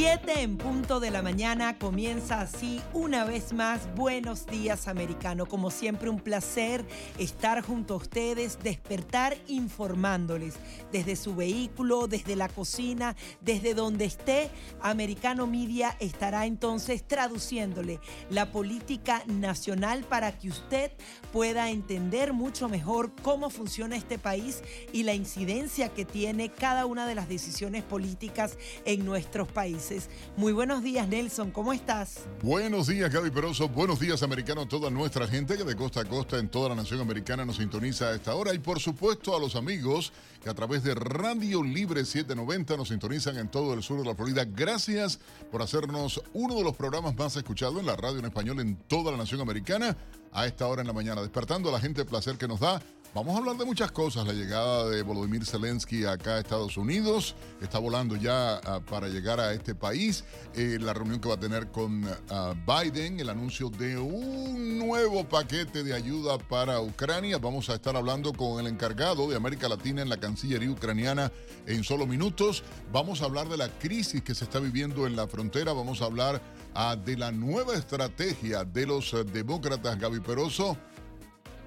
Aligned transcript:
7 0.00 0.40
en 0.40 0.56
punto 0.56 0.98
de 0.98 1.10
la 1.10 1.20
mañana 1.20 1.78
comienza 1.78 2.40
así 2.40 2.80
una 2.94 3.24
vez 3.24 3.52
más 3.52 3.94
Buenos 3.94 4.46
días 4.46 4.88
americano. 4.88 5.44
Como 5.44 5.70
siempre 5.70 6.08
un 6.08 6.20
placer 6.20 6.86
estar 7.18 7.60
junto 7.62 7.92
a 7.92 7.96
ustedes, 7.98 8.58
despertar 8.62 9.36
informándoles 9.46 10.54
desde 10.90 11.16
su 11.16 11.36
vehículo, 11.36 12.06
desde 12.06 12.34
la 12.34 12.48
cocina, 12.48 13.14
desde 13.42 13.74
donde 13.74 14.06
esté. 14.06 14.50
Americano 14.80 15.46
Media 15.46 15.94
estará 16.00 16.46
entonces 16.46 17.06
traduciéndole 17.06 18.00
la 18.30 18.52
política 18.52 19.22
nacional 19.26 20.04
para 20.04 20.32
que 20.38 20.48
usted 20.48 20.92
pueda 21.30 21.68
entender 21.68 22.32
mucho 22.32 22.70
mejor 22.70 23.12
cómo 23.20 23.50
funciona 23.50 23.98
este 23.98 24.18
país 24.18 24.62
y 24.94 25.02
la 25.02 25.12
incidencia 25.12 25.90
que 25.90 26.06
tiene 26.06 26.48
cada 26.48 26.86
una 26.86 27.06
de 27.06 27.16
las 27.16 27.28
decisiones 27.28 27.82
políticas 27.84 28.56
en 28.86 29.04
nuestros 29.04 29.46
países. 29.48 29.89
Muy 30.36 30.52
buenos 30.52 30.82
días, 30.82 31.08
Nelson, 31.08 31.50
¿cómo 31.50 31.72
estás? 31.72 32.20
Buenos 32.42 32.86
días, 32.86 33.12
Gaby 33.12 33.30
Peroso. 33.30 33.68
Buenos 33.68 33.98
días, 33.98 34.22
americano, 34.22 34.66
toda 34.66 34.88
nuestra 34.88 35.26
gente 35.26 35.56
que 35.56 35.64
de 35.64 35.74
costa 35.74 36.02
a 36.02 36.04
costa 36.04 36.38
en 36.38 36.48
toda 36.48 36.68
la 36.70 36.74
nación 36.76 37.00
americana 37.00 37.44
nos 37.44 37.56
sintoniza 37.56 38.06
a 38.06 38.14
esta 38.14 38.34
hora. 38.34 38.54
Y 38.54 38.58
por 38.60 38.78
supuesto 38.78 39.36
a 39.36 39.40
los 39.40 39.56
amigos 39.56 40.12
que 40.42 40.48
a 40.48 40.54
través 40.54 40.84
de 40.84 40.94
Radio 40.94 41.62
Libre 41.64 42.04
790 42.04 42.76
nos 42.76 42.88
sintonizan 42.88 43.36
en 43.38 43.48
todo 43.48 43.74
el 43.74 43.82
sur 43.82 43.98
de 43.98 44.04
la 44.04 44.14
Florida. 44.14 44.44
Gracias 44.44 45.18
por 45.50 45.60
hacernos 45.60 46.22
uno 46.34 46.54
de 46.54 46.62
los 46.62 46.76
programas 46.76 47.16
más 47.16 47.36
escuchados 47.36 47.80
en 47.80 47.86
la 47.86 47.96
radio 47.96 48.20
en 48.20 48.26
español 48.26 48.60
en 48.60 48.76
toda 48.76 49.10
la 49.10 49.18
nación 49.18 49.40
americana 49.40 49.96
a 50.32 50.46
esta 50.46 50.66
hora 50.66 50.82
en 50.82 50.86
la 50.86 50.92
mañana. 50.92 51.20
Despertando 51.20 51.68
a 51.68 51.72
la 51.72 51.80
gente, 51.80 52.02
el 52.02 52.06
placer 52.06 52.38
que 52.38 52.46
nos 52.46 52.60
da 52.60 52.80
Vamos 53.12 53.34
a 53.34 53.38
hablar 53.38 53.56
de 53.56 53.64
muchas 53.64 53.90
cosas. 53.90 54.24
La 54.24 54.32
llegada 54.32 54.88
de 54.88 55.02
Volodymyr 55.02 55.44
Zelensky 55.44 56.04
acá 56.04 56.36
a 56.36 56.38
Estados 56.38 56.76
Unidos. 56.76 57.34
Está 57.60 57.80
volando 57.80 58.14
ya 58.14 58.58
ah, 58.58 58.78
para 58.88 59.08
llegar 59.08 59.40
a 59.40 59.52
este 59.52 59.74
país. 59.74 60.22
Eh, 60.54 60.78
la 60.80 60.94
reunión 60.94 61.18
que 61.18 61.28
va 61.28 61.34
a 61.34 61.40
tener 61.40 61.72
con 61.72 62.04
ah, 62.30 62.54
Biden. 62.64 63.18
El 63.18 63.28
anuncio 63.28 63.68
de 63.68 63.98
un 63.98 64.78
nuevo 64.78 65.28
paquete 65.28 65.82
de 65.82 65.92
ayuda 65.92 66.38
para 66.38 66.80
Ucrania. 66.80 67.38
Vamos 67.38 67.68
a 67.68 67.74
estar 67.74 67.96
hablando 67.96 68.32
con 68.32 68.60
el 68.60 68.68
encargado 68.68 69.28
de 69.28 69.34
América 69.34 69.68
Latina 69.68 70.02
en 70.02 70.08
la 70.08 70.18
Cancillería 70.18 70.70
ucraniana 70.70 71.32
en 71.66 71.82
solo 71.82 72.06
minutos. 72.06 72.62
Vamos 72.92 73.22
a 73.22 73.24
hablar 73.24 73.48
de 73.48 73.56
la 73.56 73.68
crisis 73.80 74.22
que 74.22 74.36
se 74.36 74.44
está 74.44 74.60
viviendo 74.60 75.08
en 75.08 75.16
la 75.16 75.26
frontera. 75.26 75.72
Vamos 75.72 76.00
a 76.00 76.04
hablar 76.04 76.40
ah, 76.76 76.94
de 76.94 77.16
la 77.16 77.32
nueva 77.32 77.74
estrategia 77.74 78.62
de 78.62 78.86
los 78.86 79.16
demócratas 79.32 79.98
Gaby 79.98 80.20
Peroso 80.20 80.76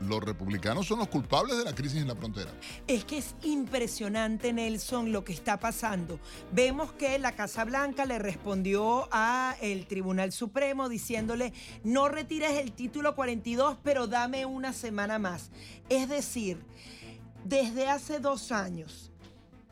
los 0.08 0.24
republicanos 0.24 0.88
son 0.88 1.00
los 1.00 1.08
culpables 1.08 1.58
de 1.58 1.64
la 1.64 1.74
crisis 1.74 2.02
en 2.02 2.08
la 2.08 2.16
frontera. 2.16 2.52
Es 2.88 3.06
que 3.06 3.18
es 3.18 3.36
impresionante, 3.44 4.54
Nelson, 4.54 5.12
lo 5.12 5.24
que 5.24 5.34
está 5.34 5.60
pasando. 5.60 6.20
Vemos 6.52 6.92
que 6.94 7.20
la 7.20 7.34
Casa 7.34 7.66
Blanca 7.66 8.06
le 8.06 8.20
respondió 8.20 9.08
a 9.12 9.56
el 9.62 9.88
Tribunal 9.88 10.32
Supremo 10.32 10.90
diciéndole, 10.90 11.54
no 11.84 12.10
retires 12.10 12.54
el 12.54 12.72
título 12.72 13.16
42, 13.16 13.78
pero 13.84 14.08
dame 14.08 14.46
una 14.46 14.74
semana 14.74 15.20
más. 15.20 15.52
Es 15.90 16.10
decir, 16.10 16.64
desde 17.44 17.88
hace 17.90 18.20
dos 18.20 18.52
años, 18.52 19.12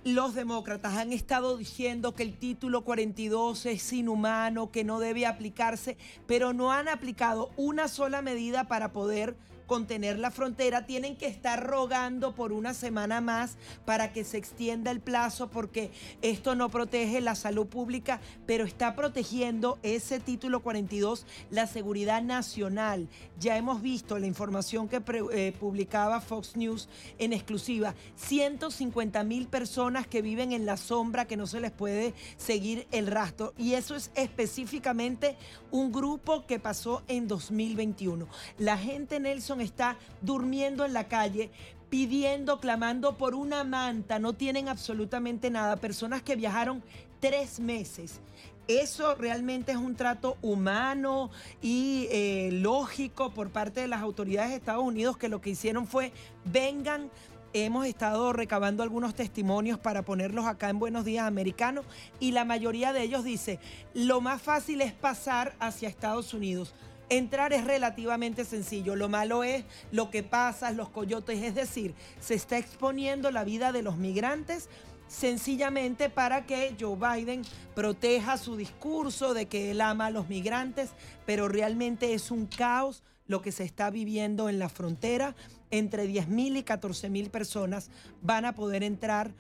los 0.04 0.34
demócratas 0.34 0.96
han 0.96 1.14
estado 1.14 1.58
diciendo 1.58 2.16
que 2.16 2.24
el 2.24 2.36
título 2.36 2.84
42 2.84 3.68
es 3.68 3.94
inhumano, 3.94 4.72
que 4.72 4.84
no 4.84 5.00
debe 5.00 5.28
aplicarse, 5.28 5.96
pero 6.26 6.54
no 6.54 6.72
han 6.72 6.88
aplicado 6.88 7.52
una 7.56 7.88
sola 7.88 8.22
medida 8.24 8.68
para 8.68 8.94
poder 8.94 9.36
contener 9.72 10.20
la 10.20 10.32
frontera, 10.32 10.86
tienen 10.86 11.16
que 11.16 11.28
estar 11.28 11.66
rogando 11.66 12.36
por 12.36 12.52
una 12.52 12.74
semana 12.74 13.22
más 13.22 13.56
para 13.86 14.12
que 14.12 14.26
se 14.26 14.36
extienda 14.36 14.92
el 14.92 15.00
plazo 15.00 15.50
porque 15.50 15.92
esto 16.22 16.56
no 16.56 16.68
protege 16.68 17.22
la 17.22 17.36
salud 17.36 17.68
pública, 17.68 18.20
pero 18.46 18.66
está 18.66 18.98
protegiendo 18.98 19.80
ese 19.82 20.20
título 20.20 20.60
42 20.62 21.26
la 21.52 21.68
seguridad 21.68 22.22
nacional. 22.22 23.08
Ya 23.40 23.56
hemos 23.56 23.82
visto 23.82 24.20
la 24.20 24.28
información 24.28 24.90
que 24.90 25.02
eh, 25.32 25.54
publicaba 25.58 26.20
Fox 26.20 26.58
News 26.58 26.90
en 27.18 27.32
exclusiva. 27.32 27.96
150 28.18 29.24
mil 29.24 29.48
personas 29.48 30.06
que 30.06 30.22
viven 30.22 30.52
en 30.52 30.66
la 30.66 30.76
sombra, 30.76 31.28
que 31.28 31.38
no 31.38 31.48
se 31.48 31.62
les 31.62 31.72
puede 31.72 32.14
seguir 32.36 32.88
el 32.92 33.08
rastro. 33.08 33.54
Y 33.58 33.76
eso 33.76 33.96
es 33.96 34.12
específicamente 34.16 35.38
un 35.72 35.94
grupo 35.94 36.46
que 36.46 36.60
pasó 36.60 37.04
en 37.08 37.30
2021. 37.30 38.28
La 38.58 38.78
gente, 38.78 39.18
Nelson, 39.22 39.61
está 39.64 39.98
durmiendo 40.22 40.86
en 40.86 40.94
la 40.94 41.08
calle 41.08 41.52
pidiendo, 41.92 42.62
clamando 42.62 43.18
por 43.18 43.36
una 43.36 43.66
manta, 43.66 44.18
no 44.18 44.32
tienen 44.32 44.70
absolutamente 44.70 45.52
nada. 45.52 45.76
Personas 45.76 46.24
que 46.24 46.38
viajaron 46.38 46.82
tres 47.20 47.60
meses. 47.60 48.22
Eso 48.68 49.16
realmente 49.16 49.74
es 49.74 49.78
un 49.78 49.96
trato 49.96 50.38
humano 50.42 51.30
y 51.62 52.08
eh, 52.10 52.50
lógico 52.54 53.32
por 53.34 53.50
parte 53.50 53.82
de 53.82 53.90
las 53.90 54.02
autoridades 54.02 54.52
de 54.52 54.56
Estados 54.56 54.84
Unidos 54.84 55.18
que 55.18 55.28
lo 55.28 55.42
que 55.42 55.50
hicieron 55.50 55.86
fue 55.86 56.14
vengan. 56.46 57.10
Hemos 57.54 57.86
estado 57.86 58.32
recabando 58.32 58.82
algunos 58.82 59.14
testimonios 59.14 59.78
para 59.78 60.04
ponerlos 60.04 60.46
acá 60.46 60.70
en 60.70 60.80
Buenos 60.80 61.04
Días 61.04 61.28
Americanos 61.28 61.84
y 62.22 62.32
la 62.32 62.46
mayoría 62.46 62.94
de 62.94 63.04
ellos 63.04 63.26
dice, 63.26 63.60
lo 63.94 64.22
más 64.22 64.42
fácil 64.42 64.80
es 64.80 64.94
pasar 64.94 65.54
hacia 65.60 65.90
Estados 65.90 66.34
Unidos. 66.34 66.74
Entrar 67.12 67.52
es 67.52 67.66
relativamente 67.66 68.46
sencillo. 68.46 68.96
Lo 68.96 69.10
malo 69.10 69.44
es 69.44 69.66
lo 69.92 70.10
que 70.10 70.24
pasa, 70.24 70.72
los 70.72 70.88
coyotes. 70.88 71.44
Es 71.44 71.54
decir, 71.54 71.94
se 72.22 72.36
está 72.36 72.58
exponiendo 72.58 73.32
la 73.32 73.44
vida 73.44 73.74
de 73.74 73.82
los 73.82 73.98
migrantes 73.98 74.70
sencillamente 75.10 76.10
para 76.10 76.46
que 76.46 76.74
Joe 76.80 76.96
Biden 76.96 77.42
proteja 77.76 78.38
su 78.38 78.56
discurso 78.56 79.34
de 79.34 79.48
que 79.48 79.72
él 79.72 79.82
ama 79.82 80.06
a 80.06 80.12
los 80.12 80.30
migrantes, 80.30 80.92
pero 81.26 81.50
realmente 81.50 82.14
es 82.14 82.32
un 82.32 82.46
caos 82.46 83.04
lo 83.28 83.42
que 83.42 83.52
se 83.52 83.66
está 83.66 83.90
viviendo 83.90 84.48
en 84.48 84.58
la 84.58 84.70
frontera. 84.70 85.36
Entre 85.70 86.08
10.000 86.08 86.60
y 86.60 86.64
14.000 86.64 87.30
personas 87.30 87.90
van 88.22 88.46
a 88.46 88.56
poder 88.56 88.84
entrar 88.84 89.34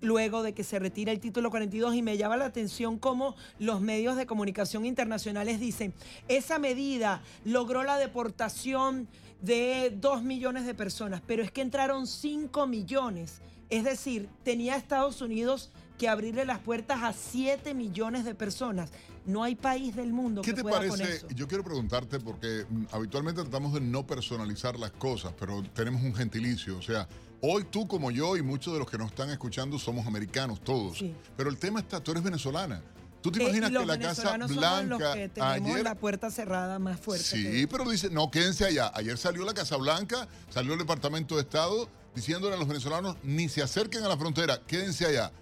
luego 0.00 0.42
de 0.42 0.54
que 0.54 0.64
se 0.64 0.78
retire 0.78 1.12
el 1.12 1.20
título 1.20 1.50
42 1.50 1.94
y 1.94 2.02
me 2.02 2.16
llama 2.16 2.36
la 2.36 2.46
atención 2.46 2.98
cómo 2.98 3.36
los 3.58 3.80
medios 3.80 4.16
de 4.16 4.26
comunicación 4.26 4.86
internacionales 4.86 5.60
dicen, 5.60 5.94
esa 6.28 6.58
medida 6.58 7.22
logró 7.44 7.82
la 7.82 7.98
deportación 7.98 9.08
de 9.42 9.94
2 9.96 10.22
millones 10.22 10.66
de 10.66 10.74
personas, 10.74 11.22
pero 11.26 11.42
es 11.42 11.50
que 11.50 11.60
entraron 11.60 12.06
5 12.06 12.66
millones. 12.66 13.40
Es 13.68 13.84
decir, 13.84 14.28
tenía 14.44 14.76
Estados 14.76 15.20
Unidos 15.20 15.70
que 15.98 16.08
abrirle 16.08 16.44
las 16.44 16.58
puertas 16.58 17.02
a 17.02 17.12
7 17.12 17.74
millones 17.74 18.24
de 18.24 18.34
personas. 18.34 18.90
No 19.24 19.42
hay 19.42 19.56
país 19.56 19.96
del 19.96 20.12
mundo 20.12 20.42
que 20.42 20.54
pueda 20.54 20.76
parece? 20.76 20.90
Con 20.90 21.00
eso. 21.00 21.26
Yo 21.34 21.48
quiero 21.48 21.64
preguntarte 21.64 22.20
porque 22.20 22.64
mm, 22.68 22.84
habitualmente 22.92 23.42
tratamos 23.42 23.72
de 23.72 23.80
no 23.80 24.06
personalizar 24.06 24.78
las 24.78 24.92
cosas, 24.92 25.32
pero 25.38 25.62
tenemos 25.74 26.02
un 26.02 26.14
gentilicio, 26.14 26.78
o 26.78 26.82
sea, 26.82 27.08
Hoy 27.40 27.64
tú 27.64 27.86
como 27.86 28.10
yo 28.10 28.36
y 28.36 28.42
muchos 28.42 28.72
de 28.72 28.78
los 28.78 28.90
que 28.90 28.98
nos 28.98 29.10
están 29.10 29.30
escuchando 29.30 29.78
somos 29.78 30.06
americanos 30.06 30.60
todos. 30.62 31.04
Pero 31.36 31.50
el 31.50 31.58
tema 31.58 31.80
está, 31.80 32.02
tú 32.02 32.12
eres 32.12 32.22
venezolana. 32.22 32.82
¿Tú 33.20 33.32
te 33.32 33.40
eh, 33.40 33.42
imaginas 33.44 33.70
que 33.70 33.86
la 33.86 33.98
Casa 33.98 34.36
Blanca 34.36 35.14
que 35.14 35.28
tenemos 35.28 35.80
la 35.80 35.94
puerta 35.96 36.30
cerrada 36.30 36.78
más 36.78 37.00
fuerte? 37.00 37.24
Sí, 37.24 37.66
pero 37.66 37.88
dice, 37.90 38.08
no, 38.08 38.30
quédense 38.30 38.64
allá. 38.64 38.92
Ayer 38.94 39.18
salió 39.18 39.44
la 39.44 39.52
Casa 39.52 39.76
Blanca, 39.76 40.28
salió 40.48 40.74
el 40.74 40.78
Departamento 40.78 41.34
de 41.34 41.42
Estado 41.42 41.88
diciéndole 42.14 42.54
a 42.54 42.58
los 42.58 42.68
venezolanos 42.68 43.16
ni 43.22 43.48
se 43.48 43.62
acerquen 43.62 44.02
a 44.04 44.08
la 44.08 44.16
frontera, 44.16 44.60
quédense 44.66 45.06
allá. 45.06 45.32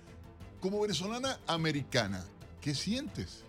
Como 0.61 0.81
venezolana 0.81 1.39
americana, 1.47 2.25
¿qué 2.61 2.75
sientes? 2.75 3.45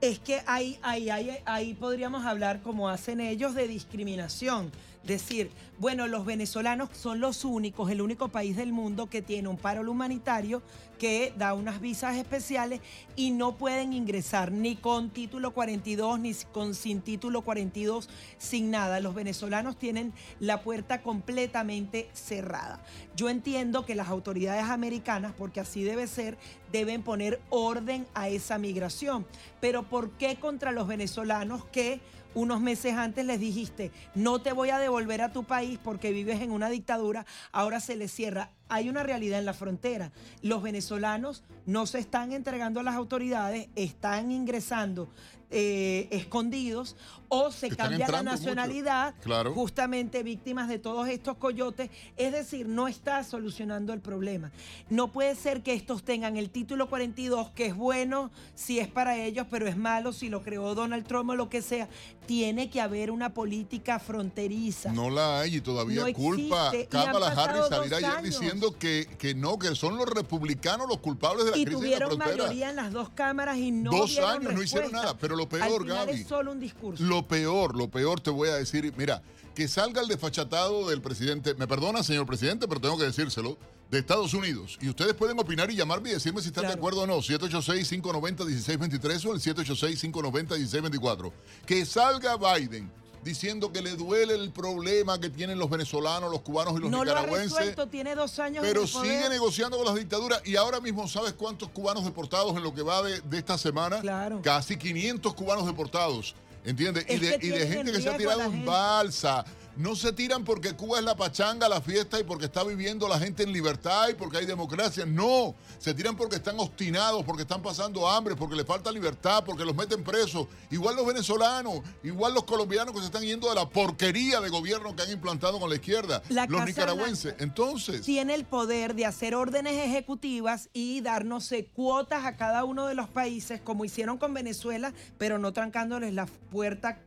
Es 0.00 0.18
que 0.18 0.42
ahí, 0.46 0.78
ahí, 0.82 1.08
ahí, 1.08 1.38
ahí 1.46 1.74
podríamos 1.74 2.26
hablar, 2.26 2.60
como 2.62 2.90
hacen 2.90 3.20
ellos, 3.20 3.54
de 3.54 3.66
discriminación 3.66 4.70
decir, 5.06 5.50
bueno, 5.78 6.06
los 6.06 6.24
venezolanos 6.24 6.88
son 6.92 7.20
los 7.20 7.44
únicos, 7.44 7.90
el 7.90 8.00
único 8.00 8.28
país 8.28 8.56
del 8.56 8.72
mundo 8.72 9.08
que 9.08 9.22
tiene 9.22 9.48
un 9.48 9.56
paro 9.56 9.88
humanitario 9.90 10.62
que 10.98 11.32
da 11.36 11.54
unas 11.54 11.80
visas 11.80 12.16
especiales 12.16 12.80
y 13.16 13.32
no 13.32 13.56
pueden 13.56 13.92
ingresar 13.92 14.52
ni 14.52 14.76
con 14.76 15.10
título 15.10 15.52
42 15.52 16.20
ni 16.20 16.34
con 16.52 16.74
sin 16.74 17.00
título 17.02 17.42
42, 17.42 18.08
sin 18.38 18.70
nada. 18.70 19.00
Los 19.00 19.14
venezolanos 19.14 19.76
tienen 19.76 20.12
la 20.40 20.62
puerta 20.62 21.02
completamente 21.02 22.08
cerrada. 22.12 22.80
Yo 23.16 23.28
entiendo 23.28 23.84
que 23.84 23.94
las 23.94 24.08
autoridades 24.08 24.64
americanas, 24.64 25.34
porque 25.36 25.60
así 25.60 25.82
debe 25.82 26.06
ser, 26.06 26.38
deben 26.72 27.02
poner 27.02 27.40
orden 27.50 28.06
a 28.14 28.28
esa 28.28 28.58
migración. 28.58 29.26
Pero 29.60 29.82
¿por 29.82 30.10
qué 30.12 30.36
contra 30.36 30.72
los 30.72 30.86
venezolanos 30.86 31.64
que 31.66 32.00
unos 32.34 32.60
meses 32.60 32.94
antes 32.94 33.24
les 33.24 33.40
dijiste, 33.40 33.90
no 34.14 34.40
te 34.40 34.52
voy 34.52 34.70
a 34.70 34.78
devolver 34.78 35.22
a 35.22 35.32
tu 35.32 35.44
país 35.44 35.78
porque 35.82 36.12
vives 36.12 36.40
en 36.40 36.50
una 36.50 36.68
dictadura, 36.68 37.26
ahora 37.52 37.80
se 37.80 37.96
les 37.96 38.12
cierra. 38.12 38.50
hay 38.68 38.88
una 38.88 39.02
realidad 39.02 39.38
en 39.38 39.44
la 39.44 39.54
frontera. 39.54 40.10
Los 40.42 40.62
venezolanos 40.62 41.44
no 41.66 41.86
se 41.86 41.98
están 41.98 42.32
entregando 42.32 42.80
a 42.80 42.82
las 42.82 42.94
autoridades, 42.94 43.68
están 43.76 44.30
ingresando 44.30 45.08
eh, 45.50 46.08
escondidos 46.10 46.96
o 47.28 47.50
se 47.50 47.68
cambia 47.68 48.08
la 48.08 48.22
nacionalidad, 48.22 49.14
justamente 49.54 50.22
víctimas 50.22 50.68
de 50.68 50.78
todos 50.78 51.08
estos 51.08 51.36
coyotes. 51.36 51.90
Es 52.16 52.32
decir, 52.32 52.68
no 52.68 52.88
está 52.88 53.24
solucionando 53.24 53.92
el 53.92 54.00
problema. 54.00 54.52
No 54.90 55.08
puede 55.08 55.34
ser 55.34 55.62
que 55.62 55.74
estos 55.74 56.04
tengan 56.04 56.36
el 56.36 56.50
título 56.50 56.88
42, 56.88 57.50
que 57.50 57.66
es 57.66 57.76
bueno 57.76 58.30
si 58.54 58.78
es 58.78 58.88
para 58.88 59.16
ellos, 59.16 59.46
pero 59.50 59.66
es 59.66 59.76
malo 59.76 60.12
si 60.12 60.28
lo 60.28 60.42
creó 60.42 60.74
Donald 60.74 61.06
Trump 61.06 61.30
o 61.30 61.34
lo 61.34 61.48
que 61.48 61.62
sea. 61.62 61.88
Tiene 62.26 62.70
que 62.70 62.80
haber 62.80 63.10
una 63.10 63.34
política 63.34 63.98
fronteriza. 63.98 64.92
No 64.92 65.10
la 65.10 65.40
hay 65.40 65.56
y 65.56 65.60
todavía 65.60 66.12
culpa 66.12 66.72
Kamala 66.88 67.28
Harris 67.28 67.66
salir 67.68 67.94
ayer 67.94 68.22
diciendo 68.22 68.76
que, 68.78 69.06
que 69.18 69.34
no, 69.34 69.58
que 69.58 69.74
son 69.74 69.96
los 69.96 70.08
republicanos 70.08 70.88
los 70.88 70.98
culpables 70.98 71.44
de 71.44 71.50
la 71.50 71.54
crisis 71.54 71.80
de 71.80 71.90
la 71.90 71.96
frontera. 72.06 72.30
tuvieron 72.30 72.38
mayoría 72.38 72.70
en 72.70 72.76
las 72.76 72.92
dos 72.92 73.10
cámaras 73.10 73.58
y 73.58 73.70
no 73.70 73.90
Dos 73.90 74.18
años 74.18 74.52
no 74.52 74.62
hicieron 74.62 74.92
nada, 74.92 75.16
pero 75.16 75.36
lo 75.36 75.48
peor, 75.48 75.86
Gaby. 75.86 76.12
Es 76.12 76.26
solo 76.26 76.52
un 76.52 76.60
discurso. 76.60 77.02
Lo 77.04 77.23
peor, 77.26 77.76
lo 77.76 77.88
peor 77.88 78.20
te 78.20 78.30
voy 78.30 78.48
a 78.48 78.54
decir, 78.54 78.92
mira, 78.96 79.22
que 79.54 79.68
salga 79.68 80.00
el 80.00 80.08
desfachatado 80.08 80.88
del 80.88 81.00
presidente, 81.00 81.54
me 81.54 81.66
perdona, 81.66 82.02
señor 82.02 82.26
presidente, 82.26 82.66
pero 82.66 82.80
tengo 82.80 82.98
que 82.98 83.04
decírselo, 83.04 83.56
de 83.90 83.98
Estados 84.00 84.34
Unidos. 84.34 84.76
Y 84.80 84.88
ustedes 84.88 85.14
pueden 85.14 85.38
opinar 85.38 85.70
y 85.70 85.76
llamarme 85.76 86.10
y 86.10 86.14
decirme 86.14 86.40
si 86.40 86.48
están 86.48 86.66
de 86.66 86.72
acuerdo 86.72 87.02
o 87.02 87.06
no. 87.06 87.18
786-590-1623 87.18 89.26
o 89.26 89.34
el 89.34 89.40
786-590-1624. 89.40 91.32
Que 91.66 91.86
salga 91.86 92.36
Biden 92.36 92.90
diciendo 93.24 93.72
que 93.72 93.80
le 93.80 93.96
duele 93.96 94.34
el 94.34 94.52
problema 94.52 95.18
que 95.18 95.30
tienen 95.30 95.58
los 95.58 95.70
venezolanos, 95.70 96.30
los 96.30 96.42
cubanos 96.42 96.74
y 96.76 96.80
los 96.80 96.90
nicaragüenses. 96.90 97.50
Lo 97.50 97.56
ha 97.56 97.60
resuelto, 97.60 97.88
tiene 97.88 98.14
dos 98.14 98.38
años 98.38 98.64
Pero 98.64 98.86
sigue 98.86 99.28
negociando 99.30 99.78
con 99.78 99.86
las 99.86 99.94
dictaduras 99.94 100.42
y 100.44 100.56
ahora 100.56 100.80
mismo, 100.80 101.08
¿sabes 101.08 101.32
cuántos 101.32 101.70
cubanos 101.70 102.04
deportados 102.04 102.54
en 102.56 102.62
lo 102.62 102.74
que 102.74 102.82
va 102.82 103.02
de, 103.02 103.22
esta 103.32 103.56
semana? 103.56 104.00
Claro. 104.00 104.42
Casi 104.42 104.76
500 104.76 105.34
cubanos 105.34 105.66
deportados. 105.66 106.34
¿Entiendes? 106.64 107.04
Y 107.08 107.18
de, 107.18 107.38
y 107.42 107.48
de 107.48 107.66
gente 107.68 107.92
que 107.92 108.00
se 108.00 108.08
ha 108.08 108.16
tirado 108.16 108.42
en 108.42 108.64
balsa 108.64 109.44
no 109.76 109.96
se 109.96 110.12
tiran 110.12 110.44
porque 110.44 110.74
Cuba 110.74 110.98
es 110.98 111.04
la 111.04 111.16
pachanga, 111.16 111.68
la 111.68 111.80
fiesta 111.80 112.20
y 112.20 112.24
porque 112.24 112.46
está 112.46 112.62
viviendo 112.64 113.08
la 113.08 113.18
gente 113.18 113.42
en 113.42 113.52
libertad 113.52 114.08
y 114.08 114.14
porque 114.14 114.38
hay 114.38 114.46
democracia. 114.46 115.04
No, 115.06 115.54
se 115.78 115.94
tiran 115.94 116.16
porque 116.16 116.36
están 116.36 116.58
obstinados, 116.58 117.24
porque 117.24 117.42
están 117.42 117.62
pasando 117.62 118.08
hambre, 118.08 118.36
porque 118.36 118.56
les 118.56 118.66
falta 118.66 118.90
libertad, 118.92 119.44
porque 119.44 119.64
los 119.64 119.74
meten 119.74 120.04
presos. 120.04 120.46
Igual 120.70 120.96
los 120.96 121.06
venezolanos, 121.06 121.80
igual 122.02 122.34
los 122.34 122.44
colombianos 122.44 122.94
que 122.94 123.00
se 123.00 123.06
están 123.06 123.22
yendo 123.22 123.48
de 123.48 123.54
la 123.54 123.68
porquería 123.68 124.40
de 124.40 124.48
gobierno 124.48 124.94
que 124.94 125.02
han 125.02 125.10
implantado 125.10 125.58
con 125.58 125.68
la 125.68 125.76
izquierda. 125.76 126.22
los 126.28 126.64
nicaragüenses. 126.64 127.34
Entonces. 127.38 128.02
Tiene 128.02 128.34
el 128.34 128.44
poder 128.44 128.94
de 128.94 129.06
hacer 129.06 129.34
órdenes 129.34 129.74
ejecutivas 129.74 130.68
y 130.72 131.00
darnos 131.00 131.52
cuotas 131.72 132.24
a 132.24 132.36
cada 132.36 132.64
uno 132.64 132.86
de 132.86 132.94
los 132.94 133.08
países, 133.08 133.60
como 133.60 133.84
hicieron 133.84 134.18
con 134.18 134.34
Venezuela, 134.34 134.92
pero 135.18 135.38
no 135.38 135.52
trancándoles 135.52 136.12
la 136.14 136.26
puerta 136.26 137.00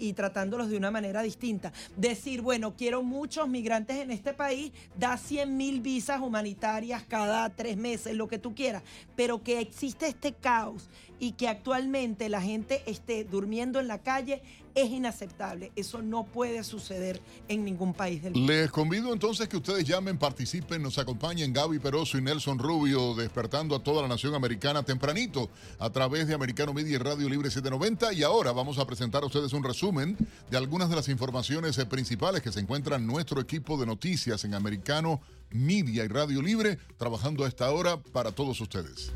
y, 0.00 0.12
tratándolos 0.12 0.70
de 0.70 0.76
una 0.76 0.90
manera 0.90 1.22
distinta. 1.22 1.72
Decir, 1.96 2.42
bueno, 2.42 2.74
quiero 2.76 3.02
muchos 3.02 3.48
migrantes 3.48 3.96
en 3.98 4.10
este 4.10 4.32
país, 4.32 4.72
da 4.98 5.16
100 5.16 5.56
mil 5.56 5.80
visas 5.80 6.20
humanitarias 6.20 7.02
cada 7.04 7.48
tres 7.50 7.76
meses, 7.76 8.14
lo 8.14 8.28
que 8.28 8.38
tú 8.38 8.54
quieras, 8.54 8.82
pero 9.16 9.42
que 9.42 9.60
existe 9.60 10.06
este 10.06 10.32
caos 10.32 10.88
y 11.18 11.32
que 11.32 11.48
actualmente 11.48 12.28
la 12.28 12.40
gente 12.40 12.82
esté 12.86 13.24
durmiendo 13.24 13.80
en 13.80 13.88
la 13.88 13.98
calle 13.98 14.42
es 14.74 14.90
inaceptable. 14.90 15.72
Eso 15.76 16.02
no 16.02 16.24
puede 16.24 16.64
suceder 16.64 17.20
en 17.48 17.64
ningún 17.64 17.94
país 17.94 18.22
del 18.22 18.34
mundo. 18.34 18.52
Les 18.52 18.70
convido 18.70 19.12
entonces 19.12 19.48
que 19.48 19.56
ustedes 19.56 19.84
llamen, 19.84 20.18
participen, 20.18 20.82
nos 20.82 20.98
acompañen 20.98 21.52
Gaby 21.52 21.78
Peroso 21.78 22.18
y 22.18 22.22
Nelson 22.22 22.58
Rubio, 22.58 23.14
despertando 23.14 23.76
a 23.76 23.82
toda 23.82 24.02
la 24.02 24.08
nación 24.08 24.34
americana 24.34 24.82
tempranito 24.82 25.50
a 25.78 25.90
través 25.90 26.26
de 26.26 26.34
Americano 26.34 26.72
Media 26.72 26.94
y 26.94 26.98
Radio 26.98 27.28
Libre 27.28 27.50
790. 27.50 28.12
Y 28.12 28.22
ahora 28.22 28.52
vamos 28.52 28.78
a 28.78 28.86
presentar 28.86 29.22
a 29.22 29.26
ustedes 29.26 29.52
un 29.52 29.62
resumen 29.62 30.16
de 30.50 30.56
algunas 30.56 30.90
de 30.90 30.96
las 30.96 31.08
informaciones 31.08 31.78
eh, 31.78 31.86
principales 31.86 32.42
que 32.42 32.52
se 32.52 32.60
encuentran 32.60 33.06
nuestro 33.06 33.40
equipo 33.40 33.76
de 33.76 33.86
noticias 33.86 34.44
en 34.44 34.54
Americano 34.54 35.20
Media 35.50 36.04
y 36.04 36.08
Radio 36.08 36.42
Libre, 36.42 36.78
trabajando 36.96 37.44
a 37.44 37.48
esta 37.48 37.70
hora 37.70 37.96
para 37.96 38.32
todos 38.32 38.60
ustedes. 38.60 39.12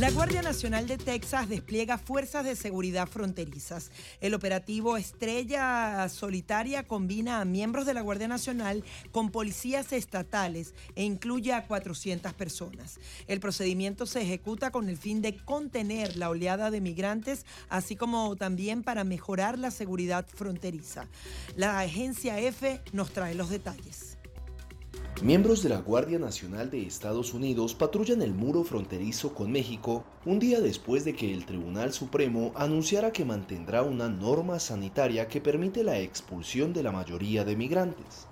La 0.00 0.10
Guardia 0.10 0.40
Nacional 0.40 0.86
de 0.86 0.96
Texas 0.96 1.46
despliega 1.50 1.98
fuerzas 1.98 2.42
de 2.46 2.56
seguridad 2.56 3.06
fronterizas. 3.06 3.90
El 4.22 4.32
operativo 4.32 4.96
Estrella 4.96 6.08
Solitaria 6.08 6.84
combina 6.84 7.42
a 7.42 7.44
miembros 7.44 7.84
de 7.84 7.92
la 7.92 8.00
Guardia 8.00 8.26
Nacional 8.26 8.82
con 9.12 9.30
policías 9.30 9.92
estatales 9.92 10.72
e 10.94 11.04
incluye 11.04 11.52
a 11.52 11.66
400 11.66 12.32
personas. 12.32 12.98
El 13.28 13.40
procedimiento 13.40 14.06
se 14.06 14.22
ejecuta 14.22 14.70
con 14.70 14.88
el 14.88 14.96
fin 14.96 15.20
de 15.20 15.36
contener 15.36 16.16
la 16.16 16.30
oleada 16.30 16.70
de 16.70 16.80
migrantes, 16.80 17.44
así 17.68 17.94
como 17.94 18.36
también 18.36 18.82
para 18.82 19.04
mejorar 19.04 19.58
la 19.58 19.70
seguridad 19.70 20.26
fronteriza. 20.26 21.08
La 21.56 21.78
agencia 21.78 22.38
F 22.38 22.80
nos 22.94 23.12
trae 23.12 23.34
los 23.34 23.50
detalles. 23.50 24.09
Miembros 25.22 25.62
de 25.62 25.68
la 25.68 25.82
Guardia 25.82 26.18
Nacional 26.18 26.70
de 26.70 26.86
Estados 26.86 27.34
Unidos 27.34 27.74
patrullan 27.74 28.22
el 28.22 28.32
muro 28.32 28.64
fronterizo 28.64 29.34
con 29.34 29.52
México 29.52 30.02
un 30.24 30.38
día 30.38 30.62
después 30.62 31.04
de 31.04 31.14
que 31.14 31.34
el 31.34 31.44
Tribunal 31.44 31.92
Supremo 31.92 32.52
anunciara 32.54 33.12
que 33.12 33.26
mantendrá 33.26 33.82
una 33.82 34.08
norma 34.08 34.58
sanitaria 34.58 35.28
que 35.28 35.42
permite 35.42 35.84
la 35.84 35.98
expulsión 35.98 36.72
de 36.72 36.82
la 36.82 36.90
mayoría 36.90 37.44
de 37.44 37.54
migrantes. 37.54 38.28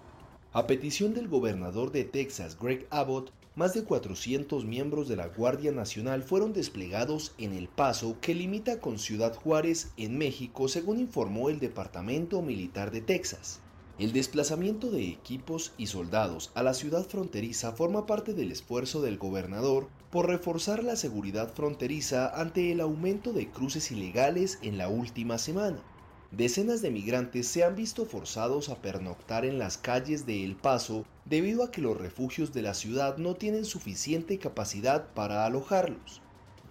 A 0.54 0.66
petición 0.66 1.12
del 1.12 1.28
gobernador 1.28 1.92
de 1.92 2.04
Texas, 2.04 2.56
Greg 2.58 2.86
Abbott, 2.88 3.32
más 3.54 3.74
de 3.74 3.84
400 3.84 4.64
miembros 4.64 5.08
de 5.08 5.16
la 5.16 5.26
Guardia 5.26 5.72
Nacional 5.72 6.22
fueron 6.22 6.54
desplegados 6.54 7.34
en 7.36 7.52
El 7.52 7.68
Paso, 7.68 8.16
que 8.22 8.34
limita 8.34 8.80
con 8.80 8.98
Ciudad 8.98 9.34
Juárez, 9.34 9.92
en 9.98 10.16
México, 10.16 10.68
según 10.68 11.00
informó 11.00 11.50
el 11.50 11.58
Departamento 11.58 12.40
Militar 12.40 12.92
de 12.92 13.02
Texas. 13.02 13.60
El 13.98 14.12
desplazamiento 14.12 14.92
de 14.92 15.08
equipos 15.08 15.72
y 15.76 15.88
soldados 15.88 16.52
a 16.54 16.62
la 16.62 16.72
ciudad 16.72 17.04
fronteriza 17.04 17.72
forma 17.72 18.06
parte 18.06 18.32
del 18.32 18.52
esfuerzo 18.52 19.02
del 19.02 19.18
gobernador 19.18 19.88
por 20.10 20.28
reforzar 20.28 20.84
la 20.84 20.94
seguridad 20.94 21.52
fronteriza 21.52 22.28
ante 22.28 22.70
el 22.70 22.80
aumento 22.80 23.32
de 23.32 23.50
cruces 23.50 23.90
ilegales 23.90 24.60
en 24.62 24.78
la 24.78 24.88
última 24.88 25.36
semana. 25.36 25.82
Decenas 26.30 26.80
de 26.80 26.92
migrantes 26.92 27.48
se 27.48 27.64
han 27.64 27.74
visto 27.74 28.04
forzados 28.04 28.68
a 28.68 28.76
pernoctar 28.76 29.44
en 29.44 29.58
las 29.58 29.78
calles 29.78 30.26
de 30.26 30.44
El 30.44 30.54
Paso 30.54 31.04
debido 31.24 31.64
a 31.64 31.72
que 31.72 31.80
los 31.80 31.96
refugios 31.96 32.52
de 32.52 32.62
la 32.62 32.74
ciudad 32.74 33.16
no 33.16 33.34
tienen 33.34 33.64
suficiente 33.64 34.38
capacidad 34.38 35.08
para 35.14 35.44
alojarlos. 35.44 36.22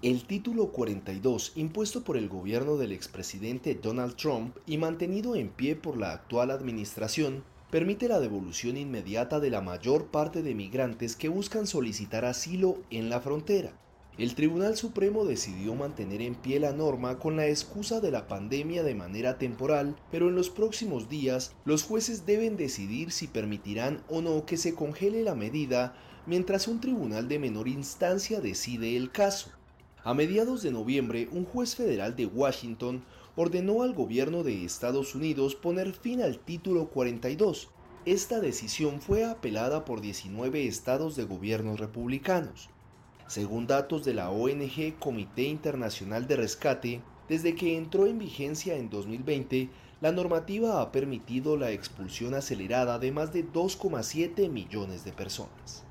El 0.03 0.25
título 0.25 0.67
42, 0.67 1.53
impuesto 1.55 2.03
por 2.03 2.17
el 2.17 2.29
gobierno 2.29 2.77
del 2.77 2.91
expresidente 2.91 3.73
Donald 3.73 4.15
Trump 4.15 4.55
y 4.67 4.77
mantenido 4.77 5.35
en 5.35 5.49
pie 5.49 5.75
por 5.75 5.97
la 5.97 6.11
actual 6.11 6.51
administración, 6.51 7.43
permite 7.71 8.07
la 8.07 8.19
devolución 8.19 8.77
inmediata 8.77 9.39
de 9.39 9.49
la 9.49 9.61
mayor 9.61 10.11
parte 10.11 10.43
de 10.43 10.53
migrantes 10.53 11.15
que 11.15 11.29
buscan 11.29 11.65
solicitar 11.65 12.25
asilo 12.25 12.77
en 12.91 13.09
la 13.09 13.21
frontera. 13.21 13.73
El 14.19 14.35
Tribunal 14.35 14.77
Supremo 14.77 15.25
decidió 15.25 15.73
mantener 15.73 16.21
en 16.21 16.35
pie 16.35 16.59
la 16.59 16.73
norma 16.73 17.17
con 17.17 17.35
la 17.35 17.47
excusa 17.47 17.99
de 17.99 18.11
la 18.11 18.27
pandemia 18.27 18.83
de 18.83 18.93
manera 18.93 19.39
temporal, 19.39 19.95
pero 20.11 20.29
en 20.29 20.35
los 20.35 20.51
próximos 20.51 21.09
días 21.09 21.55
los 21.65 21.81
jueces 21.81 22.27
deben 22.27 22.55
decidir 22.55 23.11
si 23.11 23.25
permitirán 23.25 24.03
o 24.09 24.21
no 24.21 24.45
que 24.45 24.57
se 24.57 24.75
congele 24.75 25.23
la 25.23 25.33
medida 25.33 25.95
mientras 26.27 26.67
un 26.67 26.81
tribunal 26.81 27.27
de 27.27 27.39
menor 27.39 27.67
instancia 27.67 28.41
decide 28.41 28.95
el 28.95 29.11
caso. 29.11 29.56
A 30.07 30.13
mediados 30.13 30.63
de 30.63 30.71
noviembre, 30.71 31.27
un 31.33 31.43
juez 31.43 31.75
federal 31.75 32.15
de 32.15 32.27
Washington 32.27 33.03
ordenó 33.35 33.83
al 33.83 33.93
gobierno 33.93 34.41
de 34.41 34.63
Estados 34.63 35.15
Unidos 35.15 35.53
poner 35.53 35.91
fin 35.91 36.21
al 36.21 36.39
título 36.39 36.87
42. 36.87 37.67
Esta 38.05 38.39
decisión 38.39 39.01
fue 39.01 39.25
apelada 39.25 39.83
por 39.83 39.99
19 39.99 40.65
estados 40.65 41.17
de 41.17 41.25
gobiernos 41.25 41.81
republicanos. 41.81 42.69
Según 43.27 43.67
datos 43.67 44.05
de 44.05 44.13
la 44.13 44.29
ONG 44.29 44.97
Comité 44.97 45.41
Internacional 45.41 46.25
de 46.25 46.37
Rescate, 46.37 47.01
desde 47.27 47.53
que 47.55 47.75
entró 47.75 48.07
en 48.07 48.17
vigencia 48.17 48.77
en 48.77 48.89
2020, 48.89 49.69
la 49.99 50.13
normativa 50.13 50.81
ha 50.81 50.93
permitido 50.93 51.57
la 51.57 51.71
expulsión 51.71 52.33
acelerada 52.33 52.97
de 52.97 53.11
más 53.11 53.33
de 53.33 53.45
2,7 53.45 54.49
millones 54.49 55.03
de 55.03 55.11
personas. 55.11 55.83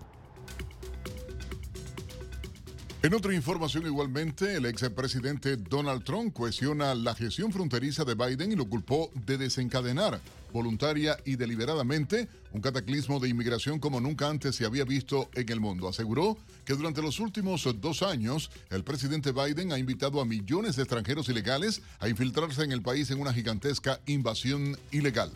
En 3.07 3.15
otra 3.15 3.33
información 3.33 3.87
igualmente, 3.87 4.57
el 4.57 4.67
expresidente 4.67 5.57
Donald 5.57 6.03
Trump 6.03 6.33
cuestiona 6.33 6.93
la 6.93 7.15
gestión 7.15 7.53
fronteriza 7.53 8.05
de 8.05 8.17
Biden 8.17 8.51
y 8.51 8.57
lo 8.57 8.69
culpó 8.69 9.13
de 9.25 9.39
desencadenar 9.39 10.21
voluntaria 10.53 11.17
y 11.25 11.37
deliberadamente 11.37 12.29
un 12.51 12.61
cataclismo 12.61 13.21
de 13.21 13.29
inmigración 13.29 13.79
como 13.79 14.01
nunca 14.01 14.29
antes 14.29 14.57
se 14.57 14.67
había 14.67 14.85
visto 14.85 15.31
en 15.35 15.49
el 15.49 15.61
mundo. 15.61 15.87
Aseguró 15.87 16.37
que 16.65 16.75
durante 16.75 17.01
los 17.01 17.21
últimos 17.21 17.69
dos 17.81 18.03
años 18.03 18.51
el 18.71 18.83
presidente 18.83 19.31
Biden 19.31 19.71
ha 19.71 19.79
invitado 19.79 20.21
a 20.21 20.25
millones 20.25 20.75
de 20.75 20.83
extranjeros 20.83 21.29
ilegales 21.29 21.83
a 22.01 22.09
infiltrarse 22.09 22.65
en 22.65 22.73
el 22.73 22.83
país 22.83 23.09
en 23.13 23.21
una 23.21 23.33
gigantesca 23.33 24.01
invasión 24.07 24.77
ilegal. 24.91 25.31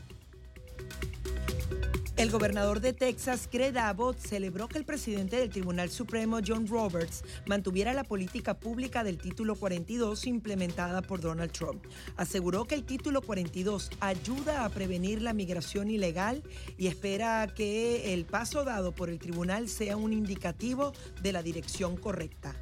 El 2.16 2.30
gobernador 2.30 2.80
de 2.80 2.92
Texas, 2.92 3.48
Greg 3.50 3.78
Abbott, 3.78 4.18
celebró 4.18 4.68
que 4.68 4.78
el 4.78 4.84
presidente 4.84 5.36
del 5.36 5.48
Tribunal 5.48 5.90
Supremo, 5.90 6.40
John 6.46 6.66
Roberts, 6.66 7.24
mantuviera 7.46 7.94
la 7.94 8.04
política 8.04 8.54
pública 8.54 9.02
del 9.04 9.16
título 9.16 9.54
42 9.54 10.26
implementada 10.26 11.00
por 11.00 11.20
Donald 11.20 11.52
Trump. 11.52 11.84
Aseguró 12.16 12.66
que 12.66 12.74
el 12.74 12.84
título 12.84 13.22
42 13.22 13.90
ayuda 14.00 14.64
a 14.64 14.68
prevenir 14.68 15.22
la 15.22 15.32
migración 15.32 15.90
ilegal 15.90 16.42
y 16.76 16.88
espera 16.88 17.46
que 17.54 18.12
el 18.12 18.26
paso 18.26 18.64
dado 18.64 18.92
por 18.92 19.08
el 19.08 19.18
tribunal 19.18 19.68
sea 19.68 19.96
un 19.96 20.12
indicativo 20.12 20.92
de 21.22 21.32
la 21.32 21.42
dirección 21.42 21.96
correcta. 21.96 22.54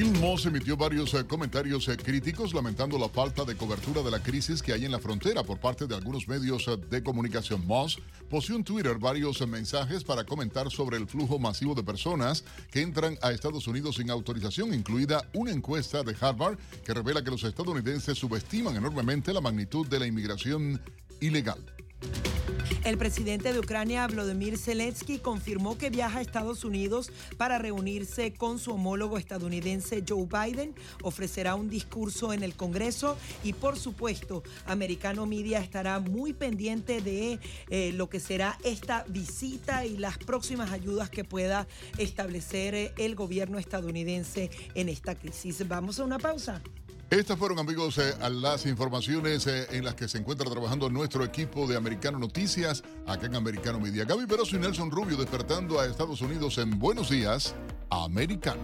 Musk 0.00 0.46
emitió 0.46 0.74
varios 0.74 1.12
eh, 1.12 1.26
comentarios 1.26 1.86
eh, 1.88 1.98
críticos 1.98 2.54
lamentando 2.54 2.98
la 2.98 3.10
falta 3.10 3.44
de 3.44 3.54
cobertura 3.54 4.00
de 4.02 4.10
la 4.10 4.22
crisis 4.22 4.62
que 4.62 4.72
hay 4.72 4.86
en 4.86 4.90
la 4.90 4.98
frontera 4.98 5.42
por 5.42 5.60
parte 5.60 5.86
de 5.86 5.94
algunos 5.94 6.26
medios 6.26 6.66
eh, 6.66 6.78
de 6.88 7.02
comunicación. 7.02 7.66
Musk 7.66 7.98
posteó 8.30 8.56
en 8.56 8.64
Twitter 8.64 8.96
varios 8.98 9.46
mensajes 9.46 10.02
para 10.02 10.24
comentar 10.24 10.70
sobre 10.70 10.96
el 10.96 11.06
flujo 11.06 11.38
masivo 11.38 11.74
de 11.74 11.82
personas 11.82 12.42
que 12.70 12.80
entran 12.80 13.18
a 13.20 13.32
Estados 13.32 13.66
Unidos 13.68 13.96
sin 13.96 14.10
autorización, 14.10 14.72
incluida 14.72 15.28
una 15.34 15.50
encuesta 15.50 16.02
de 16.02 16.16
Harvard 16.18 16.56
que 16.84 16.94
revela 16.94 17.22
que 17.22 17.30
los 17.30 17.44
estadounidenses 17.44 18.16
subestiman 18.16 18.74
enormemente 18.74 19.34
la 19.34 19.42
magnitud 19.42 19.86
de 19.86 19.98
la 19.98 20.06
inmigración 20.06 20.80
ilegal. 21.20 21.62
El 22.84 22.98
presidente 22.98 23.52
de 23.52 23.60
Ucrania, 23.60 24.04
Vladimir 24.08 24.58
Zelensky, 24.58 25.18
confirmó 25.18 25.78
que 25.78 25.88
viaja 25.88 26.18
a 26.18 26.22
Estados 26.22 26.64
Unidos 26.64 27.12
para 27.36 27.58
reunirse 27.58 28.32
con 28.32 28.58
su 28.58 28.72
homólogo 28.72 29.18
estadounidense 29.18 30.02
Joe 30.06 30.26
Biden. 30.26 30.74
Ofrecerá 31.00 31.54
un 31.54 31.70
discurso 31.70 32.32
en 32.32 32.42
el 32.42 32.56
Congreso 32.56 33.16
y, 33.44 33.52
por 33.52 33.78
supuesto, 33.78 34.42
Americano 34.66 35.26
Media 35.26 35.60
estará 35.60 36.00
muy 36.00 36.32
pendiente 36.32 37.00
de 37.00 37.38
eh, 37.70 37.92
lo 37.92 38.10
que 38.10 38.18
será 38.18 38.58
esta 38.64 39.04
visita 39.06 39.86
y 39.86 39.96
las 39.96 40.18
próximas 40.18 40.72
ayudas 40.72 41.08
que 41.08 41.22
pueda 41.22 41.68
establecer 41.98 42.74
eh, 42.74 42.92
el 42.98 43.14
gobierno 43.14 43.60
estadounidense 43.60 44.50
en 44.74 44.88
esta 44.88 45.14
crisis. 45.14 45.68
Vamos 45.68 46.00
a 46.00 46.04
una 46.04 46.18
pausa. 46.18 46.60
Estas 47.12 47.38
fueron, 47.38 47.58
amigos, 47.58 47.98
eh, 47.98 48.14
las 48.30 48.64
informaciones 48.64 49.46
eh, 49.46 49.66
en 49.72 49.84
las 49.84 49.94
que 49.94 50.08
se 50.08 50.16
encuentra 50.16 50.50
trabajando 50.50 50.88
nuestro 50.88 51.22
equipo 51.24 51.66
de 51.66 51.76
Americano 51.76 52.18
Noticias, 52.18 52.82
acá 53.06 53.26
en 53.26 53.34
Americano 53.34 53.78
Media. 53.78 54.06
Gaby 54.06 54.24
Peroso 54.24 54.56
y 54.56 54.60
Nelson 54.60 54.90
Rubio 54.90 55.18
despertando 55.18 55.78
a 55.78 55.84
Estados 55.84 56.22
Unidos 56.22 56.56
en 56.56 56.78
Buenos 56.78 57.10
Días, 57.10 57.54
Americano. 57.92 58.62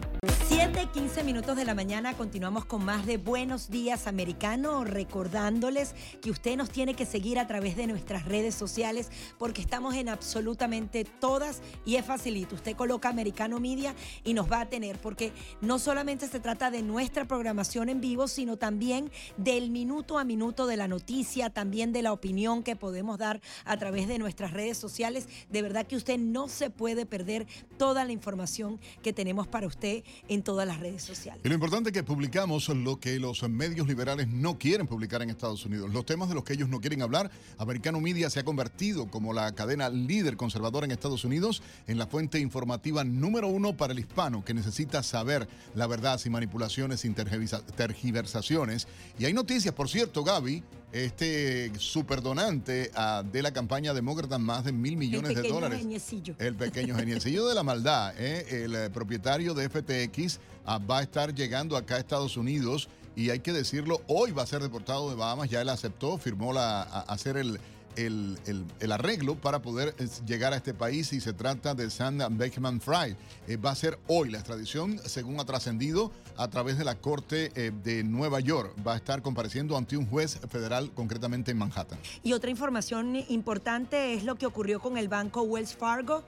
7, 0.49 0.89
15 0.93 1.23
minutos 1.23 1.55
de 1.55 1.67
la 1.67 1.75
mañana 1.75 2.15
continuamos 2.15 2.65
con 2.65 2.83
más 2.83 3.05
de 3.05 3.19
Buenos 3.19 3.69
Días 3.69 4.07
Americano, 4.07 4.83
recordándoles 4.85 5.95
que 6.23 6.31
usted 6.31 6.57
nos 6.57 6.71
tiene 6.71 6.95
que 6.95 7.05
seguir 7.05 7.39
a 7.39 7.47
través 7.47 7.77
de 7.77 7.87
nuestras 7.87 8.25
redes 8.25 8.55
sociales 8.55 9.11
porque 9.39 9.61
estamos 9.61 9.95
en 9.95 10.09
absolutamente 10.09 11.05
todas 11.05 11.61
y 11.85 11.97
es 11.97 12.07
facilito. 12.07 12.55
Usted 12.55 12.75
coloca 12.75 13.11
Americano 13.11 13.61
Media 13.61 13.95
y 14.25 14.33
nos 14.33 14.51
va 14.51 14.63
a 14.63 14.69
tener 14.71 14.99
porque 14.99 15.33
no 15.61 15.79
solamente 15.79 16.27
se 16.27 16.41
trata 16.41 16.71
de 16.71 16.83
nuestra 16.83 17.27
programación 17.27 17.91
en 17.91 18.01
vivo, 18.01 18.27
sino 18.27 18.57
también 18.57 19.11
del 19.37 19.71
minuto 19.71 20.19
a 20.19 20.25
minuto 20.25 20.67
de 20.67 20.79
la 20.79 20.89
noticia, 20.89 21.51
también 21.51 21.93
de 21.93 22.01
la 22.01 22.13
opinión 22.13 22.63
que 22.63 22.75
podemos 22.75 23.19
dar 23.19 23.43
a 23.67 23.77
través 23.77 24.09
de 24.09 24.19
nuestras 24.19 24.53
redes 24.53 24.79
sociales. 24.79 25.29
De 25.51 25.61
verdad 25.61 25.87
que 25.87 25.97
usted 25.97 26.19
no 26.19 26.49
se 26.49 26.71
puede 26.71 27.05
perder 27.05 27.47
toda 27.77 28.07
la 28.07 28.13
información 28.13 28.81
que 29.03 29.18
tenemos 29.19 29.49
para 29.49 29.67
usted 29.67 30.05
en 30.29 30.45
todas 30.45 30.65
las 30.65 30.79
redes 30.79 31.03
sociales. 31.03 31.41
Y 31.45 31.49
lo 31.49 31.55
importante 31.55 31.91
es 31.91 31.93
que 31.93 32.05
publicamos 32.05 32.69
lo 32.69 33.01
que 33.01 33.19
los 33.19 33.43
medios 33.49 33.89
liberales 33.89 34.29
no 34.29 34.61
quieren 34.61 34.87
publicar 34.87 35.23
en 35.23 35.31
Estados 35.31 35.67
Unidos. 35.67 35.93
Los 35.93 36.07
temas 36.07 36.29
de 36.29 36.37
los 36.37 36.45
que 36.45 36.53
ellos 36.53 36.69
no 36.69 36.81
quieren 36.81 37.03
hablar. 37.03 37.29
Americano 37.59 38.01
Media 38.01 38.31
se 38.31 38.39
ha 38.39 38.45
convertido 38.45 39.11
como 39.11 39.33
la 39.33 39.51
cadena 39.57 39.89
líder 39.89 40.37
conservadora 40.37 40.85
en 40.85 40.93
Estados 40.93 41.25
Unidos 41.25 41.65
en 41.89 41.99
la 41.99 42.07
fuente 42.07 42.39
informativa 42.39 43.03
número 43.03 43.49
uno 43.49 43.77
para 43.77 43.93
el 43.93 43.99
hispano 43.99 44.45
que 44.45 44.55
necesita 44.55 45.03
saber 45.03 45.49
la 45.75 45.89
verdad 45.89 46.19
sin 46.19 46.31
manipulaciones, 46.31 47.01
sin 47.01 47.17
tergiversaciones. 47.17 48.87
Y 49.19 49.25
hay 49.25 49.33
noticias, 49.33 49.75
por 49.75 49.89
cierto, 49.89 50.23
Gaby, 50.23 50.63
este 50.93 51.71
superdonante 51.79 52.91
uh, 52.97 53.23
de 53.23 53.43
la 53.43 53.53
campaña 53.53 53.93
demócrata 53.93 54.39
más 54.39 54.65
de 54.65 54.73
mil 54.73 54.97
millones 54.97 55.35
de 55.35 55.49
dólares. 55.49 55.79
Geniecillo. 55.81 56.35
El 56.39 56.55
pequeño 56.55 56.95
geniecillo 56.97 57.47
de 57.47 57.55
la 57.55 57.63
maldad. 57.63 58.15
¿eh? 58.19 58.65
El 58.65 58.75
eh, 58.75 58.91
propietario 58.91 59.55
de 59.55 59.69
FTX 59.69 60.39
uh, 60.67 60.87
va 60.87 60.99
a 60.99 61.03
estar 61.03 61.35
llegando 61.35 61.77
acá 61.77 61.97
a 61.97 61.99
Estados 61.99 62.37
Unidos 62.37 62.89
y 63.17 63.31
hay 63.31 63.41
que 63.41 63.53
decirlo, 63.53 64.01
hoy 64.07 64.31
va 64.31 64.45
a 64.45 64.47
ser 64.47 64.63
deportado 64.63 65.11
de 65.11 65.17
Bahamas. 65.17 65.51
Ya 65.51 65.61
él 65.61 65.69
aceptó, 65.69 66.19
firmó 66.19 66.53
la, 66.53 66.83
a, 66.83 67.01
hacer 67.01 67.37
el 67.37 67.59
el, 67.99 68.93
arreglo 68.93 69.35
para 69.37 69.61
poder 69.61 69.95
eh, 69.99 70.09
llegar 70.27 70.53
a 70.53 70.57
este 70.57 70.75
país 70.75 71.13
y 71.13 71.21
se 71.21 71.33
trata 71.33 71.75
de 71.75 71.91
Sam 71.91 72.19
Beckman 72.37 72.81
Fry. 72.81 73.17
Eh, 73.47 73.57
va 73.57 73.71
a 73.71 73.75
ser 73.75 73.99
hoy 74.07 74.31
la 74.31 74.39
extradición, 74.39 75.01
según 75.05 75.41
ha 75.41 75.45
trascendido 75.45 76.13
a 76.39 76.49
través 76.49 76.79
de 76.79 76.85
la 76.85 76.95
Corte 76.95 77.53
eh, 77.55 77.73
de 77.85 78.03
Nueva 78.05 78.41
York. 78.41 78.75
Va 78.87 78.95
a 78.95 78.97
estar 78.97 79.21
compareciendo 79.21 79.77
ante 79.77 79.97
un 79.97 80.07
juez 80.07 80.39
federal, 80.49 80.91
concretamente 80.95 81.51
en 81.51 81.59
Manhattan. 81.59 81.99
Y 82.23 82.33
otra 82.33 82.51
información 82.51 83.17
importante 83.29 84.15
es 84.15 84.25
lo 84.25 84.37
que 84.37 84.47
ocurrió 84.47 84.81
con 84.81 84.97
el 84.97 85.09
banco 85.09 85.43
Wells 85.43 85.75
Fargo. 85.75 86.23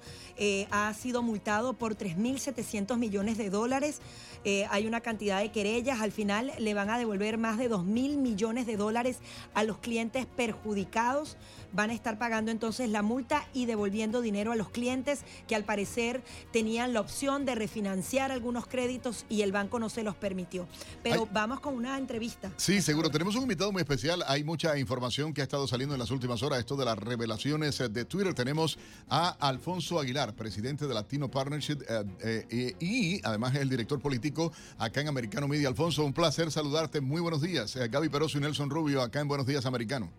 ha 0.70 0.92
sido 0.94 1.22
multado 1.22 1.72
por 1.74 1.96
3.700 1.96 2.96
millones 2.98 3.38
de 3.38 3.50
dólares. 3.50 4.00
hay 4.70 4.86
una 4.86 5.00
cantidad 5.00 5.40
de 5.40 5.50
querellas. 5.50 6.00
Al 6.00 6.12
final 6.12 6.52
le 6.58 6.74
van 6.74 6.90
a 6.90 6.98
devolver 6.98 7.38
más 7.38 7.58
de 7.58 7.70
2.000 7.70 8.16
millones 8.16 8.66
de 8.66 8.76
dólares 8.76 9.18
a 9.54 9.64
los 9.64 9.78
clientes 9.78 10.26
perjudicados 10.26 11.36
van 11.72 11.90
a 11.90 11.94
estar 11.94 12.18
pagando 12.18 12.50
entonces 12.50 12.88
la 12.88 13.02
multa 13.02 13.46
y 13.52 13.66
devolviendo 13.66 14.20
dinero 14.20 14.52
a 14.52 14.56
los 14.56 14.70
clientes 14.70 15.20
que 15.46 15.54
al 15.54 15.64
parecer 15.64 16.22
tenían 16.52 16.92
la 16.92 17.00
opción 17.00 17.44
de 17.44 17.54
refinanciar 17.54 18.32
algunos 18.32 18.66
créditos 18.66 19.24
y 19.28 19.42
el 19.42 19.52
banco 19.52 19.78
no 19.78 19.88
se 19.88 20.02
los 20.02 20.14
permitió. 20.16 20.66
Pero 21.02 21.28
vamos 21.32 21.60
con 21.60 21.74
una 21.74 21.98
entrevista. 21.98 22.50
Sí, 22.56 22.82
seguro. 22.82 23.10
Tenemos 23.10 23.36
un 23.36 23.42
invitado 23.42 23.72
muy 23.72 23.80
especial. 23.80 24.24
Hay 24.26 24.44
mucha 24.44 24.78
información 24.78 25.32
que 25.32 25.40
ha 25.40 25.44
estado 25.44 25.66
saliendo 25.66 25.94
en 25.94 26.00
las 26.00 26.10
últimas 26.10 26.42
horas. 26.42 26.58
Esto 26.58 26.76
de 26.76 26.84
las 26.84 26.98
revelaciones 26.98 27.78
de 27.78 28.04
Twitter. 28.04 28.34
Tenemos 28.34 28.78
a 29.08 29.30
Alfonso 29.40 29.98
Aguilar, 29.98 30.34
presidente 30.34 30.86
de 30.86 30.94
Latino 30.94 31.30
Partnership 31.30 31.78
eh, 32.22 32.46
eh, 32.50 32.74
y 32.80 33.20
además 33.24 33.54
es 33.54 33.60
el 33.60 33.68
director 33.68 34.00
político 34.00 34.52
acá 34.78 35.00
en 35.00 35.08
Americano 35.08 35.48
Media. 35.48 35.68
Alfonso, 35.68 36.04
un 36.04 36.12
placer 36.12 36.50
saludarte. 36.50 37.00
Muy 37.00 37.20
buenos 37.20 37.42
días. 37.42 37.76
Eh, 37.76 37.88
Gaby 37.88 38.08
Peroso 38.08 38.38
y 38.38 38.40
Nelson 38.40 38.70
Rubio 38.70 39.02
acá 39.02 39.20
en 39.20 39.28
Buenos 39.28 39.46
Días 39.46 39.66
Americano. 39.66 40.10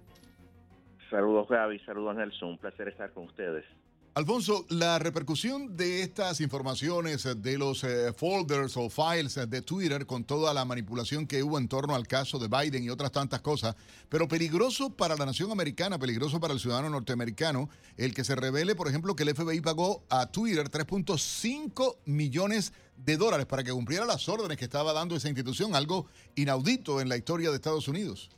Saludos 1.12 1.50
Gaby, 1.50 1.78
saludos 1.80 2.16
Nelson, 2.16 2.52
un 2.52 2.58
placer 2.58 2.88
estar 2.88 3.12
con 3.12 3.26
ustedes. 3.26 3.66
Alfonso, 4.14 4.66
la 4.70 4.98
repercusión 4.98 5.76
de 5.76 6.02
estas 6.02 6.42
informaciones 6.42 7.28
de 7.42 7.58
los 7.58 7.84
eh, 7.84 8.12
folders 8.14 8.76
o 8.76 8.90
files 8.90 9.36
de 9.50 9.62
Twitter 9.62 10.06
con 10.06 10.24
toda 10.24 10.54
la 10.54 10.66
manipulación 10.66 11.28
que 11.28 11.44
hubo 11.44 11.58
en 11.58 11.68
torno 11.68 11.96
al 11.96 12.08
caso 12.08 12.40
de 12.40 12.48
Biden 12.48 12.84
y 12.84 12.90
otras 12.90 13.12
tantas 13.12 13.42
cosas, 13.42 13.76
pero 14.10 14.28
peligroso 14.28 14.90
para 14.90 15.16
la 15.16 15.26
nación 15.26 15.52
americana, 15.52 16.00
peligroso 16.00 16.40
para 16.40 16.54
el 16.54 16.60
ciudadano 16.60 16.90
norteamericano, 16.90 17.70
el 17.96 18.14
que 18.14 18.24
se 18.24 18.36
revele, 18.36 18.76
por 18.76 18.88
ejemplo, 18.88 19.16
que 19.16 19.24
el 19.24 19.36
FBI 19.36 19.62
pagó 19.62 20.04
a 20.10 20.26
Twitter 20.28 20.70
3.5 20.70 21.98
millones 22.06 22.74
de 22.98 23.18
dólares 23.18 23.46
para 23.46 23.64
que 23.64 23.72
cumpliera 23.72 24.06
las 24.06 24.28
órdenes 24.30 24.58
que 24.58 24.66
estaba 24.66 24.94
dando 24.94 25.16
esa 25.16 25.28
institución, 25.28 25.76
algo 25.76 26.06
inaudito 26.36 27.00
en 27.02 27.10
la 27.10 27.18
historia 27.18 27.50
de 27.50 27.56
Estados 27.56 27.88
Unidos. 27.88 28.30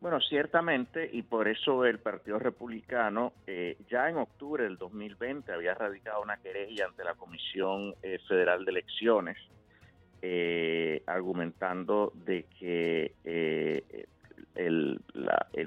Bueno, 0.00 0.18
ciertamente, 0.18 1.10
y 1.12 1.20
por 1.20 1.46
eso 1.46 1.84
el 1.84 1.98
Partido 1.98 2.38
Republicano 2.38 3.34
eh, 3.46 3.76
ya 3.90 4.08
en 4.08 4.16
octubre 4.16 4.64
del 4.64 4.78
2020 4.78 5.52
había 5.52 5.74
radicado 5.74 6.22
una 6.22 6.38
querella 6.38 6.86
ante 6.86 7.04
la 7.04 7.14
Comisión 7.14 7.94
eh, 8.02 8.18
Federal 8.26 8.64
de 8.64 8.70
Elecciones, 8.70 9.36
eh, 10.22 11.02
argumentando 11.06 12.14
de 12.14 12.46
que, 12.58 13.12
el, 14.54 15.00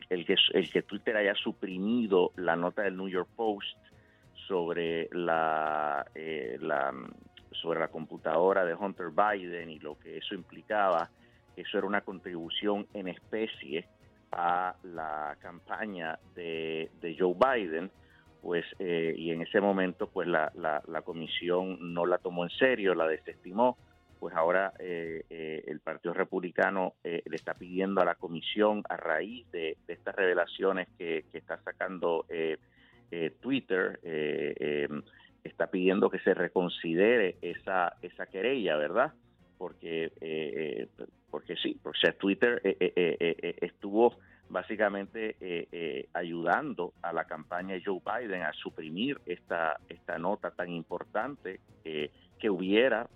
que 0.07 0.35
el 0.53 0.71
que 0.71 0.81
Twitter 0.81 1.15
haya 1.15 1.35
suprimido 1.35 2.31
la 2.35 2.55
nota 2.55 2.81
del 2.81 2.97
New 2.97 3.09
York 3.09 3.29
Post 3.35 3.77
sobre 4.47 5.09
la, 5.11 6.07
la 6.59 6.91
sobre 7.51 7.79
la 7.79 7.87
computadora 7.87 8.65
de 8.65 8.73
Hunter 8.73 9.09
Biden 9.11 9.69
y 9.69 9.77
lo 9.77 9.97
que 9.99 10.17
eso 10.17 10.33
implicaba, 10.33 11.11
eso 11.55 11.77
era 11.77 11.85
una 11.85 12.01
contribución 12.01 12.87
en 12.95 13.09
especie 13.09 13.85
a 14.35 14.75
la 14.83 15.37
campaña 15.39 16.19
de, 16.35 16.89
Joe 17.17 17.35
Biden, 17.35 17.91
pues 18.41 18.65
eh, 18.79 19.13
y 19.17 19.31
en 19.31 19.41
ese 19.41 19.61
momento 19.61 20.07
pues 20.07 20.27
la, 20.27 20.51
la, 20.55 21.01
comisión 21.03 21.93
no 21.93 22.05
la 22.05 22.17
tomó 22.17 22.43
en 22.43 22.49
serio, 22.49 22.95
la 22.95 23.07
desestimó, 23.07 23.77
pues 24.19 24.35
ahora 24.35 24.73
eh, 24.79 25.23
eh, 25.29 25.63
el 25.67 25.79
Partido 25.79 26.13
Republicano 26.13 26.95
le 27.03 27.35
está 27.35 27.53
pidiendo 27.53 28.01
a 28.01 28.05
la 28.05 28.15
comisión 28.15 28.83
a 28.89 28.97
raíz 28.97 29.49
de, 29.51 29.77
estas 29.87 30.15
revelaciones 30.15 30.87
que, 30.97 31.25
está 31.33 31.61
sacando 31.63 32.25
Twitter, 33.41 33.99
está 35.43 35.67
pidiendo 35.67 36.09
que 36.09 36.19
se 36.19 36.33
reconsidere 36.33 37.37
esa, 37.41 37.95
esa 38.01 38.25
querella, 38.25 38.77
¿verdad? 38.77 39.13
Porque 39.63 40.89
porque 41.31 41.55
sí, 41.55 41.79
o 41.85 41.93
sea, 41.93 42.11
Twitter 42.11 42.59
eh, 42.65 42.75
eh, 42.79 42.93
eh, 43.17 43.55
estuvo 43.61 44.17
básicamente 44.49 45.37
ayudando 46.13 46.93
a 47.01 47.13
la 47.13 47.23
campaña 47.23 47.75
de 47.75 47.81
Joe 47.81 48.01
Biden 48.05 48.41
a 48.41 48.51
suprimir 48.51 49.21
esta, 49.25 49.79
esta 49.87 50.17
nota 50.17 50.51
tan 50.51 50.69
importante 50.69 51.61
que 51.83 52.49
hubiera 52.49 53.07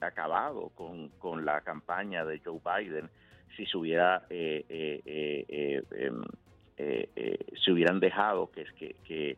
acabado 0.00 0.68
con, 0.76 1.08
con, 1.18 1.44
la 1.44 1.60
campaña 1.62 2.24
de 2.24 2.38
Joe 2.38 2.60
Biden 2.64 3.10
si 3.56 3.66
se 3.66 3.76
hubiera 3.76 4.22
em, 4.30 6.22
se 6.78 7.72
hubieran 7.72 7.98
dejado 7.98 8.52
que, 8.52 8.64
que, 8.78 9.36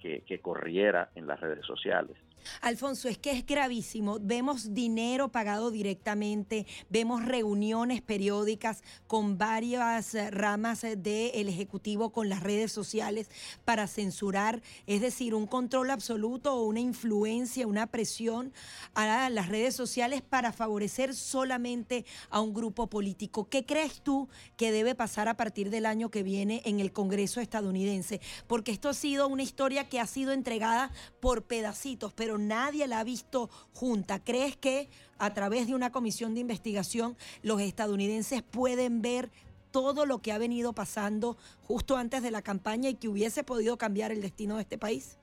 que, 0.00 0.20
que 0.20 0.38
corriera 0.38 1.10
en 1.16 1.26
las 1.26 1.40
redes 1.40 1.66
sociales. 1.66 2.16
Alfonso, 2.60 3.08
es 3.08 3.18
que 3.18 3.32
es 3.32 3.46
gravísimo. 3.46 4.18
Vemos 4.20 4.74
dinero 4.74 5.28
pagado 5.28 5.70
directamente, 5.70 6.66
vemos 6.88 7.24
reuniones 7.24 8.02
periódicas 8.02 8.82
con 9.06 9.38
varias 9.38 10.14
eh, 10.14 10.30
ramas 10.30 10.84
eh, 10.84 10.96
del 10.96 11.48
Ejecutivo 11.48 12.10
con 12.10 12.28
las 12.28 12.42
redes 12.42 12.72
sociales 12.72 13.30
para 13.64 13.86
censurar, 13.86 14.62
es 14.86 15.00
decir, 15.00 15.34
un 15.34 15.46
control 15.46 15.90
absoluto 15.90 16.54
o 16.54 16.64
una 16.64 16.80
influencia, 16.80 17.66
una 17.66 17.86
presión 17.86 18.52
a 18.94 19.30
las 19.30 19.48
redes 19.48 19.74
sociales 19.74 20.22
para 20.22 20.52
favorecer 20.52 21.14
solamente 21.14 22.04
a 22.30 22.40
un 22.40 22.54
grupo 22.54 22.88
político. 22.88 23.48
¿Qué 23.48 23.64
crees 23.64 24.00
tú 24.00 24.28
que 24.56 24.72
debe 24.72 24.94
pasar 24.94 25.28
a 25.28 25.36
partir 25.36 25.70
del 25.70 25.86
año 25.86 26.10
que 26.10 26.22
viene 26.22 26.62
en 26.64 26.80
el 26.80 26.92
Congreso 26.92 27.40
estadounidense? 27.40 28.20
Porque 28.46 28.72
esto 28.72 28.88
ha 28.88 28.94
sido 28.94 29.28
una 29.28 29.42
historia 29.42 29.88
que 29.88 30.00
ha 30.00 30.06
sido 30.06 30.32
entregada 30.32 30.90
por 31.20 31.44
pedacitos, 31.44 32.12
pero 32.12 32.27
nadie 32.36 32.86
la 32.86 33.00
ha 33.00 33.04
visto 33.04 33.48
junta. 33.72 34.22
¿Crees 34.22 34.56
que 34.56 34.88
a 35.18 35.32
través 35.32 35.66
de 35.66 35.74
una 35.74 35.90
comisión 35.90 36.34
de 36.34 36.40
investigación 36.40 37.16
los 37.42 37.60
estadounidenses 37.60 38.42
pueden 38.42 39.00
ver 39.00 39.30
todo 39.70 40.04
lo 40.04 40.18
que 40.18 40.32
ha 40.32 40.38
venido 40.38 40.72
pasando 40.72 41.36
justo 41.62 41.96
antes 41.96 42.22
de 42.22 42.30
la 42.30 42.42
campaña 42.42 42.90
y 42.90 42.94
que 42.96 43.08
hubiese 43.08 43.44
podido 43.44 43.78
cambiar 43.78 44.12
el 44.12 44.20
destino 44.20 44.56
de 44.56 44.62
este 44.62 44.78
país? 44.78 45.18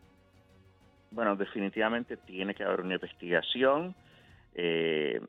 Bueno, 1.11 1.35
definitivamente 1.35 2.17
tiene 2.17 2.55
que 2.55 2.63
haber 2.63 2.81
una 2.81 2.95
investigación 2.95 3.95
eh, 4.53 5.21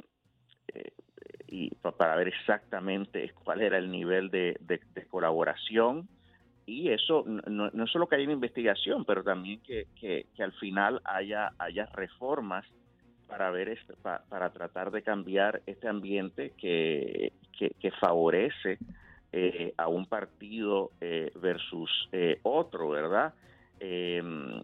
eh, 0.68 0.92
y 1.48 1.74
para 1.74 2.16
ver 2.16 2.28
exactamente 2.28 3.32
cuál 3.44 3.62
era 3.62 3.78
el 3.78 3.90
nivel 3.90 4.30
de 4.30 5.06
colaboración 5.10 6.08
y 6.66 6.90
eso 6.90 7.24
no, 7.24 7.70
no 7.70 7.86
solo 7.86 8.08
que 8.08 8.16
haya 8.16 8.24
una 8.24 8.32
investigación, 8.32 9.04
pero 9.04 9.22
también 9.22 9.60
que, 9.60 9.86
que, 9.94 10.26
al 10.42 10.52
final 10.54 11.00
haya, 11.04 11.52
haya 11.58 11.86
reformas 11.94 12.66
para 13.28 13.50
ver 13.52 13.68
este, 13.68 13.94
para, 13.94 14.50
tratar 14.50 14.90
de 14.90 15.02
cambiar 15.02 15.62
este 15.66 15.88
ambiente 15.88 16.54
que, 16.58 17.32
que, 17.56 17.90
favorece 17.92 18.78
eh, 19.32 19.72
a 19.76 19.86
un 19.86 20.06
partido 20.06 20.90
eh, 21.00 21.30
versus 21.40 22.08
eh, 22.10 22.40
otro, 22.42 22.88
¿verdad? 22.90 23.32
Em, 23.78 24.60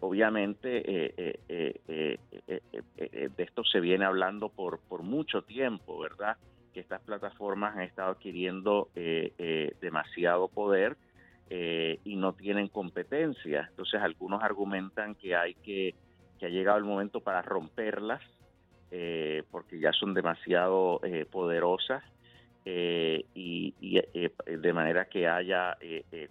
obviamente 0.00 0.68
de 0.68 2.18
esto 3.36 3.62
se 3.64 3.78
viene 3.80 4.04
hablando 4.04 4.48
por, 4.48 4.80
por 4.80 5.02
mucho 5.02 5.42
tiempo, 5.42 5.98
¿verdad? 6.00 6.36
Que 6.74 6.80
estas 6.80 7.02
plataformas 7.02 7.76
han 7.76 7.82
estado 7.82 8.10
adquiriendo 8.10 8.88
demasiado 9.80 10.48
poder 10.48 10.96
eh, 11.48 12.00
y 12.02 12.16
no 12.16 12.32
tienen 12.32 12.66
competencia. 12.66 13.66
Entonces 13.70 14.00
algunos 14.00 14.42
argumentan 14.42 15.14
que 15.14 15.36
hay 15.36 15.54
que, 15.54 15.94
que 16.40 16.46
ha 16.46 16.48
llegado 16.48 16.76
el 16.78 16.82
momento 16.84 17.20
para 17.20 17.40
romperlas 17.40 18.20
eh, 18.90 19.44
porque 19.52 19.78
ya 19.78 19.92
son 19.92 20.12
demasiado 20.12 21.00
eh, 21.04 21.24
poderosas 21.24 22.02
y, 22.64 23.74
de 24.44 24.72
manera 24.72 25.04
que 25.04 25.28
haya 25.28 25.78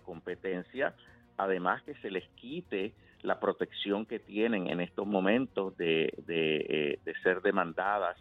competencia. 0.04 0.94
Además 1.38 1.82
que 1.84 1.96
se 1.96 2.12
les 2.12 2.28
quite 2.36 2.92
la 3.22 3.40
protección 3.40 4.06
que 4.06 4.20
tienen 4.20 4.68
en 4.68 4.82
estos 4.82 5.08
momentos 5.08 5.78
de, 5.78 6.14
de, 6.28 7.00
de 7.06 7.14
ser 7.24 7.42
demandadas 7.42 8.18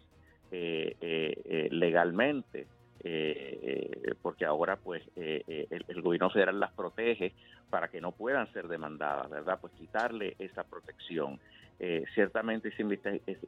legalmente. 1.72 2.68
Eh, 3.06 3.60
eh, 3.62 4.14
porque 4.22 4.46
ahora 4.46 4.76
pues 4.76 5.02
eh, 5.14 5.66
el, 5.68 6.00
gobierno 6.00 6.30
federal 6.30 6.58
las 6.58 6.72
protege 6.72 7.34
para 7.68 7.88
que 7.88 8.00
no 8.00 8.12
puedan 8.12 8.50
ser 8.54 8.66
demandadas, 8.66 9.28
¿verdad? 9.28 9.58
Pues 9.60 9.74
quitarle 9.74 10.34
esa 10.38 10.64
protección. 10.64 11.38
ciertamente 12.14 12.68
esa 12.68 12.82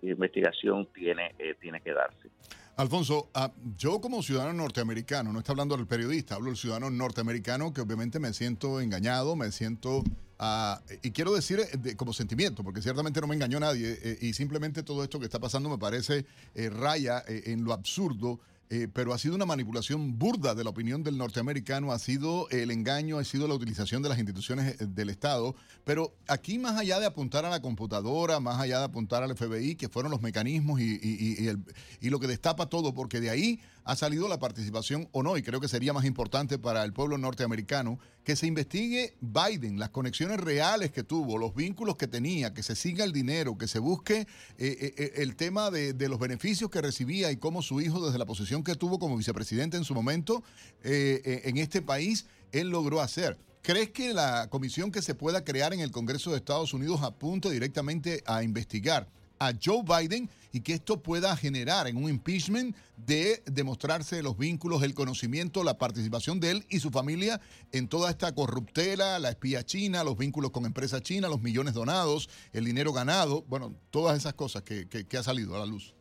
investigación 0.02 0.86
tiene, 0.92 1.34
tiene 1.60 1.80
que 1.80 1.94
darse. 1.94 2.28
Alfonso, 2.76 3.30
ah, 3.32 3.50
yo 3.78 4.00
como 4.02 4.23
ciudadano 4.23 4.52
norteamericano, 4.52 5.32
no 5.32 5.38
está 5.38 5.52
hablando 5.52 5.75
del 5.75 5.86
periodista, 5.86 6.34
hablo 6.34 6.49
del 6.49 6.58
ciudadano 6.58 6.90
norteamericano 6.90 7.73
que 7.73 7.80
obviamente 7.80 8.21
me 8.21 8.34
siento 8.34 8.80
engañado, 8.80 9.36
me 9.36 9.50
siento... 9.52 10.02
Ah, 10.38 10.82
y 11.02 11.12
quiero 11.12 11.32
decir 11.32 11.60
como 11.97 12.12
sentimiento, 12.12 12.62
porque 12.62 12.82
ciertamente 12.82 13.23
no 13.23 13.26
me 13.26 13.34
engañó 13.34 13.58
nadie 13.58 14.19
y 14.21 14.34
simplemente 14.34 14.82
todo 14.82 15.02
esto 15.02 15.19
que 15.19 15.25
está 15.25 15.38
pasando 15.38 15.71
me 15.71 15.78
parece 15.78 16.26
raya 16.54 17.23
en 17.26 17.64
lo 17.64 17.73
absurdo 17.73 18.38
eh, 18.68 18.88
pero 18.92 19.14
ha 19.14 19.18
sido 19.18 19.36
una 19.36 19.46
manipulación 19.46 20.18
burda 20.18 20.54
de 20.54 20.64
la 20.64 20.70
opinión 20.70 21.02
del 21.02 21.16
norteamericano, 21.16 21.92
ha 21.92 21.98
sido 21.98 22.48
el 22.50 22.70
engaño, 22.70 23.18
ha 23.18 23.24
sido 23.24 23.46
la 23.46 23.54
utilización 23.54 24.02
de 24.02 24.08
las 24.08 24.18
instituciones 24.18 24.80
eh, 24.80 24.86
del 24.86 25.10
Estado. 25.10 25.54
Pero 25.84 26.14
aquí, 26.26 26.58
más 26.58 26.76
allá 26.76 26.98
de 26.98 27.06
apuntar 27.06 27.44
a 27.44 27.50
la 27.50 27.62
computadora, 27.62 28.40
más 28.40 28.60
allá 28.60 28.78
de 28.80 28.84
apuntar 28.86 29.22
al 29.22 29.36
FBI, 29.36 29.76
que 29.76 29.88
fueron 29.88 30.10
los 30.10 30.20
mecanismos 30.20 30.80
y, 30.80 31.56
y 32.00 32.10
lo 32.10 32.18
que 32.18 32.26
destapa 32.26 32.66
todo, 32.66 32.92
porque 32.92 33.20
de 33.20 33.30
ahí 33.30 33.60
ha 33.86 33.94
salido 33.94 34.26
la 34.26 34.40
participación 34.40 35.08
o 35.12 35.22
no, 35.22 35.36
y 35.36 35.42
creo 35.42 35.60
que 35.60 35.68
sería 35.68 35.92
más 35.92 36.04
importante 36.04 36.58
para 36.58 36.82
el 36.82 36.92
pueblo 36.92 37.18
norteamericano 37.18 38.00
que 38.25 38.34
se 38.34 38.49
investigue 38.49 39.14
Biden, 39.20 39.78
las 39.78 39.90
conexiones 39.90 40.40
reales 40.40 40.90
que 40.90 41.04
tuvo, 41.04 41.38
los 41.38 41.54
vínculos 41.54 41.94
que 41.96 42.08
tenía, 42.08 42.52
que 42.52 42.64
se 42.64 42.75
siga 42.75 43.04
el 43.04 43.12
dinero, 43.12 43.56
que 43.56 43.68
se 43.68 43.78
busque 43.78 44.22
eh, 44.22 44.26
eh, 44.58 44.94
eh, 44.96 45.12
el 45.18 45.36
tema 45.36 45.70
de, 45.70 45.94
los 46.08 46.18
beneficios 46.18 46.68
que 46.68 46.80
recibía 46.80 47.30
y 47.30 47.36
cómo 47.36 47.62
su 47.62 47.80
hijo, 47.80 48.04
desde 48.04 48.18
la 48.18 48.26
posición 48.26 48.64
que 48.64 48.75
tuvo 48.75 48.99
como 48.99 49.16
vicepresidente 49.16 49.76
en 49.76 49.84
su 49.84 49.94
momento 49.94 50.42
en 50.82 51.56
este 51.56 51.80
país, 51.80 52.26
él 52.50 52.70
logró 52.70 53.00
hacer. 53.00 53.38
¿Crees 53.62 53.90
que 53.90 54.12
la 54.12 54.49
comisión 54.50 54.90
que 54.90 55.02
se 55.02 55.14
pueda 55.14 55.44
crear 55.44 55.72
en 55.72 55.80
el 55.80 55.92
Congreso 55.92 56.32
de 56.32 56.38
Estados 56.38 56.75
Unidos 56.75 57.02
apunte 57.02 57.50
directamente 57.50 58.22
a 58.26 58.42
investigar 58.42 59.08
a 59.38 59.52
Joe 59.62 59.82
Biden 59.82 60.28
y 60.52 60.62
que 60.62 60.72
esto 60.72 61.02
pueda 61.02 61.36
generar 61.36 61.86
en 61.86 61.96
un 61.96 62.08
impeachment 62.08 62.75
de 62.96 63.42
demostrarse 63.46 64.22
los 64.22 64.38
vínculos, 64.38 64.82
el 64.82 64.94
conocimiento, 64.94 65.62
la 65.62 65.78
participación 65.78 66.40
de 66.40 66.52
él 66.52 66.64
y 66.70 66.78
su 66.78 66.90
familia 66.90 67.40
en 67.72 67.88
toda 67.88 68.10
esta 68.10 68.34
corruptela, 68.34 69.18
la 69.18 69.30
espía 69.30 69.62
china, 69.64 70.02
los 70.02 70.16
vínculos 70.16 70.50
con 70.50 70.64
empresas 70.64 71.02
chinas, 71.02 71.30
los 71.30 71.42
millones 71.42 71.75
donados, 71.75 72.28
el 72.52 72.64
dinero 72.64 72.92
ganado, 72.92 73.42
bueno, 73.49 73.75
todas 73.90 74.16
esas 74.16 74.34
cosas 74.34 74.62
que, 74.62 74.88
que, 74.88 75.16
ha 75.16 75.22
salido 75.22 75.54
a 75.56 75.58
la 75.58 75.66
luz. 75.66 75.94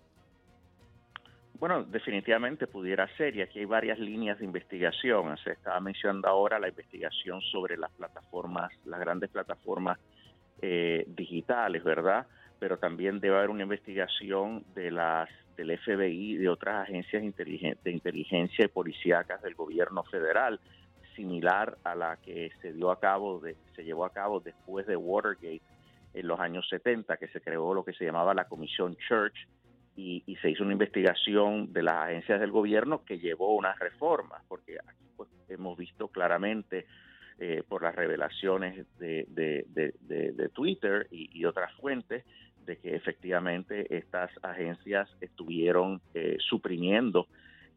Bueno, 1.60 1.84
definitivamente 1.84 2.67
pudiera 2.67 3.08
ser, 3.15 3.36
y 3.36 3.41
aquí 3.41 3.60
hay 3.60 3.65
varias 3.65 3.98
líneas 3.98 4.39
de 4.39 4.45
investigación. 4.45 5.38
Se 5.43 5.52
estaba 5.52 5.80
mencionando 5.80 6.28
ahora 6.28 6.60
la 6.60 6.67
investigación 6.67 7.41
sobre 7.41 7.78
las 7.78 7.91
plataformas, 7.91 8.71
las 8.86 9.00
grandes 9.00 9.30
plataformas 9.30 9.98
eh, 10.62 11.06
digitales, 11.08 11.84
¿verdad? 11.84 12.28
Pero 12.60 12.78
también 12.78 13.20
debe 13.20 13.38
haber 13.38 13.50
una 13.50 13.63
investigación 13.63 14.63
de 14.74 14.91
las 14.91 15.30
del 15.56 15.78
FBI 15.78 16.36
de 16.36 16.50
otras 16.50 16.84
agencias 16.84 17.22
de 17.22 17.91
inteligencia 17.91 18.65
y 18.65 18.68
policíacas 18.68 19.41
del 19.41 19.56
gobierno 19.56 20.04
federal, 20.04 20.60
similar 21.15 21.78
a 21.84 21.96
la 21.96 22.18
que 22.18 22.52
se 22.62 22.74
dio 22.74 22.91
a 22.91 23.00
cabo, 23.00 23.39
de, 23.39 23.56
se 23.74 23.84
llevó 23.84 24.06
a 24.06 24.12
cabo 24.12 24.41
después 24.41 24.86
de 24.86 24.98
Watergate 24.98 25.62
en 26.13 26.28
los 26.28 26.39
años 26.39 26.68
70, 26.70 27.18
que 27.18 27.28
se 27.30 27.41
creó 27.41 27.74
lo 27.74 27.84
que 27.84 27.94
se 27.94 28.06
llamaba 28.06 28.34
la 28.34 28.50
Comisión 28.50 28.96
Church 29.08 29.48
y, 29.96 30.24
se 30.41 30.50
hizo 30.50 30.63
una 30.63 30.74
investigación 30.74 31.72
de 31.72 31.84
las 31.84 32.08
agencias 32.08 32.39
del 32.39 32.52
gobierno 32.52 33.06
que 33.06 33.18
llevó 33.20 33.56
unas 33.56 33.80
reformas, 33.80 34.44
porque 34.48 34.78
aquí 34.86 35.06
pues, 35.15 35.30
hemos 35.48 35.78
visto 35.78 36.10
claramente 36.10 36.86
eh, 37.38 37.63
por 37.67 37.84
las 37.84 37.93
revelaciones 37.93 38.86
de, 38.98 39.26
de, 39.28 40.50
Twitter 40.54 41.06
y, 41.12 41.43
otras 41.43 41.69
fuentes 41.74 42.24
de 42.65 42.78
que 42.78 42.95
efectivamente 42.95 43.93
estas 43.93 44.32
agencias 44.41 45.10
estuvieron 45.19 46.00
eh, 46.13 46.38
suprimiendo 46.39 47.28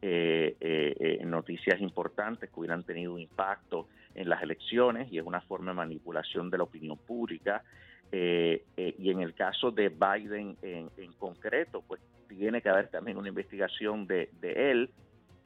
eh, 0.00 1.18
noticias 1.24 1.80
importantes 1.80 2.48
que 2.50 2.60
hubieran 2.60 2.84
tenido 2.84 3.14
un 3.14 3.20
impacto 3.20 3.88
en 4.14 4.28
las 4.28 4.40
elecciones 4.44 5.12
y 5.12 5.18
es 5.18 5.24
una 5.24 5.40
forma 5.40 5.72
de 5.72 5.76
manipulación 5.78 6.50
de 6.50 6.58
la 6.58 6.62
opinión 6.62 6.96
pública. 6.96 7.64
y 8.12 9.10
en 9.10 9.20
el 9.20 9.34
caso 9.34 9.72
de 9.72 9.88
Biden 9.88 10.56
en, 10.62 10.88
en, 10.96 11.12
concreto, 11.14 11.82
pues 11.82 12.00
tiene 12.28 12.62
que 12.62 12.68
haber 12.68 12.88
también 12.88 13.16
una 13.16 13.28
investigación 13.28 14.06
de, 14.06 14.30
de 14.40 14.70
él 14.70 14.90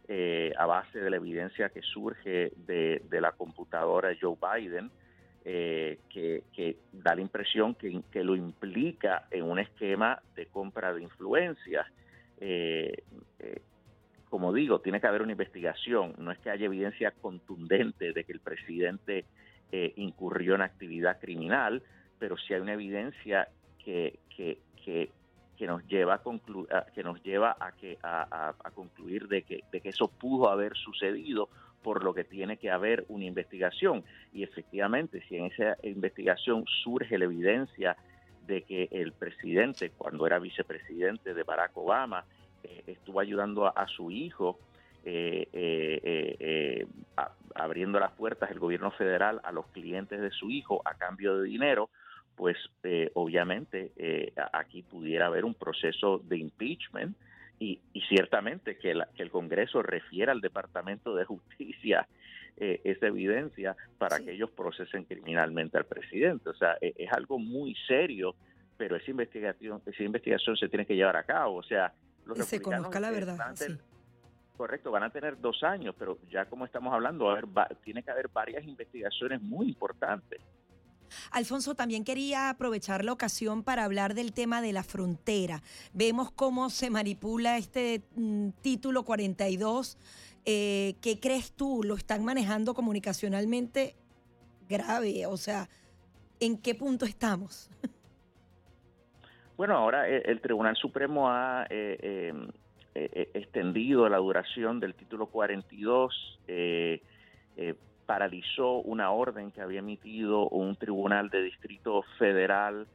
eh, 0.09 0.53
a 0.57 0.67
base 0.67 1.01
de 1.01 1.11
la 1.11 1.17
evidencia 1.17 1.69
que 1.71 1.83
surge 1.83 2.53
de, 2.57 3.03
la 3.21 3.33
computadora 3.33 4.17
Joe 4.21 4.37
Biden, 4.37 4.91
eh, 5.45 5.99
que, 6.09 6.77
da 6.93 7.15
la 7.15 7.21
impresión 7.21 7.75
que, 7.75 8.25
lo 8.25 8.37
implica 8.37 9.27
en 9.31 9.45
un 9.45 9.59
esquema 9.59 10.21
de 10.35 10.47
compra 10.47 10.93
de 10.93 11.03
influencias. 11.03 11.87
Eh, 12.39 13.03
como 14.33 14.51
digo, 14.55 14.81
tiene 14.81 14.99
que 14.99 15.07
haber 15.07 15.21
una 15.21 15.33
investigación. 15.33 16.15
No 16.17 16.31
es 16.31 16.39
que 16.39 16.49
haya 16.49 16.65
evidencia 16.65 17.11
contundente 17.11 18.15
de 18.15 18.25
que 18.25 18.33
el 18.33 18.41
presidente 18.41 19.27
eh, 19.71 19.93
incurrió 19.97 20.55
en 20.55 20.63
actividad 20.63 21.21
criminal, 21.21 21.83
pero 22.19 22.39
sí 22.39 22.55
hay 22.55 22.63
una 22.63 22.73
evidencia 22.73 23.49
que, 23.85 24.21
que, 24.35 24.59
que, 24.83 25.11
nos 25.67 25.87
lleva 25.87 26.15
a, 26.15 26.87
que 26.95 27.03
nos 27.03 27.23
lleva 27.23 27.57
a, 27.59 27.73
que, 27.73 27.99
a, 28.03 28.55
concluir 28.75 29.29
de 29.29 29.43
que, 29.43 29.65
de 29.71 29.81
que 29.81 29.91
eso 29.91 30.09
pudo 30.09 30.51
haber 30.51 30.77
sucedido 30.77 31.49
por 31.83 32.05
lo 32.05 32.15
que 32.15 32.25
tiene 32.25 32.57
que 32.57 32.71
haber 32.71 33.05
una 33.09 33.25
investigación. 33.25 34.05
Y 34.33 34.43
efectivamente, 34.43 35.23
si 35.29 35.37
en 35.37 35.47
esa 35.47 35.77
investigación 35.83 36.65
surge 36.83 37.19
la 37.19 37.25
evidencia 37.25 37.97
de 38.47 38.63
que 38.63 38.89
el 38.91 39.13
presidente, 39.13 39.91
cuando 39.91 40.27
era 40.27 40.39
vicepresidente 40.39 41.35
de 41.35 41.43
Barack 41.43 41.77
Obama, 41.77 42.25
eh, 42.63 42.83
estuvo 42.87 43.21
ayudando 43.21 43.67
a, 43.67 43.87
su 43.89 44.11
hijo, 44.11 44.59
eh, 45.05 45.49
eh, 45.53 46.87
abriendo 47.55 47.99
las 47.99 48.13
puertas 48.13 48.49
del 48.49 48.61
gobierno 48.61 48.91
federal 48.93 49.41
a 49.45 49.53
los 49.53 49.67
clientes 49.69 50.21
de 50.21 50.31
su 50.31 50.51
hijo 50.51 50.81
a 50.85 50.95
cambio 50.95 51.39
de 51.39 51.49
dinero, 51.49 51.91
pues 52.43 52.57
obviamente 53.15 53.93
aquí 54.53 54.83
pudiera 54.83 55.27
haber 55.27 55.45
un 55.45 55.55
proceso 55.55 56.19
de 56.19 56.39
impeachment 56.39 57.17
y, 57.61 57.81
ciertamente 58.09 58.77
que, 58.79 59.01
que, 59.15 59.23
el 59.23 59.31
Congreso 59.31 59.81
refiera 59.81 60.33
al 60.33 60.41
Departamento 60.41 61.15
de 61.15 61.25
Justicia 61.25 62.09
esa 62.57 63.07
evidencia 63.07 63.77
para 63.97 64.19
que 64.19 64.33
ellos 64.33 64.51
procesen 64.51 65.05
criminalmente 65.05 65.79
al 65.79 65.85
presidente. 65.85 66.51
O 66.51 66.55
sea, 66.55 66.77
es, 66.81 66.95
es 66.97 67.13
algo 67.13 67.39
muy 67.39 67.77
serio, 67.87 68.35
pero 68.77 68.97
esa 68.97 69.13
investigación, 69.13 69.81
esa 69.87 70.03
investigación 70.03 70.57
se 70.57 70.69
tiene 70.69 70.85
que 70.85 70.97
llevar 70.97 71.17
a 71.17 71.23
cabo. 71.23 71.59
O 71.59 71.63
sea, 71.63 71.93
que 72.35 72.43
se 72.43 72.61
conozca 72.61 72.99
la 72.99 73.13
verdad. 73.13 73.55
Correcto, 74.57 74.91
van 74.91 75.05
a 75.05 75.11
tener 75.11 75.41
dos 75.41 75.63
años, 75.63 75.95
pero 75.97 76.19
ya 76.29 76.47
como 76.47 76.65
estamos 76.65 76.93
hablando, 76.93 77.31
a 77.31 77.69
tiene 77.85 78.03
que 78.03 78.11
haber 78.11 78.27
varias 78.27 78.65
investigaciones 78.65 79.41
muy 79.41 79.69
importantes. 79.69 80.41
Alfonso, 81.31 81.75
también 81.75 82.05
quería 82.05 82.51
aprovechar 82.51 83.05
la 83.05 83.13
ocasión 83.13 83.63
para 83.63 83.85
hablar 83.85 84.15
del 84.15 84.33
tema 84.33 84.61
de 84.61 84.73
la 84.73 84.83
frontera. 84.83 85.63
Vemos 85.93 86.31
cómo 86.31 86.71
se 86.71 86.91
manipula 86.91 87.59
este 87.59 88.03
mm, 88.17 88.51
título 88.61 89.05
42. 89.05 89.99
Eh, 90.45 90.95
¿Qué 91.01 91.21
crees 91.21 91.53
tú? 91.53 91.83
¿Lo 91.85 91.95
están 91.95 92.25
manejando 92.25 92.75
comunicacionalmente 92.75 93.95
grave? 94.69 95.27
O 95.27 95.37
sea, 95.37 95.69
¿en 96.41 96.59
qué 96.59 96.75
punto 96.75 97.05
estamos? 97.05 97.71
Bueno, 99.55 99.77
ahora 99.77 100.09
eh, 100.09 100.23
el 100.25 100.41
Tribunal 100.41 100.75
Supremo 100.75 101.31
ha 101.31 101.67
eh, 101.71 102.31
em, 102.31 102.49
extendido 102.95 104.09
la 104.09 104.17
duración 104.17 104.81
del 104.81 104.95
título 104.95 105.27
42, 105.27 106.41
paralizó 108.13 108.75
una 108.83 109.11
orden 109.11 109.51
que 109.53 109.63
había 109.63 109.79
emitido 109.79 110.47
un 110.51 110.77
tribunal 110.77 111.31
de 111.31 111.45
distrito 111.45 112.03
federal 112.19 112.87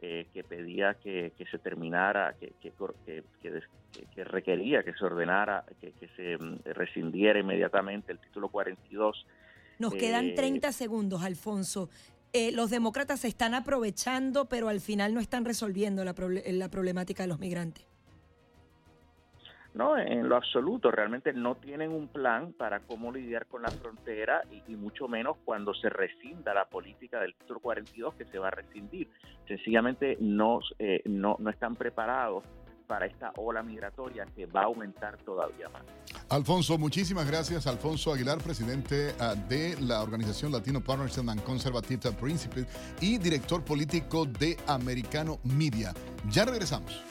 que 0.00 0.44
pedía 0.46 0.94
que, 0.94 1.32
se 1.48 1.58
terminara, 1.60 2.34
que, 2.40 2.52
que, 2.60 4.24
requería 4.24 4.82
que 4.82 4.92
se 4.94 5.04
ordenara, 5.04 5.64
que, 5.80 6.08
se 6.16 6.32
em, 6.32 6.58
rescindiera 6.64 7.38
inmediatamente 7.38 8.10
el 8.10 8.18
título 8.18 8.48
42. 8.48 9.24
Nos 9.78 9.94
quedan 9.94 10.34
30 10.34 10.72
segundos, 10.72 11.22
Alfonso. 11.22 11.88
Eh, 12.32 12.50
los 12.50 12.68
demócratas 12.68 13.20
se 13.20 13.28
están 13.28 13.54
aprovechando, 13.54 14.46
pero 14.46 14.68
al 14.68 14.80
final 14.80 15.14
no 15.14 15.20
están 15.20 15.44
resolviendo 15.44 16.04
la, 16.04 16.16
la 16.48 16.68
problemática 16.68 17.22
de 17.22 17.28
los 17.28 17.38
migrantes. 17.38 17.86
No, 19.74 19.98
en 19.98 20.28
lo 20.28 20.36
absoluto, 20.36 20.92
realmente 20.92 21.32
no 21.32 21.56
tienen 21.56 21.90
un 21.90 22.06
plan 22.06 22.52
para 22.52 22.80
cómo 22.80 23.10
lidiar 23.10 23.46
con 23.46 23.62
la 23.62 23.70
frontera 23.70 24.42
y, 24.68 24.76
mucho 24.76 25.08
menos 25.08 25.36
cuando 25.44 25.74
se 25.74 25.88
rescinda 25.88 26.54
la 26.54 26.66
política 26.66 27.20
del 27.20 27.34
título 27.34 27.58
42 27.60 28.14
que 28.14 28.24
se 28.26 28.38
va 28.38 28.48
a 28.48 28.50
rescindir. 28.52 29.08
Sencillamente 29.48 30.16
no, 30.20 30.60
eh, 30.78 31.02
no, 31.06 31.36
no 31.40 31.50
están 31.50 31.74
preparados 31.74 32.44
para 32.86 33.06
esta 33.06 33.32
ola 33.36 33.62
migratoria 33.62 34.26
que 34.36 34.46
va 34.46 34.62
a 34.62 34.64
aumentar 34.64 35.16
todavía 35.18 35.68
más. 35.70 35.82
Alfonso, 36.28 36.78
muchísimas 36.78 37.26
gracias. 37.26 37.66
Alfonso 37.66 38.12
Aguilar, 38.12 38.38
presidente 38.38 39.14
ah, 39.18 39.34
de 39.34 39.76
la 39.80 40.02
organización 40.02 40.52
Latino 40.52 40.80
Partnership 40.80 41.28
and 41.28 41.42
Conservative 41.42 42.12
Principles 42.12 42.66
y 43.00 43.18
director 43.18 43.64
político 43.64 44.26
de 44.26 44.56
Americano 44.66 45.38
Media. 45.44 45.92
Ya 46.30 46.44
regresamos. 46.44 47.02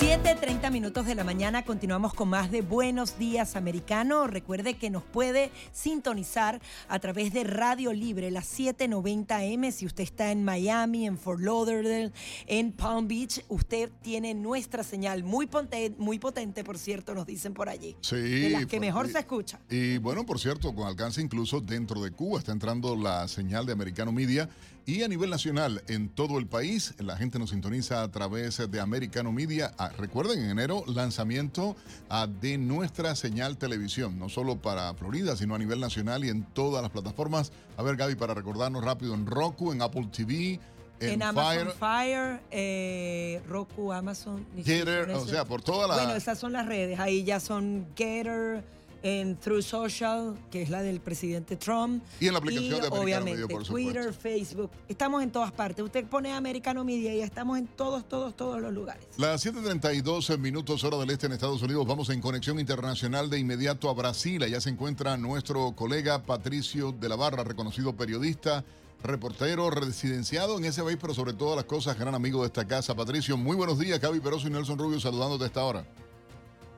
7.30 0.00 0.70
minutos 0.70 1.06
de 1.06 1.14
la 1.14 1.24
mañana 1.24 1.64
continuamos 1.64 2.12
con 2.12 2.28
más 2.28 2.50
de 2.50 2.60
Buenos 2.60 3.18
Días 3.18 3.56
Americano. 3.56 4.26
Recuerde 4.26 4.74
que 4.74 4.90
nos 4.90 5.02
puede 5.02 5.50
sintonizar 5.72 6.60
a 6.88 6.98
través 6.98 7.32
de 7.32 7.44
Radio 7.44 7.94
Libre, 7.94 8.30
las 8.30 8.46
7.90M. 8.58 9.70
Si 9.72 9.86
usted 9.86 10.04
está 10.04 10.30
en 10.32 10.44
Miami, 10.44 11.06
en 11.06 11.16
Fort 11.16 11.40
Lauderdale, 11.40 12.12
en 12.46 12.72
Palm 12.72 13.08
Beach, 13.08 13.42
usted 13.48 13.90
tiene 14.02 14.34
nuestra 14.34 14.82
señal 14.82 15.24
muy, 15.24 15.46
potente, 15.46 15.96
muy 15.98 16.18
potente, 16.18 16.62
por 16.62 16.76
cierto, 16.76 17.14
nos 17.14 17.24
dicen 17.24 17.54
por 17.54 17.70
allí. 17.70 17.96
Sí. 18.02 18.16
De 18.16 18.50
las 18.50 18.66
que 18.66 18.78
mejor 18.78 19.08
se 19.08 19.20
escucha. 19.20 19.60
Y 19.70 19.96
bueno, 19.96 20.26
por 20.26 20.38
cierto, 20.38 20.74
con 20.74 20.86
alcance 20.86 21.22
incluso 21.22 21.62
dentro 21.62 22.02
de 22.02 22.10
Cuba 22.10 22.38
está 22.38 22.52
entrando 22.52 22.96
la 22.96 23.26
señal 23.28 23.64
de 23.64 23.72
Americano 23.72 24.12
Media 24.12 24.50
y 24.86 25.02
a 25.02 25.08
nivel 25.08 25.30
nacional, 25.30 25.82
en 25.88 26.08
todo 26.08 26.38
el 26.38 26.46
país, 26.46 26.94
la 26.98 27.16
gente 27.16 27.40
nos 27.40 27.50
sintoniza 27.50 28.04
a 28.04 28.08
través 28.08 28.70
de 28.70 28.80
Americano 28.80 29.32
Media. 29.32 29.74
Ah, 29.78 29.90
recuerden, 29.98 30.38
en 30.44 30.50
enero, 30.50 30.84
lanzamiento 30.86 31.74
ah, 32.08 32.28
de 32.28 32.56
nuestra 32.56 33.16
señal 33.16 33.58
televisión, 33.58 34.16
no 34.16 34.28
solo 34.28 34.62
para 34.62 34.94
Florida, 34.94 35.34
sino 35.34 35.56
a 35.56 35.58
nivel 35.58 35.80
nacional 35.80 36.24
y 36.24 36.28
en 36.28 36.44
todas 36.44 36.82
las 36.82 36.92
plataformas. 36.92 37.50
A 37.76 37.82
ver, 37.82 37.96
Gaby, 37.96 38.14
para 38.14 38.32
recordarnos 38.32 38.84
rápido, 38.84 39.14
en 39.14 39.26
Roku, 39.26 39.72
en 39.72 39.82
Apple 39.82 40.08
TV, 40.16 40.60
en, 41.00 41.20
Amazon 41.20 41.72
Fire, 41.78 42.40
eh, 42.52 43.42
Roku, 43.48 43.92
Amazon. 43.92 44.46
Gator, 44.56 45.10
o 45.10 45.26
sea, 45.26 45.44
por 45.44 45.62
todas 45.62 45.88
las... 45.88 45.98
Bueno, 45.98 46.14
esas 46.14 46.38
son 46.38 46.52
las 46.52 46.64
redes. 46.64 47.00
Ahí 47.00 47.24
ya 47.24 47.40
son 47.40 47.88
Gator, 47.96 48.62
en 49.02 49.36
Through 49.36 49.62
Social, 49.62 50.34
que 50.50 50.62
es 50.62 50.70
la 50.70 50.82
del 50.82 51.00
presidente 51.00 51.56
Trump. 51.56 52.02
Y 52.20 52.26
en 52.26 52.32
la 52.32 52.38
aplicación 52.38 52.80
de 52.80 52.88
obviamente, 52.88 53.54
Twitter, 53.64 54.12
Facebook. 54.12 54.70
Estamos 54.88 55.22
en 55.22 55.30
todas 55.30 55.52
partes. 55.52 55.84
Usted 55.84 56.04
pone 56.06 56.32
Americano 56.32 56.84
Media 56.84 57.14
y 57.14 57.20
estamos 57.20 57.58
en 57.58 57.66
todos, 57.66 58.08
todos, 58.08 58.36
todos 58.36 58.60
los 58.60 58.72
lugares. 58.72 59.06
Las 59.18 59.44
7:32 59.44 60.38
minutos 60.38 60.84
hora 60.84 60.96
del 60.98 61.10
este 61.10 61.26
en 61.26 61.32
Estados 61.32 61.62
Unidos. 61.62 61.86
Vamos 61.86 62.10
en 62.10 62.20
conexión 62.20 62.58
internacional 62.58 63.30
de 63.30 63.38
inmediato 63.38 63.88
a 63.88 63.94
Brasil. 63.94 64.42
Allá 64.42 64.60
se 64.60 64.70
encuentra 64.70 65.16
nuestro 65.16 65.72
colega 65.72 66.22
Patricio 66.24 66.92
de 66.92 67.08
la 67.08 67.16
Barra, 67.16 67.44
reconocido 67.44 67.96
periodista 67.96 68.64
reportero 69.02 69.70
residenciado 69.70 70.58
en 70.58 70.64
ese 70.64 70.82
país, 70.82 70.98
pero 71.00 71.14
sobre 71.14 71.32
todas 71.32 71.56
las 71.56 71.64
cosas, 71.64 71.98
gran 71.98 72.14
amigo 72.14 72.40
de 72.40 72.46
esta 72.46 72.66
casa. 72.66 72.94
Patricio, 72.94 73.36
muy 73.36 73.56
buenos 73.56 73.78
días. 73.78 74.00
Gaby 74.00 74.20
Peroso 74.20 74.48
y 74.48 74.50
Nelson 74.50 74.78
Rubio 74.78 75.00
saludándote 75.00 75.44
a 75.44 75.46
esta 75.46 75.64
hora. 75.64 75.86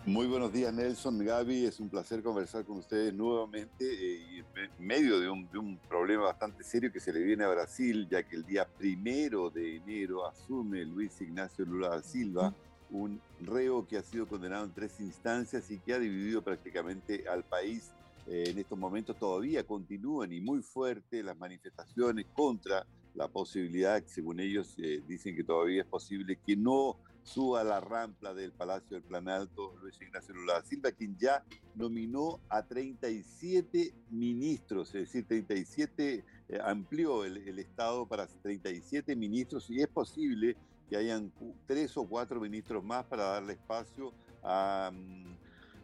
Muy 0.08 0.26
buenos 0.26 0.54
días, 0.54 0.72
Nelson, 0.72 1.18
Gaby. 1.18 1.66
Es 1.66 1.80
un 1.80 1.90
placer 1.90 2.22
conversar 2.22 2.64
con 2.64 2.78
ustedes 2.78 3.12
nuevamente 3.12 3.84
eh, 3.84 4.42
en 4.56 4.86
medio 4.86 5.20
de 5.20 5.28
un, 5.28 5.78
problema 5.86 6.22
bastante 6.22 6.64
serio 6.64 6.90
que 6.90 6.98
se 6.98 7.12
le 7.12 7.20
viene 7.20 7.44
a 7.44 7.50
Brasil, 7.50 8.08
ya 8.10 8.22
que 8.22 8.36
el 8.36 8.46
día 8.46 8.66
primero 8.66 9.50
de 9.50 9.76
enero 9.76 10.26
asume 10.26 10.82
Luis 10.86 11.20
Ignacio 11.20 11.66
Lula 11.66 11.90
da 11.90 12.02
Silva, 12.02 12.54
un 12.88 13.20
reo 13.42 13.86
que 13.86 13.98
ha 13.98 14.02
sido 14.02 14.26
condenado 14.26 14.64
en 14.64 14.72
tres 14.72 14.98
instancias 14.98 15.70
y 15.70 15.78
que 15.78 15.92
ha 15.92 15.98
dividido 15.98 16.40
prácticamente 16.40 17.28
al 17.28 17.44
país. 17.44 17.90
Eh, 18.26 18.44
en 18.46 18.56
estos 18.56 18.78
momentos 18.78 19.14
todavía 19.18 19.62
continúan 19.62 20.32
y 20.32 20.40
muy 20.40 20.62
fuertes 20.62 21.22
las 21.22 21.36
manifestaciones 21.36 22.24
contra 22.32 22.86
la 23.14 23.28
posibilidad, 23.28 24.02
según 24.06 24.40
ellos 24.40 24.74
eh, 24.78 25.02
dicen 25.06 25.36
que 25.36 25.44
todavía 25.44 25.82
es 25.82 25.88
posible 25.88 26.38
que 26.46 26.56
no 26.56 26.96
suba 27.28 27.62
la 27.62 27.78
rampa 27.80 28.32
del 28.32 28.52
Palacio 28.52 28.96
del 28.96 29.02
Planalto 29.02 29.76
Luis 29.82 30.00
Ignacio 30.00 30.34
Lula 30.34 30.62
Silva, 30.62 30.92
quien 30.92 31.16
ya 31.18 31.44
nominó 31.74 32.40
a 32.48 32.62
37 32.62 33.92
ministros, 34.10 34.94
es 34.94 35.02
decir, 35.02 35.26
37, 35.26 36.24
eh, 36.48 36.58
amplió 36.64 37.24
el, 37.24 37.58
Estado 37.58 38.06
para 38.06 38.26
37 38.26 39.14
ministros 39.14 39.68
y 39.68 39.80
es 39.80 39.88
posible 39.88 40.56
que 40.88 40.96
hayan 40.96 41.30
tres 41.66 41.96
o 41.98 42.08
cuatro 42.08 42.40
ministros 42.40 42.82
más 42.82 43.04
para 43.04 43.24
darle 43.24 43.52
espacio 43.52 44.14
a 44.42 44.90
mm, 44.92 45.36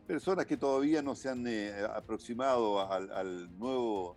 personas 0.06 0.46
que 0.46 0.56
todavía 0.56 1.02
no 1.02 1.14
se 1.14 1.28
han 1.28 1.46
eh, 1.46 1.74
aproximado 1.94 2.90
al, 2.90 3.58
nuevo 3.58 4.16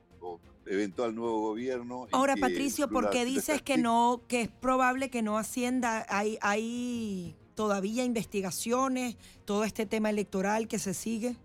eventual 0.65 1.15
nuevo 1.15 1.39
gobierno. 1.39 2.07
Ahora, 2.11 2.35
Patricio, 2.35 2.89
¿por 2.89 3.09
qué 3.09 3.25
dices 3.25 3.61
que 3.61 3.77
no, 3.77 4.23
que 4.27 4.41
es 4.41 4.47
probable 4.49 5.09
que 5.09 5.21
no 5.21 5.37
ascienda? 5.37 6.05
Hay, 6.09 6.37
hay 6.41 7.35
todavía 7.55 8.03
investigaciones, 8.03 9.17
todo 9.45 9.63
este 9.63 9.85
tema 9.85 10.09
electoral 10.09 10.67
que 10.67 10.79
se 10.79 10.93
sigue. 10.93 11.37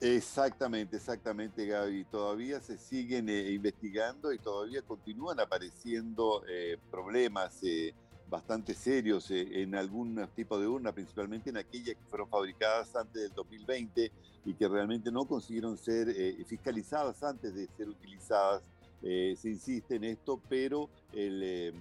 Exactamente, 0.00 0.96
exactamente, 0.96 1.66
Gaby. 1.66 2.04
Todavía 2.04 2.60
se 2.60 2.76
siguen 2.76 3.28
eh, 3.28 3.52
investigando 3.52 4.32
y 4.32 4.38
todavía 4.38 4.82
continúan 4.82 5.40
apareciendo 5.40 6.42
eh, 6.48 6.76
problemas. 6.90 7.58
Eh, 7.62 7.94
bastante 8.28 8.74
serios 8.74 9.30
en 9.30 9.74
algún 9.74 10.26
tipo 10.34 10.58
de 10.58 10.66
urna, 10.66 10.92
principalmente 10.92 11.50
en 11.50 11.56
aquellas 11.56 11.96
que 11.96 12.04
fueron 12.08 12.28
fabricadas 12.28 12.94
antes 12.96 13.22
del 13.22 13.32
2020 13.32 14.10
y 14.44 14.54
que 14.54 14.68
realmente 14.68 15.12
no 15.12 15.24
consiguieron 15.26 15.76
ser 15.76 16.14
fiscalizadas 16.46 17.22
antes 17.22 17.54
de 17.54 17.68
ser 17.76 17.88
utilizadas. 17.88 18.62
se 19.02 19.48
insiste 19.48 19.96
en 19.96 20.04
esto, 20.04 20.40
pero 20.48 20.88
el 21.12 21.42
em, 21.42 21.74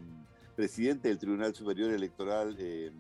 presidente 0.56 1.08
del 1.08 1.18
Tribunal 1.18 1.56
Superior 1.56 1.92
Electoral, 1.92 2.56
em, 2.60 2.94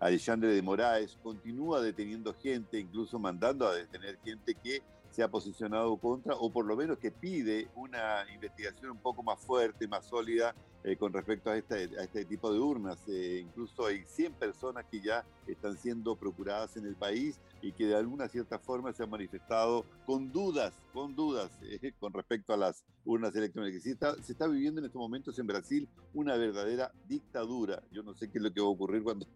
Alexandre 0.00 0.52
de 0.52 0.62
Moraes, 0.62 1.18
continúa 1.22 1.80
deteniendo 1.80 2.34
gente, 2.34 2.78
incluso 2.78 3.18
mandando 3.18 3.66
a 3.66 3.74
detener 3.74 4.18
gente 4.24 4.54
que 4.54 4.82
se 5.10 5.22
ha 5.22 5.28
posicionado 5.28 5.96
contra, 5.96 6.34
o 6.34 6.50
por 6.50 6.66
lo 6.66 6.76
menos 6.76 6.98
que 6.98 7.12
pide 7.12 7.68
una 7.76 8.26
investigación 8.34 8.90
un 8.90 8.98
poco 8.98 9.22
más 9.22 9.38
fuerte, 9.40 9.86
más 9.86 10.04
sólida 10.06 10.54
eh, 10.86 10.98
con 10.98 11.14
respecto 11.14 11.48
a 11.48 11.56
este, 11.56 11.88
a 11.98 12.02
este 12.02 12.26
tipo 12.26 12.52
de 12.52 12.58
urnas. 12.58 12.98
Eh, 13.08 13.42
incluso 13.42 13.86
hay 13.86 14.04
100 14.04 14.34
personas 14.34 14.84
que 14.90 15.00
ya 15.00 15.24
están 15.46 15.78
siendo 15.78 16.14
procuradas 16.14 16.76
en 16.76 16.84
el 16.84 16.94
país 16.94 17.40
y 17.62 17.72
que 17.72 17.86
de 17.86 17.96
alguna 17.96 18.28
cierta 18.28 18.58
forma 18.58 18.92
se 18.92 19.02
han 19.02 19.08
manifestado 19.08 19.86
con 20.04 20.30
dudas, 20.30 20.74
con 20.92 21.16
dudas 21.16 21.50
eh, 21.62 21.94
con 21.98 22.12
respecto 22.12 22.52
a 22.52 22.58
las 22.58 22.84
urnas 23.06 23.34
electrónicas. 23.34 23.82
Se 23.82 23.92
está, 23.92 24.14
se 24.22 24.32
está 24.32 24.46
viviendo 24.46 24.78
en 24.78 24.84
estos 24.84 25.00
momentos 25.00 25.38
en 25.38 25.46
Brasil 25.46 25.88
una 26.12 26.36
verdadera 26.36 26.92
dictadura. 27.08 27.82
Yo 27.90 28.02
no 28.02 28.12
sé 28.12 28.28
qué 28.28 28.36
es 28.36 28.44
lo 28.44 28.52
que 28.52 28.60
va 28.60 28.66
a 28.66 28.70
ocurrir 28.70 29.02
cuando... 29.02 29.26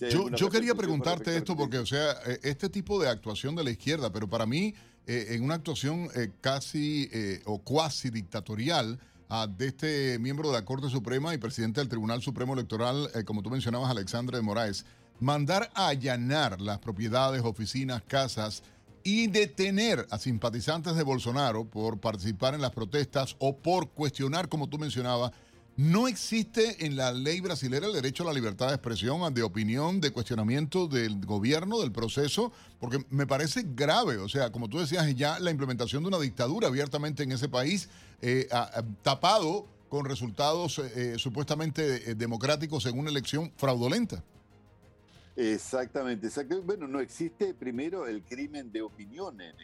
yo, 0.00 0.30
yo 0.30 0.48
quería 0.48 0.74
preguntarte 0.74 1.36
esto 1.36 1.54
porque, 1.54 1.80
o 1.80 1.86
sea, 1.86 2.12
este 2.42 2.70
tipo 2.70 2.98
de 2.98 3.10
actuación 3.10 3.54
de 3.54 3.64
la 3.64 3.70
izquierda, 3.72 4.10
pero 4.10 4.26
para 4.26 4.46
mí, 4.46 4.74
en 5.06 5.44
una 5.44 5.56
actuación 5.56 6.08
casi 6.40 7.10
o 7.44 7.58
cuasi 7.58 8.08
dictatorial, 8.08 8.98
de 9.48 9.68
este 9.68 10.18
miembro 10.18 10.48
de 10.48 10.58
la 10.58 10.64
Corte 10.66 10.90
Suprema 10.90 11.32
y 11.32 11.38
presidente 11.38 11.80
del 11.80 11.88
Tribunal 11.88 12.20
Supremo 12.20 12.52
Electoral, 12.52 13.08
eh, 13.14 13.24
como 13.24 13.42
tú 13.42 13.48
mencionabas, 13.48 13.90
Alexandre 13.90 14.36
de 14.36 14.42
Moraes, 14.42 14.84
mandar 15.20 15.70
a 15.74 15.88
allanar 15.88 16.60
las 16.60 16.78
propiedades, 16.80 17.40
oficinas, 17.42 18.02
casas 18.02 18.62
y 19.02 19.28
detener 19.28 20.06
a 20.10 20.18
simpatizantes 20.18 20.96
de 20.96 21.02
Bolsonaro 21.02 21.64
por 21.64 21.98
participar 21.98 22.54
en 22.54 22.60
las 22.60 22.72
protestas 22.72 23.34
o 23.38 23.56
por 23.56 23.88
cuestionar, 23.88 24.50
como 24.50 24.68
tú 24.68 24.78
mencionabas, 24.78 25.32
no 25.76 26.06
existe 26.06 26.84
en 26.84 26.96
la 26.96 27.12
ley 27.12 27.40
brasileña 27.40 27.86
el 27.86 27.94
derecho 27.94 28.22
a 28.22 28.26
la 28.26 28.32
libertad 28.32 28.68
de 28.68 28.74
expresión, 28.74 29.32
de 29.32 29.42
opinión, 29.42 30.00
de 30.00 30.10
cuestionamiento 30.10 30.86
del 30.86 31.24
gobierno, 31.24 31.80
del 31.80 31.92
proceso, 31.92 32.52
porque 32.78 33.04
me 33.10 33.26
parece 33.26 33.64
grave. 33.74 34.18
O 34.18 34.28
sea, 34.28 34.52
como 34.52 34.68
tú 34.68 34.78
decías, 34.78 35.14
ya 35.14 35.38
la 35.38 35.50
implementación 35.50 36.02
de 36.02 36.08
una 36.08 36.18
dictadura 36.18 36.68
abiertamente 36.68 37.22
en 37.22 37.32
ese 37.32 37.48
país, 37.48 37.88
eh, 38.20 38.48
tapado 39.02 39.66
con 39.88 40.04
resultados 40.04 40.78
eh, 40.78 41.16
supuestamente 41.18 42.10
eh, 42.10 42.14
democráticos 42.14 42.86
en 42.86 42.98
una 42.98 43.10
elección 43.10 43.52
fraudulenta. 43.56 44.22
Exactamente, 45.34 46.28
Bueno, 46.62 46.86
no 46.86 47.00
existe 47.00 47.54
primero 47.54 48.06
el 48.06 48.22
crimen 48.22 48.70
de 48.70 48.82
opinión 48.82 49.40
en, 49.40 49.54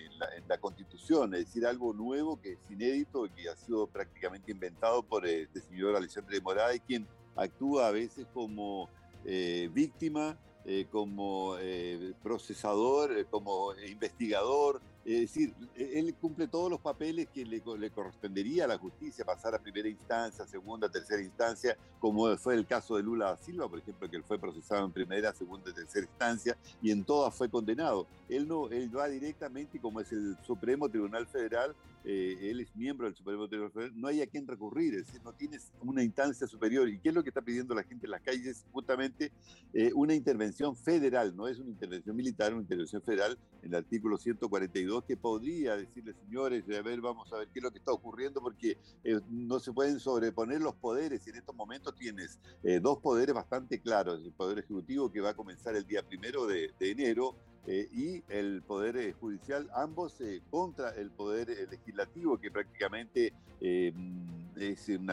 la, 0.48 0.58
Constitución, 0.58 1.34
es 1.34 1.46
decir, 1.46 1.66
algo 1.66 1.92
nuevo 1.92 2.40
que 2.40 2.52
es 2.52 2.58
inédito 2.70 3.26
y 3.26 3.30
que 3.30 3.50
ha 3.50 3.56
sido 3.56 3.86
prácticamente 3.86 4.50
inventado 4.50 5.02
por 5.02 5.26
este 5.26 5.60
señor 5.60 5.94
Alexandre 5.94 6.40
de 6.40 6.80
quien 6.80 7.06
actúa 7.36 7.88
a 7.88 7.90
veces 7.90 8.26
como 8.32 8.88
eh, 9.26 9.68
víctima, 9.72 10.38
eh, 10.64 10.86
como 10.90 11.56
eh, 11.58 12.14
procesador, 12.22 13.26
como 13.26 13.74
investigador, 13.74 14.80
es 15.08 15.20
decir, 15.20 15.54
e-, 15.74 15.98
él 15.98 16.14
cumple 16.20 16.46
todos 16.48 16.70
los 16.70 16.80
papeles 16.80 17.28
que 17.32 17.44
le, 17.44 17.62
correspondería 17.90 18.64
a 18.64 18.68
la 18.68 18.78
justicia, 18.78 19.24
pasar 19.24 19.54
a 19.54 19.58
primera 19.58 19.88
instancia, 19.88 20.46
segunda, 20.46 20.90
tercera 20.90 21.22
instancia, 21.22 21.76
como 21.98 22.36
fue 22.36 22.54
el 22.54 22.66
caso 22.66 22.96
de 22.96 23.02
Lula 23.02 23.30
da 23.30 23.36
Silva, 23.38 23.68
por 23.68 23.78
ejemplo, 23.78 24.08
que 24.08 24.16
él 24.16 24.24
fue 24.24 24.38
procesado 24.38 24.84
en 24.84 24.92
primera, 24.92 25.32
segunda 25.32 25.70
y 25.70 25.74
tercera 25.74 26.06
instancia, 26.06 26.58
y 26.82 26.90
en 26.90 27.04
todas 27.04 27.34
fue 27.34 27.48
condenado. 27.48 28.06
Él 28.28 28.46
no, 28.46 28.68
él 28.68 28.94
va 28.94 29.08
directamente, 29.08 29.80
como 29.80 30.00
es 30.00 30.12
el 30.12 30.36
Supremo 30.46 30.88
Tribunal 30.88 31.26
Federal, 31.26 31.74
eh, 32.04 32.50
él 32.50 32.60
es 32.60 32.74
miembro 32.76 33.06
del 33.06 33.14
Supremo 33.14 33.48
Tribunal 33.48 33.72
Federal, 33.72 33.92
no 34.00 34.08
hay 34.08 34.22
a 34.22 34.26
quien 34.26 34.46
recurrir, 34.46 34.94
es 34.94 35.06
decir, 35.06 35.20
no 35.24 35.32
tienes 35.32 35.72
una 35.80 36.02
instancia 36.02 36.46
superior. 36.46 36.88
¿Y 36.88 36.98
qué 36.98 37.10
es 37.10 37.14
lo 37.14 37.22
que 37.22 37.30
está 37.30 37.42
pidiendo 37.42 37.74
la 37.74 37.82
gente 37.82 38.06
en 38.06 38.12
las 38.12 38.22
calles? 38.22 38.64
Justamente 38.72 39.32
eh, 39.72 39.90
una 39.94 40.14
intervención 40.14 40.76
federal, 40.76 41.34
no 41.36 41.48
es 41.48 41.58
una 41.58 41.70
intervención 41.70 42.16
militar, 42.16 42.52
una 42.52 42.62
intervención 42.62 43.02
federal, 43.02 43.38
en 43.62 43.70
el 43.70 43.74
artículo 43.74 44.16
142 44.16 44.97
que 45.04 45.16
podría 45.16 45.76
decirle, 45.76 46.14
señores, 46.14 46.64
a 46.64 46.82
ver, 46.82 47.00
vamos 47.00 47.32
a 47.32 47.38
ver 47.38 47.48
qué 47.48 47.58
es 47.58 47.62
lo 47.62 47.70
que 47.70 47.78
está 47.78 47.92
ocurriendo, 47.92 48.40
porque 48.40 48.78
eh, 49.04 49.20
no 49.28 49.58
se 49.60 49.72
pueden 49.72 50.00
sobreponer 50.00 50.60
los 50.60 50.74
poderes. 50.74 51.26
Y 51.26 51.30
en 51.30 51.36
estos 51.36 51.54
momentos 51.54 51.94
tienes 51.96 52.38
eh, 52.62 52.80
dos 52.80 52.98
poderes 52.98 53.34
bastante 53.34 53.80
claros, 53.80 54.22
el 54.24 54.32
Poder 54.32 54.58
Ejecutivo 54.58 55.10
que 55.10 55.20
va 55.20 55.30
a 55.30 55.34
comenzar 55.34 55.74
el 55.76 55.86
día 55.86 56.02
primero 56.02 56.46
de, 56.46 56.72
enero 56.80 57.36
eh, 57.66 57.88
y 57.92 58.22
el 58.28 58.62
Poder 58.62 59.12
Judicial, 59.14 59.68
ambos 59.74 60.18
contra 60.50 60.90
el 60.90 61.10
Poder 61.10 61.48
Legislativo, 61.70 62.38
que 62.38 62.50
prácticamente 62.50 63.32
es 63.60 64.88
un 64.88 65.10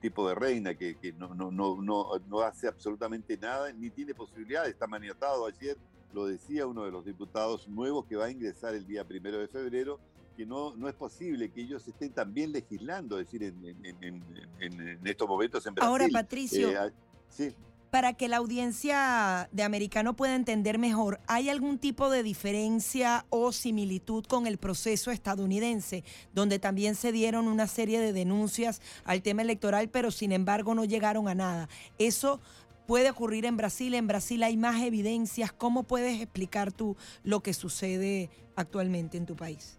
tipo 0.00 0.28
de 0.28 0.34
reina 0.34 0.74
que, 0.74 0.96
que 0.96 1.12
no, 1.12 1.34
no, 1.34 1.50
no, 1.50 1.80
no, 1.82 2.40
hace 2.40 2.68
absolutamente 2.68 3.38
nada, 3.38 3.72
ni 3.72 3.88
tiene 3.88 4.14
posibilidad, 4.14 4.66
está 4.68 4.86
maniatado 4.86 5.46
ayer 5.46 5.78
lo 6.14 6.26
decía 6.26 6.66
uno 6.66 6.84
de 6.84 6.92
los 6.92 7.04
diputados 7.04 7.68
nuevos 7.68 8.06
que 8.06 8.16
va 8.16 8.26
a 8.26 8.30
ingresar 8.30 8.74
el 8.74 8.86
día 8.86 9.04
primero 9.04 9.38
de 9.38 9.48
febrero, 9.48 9.98
que 10.36 10.46
no, 10.46 10.74
no 10.76 10.88
es 10.88 10.94
posible 10.94 11.50
que 11.50 11.60
ellos 11.60 11.86
estén 11.86 12.12
también 12.12 12.52
legislando, 12.52 13.18
es 13.18 13.26
decir, 13.26 13.42
en, 13.42 15.00
estos 15.04 15.28
momentos 15.28 15.66
en 15.66 15.74
Brasil. 15.74 15.88
Ahora, 15.88 16.06
Patricio, 16.12 16.70
eh, 16.70 16.92
sí. 17.28 17.54
para 17.90 18.14
que 18.14 18.28
la 18.28 18.38
audiencia 18.38 19.48
de 19.52 19.62
americano 19.62 20.14
pueda 20.14 20.34
entender 20.34 20.78
mejor, 20.78 21.20
¿hay 21.26 21.48
algún 21.48 21.78
tipo 21.78 22.10
de 22.10 22.22
diferencia 22.22 23.26
o 23.30 23.52
similitud 23.52 24.24
con 24.24 24.46
el 24.46 24.58
proceso 24.58 25.10
estadounidense, 25.10 26.04
donde 26.32 26.58
también 26.58 26.94
se 26.94 27.12
dieron 27.12 27.48
una 27.48 27.66
serie 27.66 28.00
de 28.00 28.12
denuncias 28.12 28.80
al 29.04 29.22
tema 29.22 29.42
electoral, 29.42 29.88
pero 29.88 30.10
sin 30.10 30.32
embargo 30.32 30.74
no 30.74 30.84
llegaron 30.84 31.28
a 31.28 31.34
nada? 31.34 31.68
Eso 31.98 32.40
puede 32.86 33.10
ocurrir 33.10 33.46
en 33.46 33.56
Brasil. 33.56 33.94
En 33.94 34.06
Brasil 34.06 34.42
hay 34.42 34.56
más 34.56 34.82
evidencias. 34.82 35.52
¿Cómo 35.52 35.82
puedes 35.82 36.20
explicar 36.20 36.72
tú 36.72 36.96
lo 37.22 37.40
que 37.40 37.54
sucede 37.54 38.30
actualmente 38.56 39.16
en 39.16 39.26
tu 39.26 39.36
país? 39.36 39.78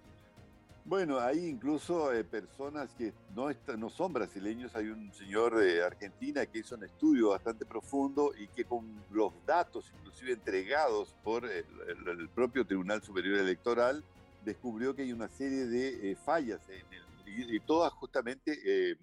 Bueno, 0.87 1.19
hay 1.19 1.47
incluso 1.47 2.13
eh, 2.13 2.23
personas 2.23 2.93
que 2.95 3.11
no, 3.35 3.89
son 3.89 4.13
brasileños. 4.13 4.75
Hay 4.75 4.89
un 4.89 5.11
señor 5.13 5.57
de 5.57 5.83
Argentina 5.83 6.45
que 6.45 6.59
hizo 6.59 6.75
un 6.75 6.83
estudio 6.83 7.29
bastante 7.29 7.65
profundo 7.65 8.33
y 8.37 8.47
que 8.47 8.65
con 8.65 8.85
los 9.11 9.33
datos, 9.47 9.91
inclusive 9.97 10.33
entregados 10.33 11.15
por 11.23 11.43
el, 11.45 12.29
propio 12.35 12.67
Tribunal 12.67 13.01
Superior 13.01 13.39
Electoral, 13.39 14.03
descubrió 14.43 14.95
que 14.95 15.01
hay 15.01 15.11
una 15.11 15.27
serie 15.27 15.65
de 15.65 16.11
eh, 16.11 16.15
fallas 16.23 16.61
en 16.69 16.85
y, 17.27 17.59
todas 17.61 17.91
justamente 17.93 18.57
eh, 18.65 18.95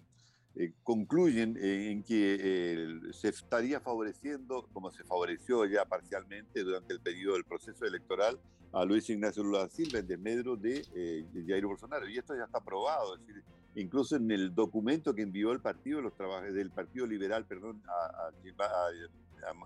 eh, 0.55 0.71
concluyen 0.83 1.57
en 1.59 2.03
que 2.03 2.37
eh, 2.39 2.99
se 3.11 3.29
estaría 3.29 3.79
favoreciendo, 3.79 4.67
como 4.71 4.91
se 4.91 5.03
favoreció 5.03 5.65
ya 5.65 5.83
parcialmente 5.83 6.63
durante 6.63 6.93
el 6.93 6.99
periodo 6.99 7.33
del 7.33 7.43
proceso 7.43 7.85
electoral, 7.85 8.39
a 8.71 8.85
Luis 8.85 9.09
Ignacio 9.09 9.43
Lula 9.43 9.67
Silva 9.69 9.99
en 9.99 10.07
desmedro 10.07 10.55
de, 10.55 10.85
eh, 10.93 11.25
de, 11.33 11.45
Jair 11.47 11.65
Bolsonaro. 11.65 12.07
Y 12.07 12.19
esto 12.19 12.35
ya 12.35 12.43
está 12.43 12.59
aprobado, 12.59 13.15
es 13.15 13.25
decir, 13.25 13.43
incluso 13.75 14.15
en 14.15 14.29
el 14.29 14.53
documento 14.53 15.15
que 15.15 15.23
envió 15.23 15.51
el 15.51 15.59
partido 15.59 16.01
los 16.01 16.13
del 16.53 16.69
Partido 16.69 17.07
Liberal, 17.07 17.45
perdón, 17.45 17.81
a, 17.87 18.29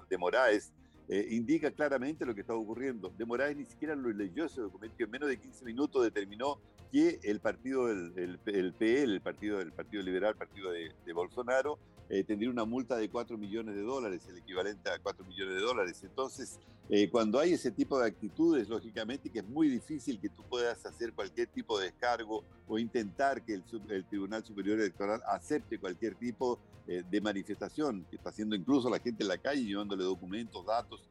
de 0.09 0.17
Moraes, 0.17 0.71
indica 1.09 1.71
claramente 1.71 2.25
lo 2.25 2.35
que 2.35 2.41
está 2.41 2.53
ocurriendo. 2.53 3.13
De 3.17 3.25
Moraes 3.25 3.55
ni 3.55 3.65
siquiera 3.65 3.95
lo 3.95 4.09
leyó 4.09 4.45
ese 4.45 4.61
documento 4.61 4.95
y 4.99 5.03
en 5.03 5.11
menos 5.11 5.29
de 5.29 5.37
15 5.37 5.65
minutos 5.65 6.03
determinó 6.03 6.59
que 6.91 7.19
el 7.23 7.39
partido 7.39 7.87
del 7.87 8.13
el, 8.17 8.39
el 8.45 8.73
PL, 8.73 9.13
el 9.13 9.21
partido 9.21 9.59
del 9.59 9.71
Partido 9.71 10.03
Liberal, 10.03 10.31
el 10.31 10.37
partido 10.37 10.71
de, 10.71 11.13
Bolsonaro, 11.13 11.79
eh, 12.09 12.23
tendría 12.23 12.49
una 12.49 12.63
multa 12.63 12.95
de 12.95 13.09
4 13.09 13.37
millones 13.37 13.75
de 13.75 13.81
dólares, 13.81 14.25
el 14.29 14.37
equivalente 14.37 14.89
a 14.89 14.97
4 14.99 15.25
millones 15.25 15.55
de 15.55 15.61
dólares. 15.61 16.01
Entonces, 16.03 16.57
eh, 16.89 17.09
cuando 17.09 17.37
hay 17.39 17.53
ese 17.53 17.71
tipo 17.71 17.99
de 17.99 18.07
actitudes, 18.07 18.69
lógicamente 18.69 19.29
que 19.29 19.39
es 19.39 19.47
muy 19.47 19.67
difícil 19.67 20.19
que 20.19 20.29
tú 20.29 20.43
puedas 20.43 20.85
hacer 20.85 21.11
cualquier 21.13 21.47
tipo 21.47 21.77
de 21.77 21.85
descargo 21.85 22.45
o 22.65 22.79
intentar 22.79 23.43
que 23.43 23.55
el, 23.55 23.63
Tribunal 24.09 24.45
Superior 24.45 24.79
Electoral 24.79 25.21
acepte 25.27 25.79
cualquier 25.79 26.15
tipo 26.15 26.59
eh, 26.87 27.03
de 27.09 27.21
manifestación, 27.21 28.05
que 28.09 28.15
está 28.15 28.29
haciendo 28.29 28.55
incluso 28.55 28.89
la 28.89 28.99
gente 28.99 29.23
en 29.23 29.27
la 29.27 29.37
calle 29.37 29.65
llevándole 29.65 30.03
documentos, 30.03 30.65
datos 30.65 31.09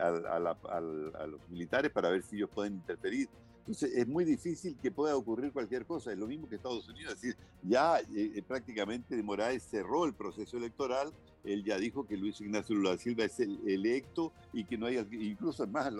a 0.00 1.26
los 1.26 1.48
militares 1.48 1.92
para 1.92 2.10
ver 2.10 2.22
si 2.22 2.36
ellos 2.36 2.50
pueden 2.52 2.74
interferir. 2.74 3.28
Entonces 3.60 3.92
es 3.94 4.08
muy 4.08 4.24
difícil 4.24 4.76
que 4.80 4.90
pueda 4.90 5.16
ocurrir 5.16 5.52
cualquier 5.52 5.86
cosa. 5.86 6.12
Es 6.12 6.18
lo 6.18 6.26
mismo 6.26 6.48
que 6.48 6.56
Estados 6.56 6.88
Unidos. 6.88 7.14
Es 7.14 7.20
decir, 7.20 7.36
ya 7.62 8.00
eh, 8.00 8.04
eh, 8.34 8.42
prácticamente 8.46 9.14
de 9.14 9.22
Moraes 9.22 9.62
cerró 9.62 10.06
el 10.06 10.14
proceso 10.14 10.56
electoral. 10.56 11.12
Él 11.44 11.64
ya 11.64 11.78
dijo 11.78 12.06
que 12.06 12.16
Luis 12.16 12.40
Ignacio 12.40 12.74
Lula 12.74 12.98
Silva 12.98 13.24
es 13.24 13.38
el 13.40 13.60
electo 13.68 14.32
y 14.52 14.64
que 14.64 14.76
no 14.76 14.86
hay, 14.86 14.98
incluso 15.12 15.66
más, 15.66 15.92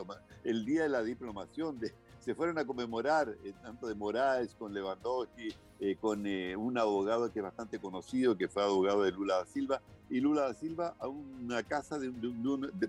el 0.45 0.65
día 0.67 0.83
de 0.83 0.89
la 0.89 1.03
diplomación 1.03 1.79
de, 1.79 1.95
se 2.19 2.35
fueron 2.35 2.59
a 2.59 2.67
conmemorar, 2.67 3.35
eh, 3.45 3.55
tanto 3.63 3.87
de 3.87 3.95
Moraes 3.95 4.55
con 4.55 4.75
Lewandowski, 4.75 5.55
eh, 5.81 5.97
con 5.99 6.27
un 6.27 6.77
abogado 6.77 7.33
que 7.33 7.39
es 7.39 7.43
bastante 7.43 7.79
conocido, 7.79 8.37
que 8.37 8.49
fue 8.49 8.63
abogado 8.63 9.03
de 9.03 9.13
Lula 9.13 9.37
da 9.37 9.47
Silva, 9.47 9.81
y 10.11 10.21
Lula 10.21 10.43
da 10.43 10.55
Silva 10.55 10.95
a 10.99 11.09
una 11.09 11.63
casa 11.63 11.99
de, 11.99 12.13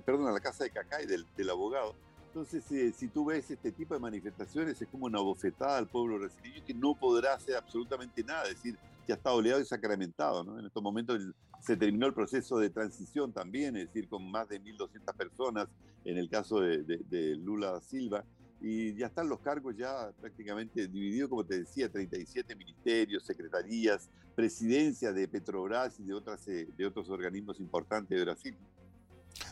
perdón, 0.03 0.27
a 0.27 0.31
la 0.31 0.41
casa 0.41 0.65
de 0.65 0.71
Cacay 0.71 1.05
del 1.05 1.49
abogado. 1.49 1.95
Entonces, 2.33 2.63
si 2.95 3.07
tú 3.09 3.25
ves 3.25 3.51
este 3.51 3.73
tipo 3.73 3.93
de 3.93 3.99
manifestaciones, 3.99 4.81
es 4.81 4.87
como 4.87 5.05
una 5.05 5.19
bofetada 5.19 5.77
al 5.77 5.87
pueblo 5.87 6.17
brasileño 6.17 6.63
que 6.65 6.73
no 6.73 6.95
podrá 6.95 7.33
hacer 7.33 7.57
absolutamente 7.57 8.23
nada, 8.23 8.43
es 8.43 8.55
decir, 8.55 8.77
ya 9.05 9.15
está 9.15 9.33
oleado 9.33 9.59
y 9.59 9.65
sacramentado. 9.65 10.41
¿no? 10.41 10.57
En 10.57 10.65
estos 10.65 10.81
momentos 10.81 11.21
se 11.59 11.75
terminó 11.75 12.07
el 12.07 12.13
proceso 12.13 12.57
de 12.57 12.69
transición 12.69 13.33
también, 13.33 13.75
es 13.75 13.87
decir, 13.87 14.07
con 14.07 14.31
más 14.31 14.47
de 14.47 14.61
1.200 14.61 15.13
personas 15.13 15.67
en 16.05 16.17
el 16.17 16.29
caso 16.29 16.61
de, 16.61 17.35
Lula 17.35 17.73
da 17.73 17.81
Silva 17.81 18.23
y 18.61 18.95
ya 18.95 19.07
están 19.07 19.27
los 19.27 19.41
cargos 19.41 19.75
ya 19.75 20.11
prácticamente 20.21 20.87
divididos, 20.87 21.29
como 21.29 21.45
te 21.45 21.59
decía, 21.59 21.91
37 21.91 22.55
ministerios, 22.55 23.25
secretarías, 23.25 24.09
presidencia 24.35 25.11
de 25.11 25.27
Petrobras 25.27 25.99
y 25.99 26.05
de, 26.05 26.13
otras, 26.13 26.47
eh, 26.47 26.69
de 26.77 26.85
otros 26.85 27.09
organismos 27.09 27.59
importantes 27.59 28.17
de 28.17 28.23
Brasil. 28.23 28.57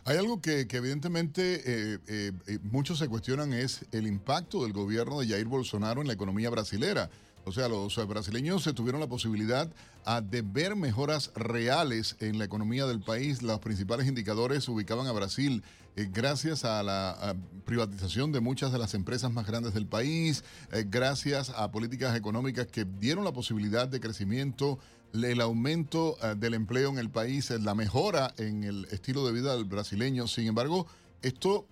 Hay 0.06 0.18
algo 0.18 0.42
que, 0.42 0.68
evidentemente 0.70 1.62
eh, 1.66 2.00
eh, 2.08 2.60
muchos 2.64 3.00
se 3.00 3.08
cuestionan 3.08 3.54
es 3.54 3.86
el 3.92 4.08
impacto 4.08 4.64
del 4.64 4.74
gobierno 4.74 5.20
de 5.20 5.28
Jair 5.28 5.46
Bolsonaro 5.46 6.02
en 6.02 6.08
la 6.08 6.14
economía 6.14 6.50
brasilera. 6.50 7.10
O 7.46 7.52
sea, 7.52 7.68
los 7.68 7.96
brasileños 8.08 8.64
se 8.64 8.74
tuvieron 8.74 9.02
la 9.02 9.08
posibilidad 9.08 9.72
ah, 10.06 10.22
de 10.22 10.42
ver 10.42 10.76
mejoras 10.76 11.32
reales 11.36 12.16
en 12.20 12.38
la 12.38 12.46
economía 12.46 12.86
del 12.86 13.00
país. 13.00 13.42
Los 13.42 13.60
principales 13.60 14.08
indicadores 14.08 14.68
ubicaban 14.68 15.08
a 15.08 15.12
Brasil 15.12 15.64
eh, 15.96 16.08
gracias 16.12 16.64
a 16.64 16.84
la 16.84 17.36
privatización 17.66 18.32
de 18.32 18.40
muchas 18.40 18.72
de 18.72 18.78
las 18.78 18.94
empresas 18.94 19.32
más 19.32 19.46
grandes 19.46 19.74
del 19.74 19.86
país, 19.86 20.44
eh, 20.72 20.86
gracias 20.88 21.50
a 21.50 21.72
políticas 21.72 22.16
económicas 22.16 22.68
que 22.68 22.86
dieron 22.86 23.26
la 23.26 23.34
posibilidad 23.34 23.88
de 23.88 24.00
crecimiento, 24.00 24.80
el 25.14 25.42
aumento 25.42 26.18
ah, 26.22 26.36
del 26.36 26.54
empleo 26.54 26.90
en 26.90 27.00
el 27.00 27.10
país, 27.10 27.50
la 27.52 27.76
mejora 27.76 28.34
en 28.38 28.64
el 28.64 28.86
estilo 28.92 29.26
de 29.26 29.34
vida 29.34 29.56
del 29.56 29.66
brasileño. 29.66 30.28
Sin 30.28 30.48
embargo, 30.48 30.88
esto 31.22 31.66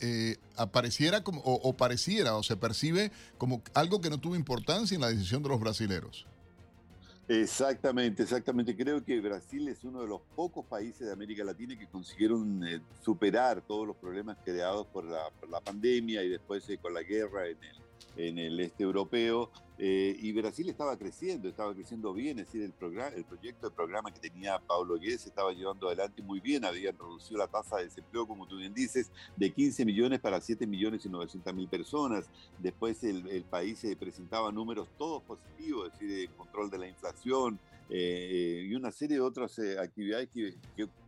eh, 0.00 0.36
apareciera 0.56 1.22
como, 1.22 1.40
o, 1.44 1.72
pareciera 1.76 2.36
o 2.36 2.42
se 2.42 2.56
percibe 2.56 3.12
como 3.38 3.62
algo 3.74 4.00
que 4.00 4.10
no 4.10 4.18
tuvo 4.18 4.36
importancia 4.36 4.94
en 4.94 5.00
la 5.00 5.08
decisión 5.08 5.42
de 5.42 5.48
los 5.48 5.60
brasileros. 5.60 6.26
Exactamente, 7.26 8.22
exactamente. 8.22 8.76
Creo 8.76 9.02
que 9.02 9.18
Brasil 9.20 9.66
es 9.68 9.82
uno 9.82 10.02
de 10.02 10.08
los 10.08 10.20
pocos 10.36 10.66
países 10.66 11.06
de 11.06 11.12
América 11.12 11.42
Latina 11.42 11.78
que 11.78 11.86
consiguieron 11.86 12.62
eh, 12.66 12.82
superar 13.02 13.62
todos 13.62 13.86
los 13.86 13.96
problemas 13.96 14.36
creados 14.44 14.86
por 14.88 15.04
la, 15.04 15.60
pandemia 15.64 16.22
y 16.22 16.28
después 16.28 16.68
eh, 16.68 16.76
con 16.76 16.92
la 16.92 17.02
guerra 17.02 17.46
en 17.46 17.56
el, 17.64 17.83
en 18.16 18.38
el 18.38 18.60
este 18.60 18.84
europeo. 18.84 19.50
Eh, 19.76 20.16
y 20.20 20.32
Brasil 20.32 20.68
estaba 20.68 20.96
creciendo, 20.96 21.48
estaba 21.48 21.74
creciendo 21.74 22.12
bien, 22.14 22.38
es 22.38 22.46
decir, 22.46 22.62
el, 22.62 22.70
programa, 22.70 23.16
el 23.16 23.24
proyecto, 23.24 23.66
el 23.66 23.72
programa 23.72 24.12
que 24.12 24.20
tenía 24.20 24.56
Pablo 24.60 25.00
Guedes 25.00 25.26
estaba 25.26 25.52
llevando 25.52 25.88
adelante 25.88 26.22
muy 26.22 26.38
bien, 26.38 26.64
habían 26.64 26.96
reducido 26.96 27.38
la 27.38 27.48
tasa 27.48 27.78
de 27.78 27.86
desempleo, 27.86 28.24
como 28.26 28.46
tú 28.46 28.56
bien 28.56 28.72
dices, 28.72 29.10
de 29.36 29.50
15 29.50 29.84
millones 29.84 30.20
para 30.20 30.40
7 30.40 30.64
millones 30.68 31.04
y 31.04 31.08
900 31.08 31.52
mil 31.54 31.66
personas. 31.66 32.26
Después 32.60 33.02
el, 33.02 33.44
país 33.50 33.80
se 33.80 33.96
presentaba 33.96 34.52
números 34.52 34.88
todos 34.96 35.22
positivos, 35.24 35.88
es 35.88 35.98
decir, 35.98 36.28
el 36.28 36.30
control 36.36 36.70
de 36.70 36.78
la 36.78 36.88
inflación, 36.88 37.58
eh, 37.90 38.66
y 38.68 38.74
una 38.74 38.90
serie 38.90 39.16
de 39.16 39.22
otras 39.22 39.58
eh, 39.58 39.78
actividades 39.78 40.28
que, 40.30 40.54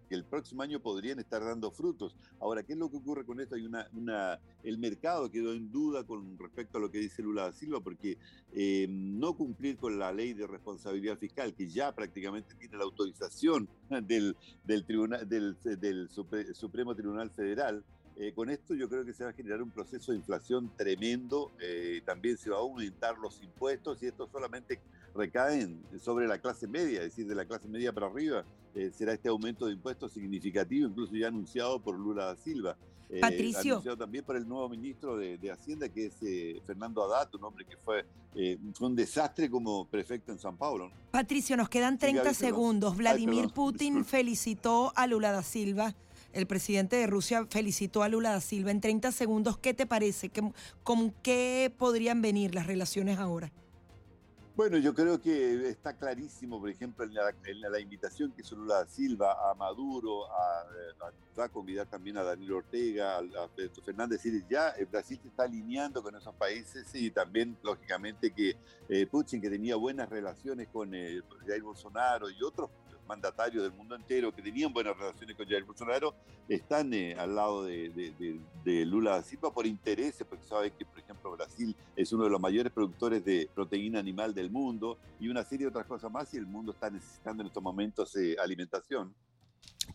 que 0.09 0.15
el 0.15 0.25
próximo 0.25 0.63
año 0.63 0.81
podrían 0.81 1.19
estar 1.19 1.45
dando 1.45 1.71
frutos. 1.71 2.17
Ahora, 2.41 2.63
¿qué 2.63 2.73
es 2.73 2.79
lo 2.79 2.91
que 2.91 2.97
ocurre 2.97 3.25
con 3.25 3.41
esto? 3.41 3.55
Hay 3.55 3.67
una, 3.67 3.89
una 3.93 4.39
el 4.63 4.79
mercado 4.79 5.31
quedó 5.31 5.53
en 5.53 5.71
duda 5.71 6.05
con 6.05 6.39
respecto 6.39 6.79
a 6.79 6.81
lo 6.81 6.91
que 6.91 6.99
dice 6.99 7.23
Lula 7.23 7.45
da 7.45 7.53
Silva, 7.53 7.81
porque 7.81 8.19
eh, 8.53 8.87
no 8.89 9.37
cumplir 9.37 9.77
con 9.77 9.99
la 9.99 10.13
ley 10.13 10.33
de 10.33 10.47
responsabilidad 10.47 11.19
fiscal, 11.19 11.55
que 11.55 11.69
ya 11.69 11.95
prácticamente 11.95 12.55
tiene 12.55 12.77
la 12.77 12.85
autorización 12.85 13.69
del, 14.03 14.37
del, 14.65 14.85
tribunal, 14.85 15.29
del, 15.29 16.09
Supremo 16.55 16.95
Tribunal 16.95 17.31
Federal, 17.31 17.85
eh, 18.19 18.33
con 18.33 18.49
esto 18.49 18.75
yo 18.75 18.89
creo 18.89 19.05
que 19.05 19.13
se 19.13 19.25
va 19.25 19.31
a 19.31 19.35
generar 19.35 19.61
un 19.61 19.71
proceso 19.71 20.11
de 20.11 20.19
inflación 20.19 20.73
tremendo, 20.75 21.53
eh, 21.61 22.01
también 22.07 22.39
se 22.39 22.49
va 22.49 22.57
a 22.57 22.61
aumentar 22.61 23.19
los 23.19 23.43
impuestos 23.43 24.03
y 24.03 24.07
esto 24.07 24.27
solamente 24.33 24.81
recae 25.17 25.69
sobre 25.99 26.27
la 26.27 26.39
clase 26.39 26.67
media, 26.67 26.99
es 26.99 27.07
decir, 27.07 27.27
de 27.27 27.35
la 27.35 27.45
clase 27.45 27.69
media 27.69 27.93
para 27.93 28.07
arriba. 28.07 28.45
Eh, 28.75 28.91
será 28.95 29.15
este 29.15 29.29
aumento 29.29 29.67
de 29.67 29.73
impuestos 29.73 30.13
significativo, 30.13 30.89
incluso 30.89 31.15
ya 31.15 31.29
anunciado 31.29 31.81
por 31.81 31.99
Lula 31.99 32.27
da 32.27 32.37
Silva. 32.37 32.77
Patricio. 33.21 33.75
Anunciado 33.75 33.97
también 33.97 34.25
por 34.25 34.37
el 34.37 34.49
nuevo 34.49 34.69
ministro 34.69 35.17
de, 35.17 35.51
Hacienda, 35.51 35.89
que 35.89 36.07
es 36.07 36.65
Fernando 36.67 37.05
Haddad, 37.05 37.33
un 37.37 37.45
hombre 37.45 37.65
que 37.65 37.77
fue, 37.77 38.05
un 38.81 38.97
desastre 38.97 39.49
como 39.49 39.87
prefecto 39.87 40.33
en 40.33 40.39
San 40.41 40.57
Paulo. 40.57 40.91
Patricio, 41.13 41.57
nos 41.57 41.69
quedan 41.69 41.99
30 41.99 42.35
segundos. 42.35 42.97
Vladimir 42.97 43.49
Putin 43.51 44.05
felicitó 44.05 44.93
a 44.97 45.07
Lula 45.07 45.31
da 45.31 45.45
Silva 45.45 45.95
el 46.37 46.47
presidente 46.47 46.97
de 46.97 47.07
Rusia 47.07 47.47
felicitó 47.49 48.03
a 48.03 48.11
Lula 48.11 48.33
da 48.33 48.43
Silva 48.43 48.71
en 48.71 48.83
30 48.83 49.11
segundos. 49.11 49.57
¿Qué 49.57 49.73
te 49.73 49.87
parece? 49.87 50.31
¿Con 50.83 51.11
qué 51.23 51.73
podrían 51.79 52.21
venir 52.21 52.55
las 52.55 52.67
relaciones 52.67 53.19
ahora? 53.19 53.51
Bueno, 54.57 54.79
yo 54.79 54.95
creo 54.95 55.21
que 55.21 55.69
está 55.69 55.99
clarísimo, 55.99 56.59
por 56.59 56.71
ejemplo, 56.71 57.05
en 57.05 57.61
la, 57.61 57.79
invitación 57.79 58.33
que 58.33 58.41
hizo 58.41 58.57
Lula 58.57 58.87
Silva 58.87 59.51
a 59.51 59.55
Maduro, 59.55 60.25
a, 60.33 60.65
va 61.39 61.45
a 61.45 61.49
convidar 61.51 61.87
también 61.89 62.17
a 62.17 62.23
Daniel 62.23 62.55
Ortega, 62.55 63.19
a, 63.19 63.49
Pedro 63.55 63.83
Fernández, 63.85 64.23
decir, 64.23 64.47
ya 64.49 64.75
Brasil 64.91 65.19
se 65.21 65.29
está 65.29 65.43
alineando 65.43 66.03
con 66.03 66.17
esos 66.17 66.35
países 66.37 66.89
y 66.95 67.11
también, 67.11 67.55
lógicamente, 67.63 68.31
que 68.31 68.57
eh, 68.89 69.07
Putin, 69.07 69.43
que 69.43 69.51
tenía 69.51 69.77
buenas 69.77 70.09
relaciones 70.09 70.69
con 70.69 70.95
eh, 70.95 71.21
Jair 71.47 71.63
Bolsonaro 71.63 72.31
y 72.31 72.43
otros 72.43 72.71
mandatarios 73.07 73.63
del 73.63 73.73
mundo 73.73 73.95
entero 73.95 74.35
que 74.35 74.43
tenían 74.43 74.73
buenas 74.73 74.97
relaciones 74.97 75.37
con 75.37 75.47
Jair 75.47 75.65
Bolsonaro 75.65 76.15
están 76.49 76.93
eh, 76.95 77.15
al 77.19 77.35
lado 77.35 77.65
de, 77.65 78.41
Lula 78.65 79.13
da 79.13 79.23
Silva 79.23 79.53
por 79.53 79.67
intereses, 79.67 80.27
porque 80.29 80.45
sabe 80.45 80.71
que, 80.71 80.85
por 80.85 80.99
ejemplo, 80.99 81.33
Brasil 81.33 81.75
es 81.95 82.13
uno 82.13 82.25
de 82.25 82.31
los 82.31 82.41
mayores 82.41 82.73
productores 82.73 83.25
de 83.25 83.49
proteína 83.55 83.99
animal 83.99 84.35
del 84.35 84.51
mundo 84.51 84.99
y 85.19 85.29
una 85.29 85.45
serie 85.45 85.67
de 85.67 85.71
otras 85.71 85.87
cosas 85.87 86.11
más 86.11 86.33
y 86.35 86.37
el 86.37 86.47
mundo 86.47 86.73
está 86.73 86.91
necesitando 86.91 87.43
en 87.43 87.49
estos 87.49 87.63
momentos 87.63 88.15
eh, 88.17 88.37
alimentación. 88.39 89.15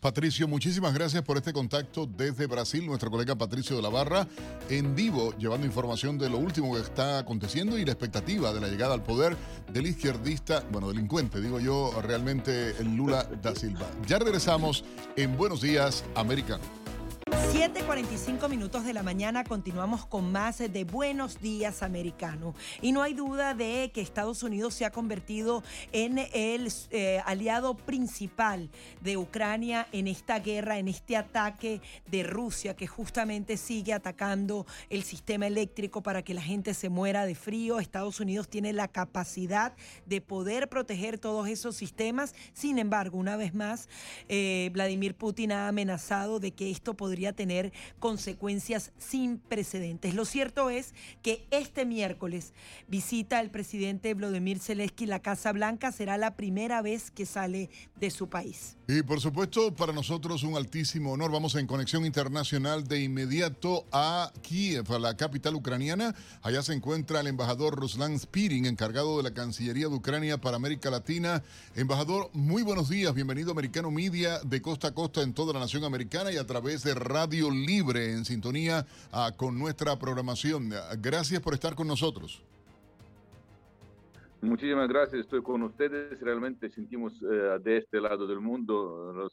Patricio, 0.00 0.48
muchísimas 0.48 0.94
gracias 0.94 1.22
por 1.22 1.36
este 1.36 1.52
contacto 1.52 2.06
desde 2.06 2.46
Brasil, 2.46 2.84
nuestro 2.86 3.10
colega 3.10 3.36
Patricio 3.36 3.76
de 3.76 3.82
la 3.82 3.88
Barra, 3.88 4.26
en 4.68 4.94
vivo, 4.94 5.32
llevando 5.38 5.66
información 5.66 6.18
de 6.18 6.28
lo 6.28 6.38
último 6.38 6.74
que 6.74 6.80
está 6.80 7.18
aconteciendo 7.18 7.78
y 7.78 7.84
la 7.84 7.92
expectativa 7.92 8.52
de 8.52 8.60
la 8.60 8.68
llegada 8.68 8.94
al 8.94 9.02
poder 9.02 9.36
del 9.72 9.86
izquierdista, 9.86 10.64
bueno, 10.72 10.88
delincuente, 10.88 11.40
digo 11.40 11.60
yo, 11.60 11.92
realmente 12.02 12.74
Lula 12.82 13.28
da 13.42 13.54
Silva. 13.54 13.86
Ya 14.06 14.18
regresamos 14.18 14.84
en 15.16 15.36
Buenos 15.36 15.60
Días, 15.60 16.04
Americano. 16.14 16.82
7:45 17.30 18.48
minutos 18.48 18.84
de 18.84 18.92
la 18.92 19.02
mañana 19.02 19.44
continuamos 19.44 20.04
con 20.04 20.32
más 20.32 20.58
de 20.58 20.84
Buenos 20.84 21.40
Días 21.40 21.82
Americano. 21.82 22.54
Y 22.80 22.92
no 22.92 23.02
hay 23.02 23.14
duda 23.14 23.54
de 23.54 23.92
que 23.94 24.00
Estados 24.00 24.42
Unidos 24.42 24.74
se 24.74 24.84
ha 24.84 24.90
convertido 24.90 25.62
en 25.92 26.18
el 26.18 26.72
eh, 26.90 27.20
aliado 27.24 27.76
principal 27.76 28.70
de 29.00 29.16
Ucrania 29.16 29.86
en 29.92 30.08
esta 30.08 30.40
guerra, 30.40 30.78
en 30.78 30.88
este 30.88 31.16
ataque 31.16 31.80
de 32.10 32.24
Rusia 32.24 32.74
que 32.74 32.86
justamente 32.86 33.56
sigue 33.56 33.92
atacando 33.92 34.66
el 34.90 35.04
sistema 35.04 35.46
eléctrico 35.46 36.02
para 36.02 36.22
que 36.22 36.34
la 36.34 36.42
gente 36.42 36.74
se 36.74 36.88
muera 36.88 37.26
de 37.26 37.34
frío. 37.34 37.78
Estados 37.78 38.18
Unidos 38.18 38.48
tiene 38.48 38.72
la 38.72 38.88
capacidad 38.88 39.74
de 40.06 40.20
poder 40.20 40.68
proteger 40.68 41.18
todos 41.18 41.46
esos 41.48 41.76
sistemas. 41.76 42.34
Sin 42.54 42.78
embargo, 42.78 43.18
una 43.18 43.36
vez 43.36 43.54
más, 43.54 43.88
eh, 44.28 44.70
Vladimir 44.72 45.14
Putin 45.14 45.52
ha 45.52 45.68
amenazado 45.68 46.40
de 46.40 46.50
que 46.52 46.70
esto 46.70 46.94
podría 46.94 47.11
tener 47.32 47.72
consecuencias 47.98 48.92
sin 48.98 49.38
precedentes. 49.38 50.14
Lo 50.14 50.24
cierto 50.24 50.70
es 50.70 50.94
que 51.22 51.46
este 51.50 51.84
miércoles 51.84 52.54
visita 52.88 53.40
el 53.40 53.50
presidente 53.50 54.14
Vladimir 54.14 54.58
Zelensky 54.58 55.06
la 55.06 55.20
Casa 55.20 55.52
Blanca. 55.52 55.92
Será 55.92 56.16
la 56.16 56.36
primera 56.36 56.80
vez 56.82 57.10
que 57.10 57.26
sale 57.26 57.70
de 57.96 58.10
su 58.10 58.28
país. 58.28 58.76
Y 58.88 59.02
por 59.02 59.20
supuesto, 59.20 59.74
para 59.74 59.92
nosotros 59.92 60.42
un 60.42 60.56
altísimo 60.56 61.12
honor. 61.12 61.30
Vamos 61.30 61.54
en 61.54 61.66
conexión 61.66 62.04
internacional 62.04 62.88
de 62.88 63.02
inmediato 63.02 63.86
a 63.92 64.32
Kiev, 64.42 64.90
a 64.92 64.98
la 64.98 65.16
capital 65.16 65.54
ucraniana. 65.54 66.14
Allá 66.42 66.62
se 66.62 66.72
encuentra 66.72 67.20
el 67.20 67.26
embajador 67.26 67.76
Ruslan 67.78 68.18
Spirin, 68.18 68.66
encargado 68.66 69.18
de 69.18 69.22
la 69.22 69.34
Cancillería 69.34 69.88
de 69.88 69.94
Ucrania 69.94 70.38
para 70.38 70.56
América 70.56 70.90
Latina. 70.90 71.42
Embajador, 71.74 72.30
muy 72.32 72.62
buenos 72.62 72.88
días. 72.88 73.14
Bienvenido 73.14 73.50
a 73.50 73.52
Americano 73.52 73.90
Media 73.90 74.40
de 74.40 74.62
costa 74.62 74.88
a 74.88 74.94
costa 74.94 75.22
en 75.22 75.32
toda 75.34 75.52
la 75.52 75.60
nación 75.60 75.84
americana 75.84 76.32
y 76.32 76.36
a 76.36 76.46
través 76.46 76.82
de 76.82 76.94
Radio 77.02 77.50
Libre 77.50 78.12
en 78.12 78.24
sintonía 78.24 78.86
ah, 79.12 79.32
con 79.36 79.58
nuestra 79.58 79.98
programación. 79.98 80.70
Gracias 80.98 81.40
por 81.40 81.54
estar 81.54 81.74
con 81.74 81.86
nosotros. 81.86 82.42
Muchísimas 84.42 84.88
gracias, 84.88 85.20
estoy 85.20 85.40
con 85.40 85.62
ustedes. 85.62 86.20
Realmente 86.20 86.68
sentimos 86.68 87.12
eh, 87.22 87.58
de 87.62 87.78
este 87.78 88.00
lado 88.00 88.26
del 88.26 88.40
mundo 88.40 89.12
los 89.14 89.32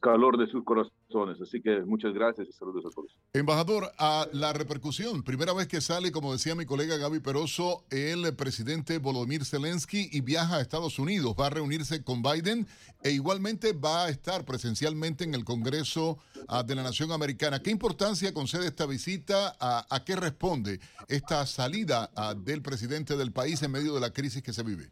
calor 0.00 0.38
de 0.38 0.50
sus 0.50 0.64
corazones. 0.64 1.40
Así 1.40 1.60
que 1.60 1.80
muchas 1.80 2.12
gracias 2.14 2.48
y 2.48 2.52
saludos 2.52 2.84
a 2.86 2.90
todos. 2.90 3.16
Embajador, 3.32 3.90
a 3.98 4.26
la 4.32 4.52
repercusión, 4.52 5.22
primera 5.22 5.52
vez 5.52 5.68
que 5.68 5.80
sale, 5.80 6.10
como 6.10 6.32
decía 6.32 6.54
mi 6.54 6.66
colega 6.66 6.96
Gaby 6.96 7.20
Peroso, 7.20 7.84
el 7.90 8.34
presidente 8.34 8.98
Volodymyr 8.98 9.44
Zelensky 9.44 10.08
y 10.10 10.20
viaja 10.20 10.56
a 10.56 10.60
Estados 10.60 10.98
Unidos, 10.98 11.34
va 11.38 11.46
a 11.46 11.50
reunirse 11.50 12.02
con 12.02 12.22
Biden 12.22 12.66
e 13.02 13.10
igualmente 13.10 13.72
va 13.72 14.06
a 14.06 14.08
estar 14.08 14.44
presencialmente 14.44 15.24
en 15.24 15.34
el 15.34 15.44
Congreso 15.44 16.18
ah, 16.48 16.62
de 16.62 16.74
la 16.74 16.82
Nación 16.82 17.12
Americana. 17.12 17.62
¿Qué 17.62 17.70
importancia 17.70 18.34
concede 18.34 18.66
esta 18.66 18.86
visita? 18.86 19.56
¿A, 19.60 20.04
qué 20.04 20.16
responde 20.16 20.80
esta 21.08 21.46
salida 21.46 22.10
ah, 22.16 22.34
del 22.34 22.62
presidente 22.62 23.16
del 23.16 23.32
país 23.32 23.62
en 23.62 23.70
medio 23.70 23.94
de 23.94 24.00
la 24.00 24.12
crisis 24.12 24.42
que 24.42 24.52
se 24.52 24.62
vive? 24.62 24.90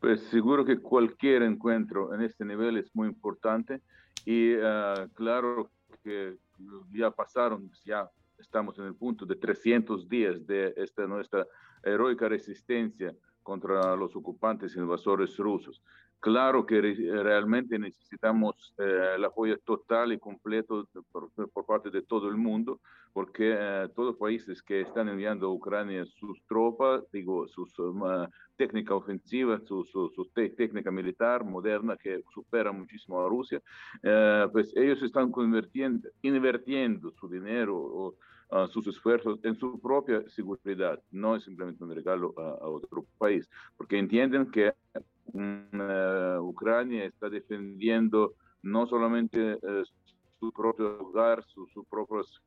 Pues 0.00 0.20
seguro 0.24 0.64
que 0.64 0.78
cualquier 0.78 1.42
encuentro 1.42 2.14
en 2.14 2.22
este 2.22 2.44
nivel 2.44 2.76
es 2.76 2.94
muy 2.94 3.08
importante 3.08 3.82
y 4.24 4.54
ah, 4.62 5.08
claro 5.14 5.70
que 6.04 6.36
ya 6.92 7.10
pasaron, 7.10 7.70
ya 7.84 8.08
estamos 8.38 8.78
en 8.78 8.86
el 8.86 8.94
punto 8.94 9.26
de 9.26 9.34
300 9.36 10.08
días 10.08 10.46
de 10.46 10.72
esta 10.76 11.06
nuestra 11.06 11.46
heroica 11.82 12.28
resistencia 12.28 13.14
contra 13.42 13.96
los 13.96 14.14
ocupantes 14.14 14.76
invasores 14.76 15.36
rusos. 15.36 15.82
Claro 16.20 16.66
que 16.66 16.80
realmente 16.80 17.78
necesitamos 17.78 18.74
eh, 18.78 19.14
el 19.14 19.24
apoyo 19.24 19.56
total 19.58 20.12
y 20.12 20.18
completo 20.18 20.88
por, 21.12 21.64
parte 21.64 21.90
de 21.90 22.02
todo 22.02 22.28
el 22.28 22.36
mundo, 22.36 22.80
porque 23.12 23.54
eh, 23.56 23.88
todos 23.94 24.08
los 24.08 24.16
países 24.16 24.60
que 24.60 24.80
están 24.80 25.08
enviando 25.08 25.46
a 25.46 25.52
Ucrania 25.52 26.04
sus 26.06 26.42
tropas, 26.48 27.04
digo, 27.12 27.46
sus 27.46 27.72
técnica 28.56 28.96
ofensiva, 28.96 29.60
su, 29.64 30.28
técnica 30.34 30.90
militar 30.90 31.44
moderna 31.44 31.96
que 31.96 32.24
supera 32.34 32.72
muchísimo 32.72 33.20
a 33.20 33.28
Rusia, 33.28 33.62
eh, 34.02 34.48
pues 34.50 34.76
ellos 34.76 35.00
están 35.02 35.30
convirtiendo, 35.30 36.08
invirtiendo 36.22 37.12
su 37.12 37.28
dinero 37.28 37.76
o 37.76 38.16
sus 38.70 38.86
esfuerzos 38.86 39.38
en 39.44 39.56
su 39.56 39.78
propia 39.78 40.26
seguridad, 40.30 40.98
no 41.10 41.36
es 41.36 41.44
simplemente 41.44 41.84
un 41.84 41.94
regalo 41.94 42.34
a, 42.38 42.66
otro 42.66 43.04
país, 43.18 43.48
porque 43.76 43.98
entienden 43.98 44.50
que 44.50 44.72
mm, 45.32 46.40
Ucrania 46.40 47.04
está 47.04 47.28
defendiendo 47.28 48.34
no 48.62 48.86
solamente 48.86 49.52
eh, 49.52 49.82
su 50.40 50.52
propio 50.52 50.98
hogar, 51.00 51.44
sus 51.44 51.70
su 51.72 51.84
propios 51.84 52.42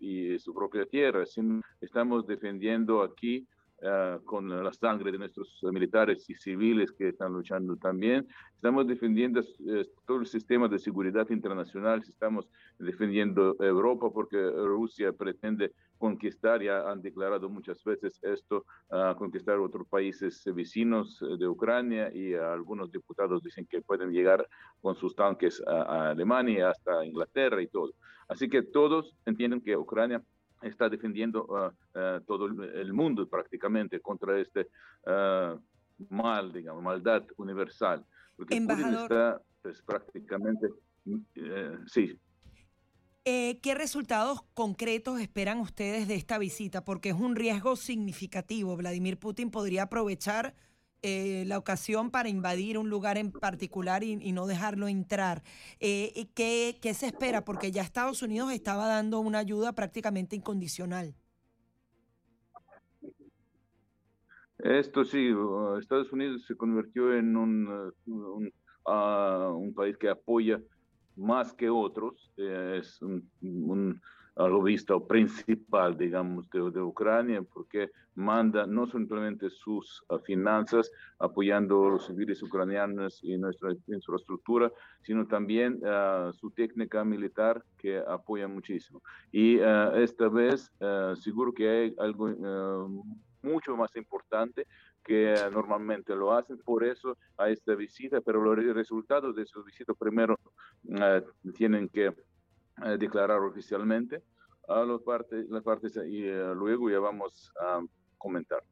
y 0.00 0.38
su 0.38 0.52
propia 0.52 0.84
tierra, 0.86 1.24
sino 1.24 1.62
estamos 1.80 2.26
defendiendo 2.26 3.02
aquí 3.02 3.46
Ah, 3.84 4.20
con 4.24 4.48
la 4.48 4.72
sangre 4.72 5.10
de 5.10 5.18
nuestros 5.18 5.58
militares 5.64 6.30
y 6.30 6.36
civiles 6.36 6.92
que 6.92 7.08
están 7.08 7.32
luchando 7.32 7.76
también. 7.76 8.28
Estamos 8.54 8.86
defendiendo 8.86 9.40
eh, 9.40 9.88
todo 10.06 10.20
el 10.20 10.26
sistema 10.26 10.68
de 10.68 10.78
seguridad 10.78 11.28
internacional, 11.30 12.00
estamos 12.08 12.48
defendiendo 12.78 13.56
Europa 13.58 14.08
porque 14.14 14.38
Rusia 14.38 15.12
pretende 15.12 15.72
conquistar, 15.98 16.62
ya 16.62 16.88
han 16.88 17.02
declarado 17.02 17.48
muchas 17.48 17.82
veces 17.82 18.20
esto, 18.22 18.64
uh, 18.90 19.16
conquistar 19.16 19.58
otros 19.58 19.88
países 19.88 20.44
vecinos 20.54 21.18
de 21.38 21.48
Ucrania 21.48 22.12
y 22.14 22.34
algunos 22.34 22.92
diputados 22.92 23.42
dicen 23.42 23.66
que 23.66 23.82
pueden 23.82 24.12
llegar 24.12 24.46
con 24.80 24.94
sus 24.94 25.16
tanques 25.16 25.60
a, 25.66 25.82
a 25.82 26.10
Alemania, 26.10 26.70
hasta 26.70 27.04
Inglaterra 27.04 27.60
y 27.60 27.66
todo. 27.66 27.92
Así 28.28 28.48
que 28.48 28.62
todos 28.62 29.14
entienden 29.26 29.60
que 29.60 29.76
Ucrania 29.76 30.22
está 30.62 30.88
defendiendo 30.88 31.44
uh, 31.46 31.98
uh, 31.98 32.20
todo 32.26 32.46
el 32.46 32.92
mundo 32.92 33.28
prácticamente 33.28 34.00
contra 34.00 34.40
este 34.40 34.68
uh, 35.06 35.58
mal, 36.08 36.52
digamos, 36.52 36.82
maldad 36.82 37.24
universal. 37.36 38.04
Porque 38.36 38.56
Embajador, 38.56 39.02
está 39.02 39.42
pues, 39.62 39.82
prácticamente, 39.82 40.68
eh, 41.34 41.78
sí. 41.86 42.18
Eh, 43.24 43.60
¿Qué 43.62 43.74
resultados 43.74 44.42
concretos 44.54 45.20
esperan 45.20 45.60
ustedes 45.60 46.08
de 46.08 46.16
esta 46.16 46.38
visita? 46.38 46.84
Porque 46.84 47.10
es 47.10 47.14
un 47.14 47.36
riesgo 47.36 47.76
significativo. 47.76 48.76
Vladimir 48.76 49.18
Putin 49.18 49.50
podría 49.50 49.84
aprovechar 49.84 50.54
eh, 51.02 51.44
la 51.46 51.58
ocasión 51.58 52.10
para 52.10 52.28
invadir 52.28 52.78
un 52.78 52.88
lugar 52.88 53.18
en 53.18 53.32
particular 53.32 54.02
y, 54.04 54.32
no 54.32 54.46
dejarlo 54.46 54.88
entrar. 54.88 55.42
Eh, 55.80 56.28
¿qué, 56.34 56.78
¿Qué 56.80 56.94
se 56.94 57.06
espera? 57.06 57.44
Porque 57.44 57.70
ya 57.70 57.82
Estados 57.82 58.22
Unidos 58.22 58.52
estaba 58.52 58.86
dando 58.86 59.20
una 59.20 59.38
ayuda 59.38 59.72
prácticamente 59.72 60.36
incondicional. 60.36 61.14
Esto 64.62 65.04
sí, 65.04 65.34
Estados 65.80 66.12
Unidos 66.12 66.44
se 66.46 66.56
convirtió 66.56 67.12
en 67.16 67.36
un, 67.36 67.66
uh, 67.66 67.92
un, 68.06 68.52
uh, 68.86 69.56
un 69.56 69.74
país 69.74 69.96
que 69.98 70.08
apoya 70.08 70.60
más 71.16 71.52
que 71.52 71.68
otros. 71.68 72.32
Eh, 72.36 72.78
es 72.80 73.02
un, 73.02 73.28
un 73.40 74.00
lo 74.36 74.62
visto 74.62 75.06
principal, 75.06 75.96
digamos, 75.96 76.48
de, 76.50 76.70
de, 76.70 76.80
Ucrania, 76.80 77.42
porque 77.42 77.90
manda 78.14 78.66
no 78.66 78.86
simplemente 78.86 79.50
sus 79.50 80.02
uh, 80.08 80.18
finanzas 80.18 80.90
apoyando 81.18 81.86
a 81.86 81.90
los 81.90 82.06
civiles 82.06 82.42
ucranianos 82.42 83.22
y 83.22 83.36
nuestra 83.36 83.74
infraestructura, 83.88 84.72
sino 85.02 85.26
también 85.26 85.80
uh, 85.84 86.32
su 86.32 86.50
técnica 86.50 87.04
militar 87.04 87.62
que 87.76 87.98
apoya 87.98 88.48
muchísimo. 88.48 89.02
Y 89.30 89.58
uh, 89.58 89.94
esta 89.96 90.28
vez 90.28 90.70
seguro 91.16 91.52
que 91.52 91.68
hay 91.68 91.94
algo 91.98 92.28
mucho 93.42 93.76
más 93.76 93.94
importante 93.96 94.66
que 95.04 95.34
normalmente 95.52 96.14
lo 96.14 96.32
hacen, 96.32 96.58
por 96.58 96.84
eso 96.84 97.18
a 97.36 97.50
esta 97.50 97.74
visita, 97.74 98.20
pero 98.20 98.42
los 98.42 98.74
resultados 98.74 99.34
de 99.34 99.42
esa 99.42 99.60
visita 99.62 99.94
primero 99.94 100.38
tienen 101.54 101.88
que 101.88 102.12
eh, 102.84 102.96
declarar 102.98 103.38
oficialmente 103.40 104.22
a 104.66 104.80
las 104.84 105.02
partes, 105.02 105.46
las 105.50 105.62
partes 105.62 105.92
y 106.08 106.24
eh, 106.24 106.54
luego 106.54 106.90
ya 106.90 106.98
vamos 107.00 107.52
a 107.60 107.80
comentar. 108.16 108.62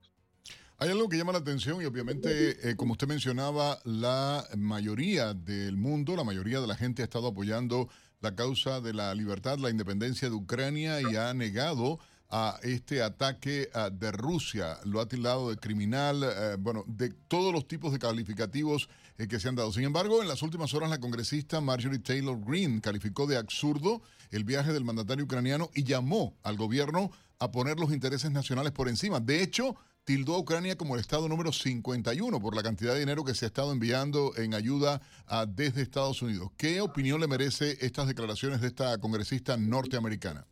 Hay 0.78 0.88
algo 0.88 1.08
que 1.08 1.18
llama 1.18 1.32
la 1.32 1.38
atención 1.40 1.82
y 1.82 1.84
obviamente, 1.84 2.70
eh, 2.70 2.76
como 2.76 2.92
usted 2.92 3.06
mencionaba, 3.06 3.78
la 3.84 4.44
mayoría 4.56 5.34
del 5.34 5.76
mundo, 5.76 6.16
la 6.16 6.24
mayoría 6.24 6.60
de 6.60 6.66
la 6.66 6.76
gente 6.76 7.02
ha 7.02 7.04
estado 7.04 7.28
apoyando 7.28 7.88
la 8.22 8.34
causa 8.34 8.80
de 8.80 8.94
la 8.94 9.14
libertad, 9.14 9.58
la 9.58 9.68
independencia 9.68 10.30
de 10.30 10.34
Ucrania 10.34 11.02
y 11.02 11.16
ha 11.16 11.34
negado 11.34 11.98
a 12.30 12.58
este 12.62 13.02
ataque 13.02 13.68
de 13.92 14.12
Rusia. 14.12 14.78
Lo 14.84 15.00
ha 15.00 15.08
tildado 15.08 15.50
de 15.50 15.56
criminal, 15.56 16.24
bueno, 16.60 16.84
de 16.86 17.10
todos 17.28 17.52
los 17.52 17.66
tipos 17.66 17.92
de 17.92 17.98
calificativos 17.98 18.88
eh, 19.20 19.28
que 19.28 19.38
se 19.38 19.48
han 19.48 19.54
dado. 19.54 19.70
Sin 19.70 19.84
embargo, 19.84 20.22
en 20.22 20.28
las 20.28 20.40
últimas 20.40 20.72
horas 20.72 20.88
la 20.88 20.98
congresista 20.98 21.60
Marjorie 21.60 21.98
Taylor 21.98 22.40
Greene 22.42 22.80
calificó 22.80 23.26
de 23.26 23.36
absurdo 23.36 24.00
el 24.30 24.44
viaje 24.44 24.72
del 24.72 24.82
mandatario 24.82 25.26
ucraniano 25.26 25.70
y 25.74 25.84
llamó 25.84 26.38
al 26.42 26.56
gobierno 26.56 27.10
a 27.38 27.50
poner 27.50 27.78
los 27.78 27.92
intereses 27.92 28.30
nacionales 28.30 28.72
por 28.72 28.88
encima. 28.88 29.20
De 29.20 29.42
hecho, 29.42 29.76
tildó 30.04 30.36
a 30.36 30.38
Ucrania 30.38 30.76
como 30.76 30.94
el 30.94 31.02
estado 31.02 31.28
número 31.28 31.52
51 31.52 32.40
por 32.40 32.56
la 32.56 32.62
cantidad 32.62 32.94
de 32.94 33.00
dinero 33.00 33.22
que 33.22 33.34
se 33.34 33.44
ha 33.44 33.48
estado 33.48 33.72
enviando 33.72 34.34
en 34.38 34.54
ayuda 34.54 35.02
desde 35.48 35.82
Estados 35.82 36.22
Unidos. 36.22 36.50
¿Qué 36.56 36.80
opinión 36.80 37.20
le 37.20 37.28
merece 37.28 37.76
estas 37.82 38.06
declaraciones 38.06 38.62
de 38.62 38.68
esta 38.68 38.96
congresista 38.98 39.58
norteamericana? 39.58 40.46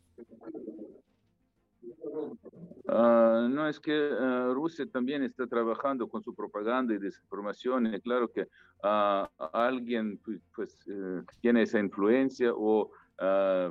Ah, 3.01 3.47
no, 3.49 3.65
es 3.65 3.79
que 3.79 4.09
ah, 4.19 4.51
Rusia 4.53 4.85
también 4.91 5.23
está 5.23 5.47
trabajando 5.47 6.09
con 6.09 6.21
su 6.21 6.35
propaganda 6.35 6.93
y 6.93 6.97
desinformación. 6.97 7.93
Y 7.93 8.01
claro 8.01 8.29
que 8.29 8.41
uh, 8.41 9.25
alguien 9.53 10.17
pues, 10.17 10.41
pues 10.53 10.77
eh, 10.87 11.23
tiene 11.39 11.61
esa 11.61 11.79
influencia 11.79 12.51
o 12.53 12.91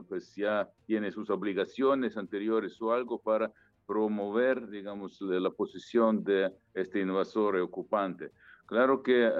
pues 0.08 0.34
ya 0.34 0.68
tiene 0.86 1.10
sus 1.10 1.30
obligaciones 1.30 2.18
anteriores 2.18 2.80
o 2.82 2.92
algo 2.92 3.18
para 3.18 3.50
promover, 3.86 4.68
digamos, 4.68 5.18
la 5.22 5.48
posición 5.48 6.22
de 6.22 6.52
este 6.74 7.00
invasor 7.00 7.56
y 7.56 7.60
ocupante. 7.60 8.30
Claro 8.66 9.02
que 9.02 9.32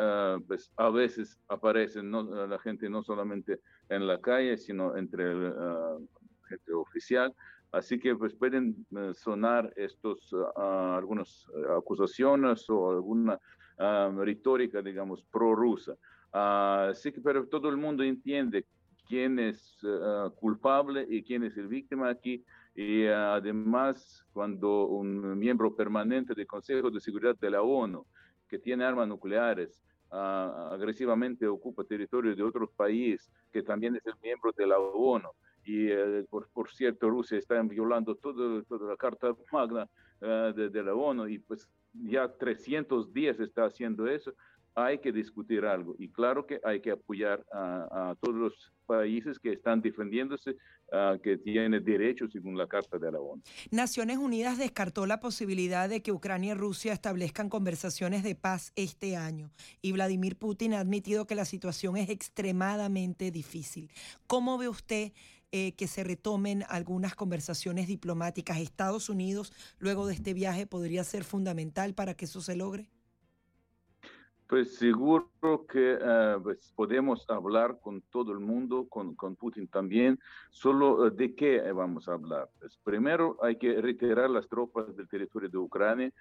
pues 0.47 0.73
a 0.79 0.89
veces 0.89 1.39
aparecen 1.49 2.11
la 2.11 2.59
gente 2.61 2.89
no 2.89 3.03
solamente 3.03 3.61
en 3.91 4.07
la 4.07 4.19
calle, 4.19 4.57
sino 4.57 4.97
entre 4.97 5.35
la 5.35 5.99
gente 6.49 6.73
oficial, 6.73 7.35
Así 7.71 7.99
que 7.99 8.17
pues 8.17 8.35
pueden 8.35 8.87
eh, 8.97 9.13
sonar 9.15 9.73
estos 9.77 10.33
uh, 10.33 10.61
algunas 10.97 11.47
eh, 11.55 11.77
acusaciones 11.77 12.69
o 12.71 12.91
alguna 12.91 13.39
retórica, 14.17 14.83
digamos, 14.83 15.23
prorrusa. 15.31 15.95
así 16.33 17.13
que 17.13 17.21
pero 17.21 17.47
todo 17.47 17.69
el 17.69 17.77
mundo 17.77 18.03
entiende 18.03 18.67
quién 19.07 19.39
es 19.39 19.79
culpable 20.35 21.07
y 21.09 21.23
quién 21.23 21.45
es 21.45 21.57
el 21.57 21.69
víctima 21.69 22.09
aquí. 22.09 22.45
Y 22.75 23.07
además, 23.07 24.25
cuando 24.33 24.87
un 24.87 25.39
miembro 25.39 25.77
permanente 25.77 26.35
del 26.35 26.49
Consejo 26.49 26.91
de 26.91 26.99
Seguridad 26.99 27.37
de 27.39 27.51
la 27.51 27.63
ONU, 27.63 28.05
que 28.49 28.59
tiene 28.59 28.85
armas 28.85 29.07
nucleares, 29.07 29.81
agresivamente 30.11 31.47
ocupa 31.47 31.85
territorio 31.85 32.35
de 32.35 32.43
otro 32.43 32.69
país, 32.69 33.31
que 33.53 33.63
también 33.63 33.95
es 33.95 34.05
el 34.07 34.15
miembro 34.21 34.51
de 34.57 34.67
la 34.67 34.81
ONU, 34.81 35.29
y 35.65 35.89
eh, 35.89 36.25
por, 36.29 36.49
por, 36.49 36.71
cierto 36.71 37.11
Rusia 37.11 37.39
está 37.39 37.61
violando 37.63 38.15
todo, 38.15 38.63
toda 38.65 38.91
la 38.91 38.97
Carta 38.97 39.35
Magna 39.53 39.89
eh, 40.21 40.53
de, 40.57 40.69
de, 40.71 40.83
la 40.83 40.95
ONU 40.95 41.29
y 41.29 41.39
pues 41.39 41.69
ya 41.93 42.29
300 42.29 43.13
días 43.13 43.39
está 43.41 43.65
haciendo 43.67 44.07
eso, 44.07 44.33
hay 44.75 44.99
que 44.99 45.11
discutir 45.11 45.65
algo 45.65 45.97
y 45.99 46.09
claro 46.09 46.47
que 46.47 46.61
hay 46.63 46.81
que 46.81 46.93
apoyar 46.93 47.45
a, 47.53 48.15
todos 48.21 48.37
los 48.37 48.73
países 48.87 49.39
que 49.39 49.53
están 49.53 49.83
defendiéndose, 49.83 50.57
que 51.23 51.37
tienen 51.37 51.85
derechos 51.85 52.31
según 52.33 52.57
la 52.57 52.67
Carta 52.67 52.97
de 52.97 53.13
la 53.13 53.19
ONU. 53.19 53.43
Naciones 53.71 54.17
Unidas 54.19 54.57
descartó 54.57 55.05
la 55.05 55.21
posibilidad 55.21 55.89
de 55.89 56.01
que 56.01 56.13
Ucrania 56.13 56.53
y 56.53 56.55
Rusia 56.55 56.93
establezcan 56.93 57.51
conversaciones 57.51 58.23
de 58.23 58.35
paz 58.35 58.73
este 58.77 59.17
año 59.17 59.51
y 59.83 59.93
Vladimir 59.93 60.37
Putin 60.37 60.75
ha 60.75 60.81
admitido 60.81 61.27
que 61.27 61.35
la 61.35 61.45
situación 61.45 61.97
es 61.97 62.09
extremadamente 62.09 63.31
difícil. 63.31 63.91
¿Cómo 64.27 64.57
ve 64.59 64.69
usted? 64.69 65.13
Eh, 65.51 65.73
que 65.77 65.87
se 65.87 66.05
retomen 66.05 66.63
algunas 66.69 67.15
conversaciones 67.15 67.87
diplomáticas. 67.87 68.59
Estados 68.59 69.09
Unidos, 69.09 69.51
luego 69.79 70.07
de 70.07 70.13
este 70.13 70.35
viaje, 70.35 70.67
podría 70.67 71.05
ser 71.05 71.25
fundamental 71.25 71.95
para 71.95 72.13
que 72.13 72.27
eso 72.27 72.43
se 72.43 72.55
logre. 72.55 72.91
Pues 74.47 74.75
seguro 74.77 75.31
que 75.67 75.99
eh, 75.99 76.37
pues 76.43 76.71
podemos 76.77 77.25
hablar 77.31 77.79
con 77.81 78.03
todo 78.11 78.33
el 78.33 78.41
mundo, 78.41 78.89
con, 78.91 79.15
con 79.15 79.37
Putin 79.37 79.69
también. 79.69 80.19
Solo 80.51 81.07
eh, 81.07 81.11
de 81.13 81.35
qué 81.35 81.73
vamos 81.73 82.11
a 82.11 82.13
hablar. 82.13 82.51
Pues 82.59 82.77
primero 82.85 83.39
hay 83.43 83.57
que 83.57 83.81
retirar 83.81 84.29
las 84.29 84.47
tropas 84.49 84.95
del 84.95 85.09
territorio 85.09 85.49
de 85.49 85.57
Ucrania. 85.57 86.13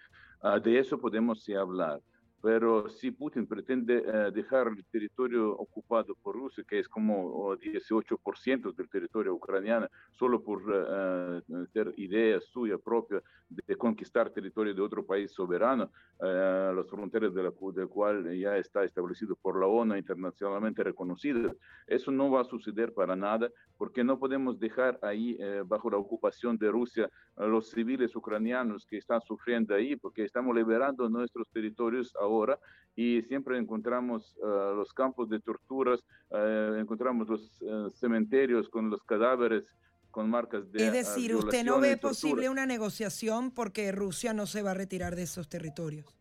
Ah, 0.42 0.58
de 0.58 0.80
eso 0.80 0.98
podemos 0.98 1.44
sí 1.44 1.54
hablar. 1.54 2.00
Pero 2.42 2.88
si 2.90 3.12
Putin 3.12 3.48
pretende 3.48 4.04
eh, 4.06 4.32
dejar 4.32 4.68
el 4.68 4.86
territorio 4.86 5.52
ocupado 5.54 6.16
por 6.16 6.36
Rusia, 6.36 6.64
que 6.68 6.80
es 6.80 6.88
como 6.88 7.56
18% 7.58 8.76
del 8.76 8.90
territorio 8.90 9.34
ucraniano, 9.34 9.88
solo 10.12 10.44
por 10.44 10.62
uh, 10.62 11.42
tener 11.74 11.94
idea 11.98 12.40
suya 12.40 12.78
propia 12.78 13.24
de 13.50 13.76
conquistar 13.76 14.30
territorio 14.30 14.74
de 14.74 14.82
otro 14.82 15.06
país 15.06 15.32
soberano, 15.32 15.90
las 16.20 16.88
fronteras 16.90 17.34
de 17.34 17.44
del 17.44 17.88
cual 17.88 18.38
ya 18.38 18.58
está 18.58 18.84
establecido 18.84 19.36
por 19.36 19.60
la 19.60 19.68
ONU 19.68 19.96
internacionalmente 19.96 20.84
reconocidas, 20.84 21.56
eso 21.86 22.12
no 22.12 22.30
va 22.30 22.42
a 22.42 22.44
suceder 22.44 22.94
para 22.94 23.16
nada, 23.16 23.50
porque 23.78 24.04
no 24.04 24.20
podemos 24.20 24.60
dejar 24.60 25.00
ahí, 25.02 25.38
bajo 25.66 25.90
la 25.90 25.98
ocupación 25.98 26.58
de 26.58 26.70
Rusia, 26.72 27.10
a 27.38 27.46
los 27.46 27.70
civiles 27.70 28.16
ucranianos 28.16 28.86
que 28.86 28.98
están 28.98 29.22
sufriendo 29.22 29.76
ahí, 29.76 29.96
porque 29.96 30.24
estamos 30.24 30.56
liberando 30.56 31.08
nuestros 31.08 31.48
territorios 31.50 32.14
ahora 32.28 32.60
y 32.98 33.22
siempre 33.22 33.60
encontramos 33.60 34.36
uh, 34.38 34.76
los 34.76 34.92
campos 34.92 35.30
de 35.30 35.40
torturas, 35.40 36.04
uh, 36.32 36.74
encontramos 36.74 37.30
los 37.30 37.62
uh, 37.62 37.92
cementerios 37.92 38.68
con 38.70 38.90
los 38.90 39.04
cadáveres 39.04 39.64
con 40.10 40.28
marcas 40.28 40.70
de 40.72 40.88
Es 40.88 40.94
decir, 40.94 41.36
usted 41.36 41.64
no 41.64 41.80
ve 41.80 41.96
posible 41.98 42.50
una 42.50 42.66
negociación 42.66 43.52
porque 43.52 43.92
Rusia 43.92 44.34
no 44.34 44.48
se 44.48 44.64
va 44.64 44.72
a 44.72 44.74
retirar 44.74 45.16
de 45.16 45.24
esos 45.24 45.48
territorios. 45.48 46.18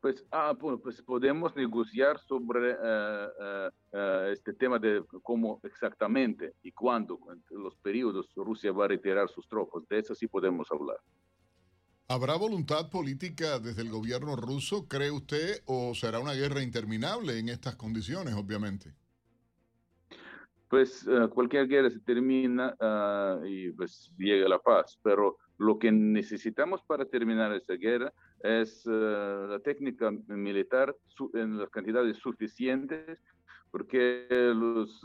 Pues, 0.00 0.24
ah, 0.30 0.54
pues 0.56 1.02
podemos 1.02 1.56
negociar 1.56 2.20
sobre 2.20 2.76
este 4.32 4.52
tema 4.52 4.78
de 4.78 5.02
cómo 5.20 5.58
exactamente 5.64 6.54
y 6.62 6.70
cuándo, 6.70 7.18
los 7.50 7.74
periodos, 7.78 8.30
Rusia 8.36 8.70
va 8.70 8.84
a 8.84 8.88
retirar 8.88 9.28
sus 9.28 9.48
tropas. 9.48 9.82
De 9.88 9.98
eso 9.98 10.14
sí 10.14 10.28
podemos 10.28 10.70
hablar. 10.70 10.98
¿Habrá 12.08 12.36
voluntad 12.36 12.88
política 12.88 13.58
desde 13.58 13.82
el 13.82 13.90
gobierno 13.90 14.36
ruso, 14.36 14.86
cree 14.86 15.10
usted, 15.10 15.60
o 15.66 15.92
será 15.92 16.20
una 16.20 16.34
guerra 16.34 16.62
interminable 16.62 17.36
en 17.36 17.48
estas 17.48 17.74
condiciones, 17.74 18.34
obviamente? 18.34 18.94
Pues 20.68 21.04
uh, 21.08 21.28
cualquier 21.28 21.66
guerra 21.66 21.90
se 21.90 21.98
termina 21.98 22.76
uh, 22.80 23.44
y 23.44 23.72
pues 23.72 24.12
llega 24.18 24.48
la 24.48 24.60
paz, 24.60 24.98
pero 25.02 25.36
lo 25.58 25.80
que 25.80 25.90
necesitamos 25.90 26.80
para 26.86 27.06
terminar 27.06 27.52
esa 27.52 27.74
guerra 27.74 28.12
es 28.40 28.86
uh, 28.86 29.48
la 29.48 29.58
técnica 29.58 30.12
militar 30.28 30.94
en 31.34 31.58
las 31.58 31.70
cantidades 31.70 32.18
suficientes, 32.18 33.18
porque 33.72 34.26
los 34.30 35.02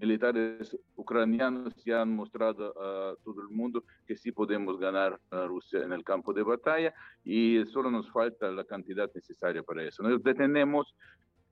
militares 0.00 0.76
ucranianos 0.96 1.74
ya 1.84 2.02
han 2.02 2.14
mostrado 2.14 2.74
a 2.80 3.16
todo 3.24 3.42
el 3.42 3.48
mundo 3.48 3.84
que 4.06 4.16
sí 4.16 4.32
podemos 4.32 4.78
ganar 4.78 5.18
a 5.30 5.46
Rusia 5.46 5.80
en 5.82 5.92
el 5.92 6.04
campo 6.04 6.32
de 6.32 6.42
batalla 6.42 6.92
y 7.24 7.64
solo 7.66 7.90
nos 7.90 8.10
falta 8.10 8.50
la 8.50 8.64
cantidad 8.64 9.10
necesaria 9.14 9.62
para 9.62 9.82
eso. 9.82 10.02
Nos 10.02 10.22
detenemos 10.22 10.94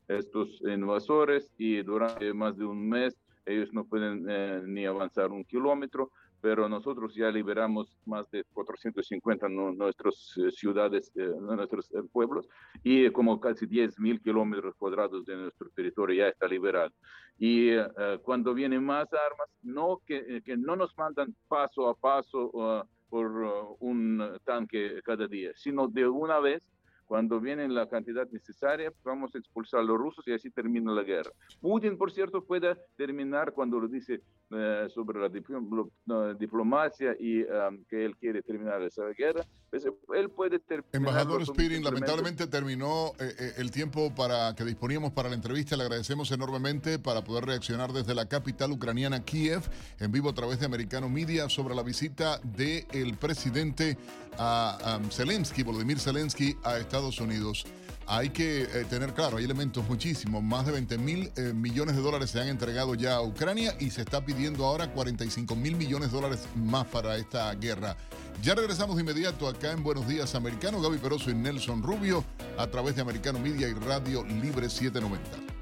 estos 0.08 0.60
invasores 0.62 1.52
y 1.58 1.82
durante 1.82 2.32
más 2.32 2.56
de 2.56 2.64
un 2.64 2.88
mes 2.88 3.16
ellos 3.44 3.72
no 3.72 3.84
pueden 3.84 4.26
eh, 4.28 4.62
ni 4.64 4.86
avanzar 4.86 5.30
un 5.30 5.44
kilómetro 5.44 6.10
pero 6.46 6.68
nosotros 6.68 7.12
ya 7.12 7.28
liberamos 7.28 7.88
más 8.04 8.30
de 8.30 8.44
450 8.44 9.48
nuestras 9.48 10.32
eh, 10.36 10.52
ciudades, 10.52 11.10
eh, 11.16 11.28
nuestros 11.40 11.90
eh, 11.92 12.04
pueblos, 12.12 12.48
y 12.84 13.10
como 13.10 13.40
casi 13.40 13.66
10 13.66 13.98
mil 13.98 14.20
kilómetros 14.20 14.76
cuadrados 14.76 15.26
de 15.26 15.34
nuestro 15.34 15.68
territorio 15.70 16.22
ya 16.22 16.28
está 16.28 16.46
liberado. 16.46 16.92
Y 17.36 17.70
cuando 18.22 18.54
vienen 18.54 18.84
más 18.84 19.12
armas, 19.12 19.48
no 19.60 20.00
que, 20.06 20.40
que, 20.44 20.56
no 20.56 20.76
nos 20.76 20.96
mandan 20.96 21.34
paso 21.48 21.88
a 21.88 21.94
paso 21.94 22.86
por 23.10 23.76
un 23.80 24.38
tanque 24.44 25.00
cada 25.04 25.26
día, 25.26 25.50
sino 25.56 25.88
de 25.88 26.06
una 26.06 26.38
vez 26.38 26.62
cuando 27.06 27.40
viene 27.40 27.68
la 27.68 27.88
cantidad 27.88 28.28
necesaria, 28.30 28.92
vamos 29.04 29.34
a 29.34 29.38
expulsar 29.38 29.80
a 29.80 29.84
los 29.84 29.96
rusos 29.96 30.26
y 30.26 30.32
así 30.32 30.50
termina 30.50 30.92
la 30.92 31.04
guerra. 31.04 31.30
Putin, 31.60 31.96
por 31.96 32.10
cierto, 32.10 32.44
puede 32.44 32.76
terminar 32.96 33.52
cuando 33.52 33.78
lo 33.78 33.86
dice 33.86 34.22
eh, 34.52 34.86
sobre 34.94 35.18
la 35.18 35.28
diplomacia 36.38 37.16
y 37.18 37.42
um, 37.42 37.82
que 37.90 38.04
él 38.04 38.16
quiere 38.16 38.42
terminar 38.42 38.80
esa 38.80 39.02
guerra, 39.18 39.44
pues, 39.70 39.84
él 40.14 40.30
puede 40.30 40.60
terminar. 40.60 40.88
Embajador 40.92 41.44
Spirin, 41.44 41.82
lamentablemente 41.82 42.46
terminó 42.46 43.08
eh, 43.18 43.34
eh, 43.38 43.52
el 43.56 43.72
tiempo 43.72 44.14
para 44.14 44.54
que 44.54 44.64
disponíamos 44.64 45.10
para 45.10 45.28
la 45.28 45.34
entrevista. 45.34 45.76
Le 45.76 45.82
agradecemos 45.82 46.30
enormemente 46.30 47.00
para 47.00 47.24
poder 47.24 47.44
reaccionar 47.44 47.92
desde 47.92 48.14
la 48.14 48.28
capital 48.28 48.70
ucraniana, 48.70 49.24
Kiev, 49.24 49.62
en 49.98 50.12
vivo 50.12 50.28
a 50.30 50.34
través 50.34 50.60
de 50.60 50.66
Americano 50.66 51.08
Media, 51.08 51.48
sobre 51.48 51.74
la 51.74 51.82
visita 51.82 52.38
del 52.38 53.16
presidente 53.18 53.98
a, 54.38 55.00
Zelensky, 55.10 55.64
Volodymyr 55.64 55.98
Zelensky, 55.98 56.56
a 56.62 56.78
Estados 56.78 57.20
Unidos 57.20 57.66
hay 58.06 58.30
que 58.30 58.62
eh, 58.62 58.84
tener 58.88 59.12
claro, 59.14 59.38
hay 59.38 59.44
elementos 59.44 59.86
muchísimos, 59.88 60.42
más 60.42 60.66
de 60.66 60.72
20 60.72 60.98
mil 60.98 61.30
eh, 61.36 61.52
millones 61.52 61.96
de 61.96 62.02
dólares 62.02 62.30
se 62.30 62.40
han 62.40 62.48
entregado 62.48 62.94
ya 62.94 63.16
a 63.16 63.22
Ucrania 63.22 63.74
y 63.80 63.90
se 63.90 64.02
está 64.02 64.24
pidiendo 64.24 64.64
ahora 64.64 64.92
45 64.92 65.56
mil 65.56 65.76
millones 65.76 66.10
de 66.10 66.16
dólares 66.16 66.46
más 66.54 66.86
para 66.86 67.16
esta 67.16 67.52
guerra. 67.54 67.96
Ya 68.42 68.54
regresamos 68.54 68.96
de 68.96 69.02
inmediato 69.02 69.48
acá 69.48 69.72
en 69.72 69.82
Buenos 69.82 70.06
Días 70.06 70.34
Americano, 70.34 70.80
Gaby 70.80 70.98
Peroso 70.98 71.30
y 71.30 71.34
Nelson 71.34 71.82
Rubio 71.82 72.24
a 72.58 72.66
través 72.66 72.94
de 72.96 73.02
Americano 73.02 73.38
Media 73.38 73.68
y 73.68 73.74
Radio 73.74 74.24
Libre 74.24 74.68
790. 74.68 75.55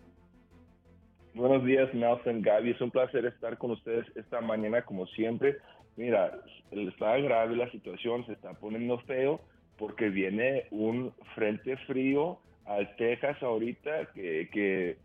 Buenos 1.33 1.63
días, 1.63 1.93
Nelson, 1.93 2.41
Gaby. 2.41 2.71
Es 2.71 2.81
un 2.81 2.91
placer 2.91 3.25
estar 3.25 3.57
con 3.57 3.71
ustedes 3.71 4.05
esta 4.15 4.41
mañana, 4.41 4.81
como 4.81 5.05
siempre. 5.07 5.57
Mira, 5.95 6.39
está 6.71 7.17
grave 7.17 7.55
la 7.55 7.69
situación, 7.71 8.25
se 8.25 8.33
está 8.33 8.53
poniendo 8.53 8.99
feo 8.99 9.39
porque 9.77 10.09
viene 10.09 10.65
un 10.71 11.13
frente 11.35 11.77
frío 11.87 12.39
al 12.65 12.95
Texas 12.97 13.41
ahorita 13.41 14.07
que, 14.13 14.97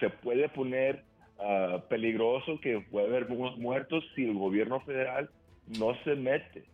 se 0.00 0.10
puede 0.10 0.48
poner 0.48 1.02
ah, 1.38 1.82
peligroso, 1.88 2.60
que 2.60 2.80
puede 2.80 3.08
haber 3.08 3.28
muertos 3.28 4.04
si 4.14 4.24
el 4.24 4.34
gobierno 4.34 4.80
federal 4.80 5.28
no 5.78 5.94
se 6.04 6.14
mete. 6.14 6.64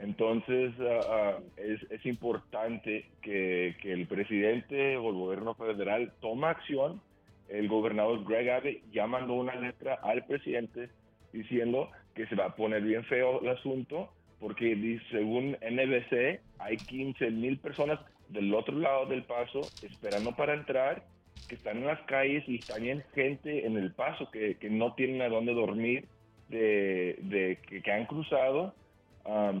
Entonces, 0.00 0.72
ah, 0.80 1.00
ah, 1.10 1.38
es, 1.56 2.06
importante 2.06 3.06
que, 3.20 3.74
el 3.82 4.06
presidente 4.06 4.96
o 4.96 5.10
el 5.10 5.16
gobierno 5.16 5.54
federal 5.54 6.12
tome 6.20 6.46
acción. 6.46 7.00
El 7.48 7.68
gobernador 7.68 8.24
Greg 8.24 8.50
Abbott 8.50 8.92
ya 8.92 9.06
mandó 9.06 9.34
una 9.34 9.54
letra 9.54 9.94
al 10.02 10.24
presidente 10.26 10.90
diciendo 11.32 11.90
que 12.14 12.26
se 12.26 12.34
va 12.34 12.46
a 12.46 12.56
poner 12.56 12.82
bien 12.82 13.04
feo 13.04 13.40
el 13.40 13.48
asunto 13.48 14.10
porque 14.38 15.00
según 15.10 15.56
NBC 15.62 16.40
hay 16.58 16.76
15 16.76 17.30
mil 17.30 17.58
personas 17.58 17.98
del 18.28 18.54
otro 18.54 18.76
lado 18.76 19.06
del 19.06 19.24
paso 19.24 19.62
esperando 19.82 20.36
para 20.36 20.54
entrar, 20.54 21.04
que 21.48 21.54
están 21.54 21.78
en 21.78 21.86
las 21.86 22.00
calles 22.02 22.44
y 22.46 22.58
también 22.58 23.02
gente 23.14 23.66
en 23.66 23.76
el 23.76 23.92
paso 23.92 24.30
que, 24.30 24.56
no 24.70 24.94
tienen 24.94 25.22
a 25.22 25.28
dónde 25.28 25.54
dormir, 25.54 26.06
de, 26.48 27.58
que 27.66 27.92
han 27.92 28.06
cruzado 28.06 28.74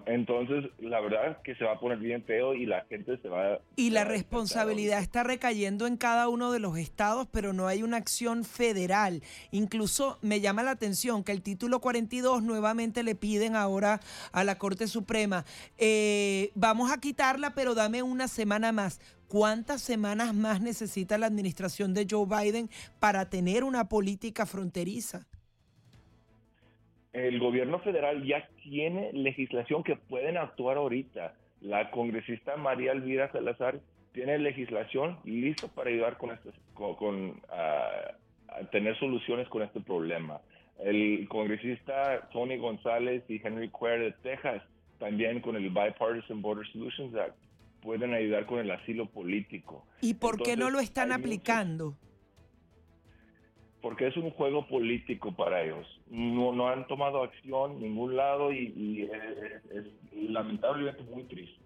entonces, 0.06 0.70
la 0.78 1.00
verdad 1.00 1.32
es 1.32 1.36
que 1.44 1.54
se 1.56 1.64
va 1.64 1.72
a 1.72 1.80
poner 1.80 1.98
bien 1.98 2.24
feo 2.24 2.54
y 2.54 2.64
la 2.64 2.86
gente 2.86 3.18
se 3.18 3.28
va 3.28 3.60
Y 3.76 3.90
la 3.90 4.04
responsabilidad 4.04 5.00
está 5.00 5.24
recayendo 5.24 5.86
en 5.86 5.98
cada 5.98 6.28
uno 6.28 6.50
de 6.52 6.58
los 6.58 6.78
estados, 6.78 7.28
pero 7.30 7.52
no 7.52 7.66
hay 7.66 7.82
una 7.82 7.98
acción 7.98 8.44
federal. 8.44 9.22
Incluso 9.50 10.18
me 10.22 10.40
llama 10.40 10.62
la 10.62 10.70
atención 10.70 11.22
que 11.22 11.32
el 11.32 11.42
título 11.42 11.80
42 11.80 12.42
nuevamente 12.42 13.02
le 13.02 13.14
piden 13.14 13.56
ahora 13.56 14.00
a 14.32 14.42
la 14.42 14.56
Corte 14.56 14.86
Suprema, 14.86 15.44
eh, 15.76 16.50
vamos 16.54 16.90
a 16.90 16.98
quitarla, 16.98 17.54
pero 17.54 17.74
dame 17.74 18.02
una 18.02 18.28
semana 18.28 18.72
más. 18.72 19.00
¿Cuántas 19.28 19.82
semanas 19.82 20.34
más 20.34 20.62
necesita 20.62 21.18
la 21.18 21.26
administración 21.26 21.92
de 21.92 22.06
Joe 22.10 22.26
Biden 22.26 22.70
para 22.98 23.28
tener 23.28 23.64
una 23.64 23.86
política 23.90 24.46
fronteriza? 24.46 25.26
El 27.12 27.38
gobierno 27.38 27.78
federal 27.80 28.24
ya 28.24 28.48
tiene 28.62 29.12
legislación 29.12 29.82
que 29.82 29.96
pueden 29.96 30.36
actuar 30.36 30.76
ahorita. 30.76 31.34
La 31.60 31.90
congresista 31.90 32.56
María 32.56 32.92
Elvira 32.92 33.32
Salazar 33.32 33.80
tiene 34.12 34.38
legislación 34.38 35.18
listo 35.24 35.68
para 35.68 35.90
ayudar 35.90 36.16
con, 36.18 36.30
este, 36.30 36.50
con, 36.74 37.40
a, 37.50 38.14
tener 38.70 38.98
soluciones 38.98 39.48
con 39.48 39.62
este 39.62 39.80
problema. 39.80 40.40
El 40.78 41.26
congresista 41.28 42.28
Tony 42.32 42.56
González 42.56 43.24
y 43.28 43.40
Henry 43.42 43.70
Quer 43.70 44.00
de 44.00 44.12
Texas, 44.22 44.62
también 44.98 45.40
con 45.40 45.56
el 45.56 45.70
Bipartisan 45.70 46.40
Border 46.40 46.66
Solutions 46.72 47.14
Act, 47.16 47.36
pueden 47.80 48.14
ayudar 48.14 48.46
con 48.46 48.58
el 48.58 48.70
asilo 48.70 49.06
político. 49.06 49.86
¿Y 50.00 50.14
por 50.14 50.42
qué 50.42 50.56
no 50.56 50.70
lo 50.70 50.80
están 50.80 51.12
aplicando? 51.12 51.96
Porque 53.80 54.08
es 54.08 54.16
un 54.16 54.30
juego 54.30 54.66
político 54.66 55.34
para 55.34 55.62
ellos. 55.62 55.86
No, 56.10 56.68
han 56.68 56.86
tomado 56.86 57.22
acción 57.22 57.80
ningún 57.80 58.16
lado 58.16 58.52
y, 58.52 59.08
es, 59.72 59.84
lamentablemente 60.12 61.02
muy 61.04 61.24
triste. 61.24 61.56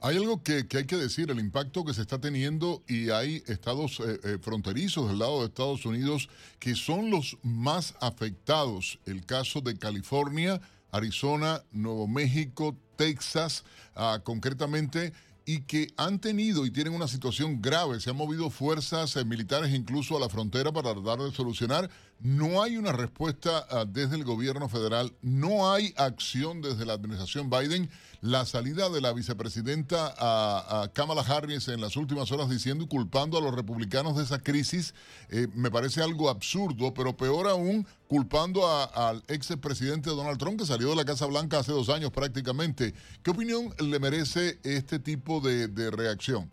Hay 0.00 0.16
algo 0.16 0.42
que, 0.42 0.64
hay 0.76 0.86
que 0.86 0.96
decir, 0.96 1.30
el 1.30 1.40
impacto 1.40 1.84
que 1.84 1.92
se 1.92 2.02
está 2.02 2.20
teniendo 2.20 2.82
y 2.88 3.10
hay 3.10 3.42
estados 3.46 4.00
eh, 4.00 4.18
eh, 4.24 4.38
fronterizos 4.40 5.08
del 5.08 5.18
lado 5.18 5.40
de 5.40 5.46
Estados 5.46 5.84
Unidos 5.86 6.28
que 6.60 6.74
son 6.74 7.10
los 7.10 7.36
más 7.42 7.96
afectados. 8.00 9.00
El 9.06 9.26
caso 9.26 9.60
de 9.60 9.76
California, 9.76 10.60
Arizona, 10.90 11.62
Nuevo 11.72 12.06
México, 12.06 12.76
Texas, 12.96 13.64
ah, 13.94 14.20
concretamente 14.22 15.12
y 15.48 15.62
que 15.62 15.86
han 15.96 16.18
tenido 16.18 16.66
y 16.66 16.70
tienen 16.70 16.92
una 16.92 17.08
situación 17.08 17.62
grave. 17.62 18.00
Se 18.00 18.10
han 18.10 18.16
movido 18.16 18.50
fuerzas 18.50 19.16
eh, 19.16 19.24
militares 19.24 19.72
incluso 19.72 20.14
a 20.14 20.20
la 20.20 20.28
frontera 20.28 20.72
para 20.72 20.92
tratar 20.92 21.20
de 21.20 21.32
solucionar. 21.32 21.88
No 22.20 22.62
hay 22.62 22.76
una 22.76 22.92
respuesta 22.92 23.64
ah, 23.70 23.84
desde 23.86 24.16
el 24.16 24.24
gobierno 24.24 24.68
federal, 24.68 25.14
no 25.22 25.72
hay 25.72 25.94
acción 25.96 26.60
desde 26.60 26.84
la 26.84 26.94
administración 26.94 27.48
Biden. 27.48 27.88
La 28.20 28.44
salida 28.44 28.90
de 28.90 29.00
la 29.00 29.12
vicepresidenta 29.12 30.12
a, 30.18 30.88
Kamala 30.92 31.22
Harris 31.22 31.68
en 31.68 31.80
las 31.80 31.96
últimas 31.96 32.32
horas 32.32 32.50
diciendo 32.50 32.82
y 32.82 32.88
culpando 32.88 33.38
a 33.38 33.40
los 33.40 33.54
republicanos 33.54 34.16
de 34.16 34.24
esa 34.24 34.40
crisis 34.40 34.92
eh, 35.28 35.46
me 35.54 35.70
parece 35.70 36.02
algo 36.02 36.28
absurdo, 36.28 36.92
pero 36.92 37.16
peor 37.16 37.46
aún 37.46 37.86
culpando 38.08 38.66
al 38.66 39.22
ex 39.28 39.54
presidente 39.60 40.10
Donald 40.10 40.38
Trump 40.38 40.58
que 40.58 40.66
salió 40.66 40.90
de 40.90 40.96
la 40.96 41.04
Casa 41.04 41.26
Blanca 41.26 41.60
hace 41.60 41.70
dos 41.70 41.88
años 41.90 42.10
prácticamente. 42.10 42.92
¿Qué 43.22 43.30
opinión 43.30 43.72
le 43.78 44.00
merece 44.00 44.58
este 44.64 44.98
tipo 44.98 45.40
de, 45.40 45.68
reacción? 45.92 46.50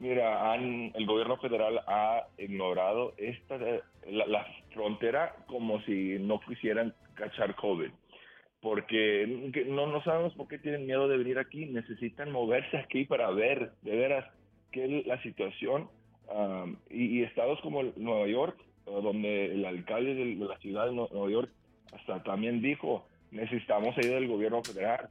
Mira, 0.00 0.54
el 0.56 1.06
gobierno 1.06 1.36
federal 1.36 1.80
ha 1.86 2.26
ignorado 2.38 3.14
esta, 3.18 3.58
la, 3.58 4.26
la, 4.26 4.46
frontera 4.72 5.36
como 5.46 5.80
si 5.82 6.18
no 6.18 6.40
quisieran 6.40 6.94
cachar 7.14 7.54
COVID 7.54 7.90
porque 8.60 9.26
no, 9.68 9.86
no 9.86 10.02
sabemos 10.02 10.34
por 10.34 10.48
qué 10.48 10.58
tienen 10.58 10.86
miedo 10.86 11.08
de 11.08 11.16
venir 11.16 11.38
aquí, 11.38 11.66
necesitan 11.66 12.30
moverse 12.30 12.76
aquí 12.76 13.04
para 13.04 13.30
ver 13.30 13.72
de 13.82 13.96
veras 13.96 14.26
qué 14.70 14.84
es 14.84 15.06
la 15.06 15.20
situación. 15.22 15.88
y, 16.90 17.22
estados 17.22 17.60
como 17.62 17.82
Nueva 17.96 18.26
York, 18.28 18.58
donde 18.84 19.46
el 19.46 19.64
alcalde 19.64 20.14
de 20.14 20.36
la 20.36 20.58
ciudad 20.58 20.86
de 20.86 20.92
Nueva 20.92 21.30
York 21.30 21.50
hasta 21.92 22.22
también 22.22 22.60
dijo, 22.60 23.06
necesitamos 23.30 23.96
ayuda 23.96 24.16
del 24.16 24.28
gobierno 24.28 24.62
federal. 24.62 25.08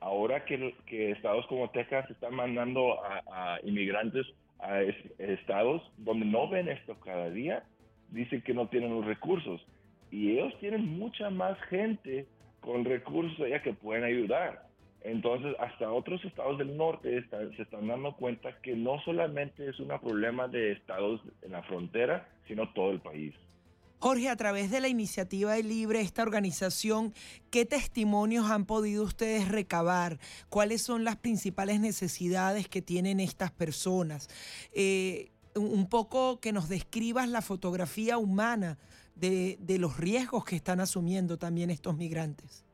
Ahora 0.00 0.44
que, 0.44 0.74
estados 1.10 1.46
como 1.46 1.70
Texas 1.70 2.08
están 2.10 2.34
mandando 2.34 3.02
a, 3.04 3.58
inmigrantes 3.62 4.26
a 4.58 4.80
estados 5.18 5.82
donde 5.98 6.26
no 6.26 6.48
ven 6.48 6.68
esto 6.68 6.98
cada 7.00 7.30
día, 7.30 7.64
dicen 8.10 8.42
que 8.42 8.54
no 8.54 8.68
tienen 8.68 8.94
los 8.94 9.04
recursos. 9.04 9.64
Y 10.10 10.32
ellos 10.32 10.54
tienen 10.60 10.98
mucha 10.98 11.30
más 11.30 11.58
gente 11.68 12.26
con 12.60 12.84
recursos 12.84 13.38
allá 13.40 13.62
que 13.62 13.72
pueden 13.72 14.04
ayudar. 14.04 14.66
Entonces, 15.02 15.54
hasta 15.60 15.92
otros 15.92 16.24
estados 16.24 16.58
del 16.58 16.76
norte 16.76 17.24
se 17.30 17.62
están 17.62 17.86
dando 17.86 18.16
cuenta 18.16 18.60
que 18.60 18.74
no 18.74 19.00
solamente 19.04 19.68
es 19.68 19.78
un 19.78 19.88
problema 20.00 20.48
de 20.48 20.72
estados 20.72 21.20
en 21.42 21.52
la 21.52 21.62
frontera, 21.62 22.28
sino 22.48 22.72
todo 22.72 22.90
el 22.90 23.00
país. 23.00 23.32
Jorge, 23.98 24.28
a 24.28 24.36
través 24.36 24.70
de 24.70 24.80
la 24.80 24.88
iniciativa 24.88 25.54
de 25.54 25.62
Libre, 25.62 26.00
esta 26.00 26.22
organización, 26.22 27.14
¿qué 27.50 27.64
testimonios 27.64 28.50
han 28.50 28.66
podido 28.66 29.02
ustedes 29.04 29.48
recabar? 29.48 30.18
¿Cuáles 30.50 30.82
son 30.82 31.02
las 31.02 31.16
principales 31.16 31.80
necesidades 31.80 32.68
que 32.68 32.82
tienen 32.82 33.20
estas 33.20 33.50
personas? 33.52 34.28
Eh, 34.74 35.30
un 35.54 35.88
poco 35.88 36.40
que 36.40 36.52
nos 36.52 36.68
describas 36.68 37.28
la 37.30 37.40
fotografía 37.40 38.18
humana 38.18 38.76
de, 39.14 39.56
los 39.80 39.98
riesgos 39.98 40.44
que 40.44 40.56
están 40.56 40.80
asumiendo 40.80 41.38
también 41.38 41.70
estos 41.70 41.96
migrantes. 41.96 42.64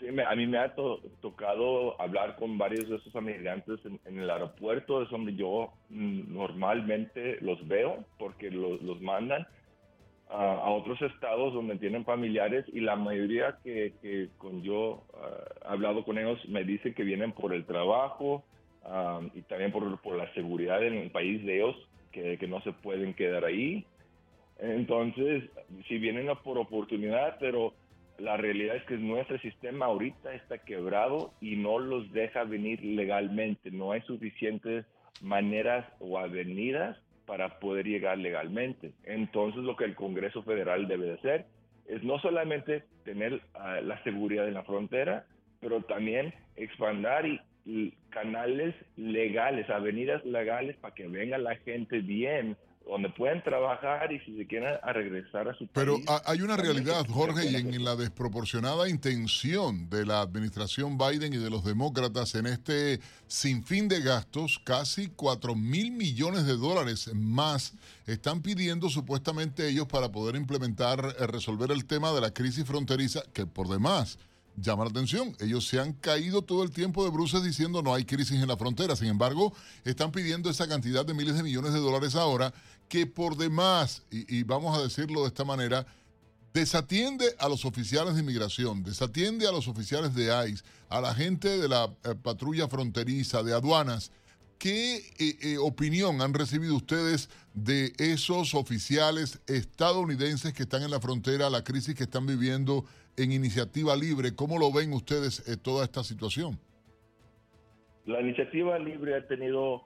Sí, 0.00 0.06
a 0.08 0.34
mí 0.34 0.46
me 0.46 0.58
ha 0.58 0.74
tocado 1.20 2.00
hablar 2.00 2.36
con 2.36 2.58
varios 2.58 2.88
de 2.88 2.96
esos 2.96 3.14
migrantes 3.22 3.78
en, 3.84 4.18
el 4.18 4.28
aeropuerto, 4.28 5.02
es 5.02 5.10
donde 5.10 5.34
yo 5.34 5.72
mm, 5.90 6.32
normalmente 6.32 7.38
los 7.40 7.66
veo 7.66 8.04
porque 8.18 8.50
los 8.50 9.00
mandan 9.00 9.46
a, 10.30 10.70
otros 10.70 11.00
estados 11.02 11.54
donde 11.54 11.76
tienen 11.76 12.04
familiares 12.04 12.64
y 12.72 12.80
la 12.80 12.96
mayoría 12.96 13.58
que, 13.62 14.28
con 14.38 14.62
yo 14.62 15.04
he 15.64 15.68
hablado 15.68 16.04
con 16.04 16.18
ellos 16.18 16.38
me 16.48 16.64
dicen 16.64 16.94
que 16.94 17.02
vienen 17.02 17.32
por 17.32 17.54
el 17.54 17.64
trabajo 17.64 18.44
y 19.34 19.42
también 19.42 19.72
por, 19.72 20.00
por, 20.00 20.16
la 20.16 20.32
seguridad 20.34 20.82
en 20.82 20.94
el 20.94 21.10
país 21.10 21.44
de 21.44 21.56
ellos, 21.56 21.76
que, 22.12 22.38
que 22.38 22.46
no 22.46 22.60
se 22.62 22.72
pueden 22.72 23.14
quedar 23.14 23.44
ahí. 23.44 23.84
Entonces, 24.58 25.44
si 25.86 25.98
vienen 25.98 26.28
por 26.42 26.58
oportunidad, 26.58 27.36
pero 27.38 27.74
la 28.18 28.36
realidad 28.36 28.76
es 28.76 28.84
que 28.84 28.96
nuestro 28.96 29.38
sistema 29.38 29.86
ahorita 29.86 30.34
está 30.34 30.58
quebrado 30.58 31.32
y 31.40 31.56
no 31.56 31.78
los 31.78 32.10
deja 32.12 32.44
venir 32.44 32.82
legalmente. 32.84 33.70
No 33.70 33.92
hay 33.92 34.00
suficientes 34.02 34.84
maneras 35.20 35.86
o 36.00 36.18
avenidas 36.18 36.96
para 37.28 37.60
poder 37.60 37.86
llegar 37.86 38.16
legalmente. 38.16 38.92
Entonces 39.04 39.62
lo 39.62 39.76
que 39.76 39.84
el 39.84 39.94
Congreso 39.94 40.42
Federal 40.44 40.88
debe 40.88 41.08
de 41.08 41.12
hacer 41.12 41.44
es 41.86 42.02
no 42.02 42.18
solamente 42.20 42.84
tener 43.04 43.42
ah, 43.52 43.82
la 43.82 44.02
seguridad 44.02 44.48
en 44.48 44.54
la 44.54 44.64
frontera, 44.64 45.26
pero 45.60 45.82
también 45.82 46.32
expandir 46.56 47.42
y, 47.66 47.92
canales 48.08 48.74
legales, 48.96 49.68
avenidas 49.68 50.24
legales 50.24 50.74
para 50.76 50.94
que 50.94 51.06
venga 51.06 51.36
la 51.36 51.54
gente 51.56 51.98
bien 52.00 52.56
donde 52.88 53.10
pueden 53.10 53.42
trabajar 53.42 54.10
y 54.12 54.18
si 54.20 54.36
se 54.36 54.46
quieren 54.46 54.74
a 54.82 54.92
regresar 54.92 55.48
a 55.48 55.52
su 55.52 55.66
país. 55.66 55.70
Pero 55.74 55.98
hay 56.24 56.40
una 56.40 56.56
realidad, 56.56 57.06
Jorge, 57.06 57.50
y 57.50 57.54
en 57.54 57.84
la 57.84 57.96
desproporcionada 57.96 58.88
intención 58.88 59.90
de 59.90 60.06
la 60.06 60.22
administración 60.22 60.96
Biden 60.96 61.34
y 61.34 61.36
de 61.36 61.50
los 61.50 61.64
demócratas 61.64 62.34
en 62.34 62.46
este 62.46 63.00
sinfín 63.26 63.88
de 63.88 64.00
gastos, 64.00 64.58
casi 64.64 65.08
4 65.08 65.54
mil 65.54 65.92
millones 65.92 66.46
de 66.46 66.56
dólares 66.56 67.10
más 67.14 67.74
están 68.06 68.40
pidiendo 68.40 68.88
supuestamente 68.88 69.68
ellos 69.68 69.86
para 69.86 70.10
poder 70.10 70.36
implementar, 70.36 71.14
eh, 71.18 71.26
resolver 71.26 71.70
el 71.70 71.84
tema 71.84 72.12
de 72.12 72.22
la 72.22 72.32
crisis 72.32 72.64
fronteriza, 72.64 73.22
que 73.34 73.46
por 73.46 73.68
demás 73.68 74.18
llama 74.60 74.84
la 74.84 74.90
atención. 74.90 75.36
Ellos 75.40 75.66
se 75.66 75.80
han 75.80 75.92
caído 75.92 76.42
todo 76.42 76.62
el 76.62 76.70
tiempo 76.70 77.04
de 77.04 77.10
bruces 77.10 77.42
diciendo 77.42 77.82
no 77.82 77.94
hay 77.94 78.04
crisis 78.04 78.40
en 78.40 78.48
la 78.48 78.56
frontera. 78.56 78.96
Sin 78.96 79.08
embargo, 79.08 79.52
están 79.84 80.10
pidiendo 80.10 80.50
esa 80.50 80.68
cantidad 80.68 81.04
de 81.04 81.14
miles 81.14 81.36
de 81.36 81.42
millones 81.42 81.72
de 81.72 81.80
dólares 81.80 82.14
ahora 82.14 82.52
que 82.88 83.06
por 83.06 83.36
demás, 83.36 84.04
y, 84.10 84.42
vamos 84.42 84.76
a 84.76 84.82
decirlo 84.82 85.22
de 85.22 85.28
esta 85.28 85.44
manera, 85.44 85.86
desatiende 86.52 87.26
a 87.38 87.48
los 87.48 87.64
oficiales 87.64 88.14
de 88.14 88.20
inmigración, 88.20 88.82
desatiende 88.82 89.46
a 89.46 89.52
los 89.52 89.68
oficiales 89.68 90.14
de 90.14 90.32
ICE, 90.48 90.64
a 90.88 91.00
la 91.00 91.14
gente 91.14 91.58
de 91.58 91.68
la 91.68 91.84
eh, 92.04 92.14
patrulla 92.20 92.68
fronteriza, 92.68 93.42
de 93.42 93.52
aduanas. 93.52 94.10
¿Qué 94.58 94.96
eh, 94.96 95.36
eh, 95.42 95.58
opinión 95.58 96.20
han 96.20 96.34
recibido 96.34 96.74
ustedes 96.74 97.30
de 97.54 97.92
esos 97.98 98.54
oficiales 98.54 99.40
estadounidenses 99.46 100.52
que 100.52 100.64
están 100.64 100.82
en 100.82 100.90
la 100.90 101.00
frontera, 101.00 101.50
la 101.50 101.62
crisis 101.62 101.94
que 101.94 102.04
están 102.04 102.26
viviendo 102.26 102.84
en 103.16 103.30
iniciativa 103.30 103.94
libre? 103.94 104.34
¿Cómo 104.34 104.58
lo 104.58 104.72
ven 104.72 104.92
ustedes 104.92 105.44
toda 105.62 105.84
esta 105.84 106.02
situación? 106.02 106.58
La 108.06 108.20
iniciativa 108.20 108.78
libre 108.78 109.16
ha 109.16 109.28
tenido 109.28 109.82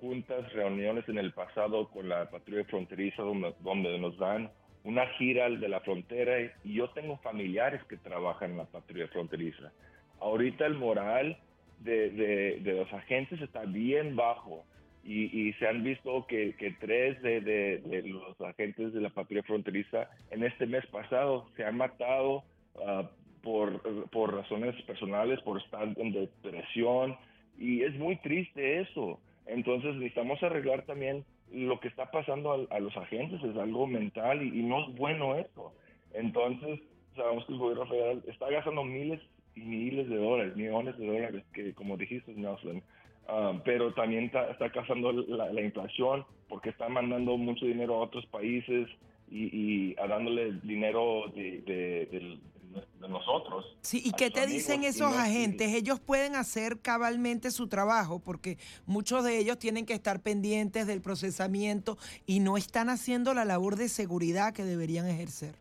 juntas, 0.00 0.52
reuniones 0.52 1.08
en 1.08 1.18
el 1.18 1.32
pasado 1.32 1.88
con 1.88 2.08
la 2.08 2.28
patrulla 2.30 2.64
fronteriza 2.64 3.22
donde, 3.22 3.98
nos 3.98 4.18
dan 4.18 4.50
una 4.84 5.06
gira 5.18 5.48
de 5.48 5.68
la 5.68 5.80
frontera 5.80 6.34
y 6.64 6.74
yo 6.74 6.90
tengo 6.90 7.16
familiares 7.18 7.82
que 7.84 7.96
trabajan 7.96 8.52
en 8.52 8.56
la 8.58 8.64
patrulla 8.66 9.08
fronteriza. 9.08 9.72
Ahorita 10.20 10.66
el 10.66 10.74
moral 10.74 11.38
de, 11.80 12.60
los 12.64 12.92
agentes 12.92 13.40
está 13.40 13.64
bien 13.64 14.16
bajo 14.16 14.64
y, 15.04 15.52
se 15.54 15.66
han 15.66 15.82
visto 15.82 16.26
que, 16.26 16.54
tres 16.80 17.20
de, 17.22 18.02
los 18.06 18.38
agentes 18.40 18.92
de 18.92 19.00
la 19.00 19.10
patrulla 19.10 19.42
fronteriza 19.42 20.10
en 20.30 20.44
este 20.44 20.66
mes 20.66 20.86
pasado 20.86 21.48
se 21.56 21.64
han 21.64 21.76
matado 21.78 22.44
ah, 22.84 23.08
por, 23.42 23.80
por 24.10 24.34
razones 24.34 24.74
personales, 24.82 25.40
por 25.40 25.58
estar 25.58 25.88
en 25.96 26.12
depresión 26.12 27.16
y 27.58 27.82
es 27.82 27.94
muy 27.94 28.16
triste 28.16 28.80
eso. 28.80 29.18
Entonces 29.48 29.94
necesitamos 29.94 30.42
arreglar 30.42 30.82
también 30.82 31.24
lo 31.50 31.80
que 31.80 31.88
está 31.88 32.10
pasando 32.10 32.68
a, 32.70 32.80
los 32.80 32.96
agentes, 32.96 33.42
es 33.42 33.56
algo 33.56 33.86
mental 33.86 34.42
y, 34.42 34.62
no 34.62 34.86
es 34.86 34.96
bueno 34.96 35.36
eso. 35.36 35.72
Entonces 36.12 36.80
sabemos 37.16 37.46
que 37.46 37.52
el 37.52 37.58
gobierno 37.58 37.86
federal 37.86 38.22
está 38.26 38.50
gastando 38.50 38.84
miles 38.84 39.20
y 39.56 39.60
miles 39.60 40.08
de 40.08 40.16
dólares, 40.16 40.54
millones 40.56 40.96
de 40.98 41.06
dólares, 41.06 41.44
que 41.54 41.72
como 41.74 41.96
dijiste, 41.96 42.32
Nelson, 42.34 42.82
um, 43.28 43.60
pero 43.64 43.92
también 43.94 44.24
está, 44.24 44.50
está 44.50 44.70
causando 44.70 45.12
la, 45.12 45.60
inflación 45.62 46.24
porque 46.48 46.68
está 46.68 46.88
mandando 46.88 47.36
mucho 47.38 47.64
dinero 47.64 47.94
a 47.94 48.04
otros 48.04 48.26
países 48.26 48.88
y, 49.30 49.98
a 49.98 50.06
dándole 50.06 50.52
dinero 50.62 51.24
de, 51.34 51.62
de 51.62 52.38
nosotros. 53.08 53.76
Sí, 53.80 54.02
¿y 54.04 54.12
qué 54.12 54.30
te 54.30 54.46
dicen 54.46 54.84
esos 54.84 55.16
agentes? 55.16 55.74
Ellos 55.74 56.00
pueden 56.00 56.36
hacer 56.36 56.80
cabalmente 56.80 57.50
su 57.50 57.68
trabajo 57.68 58.20
porque 58.20 58.58
muchos 58.86 59.24
de 59.24 59.38
ellos 59.38 59.58
tienen 59.58 59.86
que 59.86 59.94
estar 59.94 60.20
pendientes 60.20 60.86
del 60.86 61.00
procesamiento 61.00 61.96
y 62.26 62.40
no 62.40 62.56
están 62.56 62.88
haciendo 62.88 63.34
la 63.34 63.44
labor 63.44 63.76
de 63.76 63.88
seguridad 63.88 64.52
que 64.52 64.64
deberían 64.64 65.06
ejercer. 65.06 65.54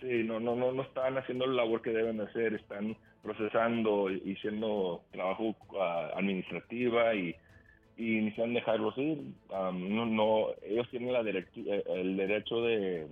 Sí, 0.00 0.22
no, 0.24 0.38
no, 0.38 0.54
no, 0.54 0.72
no 0.72 0.82
están 0.82 1.18
haciendo 1.18 1.46
la 1.46 1.64
labor 1.64 1.82
que 1.82 1.90
deben 1.90 2.20
hacer, 2.20 2.54
están 2.54 2.96
procesando 3.22 4.10
y 4.10 4.34
haciendo 4.36 5.02
trabajo 5.10 5.56
uh, 5.70 6.16
administrativa 6.16 7.14
y, 7.14 7.34
y 7.96 8.20
necesitan 8.20 8.54
dejarlos 8.54 8.96
ir. 8.96 9.18
no, 9.50 10.06
no, 10.06 10.46
ellos 10.62 10.88
tienen 10.90 11.12
la 11.12 11.20
eh, 11.22 11.84
el 11.88 12.16
derecho 12.16 12.62
de 12.62 13.08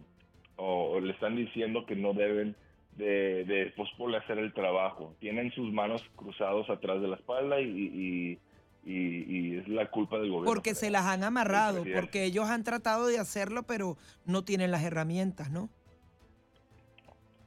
o, 0.56 1.00
le 1.00 1.12
están 1.12 1.36
diciendo 1.36 1.86
que 1.86 1.96
no 1.96 2.12
deben 2.12 2.56
de, 2.96 3.44
de 3.44 3.72
hacer 4.16 4.38
el 4.38 4.52
trabajo. 4.54 5.14
Tienen 5.20 5.52
sus 5.52 5.72
manos 5.72 6.02
cruzados 6.16 6.68
atrás 6.70 7.00
de 7.00 7.08
la 7.08 7.16
espalda 7.16 7.60
y, 7.60 8.38
y, 8.84 9.56
es 9.58 9.68
la 9.68 9.90
culpa 9.90 10.18
del 10.18 10.30
gobierno. 10.30 10.46
Porque 10.46 10.74
se 10.74 10.90
las 10.90 11.06
han 11.06 11.24
amarrado, 11.24 11.84
porque 11.92 12.24
ellos 12.24 12.48
han 12.48 12.62
tratado 12.62 13.08
de 13.08 13.18
hacerlo, 13.18 13.64
pero 13.64 13.96
no 14.24 14.44
tienen 14.44 14.70
las 14.70 14.84
herramientas, 14.84 15.50
¿no? 15.50 15.68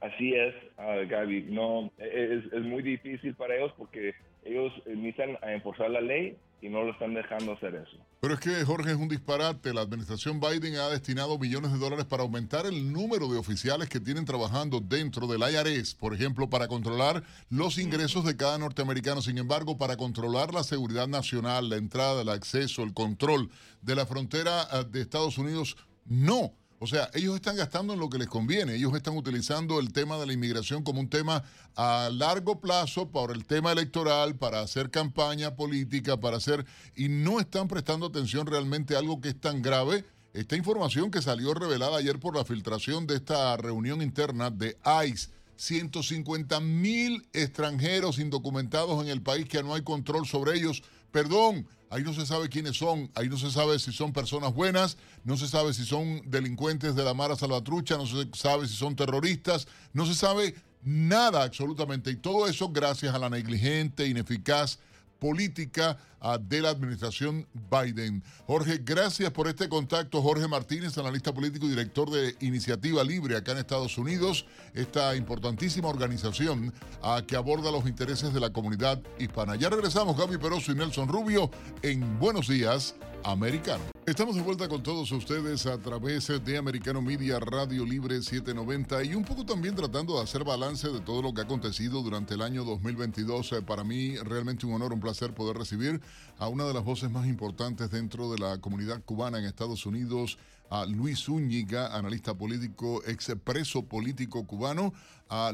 Así 0.00 0.34
es, 0.34 0.54
uh, 0.78 1.08
Gaby. 1.08 1.46
No, 1.50 1.90
es, 1.98 2.44
es, 2.52 2.62
muy 2.62 2.82
difícil 2.82 3.34
para 3.34 3.56
ellos 3.56 3.72
porque 3.76 4.14
ellos 4.44 4.72
necesitan 4.86 5.38
enforzar 5.42 5.90
la 5.90 6.00
ley 6.00 6.36
y 6.62 6.68
no 6.68 6.82
lo 6.82 6.92
están 6.92 7.14
dejando 7.14 7.52
hacer 7.52 7.74
eso. 7.74 7.96
Pero 8.20 8.34
es 8.34 8.40
que, 8.40 8.64
Jorge, 8.64 8.90
es 8.90 8.96
un 8.96 9.08
disparate. 9.08 9.72
La 9.72 9.80
administración 9.80 10.40
Biden 10.40 10.76
ha 10.76 10.88
destinado 10.88 11.38
millones 11.38 11.72
de 11.72 11.78
dólares 11.78 12.04
para 12.04 12.22
aumentar 12.22 12.66
el 12.66 12.92
número 12.92 13.28
de 13.28 13.38
oficiales 13.38 13.88
que 13.88 13.98
tienen 13.98 14.26
trabajando 14.26 14.80
dentro 14.80 15.26
del 15.26 15.40
IRS, 15.40 15.94
por 15.94 16.14
ejemplo, 16.14 16.50
para 16.50 16.68
controlar 16.68 17.22
los 17.48 17.78
ingresos 17.78 18.24
de 18.24 18.36
cada 18.36 18.58
norteamericano. 18.58 19.22
Sin 19.22 19.38
embargo, 19.38 19.78
para 19.78 19.96
controlar 19.96 20.52
la 20.52 20.62
seguridad 20.62 21.08
nacional, 21.08 21.70
la 21.70 21.76
entrada, 21.76 22.22
el 22.22 22.28
acceso, 22.28 22.82
el 22.82 22.92
control 22.92 23.50
de 23.80 23.94
la 23.94 24.04
frontera 24.04 24.66
eh, 24.72 24.84
de 24.90 25.00
Estados 25.00 25.38
Unidos, 25.38 25.76
no. 26.04 26.52
O 26.82 26.86
sea, 26.86 27.10
ellos 27.12 27.34
están 27.34 27.56
gastando 27.56 27.92
en 27.92 28.00
lo 28.00 28.08
que 28.08 28.16
les 28.16 28.26
conviene. 28.26 28.74
Ellos 28.74 28.94
están 28.94 29.14
utilizando 29.14 29.78
el 29.80 29.92
tema 29.92 30.16
de 30.16 30.26
la 30.26 30.32
inmigración 30.32 30.82
como 30.82 31.00
un 31.00 31.10
tema 31.10 31.44
a 31.76 32.08
largo 32.10 32.58
plazo 32.58 33.10
por 33.10 33.32
el 33.32 33.44
tema 33.44 33.70
electoral, 33.70 34.36
para 34.36 34.62
hacer 34.62 34.90
campaña 34.90 35.56
política, 35.56 36.18
para 36.18 36.38
hacer... 36.38 36.64
Y 36.96 37.10
no 37.10 37.38
están 37.38 37.68
prestando 37.68 38.06
atención 38.06 38.46
realmente 38.46 38.96
a 38.96 38.98
algo 39.00 39.20
que 39.20 39.28
es 39.28 39.38
tan 39.38 39.60
grave. 39.60 40.06
Esta 40.32 40.56
información 40.56 41.10
que 41.10 41.20
salió 41.20 41.52
revelada 41.52 41.98
ayer 41.98 42.18
por 42.18 42.34
la 42.34 42.46
filtración 42.46 43.06
de 43.06 43.16
esta 43.16 43.54
reunión 43.58 44.00
interna 44.00 44.48
de 44.50 44.78
ICE. 45.06 45.28
150 45.56 46.60
mil 46.60 47.28
extranjeros 47.34 48.18
indocumentados 48.18 49.02
en 49.02 49.10
el 49.10 49.20
país 49.20 49.46
que 49.46 49.62
no 49.62 49.74
hay 49.74 49.82
control 49.82 50.26
sobre 50.26 50.56
ellos. 50.56 50.82
Perdón, 51.12 51.66
Ahí 51.90 52.04
no 52.04 52.14
se 52.14 52.24
sabe 52.24 52.48
quiénes 52.48 52.76
son, 52.76 53.10
ahí 53.16 53.28
no 53.28 53.36
se 53.36 53.50
sabe 53.50 53.78
si 53.80 53.92
son 53.92 54.12
personas 54.12 54.54
buenas, 54.54 54.96
no 55.24 55.36
se 55.36 55.48
sabe 55.48 55.74
si 55.74 55.84
son 55.84 56.22
delincuentes 56.24 56.94
de 56.94 57.02
la 57.04 57.14
Mara 57.14 57.34
Salvatrucha, 57.34 57.96
no 57.96 58.06
se 58.06 58.28
sabe 58.32 58.68
si 58.68 58.76
son 58.76 58.94
terroristas, 58.94 59.66
no 59.92 60.06
se 60.06 60.14
sabe 60.14 60.54
nada 60.84 61.42
absolutamente. 61.42 62.12
Y 62.12 62.16
todo 62.16 62.46
eso 62.46 62.68
gracias 62.68 63.12
a 63.12 63.18
la 63.18 63.28
negligente, 63.28 64.06
ineficaz 64.06 64.78
política 65.20 65.98
ah, 66.20 66.38
de 66.38 66.60
la 66.60 66.70
administración 66.70 67.46
Biden. 67.70 68.24
Jorge, 68.46 68.80
gracias 68.82 69.30
por 69.30 69.46
este 69.46 69.68
contacto. 69.68 70.22
Jorge 70.22 70.48
Martínez, 70.48 70.98
analista 70.98 71.32
político 71.32 71.66
y 71.66 71.70
director 71.70 72.10
de 72.10 72.34
Iniciativa 72.40 73.04
Libre 73.04 73.36
acá 73.36 73.52
en 73.52 73.58
Estados 73.58 73.96
Unidos, 73.98 74.46
esta 74.74 75.14
importantísima 75.14 75.88
organización 75.88 76.72
uh, 77.02 77.24
que 77.24 77.36
aborda 77.36 77.70
los 77.70 77.86
intereses 77.86 78.34
de 78.34 78.40
la 78.40 78.50
comunidad 78.50 79.00
hispana. 79.18 79.54
Ya 79.54 79.68
regresamos, 79.68 80.16
Gaby 80.16 80.38
Peroso 80.38 80.72
y 80.72 80.74
Nelson 80.74 81.08
Rubio, 81.08 81.50
en 81.82 82.18
Buenos 82.18 82.48
Días, 82.48 82.96
Americano. 83.22 83.99
Estamos 84.10 84.34
de 84.34 84.42
vuelta 84.42 84.68
con 84.68 84.82
todos 84.82 85.12
ustedes 85.12 85.66
a 85.66 85.78
través 85.78 86.32
de 86.44 86.58
Americano 86.58 87.00
Media 87.00 87.38
Radio 87.38 87.86
Libre 87.86 88.20
790 88.20 89.04
y 89.04 89.14
un 89.14 89.22
poco 89.22 89.46
también 89.46 89.76
tratando 89.76 90.16
de 90.16 90.24
hacer 90.24 90.42
balance 90.42 90.88
de 90.88 90.98
todo 90.98 91.22
lo 91.22 91.32
que 91.32 91.42
ha 91.42 91.44
acontecido 91.44 92.02
durante 92.02 92.34
el 92.34 92.42
año 92.42 92.64
2022. 92.64 93.52
Eh, 93.52 93.62
para 93.62 93.84
mí 93.84 94.16
realmente 94.16 94.66
un 94.66 94.72
honor, 94.72 94.92
un 94.92 94.98
placer 94.98 95.32
poder 95.32 95.56
recibir 95.56 96.00
a 96.38 96.48
una 96.48 96.64
de 96.64 96.74
las 96.74 96.82
voces 96.82 97.08
más 97.08 97.28
importantes 97.28 97.88
dentro 97.92 98.32
de 98.32 98.38
la 98.38 98.60
comunidad 98.60 99.00
cubana 99.04 99.38
en 99.38 99.44
Estados 99.44 99.86
Unidos, 99.86 100.38
a 100.70 100.86
Luis 100.86 101.26
Zúñiga, 101.26 101.96
analista 101.96 102.34
político, 102.34 103.04
expreso 103.06 103.84
político 103.86 104.44
cubano. 104.44 104.92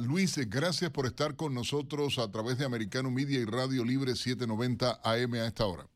Luis, 0.00 0.34
gracias 0.48 0.90
por 0.90 1.04
estar 1.04 1.36
con 1.36 1.52
nosotros 1.52 2.18
a 2.18 2.30
través 2.30 2.57
de 2.57 2.64
Americano 2.64 3.11
Media 3.11 3.38
y 3.38 3.44
Radio 3.44 3.84
Libre 3.84 4.16
790 4.16 5.00
AM 5.04 5.34
a 5.34 5.46
esta 5.46 5.66
hora. 5.66 5.86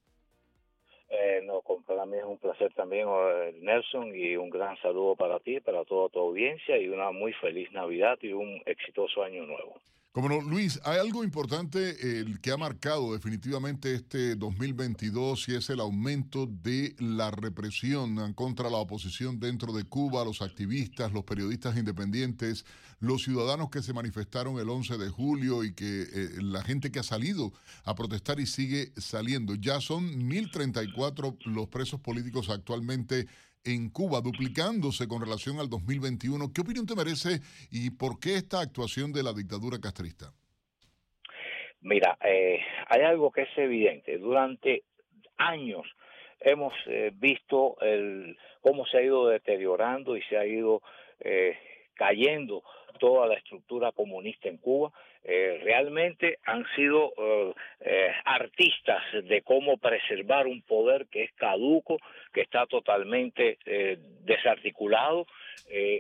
También, 2.75 3.09
eh, 3.09 3.55
Nelson, 3.61 4.15
y 4.15 4.37
un 4.37 4.51
gran 4.51 4.77
saludo 4.83 5.17
para 5.17 5.39
ti, 5.41 5.61
para 5.61 5.85
toda 5.85 6.09
tu 6.09 6.19
audiencia, 6.19 6.79
y 6.79 6.89
una 6.89 7.11
muy 7.11 7.33
feliz 7.35 7.71
Navidad 7.73 8.19
y 8.23 8.33
un 8.33 8.63
exitoso 8.67 9.23
año 9.23 9.45
nuevo. 9.47 9.81
Como 10.13 10.29
no, 10.29 10.41
Luis, 10.41 10.81
hay 10.83 10.99
algo 10.99 11.23
importante 11.23 12.19
el 12.19 12.41
que 12.41 12.51
ha 12.51 12.57
marcado 12.57 13.13
definitivamente 13.13 13.95
este 13.95 14.35
2022 14.35 15.49
y 15.49 15.55
es 15.55 15.71
el 15.71 15.79
aumento 15.79 16.47
de 16.47 16.97
la 16.99 17.31
represión 17.31 18.35
contra 18.35 18.69
la 18.71 18.79
oposición 18.79 19.39
dentro 19.39 19.73
de 19.73 19.85
Cuba, 19.85 20.25
los 20.25 20.43
activistas, 20.43 21.13
los 21.13 21.23
periodistas 21.23 21.77
independientes, 21.77 22.65
los 22.99 23.23
ciudadanos 23.23 23.71
que 23.71 23.83
se 23.83 23.93
manifestaron 23.93 24.59
el 24.59 24.69
11 24.69 24.99
de 24.99 25.11
julio 25.11 25.63
y 25.63 25.75
que 25.75 26.03
eh, 26.03 26.31
la 26.43 26.65
gente 26.65 26.91
que 26.91 26.99
ha 26.99 27.05
salido 27.05 27.53
a 27.85 27.95
protestar 27.95 28.41
y 28.41 28.47
sigue 28.47 28.93
saliendo. 28.97 29.55
Ya 29.55 29.81
son 29.81 30.27
1034 30.27 31.39
los 31.45 31.69
presos 31.69 32.01
políticos 32.01 32.51
actualmente 32.51 33.29
en 33.65 33.91
Cuba, 33.91 34.21
duplicándose 34.21 35.07
con 35.07 35.21
relación 35.21 35.59
al 35.59 35.69
2021. 35.69 36.53
¿Qué 36.55 36.61
opinión 36.61 36.87
te 36.87 36.97
merece 36.97 37.41
y 37.71 37.91
por 37.91 38.19
qué 38.19 38.35
esta 38.35 38.61
actuación 38.61 39.13
de 39.13 39.23
la 39.23 39.33
dictadura 39.33 39.79
castrista? 39.79 40.33
Mira, 41.83 42.19
eh, 42.25 42.61
hay 42.89 43.03
algo 43.03 43.31
que 43.31 43.43
es 43.43 43.59
evidente. 43.59 44.19
Durante 44.19 44.85
años 45.37 45.87
hemos 46.41 46.75
eh, 46.87 47.11
visto 47.15 47.77
el, 47.81 48.37
cómo 48.61 48.87
se 48.87 48.99
ha 48.99 49.03
ido 49.03 49.29
deteriorando 49.29 50.17
y 50.17 50.23
se 50.23 50.37
ha 50.37 50.47
ido 50.47 50.83
eh, 51.21 51.57
cayendo 51.95 52.63
toda 52.99 53.27
la 53.27 53.35
estructura 53.35 53.93
comunista 53.93 54.49
en 54.49 54.59
Cuba. 54.59 54.93
Eh, 55.23 55.61
realmente 55.63 56.39
han 56.47 56.65
sido 56.75 57.13
eh, 57.19 57.53
eh, 57.81 58.11
artistas 58.25 59.03
de 59.25 59.43
cómo 59.43 59.77
preservar 59.77 60.47
un 60.47 60.63
poder 60.63 61.09
que 61.09 61.25
es 61.25 61.33
caduco, 61.33 61.99
que 62.33 62.41
está 62.41 62.67
totalmente 62.67 63.59
desarticulado 64.25 65.27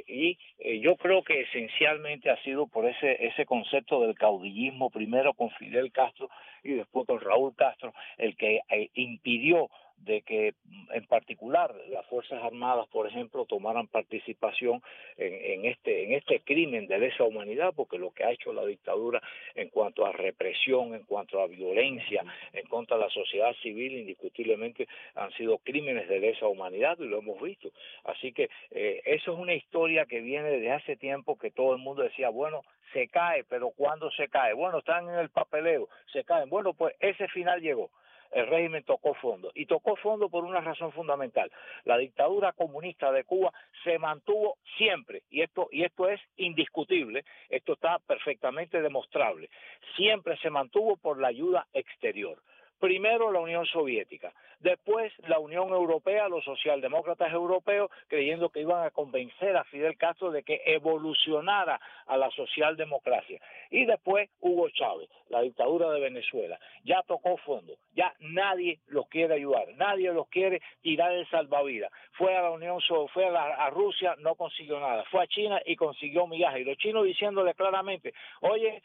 y 0.07 0.39
yo 0.81 0.97
creo 0.97 1.23
que 1.23 1.43
esencialmente 1.43 2.31
ha 2.31 2.43
sido 2.43 2.66
por 2.66 2.87
ese 2.87 3.27
ese 3.27 3.45
concepto 3.47 4.01
del 4.01 4.14
caudillismo 4.14 4.91
primero 4.91 5.35
con 5.35 5.51
Fidel 5.51 5.91
Castro 5.93 6.31
y 6.62 6.75
después 6.75 7.07
con 7.07 7.21
Raúl 7.21 7.55
Castro 7.57 7.93
el 8.16 8.37
que 8.37 8.61
impidió 8.95 9.68
de 10.01 10.22
que 10.22 10.55
en 10.92 11.07
particular 11.07 11.74
las 11.88 12.07
fuerzas 12.07 12.42
armadas 12.42 12.86
por 12.88 13.07
ejemplo 13.07 13.44
tomaran 13.44 13.86
participación 13.86 14.82
en, 15.16 15.66
este 15.66 16.05
en 16.05 16.12
este 16.12 16.40
crimen 16.40 16.86
de 16.86 16.98
lesa 16.98 17.24
humanidad 17.24 17.72
porque 17.76 17.98
lo 17.98 18.11
que 18.11 18.24
ha 18.24 18.32
hecho 18.32 18.53
la 18.53 18.64
dictadura 18.64 19.20
en 19.55 19.68
cuanto 19.68 20.07
a 20.07 20.12
represión 20.12 20.94
en 20.94 21.05
cuanto 21.05 21.40
a 21.40 21.46
violencia 21.46 22.24
en 22.53 22.66
contra 22.66 22.96
de 22.96 23.05
la 23.05 23.11
sociedad 23.11 23.55
civil 23.62 23.92
indiscutiblemente 23.92 24.88
han 25.14 25.30
sido 25.32 25.59
crímenes 25.59 26.09
de 26.09 26.20
lesa 26.20 26.46
humanidad 26.46 26.96
y 26.98 27.07
lo 27.07 27.18
hemos 27.18 27.40
visto. 27.40 27.70
Así 28.05 28.32
que 28.32 28.48
eh, 28.70 29.03
eso 29.05 29.32
es 29.32 29.38
una 29.38 29.55
historia 29.55 30.07
que 30.07 30.20
viene 30.20 30.51
desde 30.51 30.72
hace 30.72 30.96
tiempo 30.96 31.38
que 31.38 31.51
todo 31.51 31.74
el 31.74 31.78
mundo 31.78 32.03
decía 32.03 32.30
bueno 32.30 32.62
se 32.92 33.09
cae 33.09 33.44
pero 33.44 33.70
cuando 33.70 34.11
se 34.12 34.28
cae 34.28 34.55
bueno 34.55 34.78
están 34.78 35.09
en 35.09 35.18
el 35.18 35.28
papeleo 35.28 35.88
se 36.12 36.24
caen. 36.24 36.48
Bueno 36.48 36.72
pues 36.72 36.94
ese 37.01 37.28
final 37.28 37.61
llegó 37.61 37.90
el 38.31 38.47
régimen 38.47 38.85
tocó 38.85 39.14
fondo. 39.14 39.51
Y 39.55 39.66
tocó 39.66 39.97
fondo 39.97 40.28
por 40.28 40.45
una 40.45 40.61
razón 40.61 40.93
fundamental. 40.93 41.51
La 41.85 41.99
dictadura 41.99 42.53
comunista 42.53 43.12
de 43.12 43.24
Cuba 43.24 43.53
se 43.85 43.99
mantuvo 43.99 44.59
siempre, 44.76 45.22
y 45.31 45.43
esto, 45.43 45.68
y 45.70 45.85
esto 45.85 46.09
es 46.09 46.20
indiscutible, 46.37 47.24
esto 47.49 47.74
está 47.74 47.99
perfectamente 47.99 48.81
demostrable, 48.83 49.51
siempre 49.97 50.37
se 50.39 50.51
mantuvo 50.51 50.97
por 50.97 51.20
la 51.20 51.28
ayuda 51.28 51.66
exterior. 51.72 52.39
Primero 52.81 53.31
la 53.31 53.41
Unión 53.41 53.66
Soviética, 53.66 54.33
después 54.59 55.12
la 55.28 55.39
Unión 55.39 55.68
Europea, 55.68 56.28
los 56.28 56.45
socialdemócratas 56.45 57.33
europeos, 57.33 57.91
creyendo 58.09 58.49
que 58.49 58.62
iban 58.62 58.85
a 58.85 58.91
convencer 58.91 59.57
a 59.57 59.64
Fidel 59.64 59.97
Castro 59.97 60.31
de 60.31 60.43
que 60.43 60.62
evolucionara 60.64 61.81
a 62.07 62.16
la 62.16 62.31
socialdemocracia. 62.31 63.41
Y 63.70 63.85
después 63.85 64.31
Hugo 64.41 64.70
Chávez, 64.70 65.09
la 65.28 65.43
dictadura 65.43 65.91
de 65.91 66.01
Venezuela. 66.01 66.59
Ya 66.85 67.03
tocó 67.03 67.37
fondo, 67.39 67.74
ya 67.95 68.14
nadie 68.20 68.81
los 68.89 69.07
quiere 69.09 69.35
ayudar, 69.35 69.68
nadie 69.76 70.12
los 70.12 70.28
quiere 70.28 70.62
tirar 70.81 71.12
el 71.12 71.28
salvavidas. 71.28 71.93
Fue 72.12 72.35
a 72.37 72.43
la 72.43 72.51
Unión 72.51 72.81
fue 73.12 73.26
a, 73.26 73.43
a 73.43 73.70
Rusia, 73.70 74.16
no 74.18 74.35
consiguió 74.35 74.81
nada. 74.81 75.05
Fue 75.11 75.22
a 75.22 75.26
China 75.26 75.61
y 75.64 75.76
consiguió 75.76 76.26
migajas. 76.26 76.61
Y 76.61 76.64
los 76.64 76.76
chinos 76.78 77.05
diciéndole 77.05 77.55
claramente, 77.55 78.14
oye, 78.41 78.83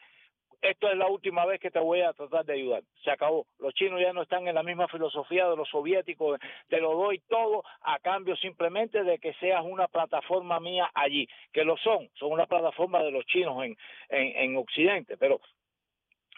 esto 0.70 0.90
es 0.90 0.96
la 0.96 1.06
última 1.06 1.44
vez 1.46 1.60
que 1.60 1.70
te 1.70 1.78
voy 1.78 2.00
a 2.00 2.12
tratar 2.12 2.44
de 2.44 2.54
ayudar. 2.54 2.82
Se 3.04 3.10
acabó. 3.10 3.46
Los 3.58 3.74
chinos 3.74 4.00
ya 4.00 4.12
no 4.12 4.22
están 4.22 4.46
en 4.48 4.54
la 4.54 4.62
misma 4.62 4.88
filosofía 4.88 5.48
de 5.48 5.56
los 5.56 5.68
soviéticos. 5.68 6.38
Te 6.68 6.80
lo 6.80 6.94
doy 6.94 7.20
todo 7.28 7.62
a 7.82 7.98
cambio 7.98 8.36
simplemente 8.36 9.04
de 9.04 9.18
que 9.18 9.32
seas 9.34 9.64
una 9.64 9.88
plataforma 9.88 10.60
mía 10.60 10.90
allí. 10.94 11.28
Que 11.52 11.64
lo 11.64 11.76
son. 11.76 12.08
Son 12.14 12.32
una 12.32 12.46
plataforma 12.46 13.02
de 13.02 13.10
los 13.10 13.24
chinos 13.26 13.64
en, 13.64 13.76
en, 14.08 14.36
en 14.36 14.56
Occidente. 14.56 15.16
Pero 15.16 15.40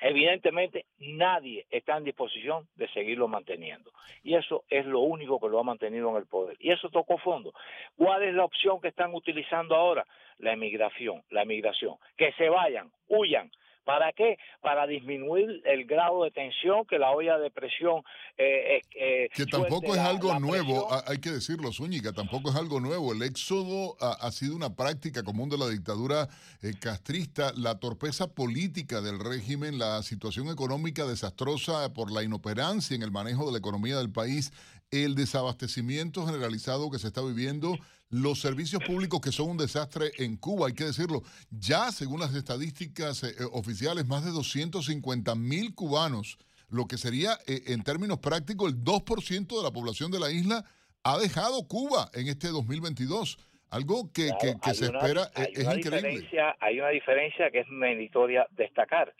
evidentemente 0.00 0.86
nadie 0.98 1.66
está 1.70 1.96
en 1.96 2.04
disposición 2.04 2.68
de 2.74 2.88
seguirlo 2.88 3.28
manteniendo. 3.28 3.92
Y 4.22 4.34
eso 4.34 4.64
es 4.68 4.84
lo 4.86 5.00
único 5.00 5.40
que 5.40 5.48
lo 5.48 5.58
ha 5.58 5.64
mantenido 5.64 6.10
en 6.10 6.16
el 6.16 6.26
poder. 6.26 6.56
Y 6.60 6.70
eso 6.70 6.90
tocó 6.90 7.18
fondo. 7.18 7.52
¿Cuál 7.96 8.22
es 8.24 8.34
la 8.34 8.44
opción 8.44 8.80
que 8.80 8.88
están 8.88 9.14
utilizando 9.14 9.74
ahora? 9.74 10.06
La 10.38 10.52
emigración, 10.52 11.22
la 11.30 11.42
emigración. 11.42 11.96
Que 12.16 12.32
se 12.32 12.48
vayan, 12.48 12.92
huyan, 13.08 13.50
¿Para 13.88 14.12
qué? 14.12 14.36
Para 14.60 14.86
disminuir 14.86 15.62
el 15.64 15.86
grado 15.86 16.22
de 16.24 16.30
tensión 16.30 16.84
que 16.84 16.98
la 16.98 17.10
olla 17.10 17.38
de 17.38 17.50
presión... 17.50 18.02
Eh, 18.36 18.82
eh, 18.94 19.30
que 19.34 19.46
tampoco 19.46 19.94
es 19.94 20.00
algo 20.00 20.38
nuevo, 20.38 20.88
hay 21.06 21.16
que 21.16 21.30
decirlo, 21.30 21.72
Zúñiga, 21.72 22.12
tampoco 22.12 22.50
es 22.50 22.56
algo 22.56 22.80
nuevo. 22.80 23.14
El 23.14 23.22
éxodo 23.22 23.96
ha, 23.98 24.30
sido 24.30 24.54
una 24.54 24.76
práctica 24.76 25.22
común 25.22 25.48
de 25.48 25.56
la 25.56 25.70
dictadura 25.70 26.28
eh, 26.60 26.74
castrista, 26.78 27.54
la 27.56 27.80
torpeza 27.80 28.34
política 28.34 29.00
del 29.00 29.18
régimen, 29.18 29.78
la 29.78 30.02
situación 30.02 30.48
económica 30.48 31.06
desastrosa 31.06 31.94
por 31.94 32.12
la 32.12 32.22
inoperancia 32.22 32.94
en 32.94 33.02
el 33.02 33.10
manejo 33.10 33.46
de 33.46 33.52
la 33.52 33.58
economía 33.58 33.96
del 33.96 34.12
país, 34.12 34.52
el 34.90 35.14
desabastecimiento 35.14 36.24
generalizado 36.26 36.90
que 36.90 36.98
se 36.98 37.08
está 37.08 37.20
viviendo 37.22 37.76
los 38.10 38.40
servicios 38.40 38.82
públicos 38.84 39.20
que 39.20 39.32
son 39.32 39.50
un 39.50 39.56
desastre 39.58 40.10
en 40.18 40.36
Cuba, 40.36 40.68
hay 40.68 40.74
que 40.74 40.84
decirlo. 40.84 41.22
Ya, 41.50 41.90
según 41.92 42.20
las 42.20 42.34
estadísticas 42.34 43.22
eh, 43.22 43.34
eh, 43.38 43.44
oficiales, 43.52 44.06
más 44.06 44.24
de 44.24 44.30
250 44.30 45.34
mil 45.34 45.74
cubanos, 45.74 46.38
lo 46.70 46.86
que 46.86 46.96
sería 46.96 47.32
eh, 47.46 47.64
en 47.66 47.82
términos 47.82 48.18
prácticos 48.18 48.72
el 48.72 48.82
2% 48.82 49.56
de 49.56 49.62
la 49.62 49.70
población 49.70 50.10
de 50.10 50.20
la 50.20 50.30
isla, 50.30 50.64
ha 51.04 51.18
dejado 51.18 51.66
Cuba 51.68 52.10
en 52.14 52.28
este 52.28 52.48
2022. 52.48 53.38
Algo 53.70 54.10
que, 54.14 54.30
que, 54.40 54.74
se 54.74 54.86
espera 54.86 55.30
es 55.34 55.58
increíble. 55.58 56.26
Hay 56.58 56.80
una 56.80 56.88
diferencia 56.88 57.50
que 57.50 57.60
es 57.60 57.68
meritoria 57.68 58.46
destacar. 58.52 59.14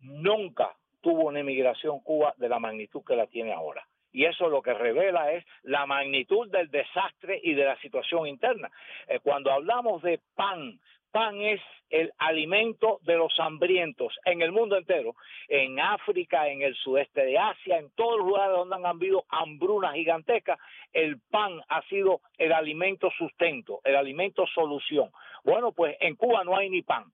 Nunca 0.00 0.74
tuvo 1.02 1.28
una 1.28 1.40
emigración 1.40 2.00
Cuba 2.00 2.34
de 2.38 2.48
la 2.48 2.58
magnitud 2.58 3.02
que 3.06 3.14
la 3.14 3.26
tiene 3.26 3.52
ahora 3.52 3.86
y 4.12 4.24
eso 4.24 4.48
lo 4.48 4.62
que 4.62 4.74
revela 4.74 5.32
es 5.32 5.44
la 5.62 5.86
magnitud 5.86 6.48
del 6.50 6.70
desastre 6.70 7.40
y 7.42 7.54
de 7.54 7.64
la 7.64 7.78
situación 7.80 8.26
interna. 8.26 8.70
Eh, 9.08 9.20
cuando 9.20 9.52
hablamos 9.52 10.02
de 10.02 10.20
pan, 10.34 10.80
pan 11.10 11.40
es 11.40 11.60
el 11.90 12.12
alimento 12.18 13.00
de 13.02 13.16
los 13.16 13.38
hambrientos 13.40 14.16
en 14.24 14.42
el 14.42 14.52
mundo 14.52 14.76
entero, 14.76 15.16
en 15.48 15.80
África, 15.80 16.48
en 16.48 16.62
el 16.62 16.74
sudeste 16.76 17.24
de 17.24 17.36
Asia, 17.36 17.78
en 17.78 17.90
todos 17.90 18.18
los 18.18 18.28
lugares 18.28 18.56
donde 18.56 18.76
han 18.76 18.86
habido 18.86 19.24
hambrunas 19.28 19.94
gigantescas, 19.94 20.58
el 20.92 21.18
pan 21.30 21.60
ha 21.68 21.82
sido 21.82 22.20
el 22.38 22.52
alimento 22.52 23.10
sustento, 23.18 23.80
el 23.84 23.96
alimento 23.96 24.46
solución. 24.46 25.10
Bueno, 25.44 25.72
pues 25.72 25.96
en 26.00 26.14
Cuba 26.14 26.44
no 26.44 26.56
hay 26.56 26.70
ni 26.70 26.82
pan. 26.82 27.04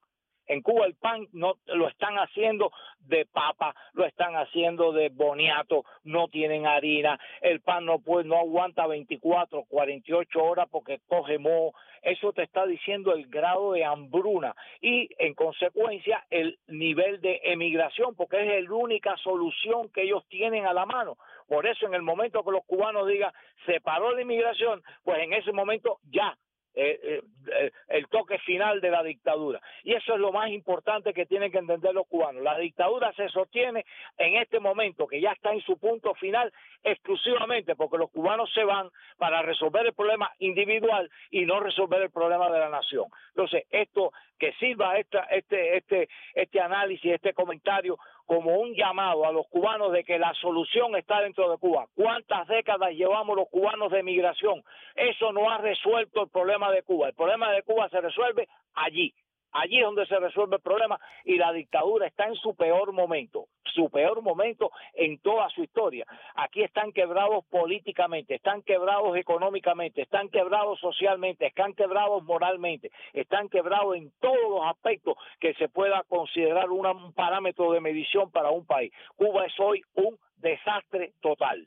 En 0.46 0.62
Cuba 0.62 0.86
el 0.86 0.94
pan 0.94 1.26
no 1.32 1.54
lo 1.66 1.88
están 1.88 2.16
haciendo 2.16 2.70
de 3.00 3.26
papa, 3.26 3.74
lo 3.92 4.04
están 4.04 4.34
haciendo 4.34 4.92
de 4.92 5.08
boniato, 5.08 5.84
no 6.04 6.28
tienen 6.28 6.66
harina, 6.66 7.18
el 7.40 7.60
pan 7.60 7.84
no 7.84 7.98
puede, 7.98 8.24
no 8.24 8.36
aguanta 8.36 8.86
24, 8.86 9.64
48 9.68 10.44
horas 10.44 10.68
porque 10.70 11.00
coge 11.08 11.38
moho. 11.38 11.72
Eso 12.02 12.32
te 12.32 12.42
está 12.42 12.64
diciendo 12.66 13.12
el 13.12 13.26
grado 13.26 13.72
de 13.72 13.84
hambruna 13.84 14.54
y 14.80 15.08
en 15.18 15.34
consecuencia 15.34 16.24
el 16.30 16.58
nivel 16.68 17.20
de 17.20 17.40
emigración, 17.44 18.14
porque 18.14 18.58
es 18.58 18.64
la 18.64 18.74
única 18.74 19.16
solución 19.16 19.88
que 19.92 20.02
ellos 20.02 20.24
tienen 20.28 20.66
a 20.66 20.72
la 20.72 20.86
mano. 20.86 21.16
Por 21.48 21.66
eso 21.66 21.86
en 21.86 21.94
el 21.94 22.02
momento 22.02 22.44
que 22.44 22.52
los 22.52 22.64
cubanos 22.64 23.08
digan 23.08 23.32
se 23.64 23.80
paró 23.80 24.12
la 24.12 24.22
inmigración, 24.22 24.82
pues 25.04 25.18
en 25.18 25.32
ese 25.32 25.52
momento 25.52 25.98
ya 26.10 26.36
eh, 26.78 27.00
eh, 27.02 27.22
eh, 27.52 27.70
el 27.88 28.06
toque 28.08 28.38
final 28.40 28.82
de 28.82 28.90
la 28.90 29.02
dictadura. 29.02 29.62
Y 29.82 29.94
eso 29.94 30.12
es 30.12 30.20
lo 30.20 30.30
más 30.30 30.50
importante 30.50 31.14
que 31.14 31.24
tienen 31.24 31.50
que 31.50 31.56
entender 31.56 31.94
los 31.94 32.06
cubanos. 32.06 32.42
La 32.42 32.58
dictadura 32.58 33.14
se 33.14 33.30
sostiene 33.30 33.86
en 34.18 34.36
este 34.36 34.60
momento, 34.60 35.06
que 35.06 35.18
ya 35.18 35.32
está 35.32 35.54
en 35.54 35.62
su 35.62 35.78
punto 35.78 36.12
final, 36.14 36.52
exclusivamente 36.84 37.76
porque 37.76 37.96
los 37.96 38.10
cubanos 38.10 38.52
se 38.52 38.62
van 38.62 38.90
para 39.16 39.40
resolver 39.40 39.86
el 39.86 39.94
problema 39.94 40.30
individual 40.38 41.10
y 41.30 41.46
no 41.46 41.60
resolver 41.60 42.02
el 42.02 42.10
problema 42.10 42.50
de 42.50 42.58
la 42.58 42.68
nación. 42.68 43.06
Entonces, 43.30 43.64
esto 43.70 44.12
que 44.38 44.52
sirva 44.54 44.98
esta, 44.98 45.20
este, 45.30 45.78
este, 45.78 46.08
este 46.34 46.60
análisis, 46.60 47.10
este 47.10 47.32
comentario 47.32 47.98
como 48.26 48.58
un 48.58 48.74
llamado 48.74 49.24
a 49.24 49.32
los 49.32 49.46
cubanos 49.48 49.92
de 49.92 50.04
que 50.04 50.18
la 50.18 50.34
solución 50.34 50.96
está 50.96 51.20
dentro 51.20 51.50
de 51.50 51.58
Cuba. 51.58 51.86
¿Cuántas 51.94 52.46
décadas 52.48 52.90
llevamos 52.90 53.36
los 53.36 53.48
cubanos 53.48 53.90
de 53.92 54.02
migración? 54.02 54.62
Eso 54.94 55.32
no 55.32 55.48
ha 55.48 55.58
resuelto 55.58 56.24
el 56.24 56.28
problema 56.30 56.70
de 56.72 56.82
Cuba. 56.82 57.08
El 57.08 57.14
problema 57.14 57.50
de 57.52 57.62
Cuba 57.62 57.88
se 57.88 58.00
resuelve 58.00 58.48
allí, 58.74 59.14
Allí 59.56 59.78
es 59.78 59.84
donde 59.84 60.06
se 60.06 60.18
resuelve 60.18 60.56
el 60.56 60.62
problema 60.62 61.00
y 61.24 61.38
la 61.38 61.50
dictadura 61.50 62.06
está 62.06 62.26
en 62.26 62.34
su 62.34 62.54
peor 62.54 62.92
momento, 62.92 63.46
su 63.74 63.88
peor 63.88 64.20
momento 64.20 64.70
en 64.92 65.18
toda 65.18 65.48
su 65.48 65.62
historia. 65.62 66.04
Aquí 66.34 66.62
están 66.62 66.92
quebrados 66.92 67.42
políticamente, 67.46 68.34
están 68.34 68.60
quebrados 68.60 69.16
económicamente, 69.16 70.02
están 70.02 70.28
quebrados 70.28 70.78
socialmente, 70.78 71.46
están 71.46 71.72
quebrados 71.72 72.22
moralmente, 72.24 72.90
están 73.14 73.48
quebrados 73.48 73.96
en 73.96 74.12
todos 74.20 74.50
los 74.50 74.66
aspectos 74.66 75.16
que 75.40 75.54
se 75.54 75.70
pueda 75.70 76.02
considerar 76.02 76.68
un 76.70 77.14
parámetro 77.14 77.72
de 77.72 77.80
medición 77.80 78.30
para 78.30 78.50
un 78.50 78.66
país. 78.66 78.92
Cuba 79.16 79.46
es 79.46 79.58
hoy 79.58 79.82
un 79.94 80.18
desastre 80.36 81.14
total. 81.22 81.66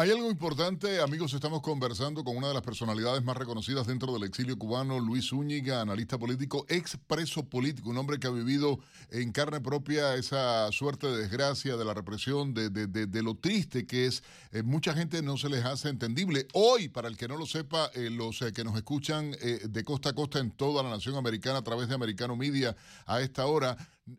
Hay 0.00 0.10
algo 0.10 0.30
importante, 0.30 0.98
amigos, 1.02 1.34
estamos 1.34 1.60
conversando 1.60 2.24
con 2.24 2.34
una 2.34 2.48
de 2.48 2.54
las 2.54 2.62
personalidades 2.62 3.22
más 3.22 3.36
reconocidas 3.36 3.86
dentro 3.86 4.14
del 4.14 4.22
exilio 4.22 4.58
cubano, 4.58 4.98
Luis 4.98 5.28
Zúñiga, 5.28 5.82
analista 5.82 6.16
político, 6.16 6.64
expreso 6.70 7.42
político, 7.42 7.90
un 7.90 7.98
hombre 7.98 8.18
que 8.18 8.26
ha 8.26 8.30
vivido 8.30 8.78
en 9.10 9.30
carne 9.30 9.60
propia 9.60 10.14
esa 10.14 10.72
suerte 10.72 11.06
de 11.06 11.18
desgracia, 11.18 11.76
de 11.76 11.84
la 11.84 11.92
represión, 11.92 12.54
de, 12.54 12.70
de, 12.70 13.22
lo 13.22 13.34
triste 13.34 13.86
que 13.86 14.06
es. 14.06 14.22
Eh, 14.52 14.62
mucha 14.62 14.94
gente 14.94 15.20
no 15.20 15.36
se 15.36 15.50
les 15.50 15.66
hace 15.66 15.90
entendible. 15.90 16.48
Hoy, 16.54 16.88
para 16.88 17.06
el 17.06 17.18
que 17.18 17.28
no 17.28 17.36
lo 17.36 17.44
sepa, 17.44 17.90
eh, 17.92 18.08
los 18.08 18.40
eh, 18.40 18.54
que 18.54 18.64
nos 18.64 18.76
escuchan 18.76 19.32
de 19.32 19.84
costa 19.84 20.08
a 20.08 20.12
costa 20.14 20.38
en 20.38 20.50
toda 20.50 20.82
la 20.82 20.88
nación 20.88 21.16
americana 21.16 21.58
a 21.58 21.62
través 21.62 21.88
de 21.90 21.94
Americano 21.94 22.36
Media 22.36 22.74
a 23.04 23.20
esta 23.20 23.44
hora, 23.44 23.76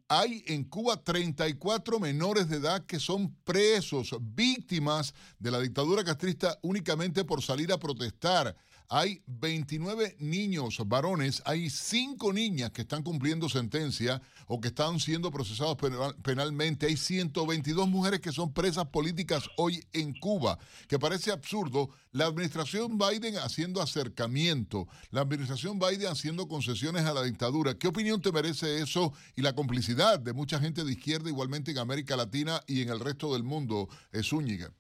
hay 0.08 0.44
en 0.48 0.64
Cuba 0.64 1.04
34 1.04 2.00
menores 2.00 2.50
de 2.50 2.58
edad 2.58 2.86
que 2.86 3.00
son 3.00 3.36
presos, 3.44 4.16
víctimas 4.20 5.14
de 5.40 5.52
la 5.52 5.60
dictadura 5.60 6.04
castrista 6.04 6.58
únicamente 6.62 7.24
por 7.24 7.42
salir 7.42 7.72
a 7.72 7.80
protestar. 7.80 8.56
Hay 8.94 9.24
29 9.26 10.18
niños 10.20 10.82
varones, 10.86 11.42
hay 11.46 11.70
5 11.70 12.34
niñas 12.34 12.72
que 12.72 12.82
están 12.82 13.04
cumpliendo 13.04 13.48
sentencia 13.48 14.22
o 14.48 14.60
que 14.60 14.68
están 14.68 15.00
siendo 15.00 15.32
procesados 15.32 15.78
penalmente. 16.22 16.88
Hay 16.88 16.98
122 16.98 17.88
mujeres 17.88 18.20
que 18.20 18.34
son 18.34 18.52
presas 18.52 18.88
políticas 18.88 19.50
hoy 19.56 19.82
en 19.94 20.14
Cuba, 20.20 20.60
que 20.90 21.00
parece 21.00 21.32
absurdo. 21.32 21.92
La 22.12 22.26
administración 22.26 22.98
Biden 22.98 23.38
haciendo 23.38 23.82
acercamiento, 23.82 24.90
la 25.10 25.22
administración 25.22 25.80
Biden 25.80 26.08
haciendo 26.08 26.50
concesiones 26.50 27.06
a 27.06 27.14
la 27.14 27.24
dictadura. 27.24 27.76
¿Qué 27.76 27.88
opinión 27.88 28.22
te 28.22 28.34
merece 28.34 28.82
eso 28.82 29.14
y 29.38 29.42
la 29.42 29.56
complicidad 29.56 30.20
de 30.20 30.34
mucha 30.34 30.60
gente 30.60 30.84
de 30.84 30.92
izquierda 30.92 31.30
igualmente 31.30 31.72
en 31.72 31.78
América 31.78 32.18
Latina 32.18 32.62
y 32.68 32.82
en 32.82 32.90
el 32.90 33.00
resto 33.00 33.32
del 33.32 33.44
mundo, 33.44 33.88
Zúñiga? 34.22 34.74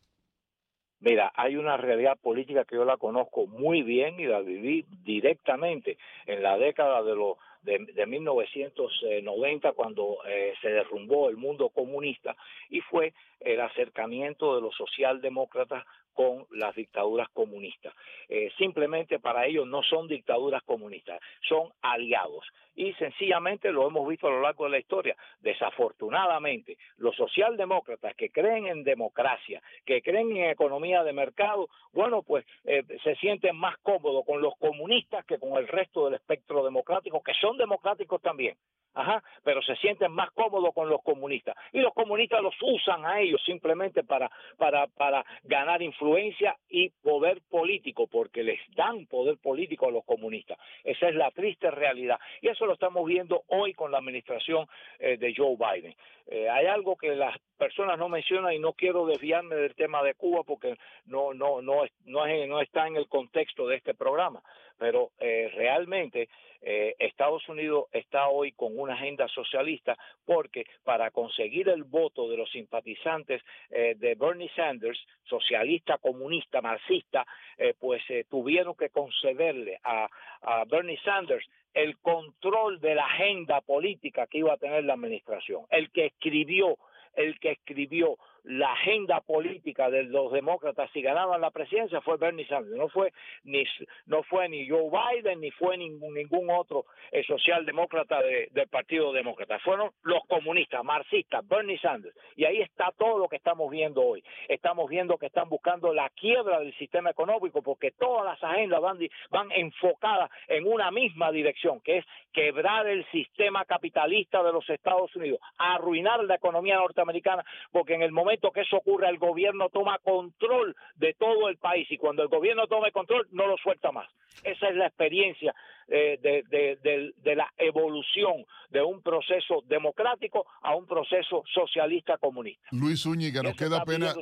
Mira, 1.01 1.31
hay 1.35 1.55
una 1.55 1.77
realidad 1.77 2.17
política 2.17 2.63
que 2.63 2.75
yo 2.75 2.85
la 2.85 2.97
conozco 2.97 3.47
muy 3.47 3.81
bien 3.81 4.19
y 4.19 4.25
la 4.25 4.39
viví 4.41 4.85
directamente 5.03 5.97
en 6.27 6.43
la 6.43 6.57
década 6.59 7.01
de 7.01 7.15
los 7.15 7.37
de, 7.63 7.79
de 7.93 8.05
1990 8.05 9.71
cuando 9.73 10.17
eh, 10.27 10.53
se 10.61 10.69
derrumbó 10.69 11.29
el 11.29 11.37
mundo 11.37 11.69
comunista 11.69 12.35
y 12.69 12.81
fue 12.81 13.13
el 13.39 13.61
acercamiento 13.61 14.55
de 14.55 14.61
los 14.61 14.75
socialdemócratas 14.75 15.85
con 16.13 16.45
las 16.51 16.75
dictaduras 16.75 17.29
comunistas. 17.29 17.93
Eh, 18.29 18.51
simplemente 18.57 19.19
para 19.19 19.45
ellos 19.45 19.67
no 19.67 19.83
son 19.83 20.07
dictaduras 20.07 20.63
comunistas, 20.63 21.19
son 21.47 21.71
aliados. 21.81 22.45
Y 22.75 22.93
sencillamente 22.93 23.71
lo 23.71 23.87
hemos 23.87 24.07
visto 24.07 24.27
a 24.27 24.31
lo 24.31 24.41
largo 24.41 24.63
de 24.63 24.71
la 24.71 24.79
historia. 24.79 25.15
Desafortunadamente, 25.41 26.77
los 26.97 27.15
socialdemócratas 27.15 28.15
que 28.15 28.29
creen 28.29 28.67
en 28.67 28.83
democracia, 28.83 29.61
que 29.85 30.01
creen 30.01 30.35
en 30.37 30.49
economía 30.49 31.03
de 31.03 31.13
mercado, 31.13 31.67
bueno, 31.91 32.23
pues 32.23 32.45
eh, 32.63 32.83
se 33.03 33.15
sienten 33.15 33.57
más 33.57 33.77
cómodos 33.79 34.25
con 34.25 34.41
los 34.41 34.55
comunistas 34.57 35.25
que 35.25 35.37
con 35.37 35.57
el 35.57 35.67
resto 35.67 36.05
del 36.05 36.15
espectro 36.15 36.63
democrático, 36.63 37.21
que 37.21 37.33
son 37.33 37.57
democráticos 37.57 38.21
también. 38.21 38.55
Ajá, 38.93 39.23
pero 39.43 39.61
se 39.61 39.75
sienten 39.77 40.11
más 40.11 40.31
cómodos 40.31 40.73
con 40.73 40.89
los 40.89 41.01
comunistas. 41.01 41.55
Y 41.71 41.79
los 41.79 41.93
comunistas 41.93 42.41
los 42.41 42.55
usan 42.61 43.05
a 43.05 43.21
ellos 43.21 43.41
simplemente 43.45 44.03
para, 44.03 44.29
para, 44.57 44.87
para 44.87 45.25
ganar 45.43 45.81
influencia 46.01 46.57
y 46.67 46.89
poder 46.89 47.41
político, 47.49 48.07
porque 48.07 48.43
les 48.43 48.59
dan 48.75 49.05
poder 49.05 49.37
político 49.37 49.87
a 49.87 49.91
los 49.91 50.03
comunistas. 50.03 50.57
Esa 50.83 51.09
es 51.09 51.15
la 51.15 51.29
triste 51.31 51.69
realidad. 51.69 52.19
Y 52.41 52.47
eso 52.47 52.65
lo 52.65 52.73
estamos 52.73 53.05
viendo 53.05 53.43
hoy 53.47 53.73
con 53.73 53.91
la 53.91 53.99
administración 53.99 54.67
eh, 54.99 55.17
de 55.17 55.33
Joe 55.35 55.55
Biden. 55.55 55.95
Eh, 56.27 56.49
hay 56.49 56.65
algo 56.65 56.95
que 56.95 57.15
las 57.15 57.37
personas 57.57 57.99
no 57.99 58.09
mencionan 58.09 58.53
y 58.53 58.59
no 58.59 58.73
quiero 58.73 59.05
desviarme 59.05 59.55
del 59.55 59.75
tema 59.75 60.01
de 60.01 60.15
Cuba 60.15 60.43
porque 60.43 60.77
no, 61.05 61.33
no, 61.33 61.61
no, 61.61 61.83
no, 62.05 62.25
no 62.47 62.61
está 62.61 62.87
en 62.87 62.95
el 62.95 63.07
contexto 63.07 63.67
de 63.67 63.75
este 63.75 63.93
programa, 63.93 64.41
pero 64.81 65.11
eh, 65.19 65.51
realmente 65.53 66.27
eh, 66.59 66.95
Estados 66.97 67.47
Unidos 67.47 67.85
está 67.91 68.29
hoy 68.29 68.51
con 68.53 68.79
una 68.79 68.95
agenda 68.95 69.27
socialista 69.27 69.95
porque 70.25 70.65
para 70.83 71.11
conseguir 71.11 71.69
el 71.69 71.83
voto 71.83 72.27
de 72.27 72.37
los 72.37 72.49
simpatizantes 72.49 73.43
eh, 73.69 73.93
de 73.95 74.15
Bernie 74.15 74.49
Sanders, 74.55 74.99
socialista, 75.23 75.99
comunista, 75.99 76.61
marxista, 76.61 77.27
eh, 77.59 77.75
pues 77.79 78.01
tuvieron 78.27 78.73
que 78.73 78.89
concederle 78.89 79.79
a, 79.83 80.09
a 80.41 80.65
Bernie 80.65 80.99
Sanders 81.05 81.47
el 81.75 81.99
control 81.99 82.81
de 82.81 82.95
la 82.95 83.05
agenda 83.05 83.61
política 83.61 84.25
que 84.25 84.39
iba 84.39 84.53
a 84.53 84.57
tener 84.57 84.83
la 84.83 84.93
administración. 84.93 85.65
El 85.69 85.91
que 85.91 86.07
escribió, 86.07 86.79
el 87.13 87.39
que 87.39 87.51
escribió 87.51 88.17
la 88.43 88.73
agenda 88.73 89.21
política 89.21 89.89
de 89.89 90.03
los 90.03 90.31
demócratas 90.31 90.89
si 90.91 91.01
ganaban 91.01 91.41
la 91.41 91.51
presidencia 91.51 92.01
fue 92.01 92.17
Bernie 92.17 92.47
Sanders, 92.47 92.75
no 92.75 92.89
fue 92.89 93.13
ni 93.43 93.63
no 94.07 94.23
fue 94.23 94.49
ni 94.49 94.67
Joe 94.67 94.89
Biden 94.89 95.41
ni 95.41 95.51
fue 95.51 95.77
ningún 95.77 96.13
ningún 96.13 96.49
otro 96.49 96.85
eh, 97.11 97.23
socialdemócrata 97.23 98.21
del 98.21 98.67
Partido 98.67 99.13
Demócrata, 99.13 99.59
fueron 99.59 99.91
los 100.03 100.25
comunistas, 100.27 100.83
marxistas, 100.83 101.47
Bernie 101.47 101.77
Sanders, 101.79 102.15
y 102.35 102.45
ahí 102.45 102.61
está 102.61 102.91
todo 102.97 103.19
lo 103.19 103.27
que 103.27 103.35
estamos 103.35 103.69
viendo 103.69 104.01
hoy. 104.01 104.23
Estamos 104.47 104.89
viendo 104.89 105.17
que 105.17 105.27
están 105.27 105.49
buscando 105.49 105.93
la 105.93 106.09
quiebra 106.09 106.59
del 106.59 106.75
sistema 106.77 107.11
económico 107.11 107.61
porque 107.61 107.91
todas 107.91 108.25
las 108.25 108.43
agendas 108.43 108.81
van 108.81 108.97
van 109.29 109.51
enfocadas 109.51 110.29
en 110.47 110.65
una 110.65 110.91
misma 110.91 111.31
dirección, 111.31 111.79
que 111.81 111.99
es 111.99 112.05
quebrar 112.31 112.87
el 112.87 113.05
sistema 113.11 113.65
capitalista 113.65 114.41
de 114.43 114.51
los 114.51 114.67
Estados 114.69 115.15
Unidos, 115.15 115.39
arruinar 115.57 116.23
la 116.23 116.35
economía 116.35 116.75
norteamericana, 116.77 117.43
porque 117.71 117.93
en 117.93 118.01
el 118.01 118.11
momento 118.11 118.30
que 118.53 118.61
eso 118.61 118.77
ocurre, 118.77 119.09
el 119.09 119.17
gobierno 119.17 119.69
toma 119.69 119.99
control 119.99 120.75
de 120.95 121.13
todo 121.13 121.49
el 121.49 121.57
país 121.57 121.89
y 121.91 121.97
cuando 121.97 122.23
el 122.23 122.29
gobierno 122.29 122.67
tome 122.67 122.91
control 122.91 123.27
no 123.31 123.47
lo 123.47 123.57
suelta 123.57 123.91
más. 123.91 124.09
Esa 124.43 124.69
es 124.69 124.75
la 124.75 124.87
experiencia 124.87 125.53
eh, 125.93 126.17
de, 126.21 127.35
la 127.35 127.51
evolución 127.57 128.45
de 128.69 128.81
un 128.81 129.01
proceso 129.01 129.61
democrático 129.67 130.45
a 130.61 130.73
un 130.73 130.85
proceso 130.85 131.43
socialista 131.53 132.17
comunista. 132.17 132.63
Luis 132.71 133.01
Zúñiga, 133.01 133.43
nos 133.43 133.57
queda 133.57 133.81
apenas 133.81 134.15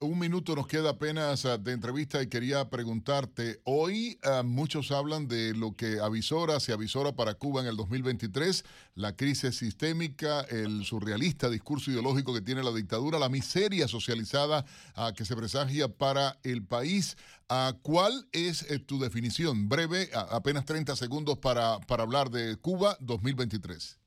un 0.00 0.18
minuto, 0.18 0.54
nos 0.56 0.66
queda 0.66 0.90
apenas 0.90 1.44
ah, 1.44 1.58
de 1.58 1.72
entrevista 1.72 2.22
y 2.22 2.28
quería 2.30 2.70
preguntarte, 2.70 3.58
hoy 3.64 4.16
ah, 4.24 4.42
muchos 4.42 4.92
hablan 4.92 5.28
de 5.28 5.52
lo 5.54 5.76
que 5.76 6.00
avisora, 6.00 6.58
se 6.58 6.72
avisora 6.72 7.12
para 7.12 7.34
Cuba 7.34 7.60
en 7.60 7.66
el 7.66 7.76
2023, 7.76 8.64
la 8.94 9.14
crisis 9.14 9.56
sistémica, 9.56 10.40
el 10.48 10.84
surrealista 10.84 11.50
discurso 11.50 11.90
ideológico 11.90 12.32
que 12.32 12.40
tiene 12.40 12.62
la 12.62 12.72
dictadura, 12.72 13.18
la 13.18 13.28
miseria 13.28 13.88
socializada 13.88 14.64
ah, 14.94 15.12
que 15.14 15.26
se 15.26 15.36
presagia 15.36 15.88
para 15.88 16.38
el 16.44 16.64
país. 16.64 17.18
¿Cuál 17.82 18.28
es 18.30 18.70
eh, 18.70 18.78
tu 18.78 19.00
definición? 19.00 19.68
Breve, 19.68 20.08
apenas 20.14 20.64
30 20.64 20.94
segundos 20.94 21.09
para, 21.42 21.78
para 21.86 22.02
hablar 22.02 22.28
de 22.28 22.56
Cuba 22.60 22.96
2023. 23.00 23.98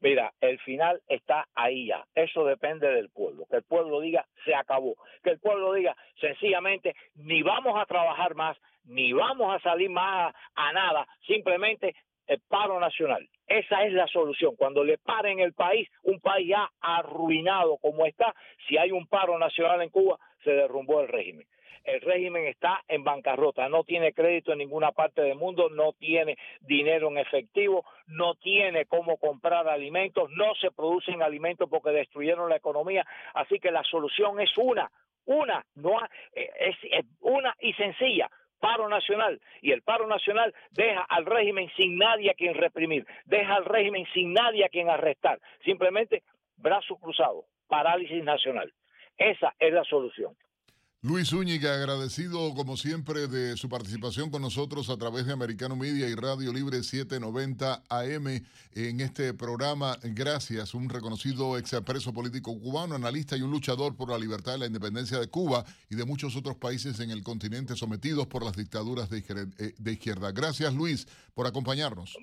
Mira, 0.00 0.32
el 0.40 0.58
final 0.60 1.00
está 1.08 1.46
ahí 1.54 1.86
ya. 1.86 2.04
Eso 2.14 2.44
depende 2.44 2.88
del 2.88 3.08
pueblo. 3.08 3.46
Que 3.50 3.56
el 3.56 3.62
pueblo 3.62 4.00
diga, 4.00 4.26
se 4.44 4.54
acabó. 4.54 4.96
Que 5.22 5.30
el 5.30 5.38
pueblo 5.38 5.72
diga, 5.72 5.96
sencillamente, 6.20 6.94
ni 7.14 7.42
vamos 7.42 7.80
a 7.80 7.86
trabajar 7.86 8.34
más, 8.34 8.56
ni 8.84 9.12
vamos 9.12 9.54
a 9.54 9.60
salir 9.60 9.88
más 9.88 10.34
a, 10.54 10.72
nada. 10.72 11.06
Simplemente 11.26 11.94
el 12.26 12.40
paro 12.40 12.78
nacional. 12.80 13.26
Esa 13.46 13.84
es 13.84 13.92
la 13.92 14.06
solución. 14.08 14.56
Cuando 14.56 14.84
le 14.84 14.98
paren 14.98 15.38
el 15.38 15.54
país, 15.54 15.88
un 16.02 16.20
país 16.20 16.48
ya 16.48 16.68
arruinado 16.80 17.78
como 17.78 18.04
está, 18.04 18.34
si 18.68 18.76
hay 18.76 18.90
un 18.90 19.06
paro 19.06 19.38
nacional 19.38 19.80
en 19.80 19.90
Cuba, 19.90 20.18
se 20.42 20.50
derrumbó 20.50 21.00
el 21.00 21.08
régimen 21.08 21.46
el 21.84 22.00
régimen 22.00 22.46
está 22.46 22.82
en 22.88 23.04
bancarrota, 23.04 23.68
no 23.68 23.84
tiene 23.84 24.12
crédito 24.12 24.52
en 24.52 24.58
ninguna 24.58 24.92
parte 24.92 25.22
del 25.22 25.36
mundo, 25.36 25.68
no 25.70 25.92
tiene 25.92 26.36
dinero 26.60 27.08
en 27.08 27.18
efectivo, 27.18 27.84
no 28.06 28.34
tiene 28.36 28.86
cómo 28.86 29.18
comprar 29.18 29.68
alimentos, 29.68 30.30
no 30.30 30.54
se 30.54 30.70
producen 30.70 31.22
alimentos 31.22 31.68
porque 31.68 31.90
destruyeron 31.90 32.48
la 32.48 32.56
economía, 32.56 33.06
así 33.34 33.58
que 33.58 33.70
la 33.70 33.82
solución 33.84 34.40
es 34.40 34.50
una, 34.56 34.90
una, 35.26 35.64
no 35.74 35.98
eh, 36.32 36.50
es, 36.58 37.04
una 37.20 37.54
y 37.60 37.72
sencilla, 37.74 38.30
paro 38.60 38.88
nacional 38.88 39.40
y 39.60 39.72
el 39.72 39.82
paro 39.82 40.06
nacional 40.06 40.54
deja 40.70 41.02
al 41.02 41.26
régimen 41.26 41.70
sin 41.76 41.98
nadie 41.98 42.30
a 42.30 42.34
quien 42.34 42.54
reprimir, 42.54 43.06
deja 43.26 43.56
al 43.56 43.64
régimen 43.66 44.06
sin 44.14 44.32
nadie 44.32 44.64
a 44.64 44.70
quien 44.70 44.88
arrestar, 44.88 45.38
simplemente 45.64 46.22
brazo 46.56 46.96
cruzado, 46.96 47.44
parálisis 47.68 48.24
nacional. 48.24 48.72
Esa 49.16 49.54
es 49.58 49.72
la 49.72 49.84
solución. 49.84 50.34
Luis 51.06 51.28
Zúñiga, 51.28 51.74
agradecido 51.74 52.54
como 52.54 52.78
siempre 52.78 53.28
de 53.28 53.58
su 53.58 53.68
participación 53.68 54.30
con 54.30 54.40
nosotros 54.40 54.88
a 54.88 54.96
través 54.96 55.26
de 55.26 55.34
Americano 55.34 55.76
Media 55.76 56.08
y 56.08 56.14
Radio 56.14 56.50
Libre 56.50 56.82
790 56.82 57.82
AM 57.90 58.26
en 58.72 59.00
este 59.02 59.34
programa. 59.34 59.98
Gracias, 60.02 60.72
un 60.72 60.88
reconocido 60.88 61.58
expreso 61.58 62.14
político 62.14 62.58
cubano, 62.58 62.94
analista 62.94 63.36
y 63.36 63.42
un 63.42 63.50
luchador 63.50 63.94
por 63.94 64.08
la 64.08 64.18
libertad 64.18 64.56
y 64.56 64.60
la 64.60 64.66
independencia 64.66 65.18
de 65.18 65.28
Cuba 65.28 65.66
y 65.90 65.94
de 65.94 66.06
muchos 66.06 66.36
otros 66.36 66.56
países 66.56 66.98
en 67.00 67.10
el 67.10 67.22
continente 67.22 67.76
sometidos 67.76 68.26
por 68.26 68.42
las 68.42 68.56
dictaduras 68.56 69.10
de 69.10 69.18
eh, 69.58 69.74
izquierda. 69.84 70.32
Gracias, 70.32 70.72
Luis, 70.72 71.06
por 71.34 71.46
acompañarnos. 71.46 72.16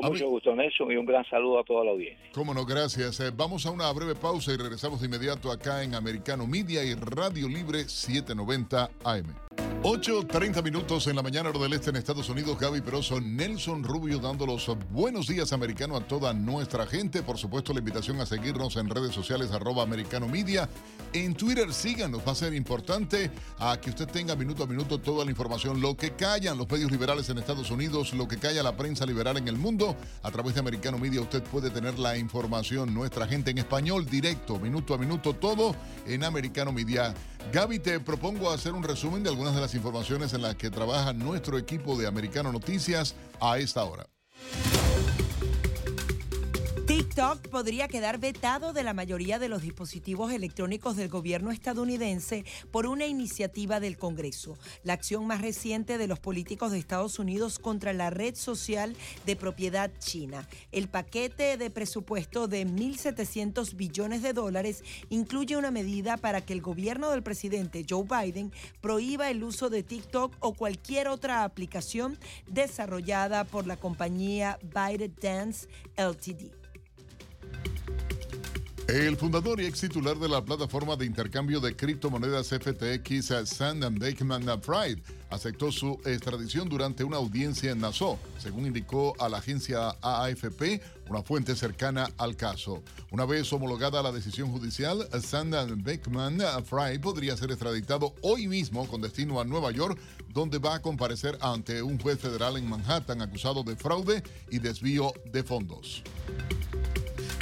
Con 0.00 0.12
mucho 0.12 0.28
gusto, 0.28 0.54
Nelson, 0.54 0.92
y 0.92 0.96
un 0.96 1.06
gran 1.06 1.24
saludo 1.24 1.60
a 1.60 1.64
toda 1.64 1.84
la 1.84 1.92
audiencia. 1.92 2.28
Cómo 2.34 2.52
no, 2.52 2.66
gracias. 2.66 3.18
Eh, 3.20 3.30
vamos 3.34 3.64
a 3.64 3.70
una 3.70 3.90
breve 3.92 4.14
pausa 4.14 4.52
y 4.52 4.56
regresamos 4.56 5.00
de 5.00 5.06
inmediato 5.06 5.50
acá 5.50 5.82
en 5.82 5.94
Americano 5.94 6.46
Media 6.46 6.84
y 6.84 6.94
Radio 6.94 7.48
Libre 7.48 7.88
790 7.88 8.90
AM. 9.04 9.65
8.30 9.82 10.62
minutos 10.64 11.06
en 11.06 11.14
la 11.16 11.22
mañana 11.22 11.52
del 11.52 11.72
este 11.72 11.90
en 11.90 11.96
Estados 11.96 12.28
Unidos. 12.28 12.58
Gaby 12.58 12.80
Peroso, 12.80 13.20
Nelson 13.20 13.84
Rubio 13.84 14.18
dando 14.18 14.44
los 14.44 14.68
buenos 14.90 15.28
días 15.28 15.52
americano 15.52 15.96
a 15.96 16.00
toda 16.00 16.32
nuestra 16.32 16.86
gente. 16.86 17.22
Por 17.22 17.38
supuesto, 17.38 17.72
la 17.72 17.78
invitación 17.78 18.20
a 18.20 18.26
seguirnos 18.26 18.76
en 18.76 18.88
redes 18.88 19.14
sociales 19.14 19.52
arroba 19.52 19.82
americano 19.82 20.26
media. 20.26 20.68
En 21.12 21.34
Twitter 21.34 21.72
síganos, 21.72 22.26
va 22.26 22.32
a 22.32 22.34
ser 22.34 22.52
importante 22.54 23.30
a 23.58 23.80
que 23.80 23.90
usted 23.90 24.08
tenga 24.08 24.34
minuto 24.34 24.64
a 24.64 24.66
minuto 24.66 24.98
toda 24.98 25.24
la 25.24 25.30
información. 25.30 25.80
Lo 25.80 25.96
que 25.96 26.12
callan 26.12 26.58
los 26.58 26.68
medios 26.68 26.90
liberales 26.90 27.28
en 27.28 27.38
Estados 27.38 27.70
Unidos, 27.70 28.12
lo 28.12 28.26
que 28.26 28.38
calla 28.38 28.62
la 28.62 28.76
prensa 28.76 29.06
liberal 29.06 29.36
en 29.36 29.46
el 29.46 29.56
mundo. 29.56 29.94
A 30.22 30.30
través 30.30 30.54
de 30.54 30.60
Americano 30.60 30.98
Media 30.98 31.20
usted 31.20 31.42
puede 31.44 31.70
tener 31.70 31.98
la 31.98 32.16
información. 32.16 32.92
Nuestra 32.92 33.28
gente 33.28 33.52
en 33.52 33.58
español 33.58 34.06
directo, 34.06 34.58
minuto 34.58 34.94
a 34.94 34.98
minuto, 34.98 35.34
todo 35.34 35.76
en 36.06 36.24
Americano 36.24 36.72
Media. 36.72 37.14
Gaby, 37.52 37.78
te 37.78 38.00
propongo 38.00 38.50
hacer 38.50 38.72
un 38.72 38.82
resumen 38.82 39.22
de 39.22 39.30
algunas 39.30 39.54
de 39.54 39.60
las 39.60 39.74
informaciones 39.74 40.32
en 40.32 40.42
las 40.42 40.56
que 40.56 40.70
trabaja 40.70 41.12
nuestro 41.12 41.58
equipo 41.58 41.96
de 41.96 42.06
Americano 42.06 42.52
Noticias 42.52 43.14
a 43.40 43.58
esta 43.58 43.84
hora. 43.84 44.06
TikTok 47.16 47.48
podría 47.48 47.88
quedar 47.88 48.18
vetado 48.18 48.74
de 48.74 48.82
la 48.82 48.92
mayoría 48.92 49.38
de 49.38 49.48
los 49.48 49.62
dispositivos 49.62 50.32
electrónicos 50.32 50.96
del 50.96 51.08
gobierno 51.08 51.50
estadounidense 51.50 52.44
por 52.70 52.86
una 52.86 53.06
iniciativa 53.06 53.80
del 53.80 53.96
Congreso, 53.96 54.58
la 54.82 54.92
acción 54.92 55.26
más 55.26 55.40
reciente 55.40 55.96
de 55.96 56.08
los 56.08 56.20
políticos 56.20 56.72
de 56.72 56.78
Estados 56.78 57.18
Unidos 57.18 57.58
contra 57.58 57.94
la 57.94 58.10
red 58.10 58.34
social 58.34 58.94
de 59.24 59.34
propiedad 59.34 59.90
china. 59.98 60.46
El 60.72 60.88
paquete 60.88 61.56
de 61.56 61.70
presupuesto 61.70 62.48
de 62.48 62.66
1.700 62.66 63.76
billones 63.76 64.20
de 64.20 64.34
dólares 64.34 64.84
incluye 65.08 65.56
una 65.56 65.70
medida 65.70 66.18
para 66.18 66.42
que 66.42 66.52
el 66.52 66.60
gobierno 66.60 67.10
del 67.10 67.22
presidente 67.22 67.86
Joe 67.88 68.04
Biden 68.04 68.52
prohíba 68.82 69.30
el 69.30 69.42
uso 69.42 69.70
de 69.70 69.82
TikTok 69.82 70.36
o 70.40 70.52
cualquier 70.52 71.08
otra 71.08 71.44
aplicación 71.44 72.18
desarrollada 72.46 73.44
por 73.44 73.66
la 73.66 73.78
compañía 73.78 74.58
ByteDance 74.74 75.66
Ltd. 75.96 76.65
El 78.88 79.16
fundador 79.16 79.60
y 79.60 79.66
ex 79.66 79.80
titular 79.80 80.16
de 80.16 80.28
la 80.28 80.44
plataforma 80.44 80.94
de 80.94 81.06
intercambio 81.06 81.58
de 81.58 81.74
criptomonedas 81.74 82.50
FTX, 82.50 83.32
Sam 83.44 83.80
Bankman 83.80 84.62
Fried, 84.62 85.00
aceptó 85.28 85.72
su 85.72 86.00
extradición 86.04 86.68
durante 86.68 87.02
una 87.02 87.16
audiencia 87.16 87.72
en 87.72 87.80
Nassau, 87.80 88.16
según 88.38 88.64
indicó 88.64 89.16
a 89.18 89.28
la 89.28 89.38
agencia 89.38 89.88
AAFP, 90.00 90.80
una 91.10 91.22
fuente 91.24 91.56
cercana 91.56 92.08
al 92.16 92.36
caso. 92.36 92.80
Una 93.10 93.26
vez 93.26 93.52
homologada 93.52 94.04
la 94.04 94.12
decisión 94.12 94.52
judicial, 94.52 95.08
Sam 95.20 95.50
Bankman 95.50 96.38
Fried 96.64 97.00
podría 97.00 97.36
ser 97.36 97.50
extraditado 97.50 98.14
hoy 98.22 98.46
mismo 98.46 98.86
con 98.86 99.00
destino 99.00 99.40
a 99.40 99.44
Nueva 99.44 99.72
York, 99.72 99.98
donde 100.32 100.58
va 100.58 100.76
a 100.76 100.82
comparecer 100.82 101.36
ante 101.40 101.82
un 101.82 101.98
juez 101.98 102.20
federal 102.20 102.56
en 102.56 102.68
Manhattan 102.68 103.20
acusado 103.20 103.64
de 103.64 103.74
fraude 103.74 104.22
y 104.48 104.60
desvío 104.60 105.12
de 105.32 105.42
fondos. 105.42 106.04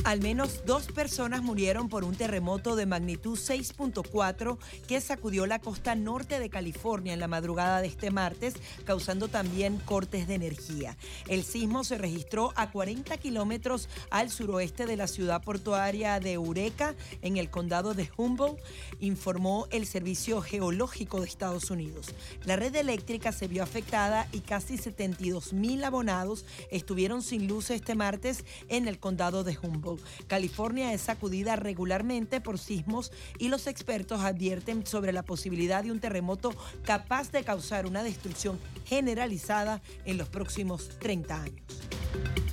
Al 0.05 0.20
menos 0.20 0.66
dos 0.66 0.88
personas 0.88 1.42
murieron 1.42 1.88
por 1.88 2.05
un 2.05 2.14
terremoto 2.14 2.76
de 2.76 2.84
magnitud 2.84 3.38
6.4 3.38 4.59
que 4.86 5.00
sacudió 5.00 5.46
la 5.46 5.61
costa 5.61 5.94
norte 5.94 6.38
de 6.38 6.50
California 6.50 7.14
en 7.14 7.20
la 7.20 7.26
madrugada 7.26 7.80
de 7.80 7.86
este 7.86 8.11
martes, 8.11 8.52
causando 8.84 9.28
también 9.28 9.78
cortes 9.78 10.28
de 10.28 10.34
energía. 10.34 10.98
El 11.26 11.42
sismo 11.42 11.84
se 11.84 11.96
registró 11.96 12.52
a 12.55 12.70
40 12.70 13.16
kilómetros 13.16 13.88
al 14.11 14.28
suroeste 14.28 14.84
de 14.84 14.98
la 14.98 15.07
ciudad 15.07 15.42
portuaria 15.42 16.20
de 16.20 16.32
Eureka, 16.32 16.94
en 17.22 17.38
el 17.38 17.48
condado 17.48 17.94
de 17.94 18.11
Humboldt, 18.14 18.61
informó 19.00 19.68
el 19.70 19.86
Servicio 19.86 20.42
Geológico 20.42 21.20
de 21.20 21.28
Estados 21.28 21.70
Unidos. 21.70 22.09
La 22.44 22.57
red 22.57 22.76
eléctrica 22.76 23.32
se 23.32 23.48
vio 23.48 23.62
afectada 23.62 24.28
y 24.32 24.40
casi 24.40 24.76
72 24.76 25.55
mil 25.55 25.82
abonados 25.82 26.44
estuvieron 26.70 27.22
sin 27.22 27.48
luz 27.48 27.70
este 27.70 27.94
martes 27.94 28.44
en 28.68 28.86
el 28.86 28.98
condado 28.98 29.44
de 29.44 29.57
Humboldt. 29.57 29.93
California 30.26 30.92
es 30.92 31.03
sacudida 31.03 31.57
regularmente 31.57 32.40
por 32.40 32.59
sismos 32.59 33.12
y 33.38 33.49
los 33.49 33.66
expertos 33.66 34.20
advierten 34.20 34.86
sobre 34.86 35.12
la 35.12 35.22
posibilidad 35.22 35.84
de 35.84 35.92
un 35.92 36.01
terremoto 36.01 36.55
capaz 36.84 37.30
de 37.32 37.45
causar 37.45 37.86
una 37.86 38.03
destrucción 38.03 38.59
generalizada 38.84 39.82
en 40.05 40.18
los 40.18 40.28
próximos 40.28 40.90
30 40.99 41.42
años. 41.42 42.43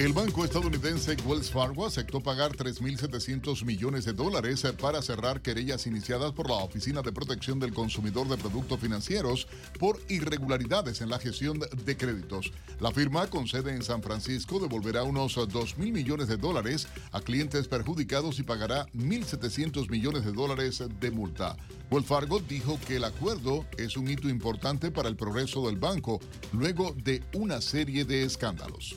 El 0.00 0.14
banco 0.14 0.46
estadounidense 0.46 1.14
Wells 1.26 1.50
Fargo 1.50 1.84
aceptó 1.84 2.22
pagar 2.22 2.52
3.700 2.52 3.66
millones 3.66 4.06
de 4.06 4.14
dólares 4.14 4.66
para 4.80 5.02
cerrar 5.02 5.42
querellas 5.42 5.86
iniciadas 5.86 6.32
por 6.32 6.48
la 6.48 6.56
Oficina 6.56 7.02
de 7.02 7.12
Protección 7.12 7.60
del 7.60 7.74
Consumidor 7.74 8.26
de 8.26 8.38
Productos 8.38 8.80
Financieros 8.80 9.46
por 9.78 10.00
irregularidades 10.08 11.02
en 11.02 11.10
la 11.10 11.18
gestión 11.18 11.60
de 11.60 11.96
créditos. 11.98 12.50
La 12.80 12.92
firma, 12.92 13.26
con 13.26 13.46
sede 13.46 13.74
en 13.74 13.82
San 13.82 14.02
Francisco, 14.02 14.58
devolverá 14.58 15.02
unos 15.02 15.36
2.000 15.36 15.92
millones 15.92 16.28
de 16.28 16.38
dólares 16.38 16.88
a 17.12 17.20
clientes 17.20 17.68
perjudicados 17.68 18.38
y 18.38 18.42
pagará 18.42 18.86
1.700 18.94 19.90
millones 19.90 20.24
de 20.24 20.32
dólares 20.32 20.82
de 20.98 21.10
multa. 21.10 21.58
Wells 21.90 22.06
Fargo 22.06 22.40
dijo 22.40 22.80
que 22.88 22.96
el 22.96 23.04
acuerdo 23.04 23.66
es 23.76 23.98
un 23.98 24.08
hito 24.08 24.30
importante 24.30 24.90
para 24.90 25.10
el 25.10 25.16
progreso 25.16 25.66
del 25.66 25.76
banco 25.76 26.20
luego 26.52 26.94
de 26.96 27.22
una 27.34 27.60
serie 27.60 28.06
de 28.06 28.22
escándalos. 28.22 28.96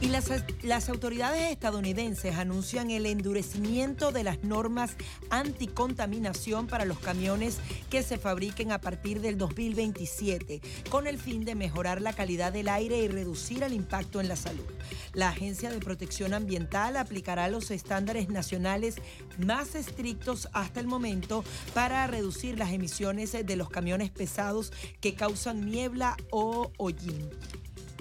Y 0.00 0.08
las, 0.08 0.30
las, 0.62 0.88
autoridades 0.88 1.50
estadounidenses 1.52 2.36
anuncian 2.36 2.90
el 2.90 3.04
endurecimiento 3.04 4.12
de 4.12 4.24
las 4.24 4.42
normas 4.42 4.92
anticontaminación 5.28 6.68
para 6.68 6.86
los 6.86 6.98
camiones 6.98 7.58
que 7.90 8.02
se 8.02 8.16
fabriquen 8.16 8.72
a 8.72 8.80
partir 8.80 9.20
del 9.20 9.36
2027, 9.36 10.62
con 10.88 11.06
el 11.06 11.18
fin 11.18 11.44
de 11.44 11.54
mejorar 11.54 12.00
la 12.00 12.14
calidad 12.14 12.50
del 12.50 12.70
aire 12.70 12.96
y 13.02 13.08
reducir 13.08 13.62
el 13.62 13.74
impacto 13.74 14.22
en 14.22 14.28
la 14.28 14.36
salud. 14.36 14.64
La 15.12 15.28
Agencia 15.28 15.70
de 15.70 15.80
Protección 15.80 16.32
Ambiental 16.32 16.96
aplicará 16.96 17.48
los 17.48 17.70
estándares 17.70 18.30
nacionales 18.30 18.96
más 19.38 19.74
estrictos 19.74 20.48
hasta 20.54 20.80
el 20.80 20.86
momento 20.86 21.44
para 21.74 22.06
reducir 22.06 22.58
las 22.58 22.72
emisiones 22.72 23.32
de 23.32 23.56
los 23.56 23.68
camiones 23.68 24.10
pesados 24.10 24.72
que 25.00 25.14
causan 25.14 25.70
niebla 25.70 26.16
o 26.30 26.72
hollín. 26.78 27.28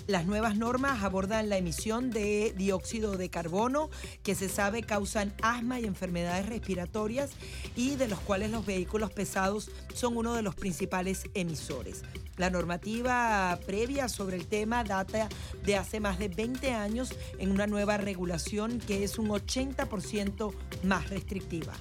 Las 0.10 0.26
nuevas 0.26 0.58
normas 0.58 1.04
abordan 1.04 1.50
la 1.50 1.58
emisión 1.58 2.10
de 2.10 2.52
dióxido 2.58 3.16
de 3.16 3.30
carbono, 3.30 3.92
que 4.24 4.34
se 4.34 4.50
sabe 4.50 4.82
causan 4.82 5.36
asma 5.44 5.80
y 5.80 5.86
enfermedades 5.86 6.48
respiratorias 6.48 7.30
y 7.76 7.96
de 7.96 8.08
los 8.08 8.20
cuales 8.20 8.50
los 8.50 8.66
vehículos 8.66 9.12
pesados 9.12 9.70
son 9.94 10.18
uno 10.18 10.34
de 10.34 10.42
los 10.42 10.56
principales 10.56 11.26
emisores. 11.36 12.02
La 12.38 12.50
normativa 12.50 13.60
previa 13.68 14.10
sobre 14.10 14.38
el 14.38 14.48
tema 14.48 14.84
data 14.84 15.30
de 15.64 15.76
hace 15.76 16.00
más 16.00 16.18
de 16.18 16.30
20 16.30 16.72
años 16.72 17.14
en 17.38 17.52
una 17.52 17.68
nueva 17.68 17.98
regulación 17.98 18.80
que 18.80 19.04
es 19.04 19.20
un 19.20 19.30
80% 19.30 20.56
más 20.86 21.08
restrictiva. 21.12 21.74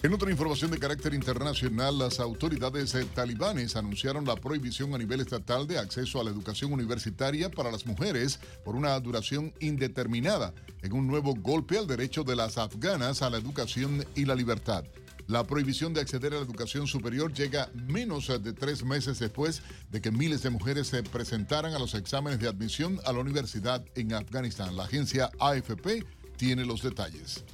En 0.00 0.14
otra 0.14 0.30
información 0.30 0.70
de 0.70 0.78
carácter 0.78 1.12
internacional, 1.12 1.98
las 1.98 2.20
autoridades 2.20 2.94
eh, 2.94 3.04
talibanes 3.16 3.74
anunciaron 3.74 4.24
la 4.24 4.36
prohibición 4.36 4.94
a 4.94 4.98
nivel 4.98 5.20
estatal 5.20 5.66
de 5.66 5.76
acceso 5.76 6.20
a 6.20 6.24
la 6.24 6.30
educación 6.30 6.72
universitaria 6.72 7.50
para 7.50 7.72
las 7.72 7.84
mujeres 7.84 8.38
por 8.64 8.76
una 8.76 8.98
duración 9.00 9.52
indeterminada, 9.58 10.54
en 10.82 10.92
un 10.92 11.08
nuevo 11.08 11.34
golpe 11.34 11.78
al 11.78 11.88
derecho 11.88 12.22
de 12.22 12.36
las 12.36 12.58
afganas 12.58 13.22
a 13.22 13.30
la 13.30 13.38
educación 13.38 14.06
y 14.14 14.24
la 14.24 14.36
libertad. 14.36 14.84
La 15.26 15.42
prohibición 15.42 15.92
de 15.92 16.00
acceder 16.00 16.32
a 16.32 16.36
la 16.36 16.44
educación 16.44 16.86
superior 16.86 17.32
llega 17.34 17.68
menos 17.74 18.28
de 18.28 18.52
tres 18.52 18.84
meses 18.84 19.18
después 19.18 19.62
de 19.90 20.00
que 20.00 20.12
miles 20.12 20.44
de 20.44 20.50
mujeres 20.50 20.86
se 20.86 21.02
presentaran 21.02 21.74
a 21.74 21.78
los 21.80 21.94
exámenes 21.94 22.38
de 22.38 22.46
admisión 22.46 23.00
a 23.04 23.12
la 23.12 23.18
universidad 23.18 23.84
en 23.96 24.14
Afganistán. 24.14 24.76
La 24.76 24.84
agencia 24.84 25.28
AFP 25.40 26.06
tiene 26.36 26.64
los 26.64 26.82
detalles. 26.82 27.44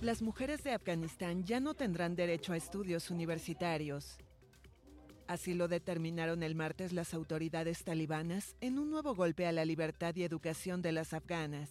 Las 0.00 0.22
mujeres 0.22 0.64
de 0.64 0.72
Afganistán 0.72 1.44
ya 1.44 1.60
no 1.60 1.74
tendrán 1.74 2.16
derecho 2.16 2.54
a 2.54 2.56
estudios 2.56 3.10
universitarios. 3.10 4.16
Así 5.26 5.52
lo 5.52 5.68
determinaron 5.68 6.42
el 6.42 6.54
martes 6.54 6.94
las 6.94 7.12
autoridades 7.12 7.84
talibanas 7.84 8.56
en 8.62 8.78
un 8.78 8.90
nuevo 8.90 9.14
golpe 9.14 9.46
a 9.46 9.52
la 9.52 9.66
libertad 9.66 10.16
y 10.16 10.24
educación 10.24 10.80
de 10.80 10.92
las 10.92 11.12
afganas. 11.12 11.68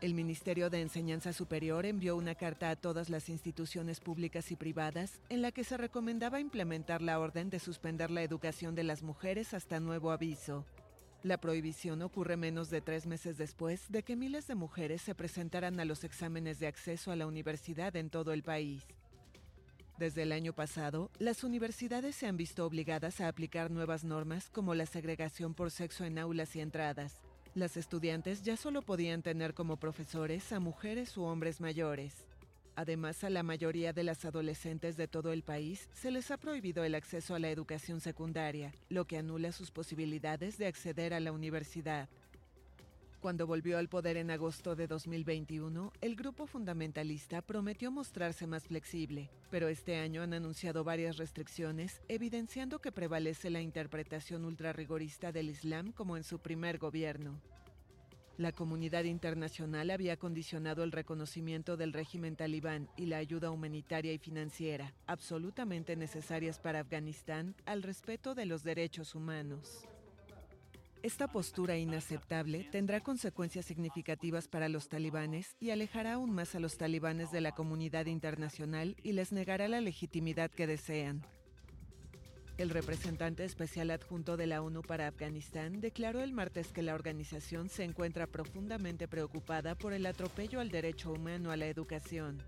El 0.00 0.14
Ministerio 0.14 0.70
de 0.70 0.80
Enseñanza 0.80 1.34
Superior 1.34 1.84
envió 1.84 2.16
una 2.16 2.34
carta 2.34 2.70
a 2.70 2.76
todas 2.76 3.10
las 3.10 3.28
instituciones 3.28 4.00
públicas 4.00 4.50
y 4.50 4.56
privadas 4.56 5.20
en 5.28 5.42
la 5.42 5.52
que 5.52 5.62
se 5.62 5.76
recomendaba 5.76 6.40
implementar 6.40 7.02
la 7.02 7.20
orden 7.20 7.50
de 7.50 7.58
suspender 7.58 8.10
la 8.10 8.22
educación 8.22 8.74
de 8.74 8.84
las 8.84 9.02
mujeres 9.02 9.52
hasta 9.52 9.78
nuevo 9.78 10.10
aviso. 10.10 10.64
La 11.22 11.36
prohibición 11.38 12.00
ocurre 12.00 12.38
menos 12.38 12.70
de 12.70 12.80
tres 12.80 13.06
meses 13.06 13.36
después 13.36 13.90
de 13.90 14.02
que 14.02 14.16
miles 14.16 14.46
de 14.46 14.54
mujeres 14.54 15.02
se 15.02 15.14
presentaran 15.14 15.78
a 15.78 15.84
los 15.84 16.02
exámenes 16.02 16.58
de 16.58 16.66
acceso 16.66 17.12
a 17.12 17.16
la 17.16 17.26
universidad 17.26 17.94
en 17.96 18.08
todo 18.08 18.32
el 18.32 18.42
país. 18.42 18.86
Desde 19.98 20.22
el 20.22 20.32
año 20.32 20.54
pasado, 20.54 21.10
las 21.18 21.44
universidades 21.44 22.16
se 22.16 22.26
han 22.26 22.38
visto 22.38 22.64
obligadas 22.64 23.20
a 23.20 23.28
aplicar 23.28 23.70
nuevas 23.70 24.02
normas 24.02 24.48
como 24.48 24.74
la 24.74 24.86
segregación 24.86 25.52
por 25.52 25.70
sexo 25.70 26.06
en 26.06 26.18
aulas 26.18 26.56
y 26.56 26.60
entradas. 26.60 27.20
Las 27.54 27.76
estudiantes 27.76 28.42
ya 28.42 28.56
solo 28.56 28.80
podían 28.80 29.20
tener 29.20 29.52
como 29.52 29.76
profesores 29.76 30.52
a 30.52 30.58
mujeres 30.58 31.18
u 31.18 31.24
hombres 31.24 31.60
mayores. 31.60 32.29
Además, 32.80 33.24
a 33.24 33.28
la 33.28 33.42
mayoría 33.42 33.92
de 33.92 34.04
las 34.04 34.24
adolescentes 34.24 34.96
de 34.96 35.06
todo 35.06 35.34
el 35.34 35.42
país 35.42 35.90
se 35.92 36.10
les 36.10 36.30
ha 36.30 36.38
prohibido 36.38 36.82
el 36.82 36.94
acceso 36.94 37.34
a 37.34 37.38
la 37.38 37.50
educación 37.50 38.00
secundaria, 38.00 38.72
lo 38.88 39.04
que 39.04 39.18
anula 39.18 39.52
sus 39.52 39.70
posibilidades 39.70 40.56
de 40.56 40.66
acceder 40.66 41.12
a 41.12 41.20
la 41.20 41.30
universidad. 41.30 42.08
Cuando 43.20 43.46
volvió 43.46 43.76
al 43.76 43.90
poder 43.90 44.16
en 44.16 44.30
agosto 44.30 44.76
de 44.76 44.86
2021, 44.86 45.92
el 46.00 46.16
grupo 46.16 46.46
fundamentalista 46.46 47.42
prometió 47.42 47.90
mostrarse 47.90 48.46
más 48.46 48.64
flexible, 48.64 49.28
pero 49.50 49.68
este 49.68 49.96
año 49.96 50.22
han 50.22 50.32
anunciado 50.32 50.82
varias 50.82 51.18
restricciones, 51.18 52.00
evidenciando 52.08 52.78
que 52.78 52.92
prevalece 52.92 53.50
la 53.50 53.60
interpretación 53.60 54.46
ultrarrigorista 54.46 55.32
del 55.32 55.50
Islam 55.50 55.92
como 55.92 56.16
en 56.16 56.24
su 56.24 56.38
primer 56.38 56.78
gobierno. 56.78 57.42
La 58.40 58.52
comunidad 58.52 59.04
internacional 59.04 59.90
había 59.90 60.16
condicionado 60.16 60.82
el 60.82 60.92
reconocimiento 60.92 61.76
del 61.76 61.92
régimen 61.92 62.36
talibán 62.36 62.88
y 62.96 63.04
la 63.04 63.18
ayuda 63.18 63.50
humanitaria 63.50 64.14
y 64.14 64.18
financiera, 64.18 64.94
absolutamente 65.06 65.94
necesarias 65.94 66.58
para 66.58 66.80
Afganistán, 66.80 67.54
al 67.66 67.82
respeto 67.82 68.34
de 68.34 68.46
los 68.46 68.62
derechos 68.64 69.14
humanos. 69.14 69.86
Esta 71.02 71.28
postura 71.28 71.76
inaceptable 71.76 72.66
tendrá 72.72 73.00
consecuencias 73.00 73.66
significativas 73.66 74.48
para 74.48 74.70
los 74.70 74.88
talibanes 74.88 75.54
y 75.60 75.68
alejará 75.68 76.14
aún 76.14 76.30
más 76.30 76.54
a 76.54 76.60
los 76.60 76.78
talibanes 76.78 77.30
de 77.30 77.42
la 77.42 77.52
comunidad 77.52 78.06
internacional 78.06 78.96
y 79.02 79.12
les 79.12 79.32
negará 79.32 79.68
la 79.68 79.82
legitimidad 79.82 80.50
que 80.50 80.66
desean. 80.66 81.26
El 82.60 82.68
representante 82.68 83.42
especial 83.46 83.90
adjunto 83.90 84.36
de 84.36 84.46
la 84.46 84.60
ONU 84.60 84.82
para 84.82 85.06
Afganistán 85.06 85.80
declaró 85.80 86.20
el 86.20 86.34
martes 86.34 86.72
que 86.72 86.82
la 86.82 86.94
organización 86.94 87.70
se 87.70 87.84
encuentra 87.84 88.26
profundamente 88.26 89.08
preocupada 89.08 89.74
por 89.74 89.94
el 89.94 90.04
atropello 90.04 90.60
al 90.60 90.70
derecho 90.70 91.10
humano 91.10 91.52
a 91.52 91.56
la 91.56 91.68
educación. 91.68 92.44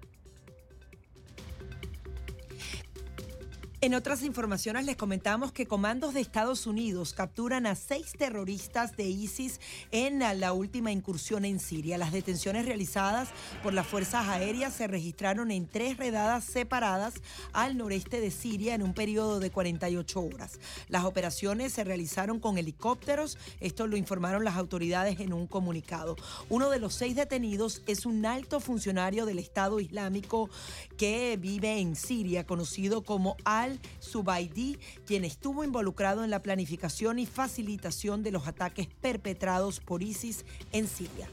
En 3.85 3.97
otras 3.97 4.23
informaciones 4.23 4.87
les 4.87 4.95
comentamos 4.95 5.51
que 5.51 5.67
comandos 5.67 6.15
de 6.15 6.21
Estados 6.21 6.69
Unidos 6.69 7.15
capturan 7.15 7.67
a 7.67 7.75
seis 7.75 8.13
terroristas 8.17 8.97
de 8.97 9.09
ISIS 9.09 9.59
en 9.91 10.21
la 10.21 10.53
última 10.53 10.93
incursión 10.93 11.45
en 11.45 11.59
Siria. 11.59 11.99
Las 11.99 12.13
detenciones 12.13 12.65
realizadas 12.65 13.31
por 13.61 13.73
las 13.73 13.85
fuerzas 13.85 14.29
aéreas 14.29 14.73
se 14.73 14.87
registraron 14.87 15.51
en 15.51 15.67
tres 15.67 15.97
redadas 15.97 16.45
separadas 16.45 17.15
al 17.53 17.77
noreste 17.77 18.21
de 18.21 18.31
Siria 18.31 18.77
en 18.77 18.85
un 18.85 18.95
periodo 18.95 19.41
de 19.41 19.51
48 19.51 20.21
horas. 20.21 20.61
Las 20.87 21.03
operaciones 21.03 21.73
se 21.73 21.83
realizaron 21.83 22.39
con 22.39 22.59
helicópteros, 22.59 23.37
esto 23.59 23.89
lo 23.89 23.97
informaron 23.97 24.45
las 24.45 24.59
autoridades 24.59 25.19
en 25.19 25.33
un 25.33 25.49
comunicado. 25.49 26.15
Uno 26.49 26.71
de 26.71 26.79
los 26.79 26.95
seis 26.95 27.17
detenidos 27.17 27.83
es 27.89 28.07
un 28.07 28.27
alto 28.27 28.61
funcionario 28.61 29.27
del 29.27 29.41
Estado 29.41 29.81
Islámico 29.81 30.51
que 30.97 31.37
vive 31.37 31.81
en 31.81 31.97
Siria, 31.97 32.47
conocido 32.47 33.03
como 33.03 33.37
Al 33.45 33.72
Subaidi, 34.01 34.78
quien 35.07 35.24
estuvo 35.24 35.65
involucrado 35.65 36.24
en 36.24 36.31
la 36.31 36.43
planificación 36.43 37.19
y 37.19 37.27
facilitación 37.27 38.23
de 38.23 38.32
los 38.32 38.47
ataques 38.47 38.89
perpetrados 39.01 39.81
por 39.81 40.03
ISIS 40.03 40.44
en 40.73 40.89
Siria. 40.89 41.28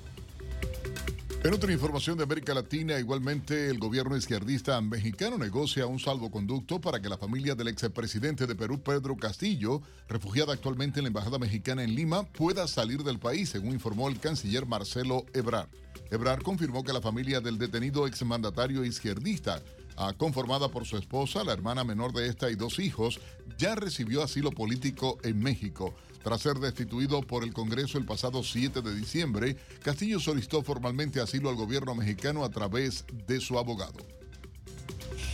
En 1.42 1.54
otra 1.54 1.72
información 1.72 2.18
de 2.18 2.26
América 2.26 2.54
Latina, 2.54 3.00
igualmente 3.00 3.70
el 3.70 3.80
gobierno 3.80 4.18
izquierdista 4.18 4.82
mexicano 4.82 5.38
negocia 5.38 5.88
un 5.88 5.98
salvoconducto 5.98 6.82
para 6.82 7.02
que 7.02 7.08
la 7.08 7.18
familia 7.18 7.56
del 7.56 7.70
expresidente 7.70 8.46
de 8.46 8.56
Perú, 8.56 8.82
Pedro 8.82 9.16
Castillo, 9.16 9.82
refugiada 10.10 10.52
actualmente 10.52 11.00
en 11.00 11.06
la 11.06 11.08
Embajada 11.08 11.40
Mexicana 11.40 11.82
en 11.82 11.96
Lima, 11.96 12.24
pueda 12.24 12.68
salir 12.68 13.04
del 13.04 13.20
país, 13.20 13.48
según 13.48 13.72
informó 13.72 14.10
el 14.10 14.20
canciller 14.20 14.66
Marcelo 14.66 15.26
Ebrard. 15.34 15.70
Ebrard 16.12 16.42
confirmó 16.42 16.84
que 16.84 16.92
la 16.92 17.00
familia 17.00 17.40
del 17.40 17.58
detenido 17.58 18.06
exmandatario 18.06 18.84
izquierdista 18.84 19.62
conformada 20.18 20.70
por 20.70 20.86
su 20.86 20.98
esposa, 20.98 21.44
la 21.44 21.54
hermana 21.54 21.84
menor 21.84 22.14
de 22.14 22.28
esta 22.28 22.50
y 22.50 22.56
dos 22.56 22.80
hijos, 22.80 23.20
ya 23.58 23.76
recibió 23.76 24.24
asilo 24.24 24.52
político 24.52 25.18
en 25.24 25.40
México. 25.40 25.94
Tras 26.24 26.42
ser 26.42 26.56
destituido 26.56 27.22
por 27.22 27.44
el 27.44 27.54
Congreso 27.54 27.98
el 27.98 28.06
pasado 28.06 28.44
7 28.44 28.82
de 28.82 28.96
diciembre, 28.96 29.56
Castillo 29.82 30.20
solicitó 30.20 30.64
formalmente 30.64 31.22
asilo 31.22 31.50
al 31.50 31.56
gobierno 31.56 31.96
mexicano 31.96 32.44
a 32.44 32.50
través 32.50 33.06
de 33.28 33.40
su 33.40 33.58
abogado 33.58 34.19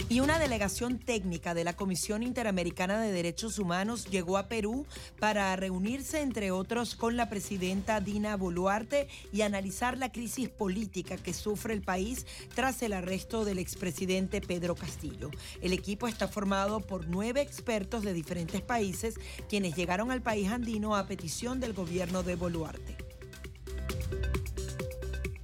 y 0.09 0.19
una 0.19 0.39
delegación 0.39 0.99
técnica 0.99 1.53
de 1.53 1.63
la 1.63 1.73
Comisión 1.73 2.23
Interamericana 2.23 2.99
de 2.99 3.11
Derechos 3.11 3.59
Humanos 3.59 4.05
llegó 4.05 4.37
a 4.37 4.47
Perú 4.47 4.85
para 5.19 5.55
reunirse, 5.55 6.21
entre 6.21 6.51
otros, 6.51 6.95
con 6.95 7.17
la 7.17 7.29
presidenta 7.29 7.99
Dina 8.01 8.37
Boluarte 8.37 9.07
y 9.31 9.41
analizar 9.41 9.97
la 9.97 10.11
crisis 10.11 10.49
política 10.49 11.17
que 11.17 11.33
sufre 11.33 11.73
el 11.73 11.81
país 11.81 12.25
tras 12.53 12.81
el 12.81 12.93
arresto 12.93 13.45
del 13.45 13.59
expresidente 13.59 14.41
Pedro 14.41 14.75
Castillo. 14.75 15.31
El 15.61 15.73
equipo 15.73 16.07
está 16.07 16.27
formado 16.27 16.81
por 16.81 17.07
nueve 17.07 17.41
expertos 17.41 18.03
de 18.03 18.13
diferentes 18.13 18.61
países 18.61 19.15
quienes 19.49 19.75
llegaron 19.75 20.11
al 20.11 20.21
país 20.21 20.49
andino 20.49 20.95
a 20.95 21.07
petición 21.07 21.59
del 21.59 21.73
gobierno 21.73 22.23
de 22.23 22.35
Boluarte. 22.35 22.97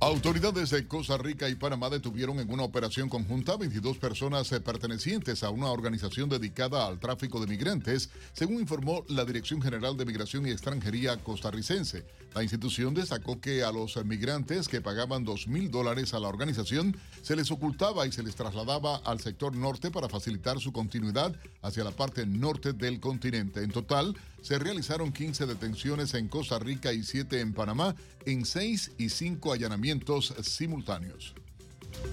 Autoridades 0.04 0.72
de 0.72 0.88
Costa 0.88 1.16
Rica 1.16 1.48
y 1.48 1.54
Panamá 1.54 1.88
detuvieron 1.88 2.40
en 2.40 2.52
una 2.52 2.64
operación 2.64 3.08
conjunta 3.08 3.56
22 3.56 4.00
personas 4.00 4.52
eh, 4.52 4.60
pertenecientes 4.60 5.44
a 5.44 5.52
una 5.52 5.68
organización 5.68 6.28
dedicada 6.28 6.88
al 6.88 7.00
tráfico 7.00 7.40
de 7.40 7.46
migrantes, 7.46 8.10
según 8.34 8.62
informó 8.62 9.06
la 9.10 9.26
Dirección 9.26 9.62
General 9.62 9.96
de 9.96 10.06
Migración 10.06 10.48
y 10.48 10.50
Extranjería 10.50 11.18
costarricense. 11.18 12.04
La 12.34 12.42
institución 12.42 12.96
destacó 12.96 13.40
que 13.40 13.64
a 13.64 13.72
los 13.72 14.04
migrantes 14.04 14.68
que 14.68 14.82
pagaban 14.82 15.24
2 15.24 15.48
mil 15.48 15.70
dólares 15.70 16.16
a 16.16 16.20
la 16.20 16.30
organización 16.30 16.98
se 17.22 17.36
les 17.36 17.52
ocultaba 17.52 18.08
y 18.08 18.12
se 18.12 18.24
les 18.24 18.36
trasladaba 18.36 19.02
al 19.06 19.20
sector 19.20 19.56
norte 19.56 19.92
para 19.92 20.10
facilitar 20.10 20.60
su 20.60 20.72
continuidad 20.72 21.36
hacia 21.62 21.84
la 21.84 21.92
parte 21.92 22.26
norte 22.26 22.74
del 22.74 23.00
continente. 23.00 23.62
En 23.62 23.70
total, 23.70 24.18
se 24.42 24.60
realizaron 24.60 25.12
15 25.12 25.46
detenciones 25.46 26.14
en 26.14 26.28
Costa 26.28 26.60
Rica 26.60 26.94
y 26.94 27.04
7 27.04 27.40
en 27.40 27.54
Panamá 27.54 27.96
en 28.26 28.46
6 28.46 28.92
y 28.98 29.10
5 29.10 29.54
allanamientos 29.54 30.34
simultáneos. 30.42 31.36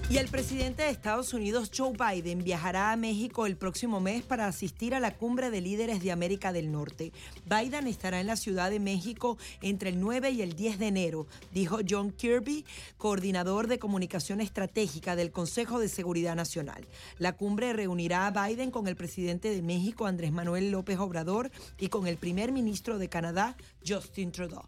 Y 0.09 0.17
el 0.17 0.27
presidente 0.27 0.81
de 0.81 0.89
Estados 0.89 1.35
Unidos, 1.35 1.69
Joe 1.75 1.93
Biden, 1.93 2.43
viajará 2.43 2.91
a 2.91 2.95
México 2.95 3.45
el 3.45 3.57
próximo 3.57 3.99
mes 3.99 4.23
para 4.23 4.47
asistir 4.47 4.95
a 4.95 4.99
la 4.99 5.15
cumbre 5.15 5.51
de 5.51 5.61
líderes 5.61 6.01
de 6.01 6.11
América 6.11 6.51
del 6.51 6.71
Norte. 6.71 7.11
Biden 7.45 7.85
estará 7.85 8.19
en 8.19 8.25
la 8.25 8.35
Ciudad 8.35 8.71
de 8.71 8.79
México 8.79 9.37
entre 9.61 9.91
el 9.91 9.99
9 9.99 10.31
y 10.31 10.41
el 10.41 10.55
10 10.55 10.79
de 10.79 10.87
enero, 10.87 11.27
dijo 11.53 11.77
John 11.87 12.11
Kirby, 12.11 12.65
coordinador 12.97 13.67
de 13.67 13.77
comunicación 13.77 14.41
estratégica 14.41 15.15
del 15.15 15.31
Consejo 15.31 15.79
de 15.79 15.89
Seguridad 15.89 16.35
Nacional. 16.35 16.87
La 17.19 17.33
cumbre 17.33 17.73
reunirá 17.73 18.25
a 18.25 18.47
Biden 18.47 18.71
con 18.71 18.87
el 18.87 18.95
presidente 18.95 19.51
de 19.51 19.61
México, 19.61 20.07
Andrés 20.07 20.31
Manuel 20.31 20.71
López 20.71 20.97
Obrador, 20.97 21.51
y 21.77 21.89
con 21.89 22.07
el 22.07 22.17
primer 22.17 22.51
ministro 22.51 22.97
de 22.97 23.09
Canadá, 23.09 23.55
Justin 23.87 24.31
Trudeau. 24.31 24.67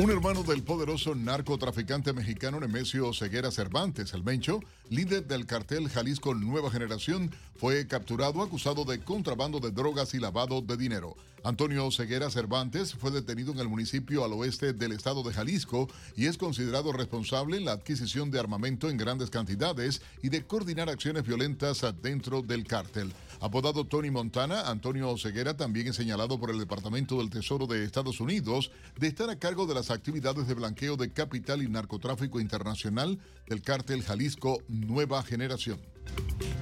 Un 0.00 0.10
hermano 0.10 0.42
del 0.42 0.62
poderoso 0.62 1.14
narcotraficante 1.14 2.14
mexicano 2.14 2.58
Nemesio 2.58 3.12
Ceguera 3.12 3.50
Cervantes, 3.50 4.14
el 4.14 4.24
Mencho, 4.24 4.60
líder 4.88 5.26
del 5.26 5.44
cartel 5.44 5.90
Jalisco 5.90 6.34
Nueva 6.34 6.70
Generación, 6.70 7.30
fue 7.54 7.86
capturado 7.86 8.40
acusado 8.40 8.86
de 8.86 9.00
contrabando 9.00 9.60
de 9.60 9.72
drogas 9.72 10.14
y 10.14 10.18
lavado 10.18 10.62
de 10.62 10.78
dinero. 10.78 11.16
Antonio 11.44 11.90
Ceguera 11.90 12.30
Cervantes 12.30 12.94
fue 12.94 13.10
detenido 13.10 13.52
en 13.52 13.58
el 13.58 13.68
municipio 13.68 14.24
al 14.24 14.32
oeste 14.32 14.72
del 14.72 14.92
estado 14.92 15.22
de 15.22 15.34
Jalisco 15.34 15.86
y 16.16 16.28
es 16.28 16.38
considerado 16.38 16.94
responsable 16.94 17.58
en 17.58 17.66
la 17.66 17.72
adquisición 17.72 18.30
de 18.30 18.40
armamento 18.40 18.88
en 18.88 18.96
grandes 18.96 19.28
cantidades 19.28 20.00
y 20.22 20.30
de 20.30 20.46
coordinar 20.46 20.88
acciones 20.88 21.26
violentas 21.26 21.84
dentro 22.00 22.40
del 22.40 22.66
cártel. 22.66 23.12
Apodado 23.42 23.86
Tony 23.86 24.10
Montana, 24.10 24.68
Antonio 24.68 25.16
Ceguera 25.16 25.56
también 25.56 25.86
es 25.86 25.96
señalado 25.96 26.38
por 26.38 26.50
el 26.50 26.58
Departamento 26.58 27.16
del 27.16 27.30
Tesoro 27.30 27.66
de 27.66 27.84
Estados 27.84 28.20
Unidos 28.20 28.70
de 28.98 29.06
estar 29.06 29.30
a 29.30 29.38
cargo 29.38 29.66
de 29.66 29.72
las 29.72 29.90
actividades 29.90 30.46
de 30.46 30.52
blanqueo 30.52 30.98
de 30.98 31.10
capital 31.10 31.62
y 31.62 31.68
narcotráfico 31.68 32.38
internacional 32.38 33.18
del 33.48 33.62
cártel 33.62 34.02
Jalisco 34.02 34.58
Nueva 34.68 35.22
Generación. 35.22 35.80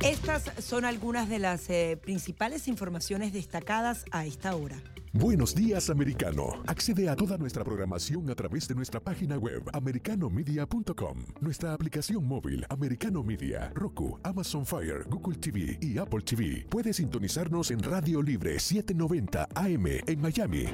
Estas 0.02 0.52
son 0.65 0.85
algunas 0.85 1.28
de 1.28 1.39
las 1.39 1.69
eh, 1.70 1.98
principales 2.01 2.69
informaciones 2.69 3.32
destacadas 3.32 4.05
a 4.12 4.24
esta 4.24 4.55
hora. 4.55 4.77
Buenos 5.12 5.55
días, 5.55 5.90
americano. 5.90 6.62
Accede 6.66 7.09
a 7.09 7.16
toda 7.16 7.39
nuestra 7.39 7.65
programación 7.65 8.31
a 8.31 8.35
través 8.35 8.69
de 8.69 8.74
nuestra 8.74 9.01
página 9.01 9.39
web 9.39 9.62
americanomedia.com, 9.73 11.24
nuestra 11.40 11.73
aplicación 11.73 12.24
móvil 12.24 12.65
Americano 12.69 13.24
Media, 13.24 13.73
Roku, 13.74 14.20
Amazon 14.23 14.66
Fire, 14.66 15.05
Google 15.09 15.39
TV 15.39 15.78
y 15.81 15.98
Apple 15.98 16.20
TV. 16.20 16.66
Puedes 16.69 16.97
sintonizarnos 16.97 17.70
en 17.70 17.82
Radio 17.82 18.23
Libre 18.23 18.60
790 18.60 19.48
AM 19.55 19.86
en 20.06 20.20
Miami. 20.20 20.66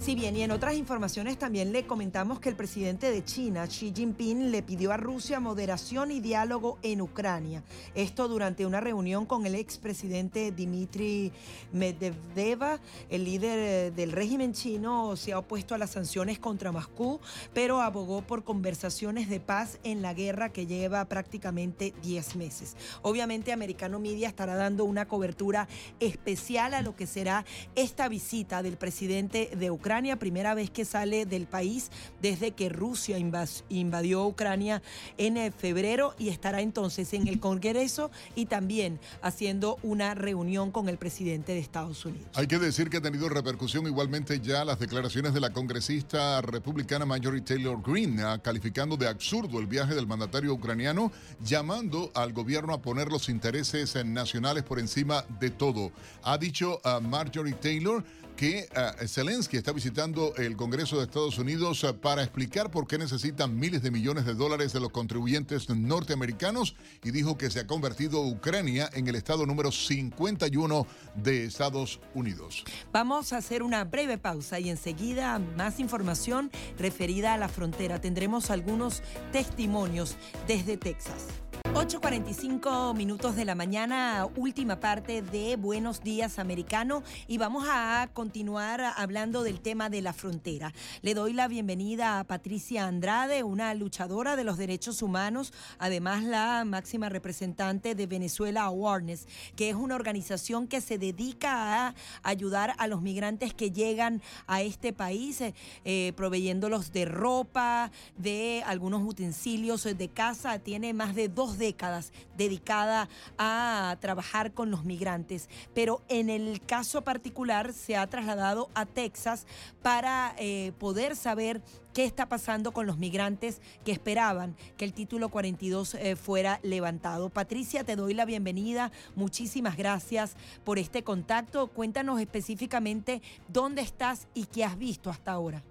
Si 0.00 0.14
bien, 0.14 0.34
y 0.34 0.42
en 0.42 0.50
otras 0.50 0.76
informaciones 0.76 1.38
también 1.38 1.72
le 1.72 1.86
comentamos 1.86 2.40
que 2.40 2.48
el 2.48 2.56
presidente 2.56 3.10
de 3.10 3.22
China, 3.22 3.66
Xi 3.66 3.92
Jinping, 3.94 4.50
le 4.50 4.62
pidió 4.62 4.92
a 4.92 4.96
Rusia 4.96 5.40
moderación 5.40 6.10
y 6.10 6.20
diálogo 6.20 6.78
en 6.82 7.02
Ucrania. 7.02 7.62
Esto 7.94 8.26
durante 8.26 8.64
una 8.64 8.80
reunión 8.80 9.26
con 9.26 9.44
el 9.44 9.54
expresidente 9.54 10.52
Dmitry 10.52 11.32
Medvedev, 11.74 12.80
el 13.10 13.24
líder 13.24 13.58
eh, 13.58 13.90
del 13.90 14.12
régimen 14.12 14.54
chino, 14.54 15.16
se 15.16 15.34
ha 15.34 15.38
opuesto 15.38 15.74
a 15.74 15.78
las 15.78 15.90
sanciones 15.90 16.38
contra 16.38 16.72
Moscú, 16.72 17.20
pero 17.52 17.82
abogó 17.82 18.22
por 18.22 18.42
conversaciones 18.42 19.28
de 19.28 19.38
paz 19.38 19.78
en 19.84 20.00
la 20.00 20.14
guerra 20.14 20.48
que 20.48 20.66
lleva 20.66 21.04
prácticamente 21.04 21.92
10 22.02 22.36
meses. 22.36 22.74
Obviamente, 23.02 23.52
Americano 23.52 24.00
Media 24.00 24.28
estará 24.28 24.54
dando 24.54 24.86
una 24.86 25.06
cobertura 25.06 25.68
especial 26.00 26.72
a 26.72 26.80
lo 26.80 26.96
que 26.96 27.06
será 27.06 27.44
esta 27.74 28.08
visita 28.08 28.62
del 28.62 28.78
presidente 28.78 29.50
de 29.54 29.70
Ucrania 29.70 29.89
primera 30.18 30.54
vez 30.54 30.70
que 30.70 30.84
sale 30.84 31.26
del 31.26 31.46
país 31.46 31.90
desde 32.22 32.52
que 32.52 32.68
Rusia 32.68 33.18
invadió 33.18 34.24
Ucrania 34.24 34.82
en 35.18 35.36
eh, 35.36 35.50
febrero 35.50 36.14
y 36.16 36.28
estará 36.28 36.60
entonces 36.60 37.12
en 37.12 37.26
el 37.26 37.40
Congreso 37.40 38.10
y 38.36 38.46
también 38.46 39.00
haciendo 39.20 39.78
una 39.82 40.14
reunión 40.14 40.70
con 40.70 40.88
el 40.88 40.96
presidente 40.96 41.52
de 41.52 41.58
Estados 41.58 42.04
Unidos. 42.04 42.28
Hay 42.34 42.46
que 42.46 42.58
decir 42.58 42.88
que 42.88 42.98
ha 42.98 43.00
tenido 43.00 43.28
repercusión 43.28 43.86
igualmente 43.86 44.40
ya 44.40 44.64
las 44.64 44.78
declaraciones 44.78 45.34
de 45.34 45.40
la 45.40 45.50
congresista 45.50 46.40
republicana 46.40 47.04
Marjorie 47.04 47.40
Taylor 47.40 47.82
Greene, 47.82 48.22
ah, 48.22 48.38
calificando 48.38 48.96
de 48.96 49.08
absurdo 49.08 49.58
el 49.58 49.66
viaje 49.66 49.94
del 49.96 50.06
mandatario 50.06 50.54
ucraniano, 50.54 51.10
llamando 51.40 52.12
al 52.14 52.32
gobierno 52.32 52.74
a 52.74 52.80
poner 52.80 53.08
los 53.08 53.28
intereses 53.28 54.04
nacionales 54.04 54.62
por 54.62 54.78
encima 54.78 55.24
de 55.40 55.50
todo. 55.50 55.90
Ha 56.22 56.38
dicho 56.38 56.80
a 56.84 57.00
Marjorie 57.00 57.54
Taylor 57.54 58.04
que 58.40 58.66
uh, 58.74 59.06
Zelensky 59.06 59.58
está 59.58 59.70
visitando 59.70 60.34
el 60.36 60.56
Congreso 60.56 60.96
de 60.96 61.04
Estados 61.04 61.36
Unidos 61.36 61.84
uh, 61.84 61.94
para 61.94 62.22
explicar 62.22 62.70
por 62.70 62.86
qué 62.86 62.96
necesitan 62.96 63.54
miles 63.54 63.82
de 63.82 63.90
millones 63.90 64.24
de 64.24 64.32
dólares 64.32 64.72
de 64.72 64.80
los 64.80 64.88
contribuyentes 64.88 65.68
norteamericanos 65.68 66.74
y 67.04 67.10
dijo 67.10 67.36
que 67.36 67.50
se 67.50 67.60
ha 67.60 67.66
convertido 67.66 68.22
Ucrania 68.22 68.88
en 68.94 69.06
el 69.08 69.16
estado 69.16 69.44
número 69.44 69.70
51 69.70 70.86
de 71.16 71.44
Estados 71.44 72.00
Unidos. 72.14 72.64
Vamos 72.90 73.34
a 73.34 73.36
hacer 73.36 73.62
una 73.62 73.84
breve 73.84 74.16
pausa 74.16 74.58
y 74.58 74.70
enseguida 74.70 75.38
más 75.38 75.78
información 75.78 76.50
referida 76.78 77.34
a 77.34 77.36
la 77.36 77.50
frontera. 77.50 78.00
Tendremos 78.00 78.50
algunos 78.50 79.02
testimonios 79.32 80.16
desde 80.48 80.78
Texas. 80.78 81.26
8.45 81.74 82.96
minutos 82.96 83.36
de 83.36 83.44
la 83.44 83.54
mañana, 83.54 84.26
última 84.36 84.80
parte 84.80 85.22
de 85.22 85.54
Buenos 85.54 86.02
Días 86.02 86.40
Americano 86.40 87.04
y 87.28 87.38
vamos 87.38 87.64
a 87.70 88.10
continuar 88.12 88.82
hablando 88.96 89.44
del 89.44 89.60
tema 89.60 89.88
de 89.88 90.02
la 90.02 90.12
frontera. 90.12 90.74
Le 91.00 91.14
doy 91.14 91.32
la 91.32 91.46
bienvenida 91.46 92.18
a 92.18 92.24
Patricia 92.24 92.86
Andrade, 92.86 93.44
una 93.44 93.72
luchadora 93.74 94.34
de 94.34 94.42
los 94.42 94.58
derechos 94.58 95.00
humanos, 95.00 95.52
además 95.78 96.24
la 96.24 96.64
máxima 96.64 97.08
representante 97.08 97.94
de 97.94 98.06
Venezuela 98.08 98.64
Awareness, 98.64 99.28
que 99.54 99.70
es 99.70 99.76
una 99.76 99.94
organización 99.94 100.66
que 100.66 100.80
se 100.80 100.98
dedica 100.98 101.86
a 101.86 101.94
ayudar 102.24 102.74
a 102.78 102.88
los 102.88 103.00
migrantes 103.00 103.54
que 103.54 103.70
llegan 103.70 104.22
a 104.48 104.60
este 104.60 104.92
país, 104.92 105.40
eh, 105.84 106.12
proveyéndolos 106.16 106.92
de 106.92 107.04
ropa, 107.04 107.92
de 108.18 108.64
algunos 108.66 109.02
utensilios 109.06 109.84
de 109.84 110.08
casa. 110.08 110.58
Tiene 110.58 110.92
más 110.92 111.14
de 111.14 111.28
dos 111.28 111.59
décadas 111.60 112.12
dedicada 112.36 113.08
a 113.38 113.96
trabajar 114.00 114.52
con 114.52 114.72
los 114.72 114.84
migrantes, 114.84 115.48
pero 115.74 116.02
en 116.08 116.28
el 116.28 116.60
caso 116.60 117.02
particular 117.02 117.72
se 117.72 117.96
ha 117.96 118.06
trasladado 118.08 118.68
a 118.74 118.86
Texas 118.86 119.46
para 119.82 120.34
eh, 120.38 120.72
poder 120.80 121.14
saber 121.14 121.62
qué 121.94 122.04
está 122.04 122.26
pasando 122.26 122.72
con 122.72 122.86
los 122.86 122.98
migrantes 122.98 123.60
que 123.84 123.92
esperaban 123.92 124.56
que 124.76 124.84
el 124.84 124.92
título 124.92 125.28
42 125.28 125.94
eh, 125.94 126.16
fuera 126.16 126.60
levantado. 126.62 127.28
Patricia, 127.28 127.84
te 127.84 127.96
doy 127.96 128.14
la 128.14 128.24
bienvenida. 128.24 128.90
Muchísimas 129.16 129.76
gracias 129.76 130.36
por 130.64 130.78
este 130.78 131.02
contacto. 131.02 131.68
Cuéntanos 131.68 132.20
específicamente 132.20 133.22
dónde 133.48 133.82
estás 133.82 134.28
y 134.34 134.46
qué 134.46 134.64
has 134.64 134.78
visto 134.78 135.10
hasta 135.10 135.32
ahora. 135.32 135.62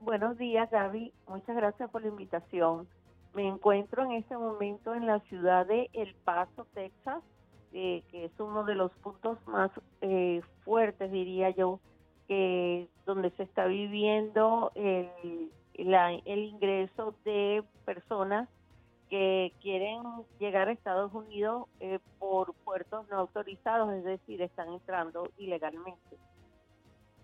Buenos 0.00 0.38
días, 0.38 0.70
Gaby. 0.70 1.12
Muchas 1.28 1.54
gracias 1.54 1.90
por 1.90 2.02
la 2.02 2.08
invitación. 2.08 2.88
Me 3.34 3.46
encuentro 3.46 4.04
en 4.04 4.12
este 4.12 4.36
momento 4.36 4.94
en 4.94 5.06
la 5.06 5.20
ciudad 5.20 5.66
de 5.66 5.88
El 5.92 6.14
Paso, 6.24 6.66
Texas, 6.74 7.22
eh, 7.72 8.02
que 8.10 8.24
es 8.24 8.32
uno 8.38 8.64
de 8.64 8.74
los 8.74 8.90
puntos 9.02 9.38
más 9.46 9.70
eh, 10.00 10.42
fuertes, 10.64 11.12
diría 11.12 11.50
yo, 11.50 11.78
que 12.26 12.88
donde 13.06 13.30
se 13.32 13.44
está 13.44 13.66
viviendo 13.66 14.72
el, 14.74 15.50
el 15.74 16.38
ingreso 16.38 17.14
de 17.24 17.62
personas 17.84 18.48
que 19.10 19.52
quieren 19.60 20.02
llegar 20.38 20.68
a 20.68 20.72
Estados 20.72 21.12
Unidos 21.12 21.66
eh, 21.80 21.98
por 22.18 22.54
puertos 22.54 23.06
no 23.08 23.18
autorizados, 23.18 23.92
es 23.92 24.04
decir, 24.04 24.40
están 24.40 24.72
entrando 24.72 25.28
ilegalmente. 25.36 26.16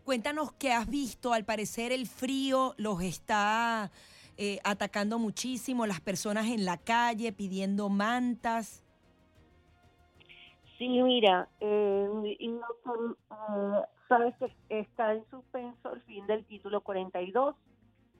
Cuéntanos 0.04 0.52
qué 0.52 0.72
has 0.72 0.88
visto. 0.88 1.32
Al 1.32 1.44
parecer 1.44 1.92
el 1.92 2.06
frío 2.06 2.74
los 2.76 3.00
está 3.02 3.90
eh, 4.38 4.60
atacando 4.64 5.18
muchísimo, 5.18 5.86
las 5.86 6.00
personas 6.02 6.46
en 6.48 6.66
la 6.66 6.76
calle 6.76 7.32
pidiendo 7.32 7.88
mantas. 7.88 8.84
Sí, 10.76 10.88
mira, 10.88 11.48
eh, 11.58 12.36
eh, 12.38 12.60
sabes 14.08 14.34
que 14.36 14.52
está 14.68 15.14
en 15.14 15.24
suspenso 15.30 15.94
el 15.94 16.02
fin 16.02 16.26
del 16.26 16.44
título 16.44 16.82
42. 16.82 17.56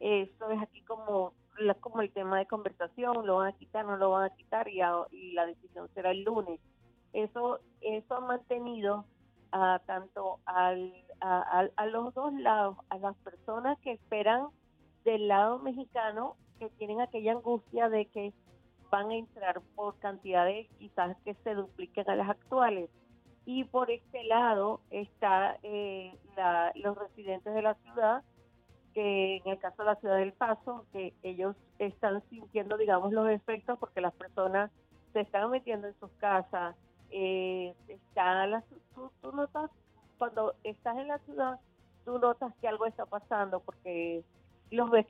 Eso 0.01 0.51
es 0.51 0.63
aquí 0.63 0.81
como, 0.83 1.35
el 1.59 2.13
tema 2.13 2.39
de 2.39 2.47
conversación, 2.47 3.27
lo 3.27 3.37
van 3.37 3.49
a 3.49 3.59
quitar, 3.59 3.85
no 3.85 3.99
lo 3.99 4.13
van 4.13 4.25
a 4.25 4.35
quitar 4.35 4.69
y, 4.69 4.81
y 5.11 5.33
la 5.33 5.45
decisión 5.45 5.91
será 5.93 6.13
el 6.13 6.23
lunes. 6.23 6.61
Eso, 7.13 7.61
eso 7.83 8.15
ha 8.15 8.21
mantenido 8.21 9.05
a 9.53 9.81
tanto 9.85 10.41
al, 10.47 10.95
a 11.21 11.87
los 11.87 12.15
dos 12.15 12.33
lados, 12.35 12.79
a 12.89 12.97
las 12.97 13.17
personas 13.17 13.79
que 13.81 13.93
esperan 13.93 14.49
del 15.07 15.29
lado 15.29 15.61
mexicano 15.61 16.37
que 16.59 16.69
tienen 16.71 17.01
aquella 17.01 17.33
angustia 17.33 17.89
de 17.89 18.07
que 18.07 18.35
van 18.91 19.11
a 19.11 19.15
entrar 19.15 19.63
por 19.77 19.97
cantidades 20.01 20.69
quizás 20.79 21.17
que 21.25 21.35
se 21.45 21.55
dupliquen 21.55 22.11
a 22.11 22.17
las 22.17 22.29
actuales. 22.29 22.91
Y 23.45 23.65
por 23.65 23.91
este 23.91 24.25
lado 24.25 24.81
está 24.91 25.59
eh, 25.63 26.13
los 26.75 26.99
residentes 26.99 27.55
de 27.55 27.63
la 27.63 27.75
ciudad 27.75 28.25
que 28.93 29.37
en 29.37 29.47
el 29.47 29.59
caso 29.59 29.83
de 29.83 29.85
la 29.85 29.97
ciudad 29.97 30.17
del 30.17 30.33
Paso, 30.33 30.87
que 30.93 31.15
ellos 31.23 31.55
están 31.79 32.23
sintiendo, 32.31 32.77
digamos, 32.77 33.13
los 33.13 33.29
efectos 33.29 33.79
porque 33.79 34.01
las 34.01 34.15
personas 34.15 34.71
se 35.13 35.21
están 35.21 35.51
metiendo 35.51 35.87
en 35.87 35.95
sus 36.01 36.11
casas. 36.13 36.75
Eh, 37.11 37.75
está 37.89 38.47
la, 38.47 38.65
tú, 38.95 39.13
tú 39.21 39.33
notas, 39.33 39.71
cuando 40.19 40.55
estás 40.65 40.97
en 40.97 41.09
la 41.09 41.19
ciudad, 41.19 41.61
tú 42.07 42.19
notas 42.19 42.55
que 42.61 42.69
algo 42.69 42.87
está 42.87 43.05
pasando 43.05 43.61
porque 43.61 44.25
los 44.71 44.91
ves, 44.91 45.07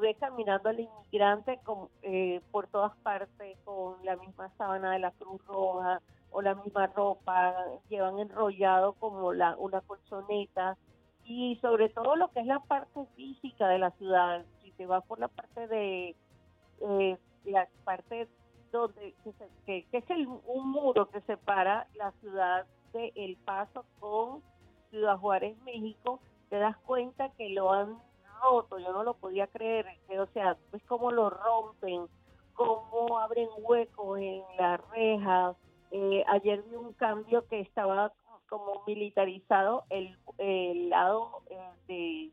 ves 0.00 0.16
caminando 0.18 0.68
al 0.68 0.80
inmigrante 0.80 1.60
con, 1.62 1.88
eh, 2.02 2.40
por 2.50 2.66
todas 2.68 2.96
partes 2.98 3.58
con 3.64 4.04
la 4.04 4.16
misma 4.16 4.50
sábana 4.56 4.92
de 4.92 4.98
la 4.98 5.12
Cruz 5.12 5.44
Roja 5.46 6.00
o 6.30 6.42
la 6.42 6.54
misma 6.54 6.88
ropa, 6.88 7.54
llevan 7.88 8.18
enrollado 8.18 8.94
como 8.94 9.32
la, 9.32 9.56
una 9.56 9.80
colchoneta 9.80 10.76
y 11.24 11.56
sobre 11.62 11.88
todo 11.88 12.16
lo 12.16 12.28
que 12.28 12.40
es 12.40 12.46
la 12.46 12.60
parte 12.60 13.06
física 13.14 13.68
de 13.68 13.78
la 13.78 13.90
ciudad. 13.92 14.44
Si 14.62 14.72
te 14.72 14.86
vas 14.86 15.04
por 15.06 15.18
la 15.18 15.28
parte 15.28 15.66
de 15.66 16.16
eh, 16.80 17.18
la 17.44 17.68
parte 17.84 18.28
donde 18.72 19.14
que, 19.64 19.86
es 19.90 20.10
el, 20.10 20.26
un 20.26 20.70
muro 20.70 21.08
que 21.08 21.20
separa 21.22 21.86
la 21.94 22.12
ciudad 22.20 22.66
de 22.92 23.12
El 23.14 23.36
Paso 23.36 23.84
con 23.98 24.42
Ciudad 24.90 25.18
Juárez, 25.18 25.56
México, 25.62 26.20
te 26.50 26.56
das 26.58 26.76
cuenta 26.78 27.30
que 27.30 27.48
lo 27.50 27.72
han 27.72 27.98
roto, 28.42 28.78
yo 28.78 28.92
no 28.92 29.02
lo 29.02 29.14
podía 29.14 29.46
creer, 29.46 29.86
que, 30.08 30.18
o 30.20 30.26
sea, 30.28 30.56
es 30.72 30.82
como 30.84 31.10
lo 31.10 31.30
rompen, 31.30 32.06
cómo 32.54 33.18
abren 33.18 33.48
huecos 33.58 34.18
en 34.18 34.42
las 34.58 34.80
rejas. 34.90 35.56
Eh, 35.90 36.24
ayer 36.28 36.62
vi 36.62 36.76
un 36.76 36.92
cambio 36.94 37.46
que 37.48 37.60
estaba 37.60 38.12
como 38.48 38.84
militarizado 38.86 39.84
el, 39.90 40.16
el 40.38 40.88
lado 40.90 41.42
eh, 41.50 42.30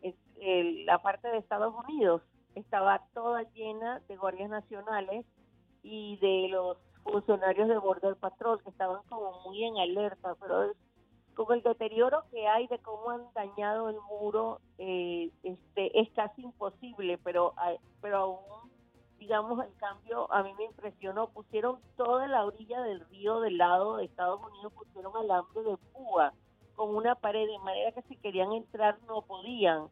de 0.00 0.84
la 0.86 0.98
parte 1.02 1.28
de 1.28 1.38
Estados 1.38 1.74
Unidos 1.88 2.22
estaba 2.54 3.02
toda 3.14 3.42
llena 3.54 4.00
de 4.08 4.16
guardias 4.16 4.50
nacionales 4.50 5.24
y 5.82 6.16
de 6.18 6.48
los 6.50 6.76
funcionarios 7.04 7.68
de 7.68 7.78
Border 7.78 8.16
Patrol 8.16 8.62
que 8.62 8.70
estaban 8.70 9.02
como 9.08 9.40
muy 9.42 9.64
en 9.64 9.78
alerta, 9.78 10.34
pero 10.40 10.72
como 11.38 11.52
el 11.52 11.62
deterioro 11.62 12.24
que 12.32 12.48
hay 12.48 12.66
de 12.66 12.80
cómo 12.80 13.10
han 13.10 13.32
dañado 13.32 13.90
el 13.90 14.00
muro 14.10 14.58
eh, 14.76 15.30
este 15.44 16.00
es 16.00 16.10
casi 16.10 16.42
imposible, 16.42 17.16
pero 17.18 17.54
pero 18.02 18.18
aún 18.18 18.70
digamos 19.20 19.64
el 19.64 19.72
cambio 19.76 20.30
a 20.32 20.42
mí 20.42 20.52
me 20.54 20.64
impresionó, 20.64 21.28
pusieron 21.28 21.78
toda 21.96 22.26
la 22.26 22.44
orilla 22.44 22.82
del 22.82 23.08
río 23.08 23.38
del 23.38 23.56
lado 23.56 23.98
de 23.98 24.06
Estados 24.06 24.40
Unidos, 24.50 24.72
pusieron 24.72 25.16
alambre 25.16 25.62
de 25.62 25.76
púa 25.92 26.32
con 26.74 26.96
una 26.96 27.14
pared 27.14 27.46
de 27.46 27.58
manera 27.60 27.92
que 27.92 28.02
si 28.02 28.16
querían 28.16 28.52
entrar 28.52 28.98
no 29.06 29.22
podían. 29.22 29.86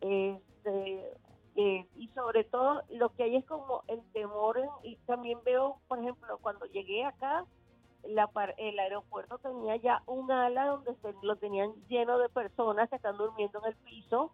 Este, 0.00 1.12
eh, 1.56 1.88
y 1.96 2.08
sobre 2.14 2.44
todo 2.44 2.82
lo 2.90 3.08
que 3.08 3.24
hay 3.24 3.34
es 3.34 3.44
como 3.46 3.82
el 3.88 4.00
temor 4.12 4.60
y 4.84 4.94
también 5.06 5.40
veo 5.44 5.80
por 5.88 5.98
ejemplo 5.98 6.38
cuando 6.40 6.66
llegué 6.66 7.04
acá 7.04 7.44
la, 8.08 8.30
el 8.56 8.78
aeropuerto 8.78 9.38
tenía 9.38 9.76
ya 9.76 10.02
un 10.06 10.30
ala 10.30 10.66
donde 10.66 10.94
se, 10.96 11.14
lo 11.22 11.36
tenían 11.36 11.72
lleno 11.88 12.18
de 12.18 12.28
personas 12.28 12.88
que 12.88 12.96
están 12.96 13.16
durmiendo 13.16 13.60
en 13.60 13.66
el 13.66 13.76
piso 13.76 14.32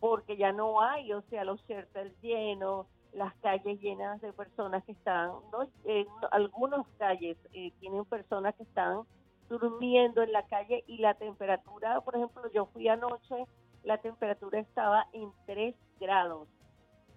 porque 0.00 0.36
ya 0.36 0.52
no 0.52 0.80
hay, 0.80 1.12
o 1.12 1.22
sea, 1.22 1.44
los 1.44 1.60
shelters 1.66 2.14
llenos, 2.20 2.86
las 3.12 3.34
calles 3.36 3.80
llenas 3.80 4.20
de 4.20 4.32
personas 4.32 4.84
que 4.84 4.92
están, 4.92 5.30
¿no? 5.50 5.68
en 5.84 6.06
algunas 6.30 6.86
calles 6.98 7.36
eh, 7.52 7.72
tienen 7.80 8.04
personas 8.04 8.54
que 8.54 8.62
están 8.62 9.02
durmiendo 9.48 10.22
en 10.22 10.32
la 10.32 10.46
calle 10.46 10.84
y 10.86 10.98
la 10.98 11.14
temperatura, 11.14 12.00
por 12.02 12.14
ejemplo, 12.14 12.42
yo 12.52 12.66
fui 12.66 12.86
anoche, 12.86 13.46
la 13.82 13.98
temperatura 13.98 14.60
estaba 14.60 15.06
en 15.12 15.32
3 15.46 15.74
grados 15.98 16.48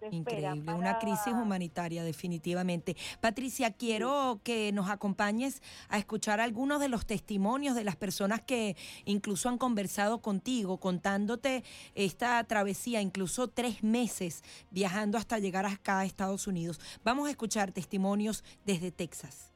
Increíble, 0.09 0.73
una 0.73 0.97
crisis 0.99 1.33
humanitaria 1.33 2.03
definitivamente. 2.03 2.95
Patricia, 3.19 3.71
quiero 3.71 4.39
que 4.43 4.71
nos 4.71 4.89
acompañes 4.89 5.61
a 5.89 5.97
escuchar 5.97 6.39
algunos 6.39 6.79
de 6.79 6.89
los 6.89 7.05
testimonios 7.05 7.75
de 7.75 7.83
las 7.83 7.95
personas 7.95 8.41
que 8.41 8.75
incluso 9.05 9.49
han 9.49 9.57
conversado 9.57 10.21
contigo, 10.21 10.77
contándote 10.77 11.63
esta 11.93 12.43
travesía, 12.45 13.01
incluso 13.01 13.47
tres 13.47 13.83
meses 13.83 14.43
viajando 14.71 15.17
hasta 15.17 15.39
llegar 15.39 15.65
acá 15.65 15.99
a 15.99 16.05
Estados 16.05 16.47
Unidos. 16.47 16.79
Vamos 17.03 17.27
a 17.27 17.31
escuchar 17.31 17.71
testimonios 17.71 18.43
desde 18.65 18.91
Texas. 18.91 19.51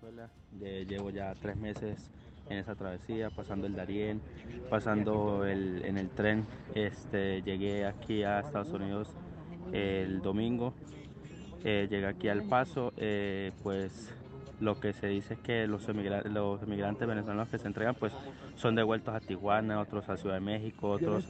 Venezuela, 0.00 0.30
llevo 0.60 1.10
ya 1.10 1.34
tres 1.34 1.56
meses 1.56 1.98
en 2.48 2.58
esa 2.58 2.74
travesía, 2.74 3.30
pasando 3.30 3.66
el 3.66 3.74
Darién, 3.74 4.20
pasando 4.70 5.44
el, 5.44 5.84
en 5.84 5.98
el 5.98 6.10
tren. 6.10 6.44
Este, 6.74 7.42
llegué 7.42 7.86
aquí 7.86 8.22
a 8.22 8.40
Estados 8.40 8.68
Unidos 8.68 9.08
el 9.72 10.20
domingo, 10.20 10.74
eh, 11.64 11.88
llegué 11.90 12.06
aquí 12.06 12.28
al 12.28 12.42
Paso, 12.42 12.92
eh, 12.96 13.52
pues 13.62 14.14
lo 14.60 14.78
que 14.78 14.92
se 14.92 15.08
dice 15.08 15.34
es 15.34 15.40
que 15.40 15.66
los, 15.66 15.88
emigrantes, 15.88 16.30
los 16.30 16.62
emigrantes 16.62 17.06
venezolanos 17.06 17.48
que 17.48 17.58
se 17.58 17.66
entregan 17.66 17.94
pues 17.94 18.12
son 18.54 18.74
devueltos 18.74 19.14
a 19.14 19.20
Tijuana, 19.20 19.80
otros 19.80 20.08
a 20.08 20.16
Ciudad 20.16 20.36
de 20.36 20.40
México, 20.40 20.90
otros 20.90 21.26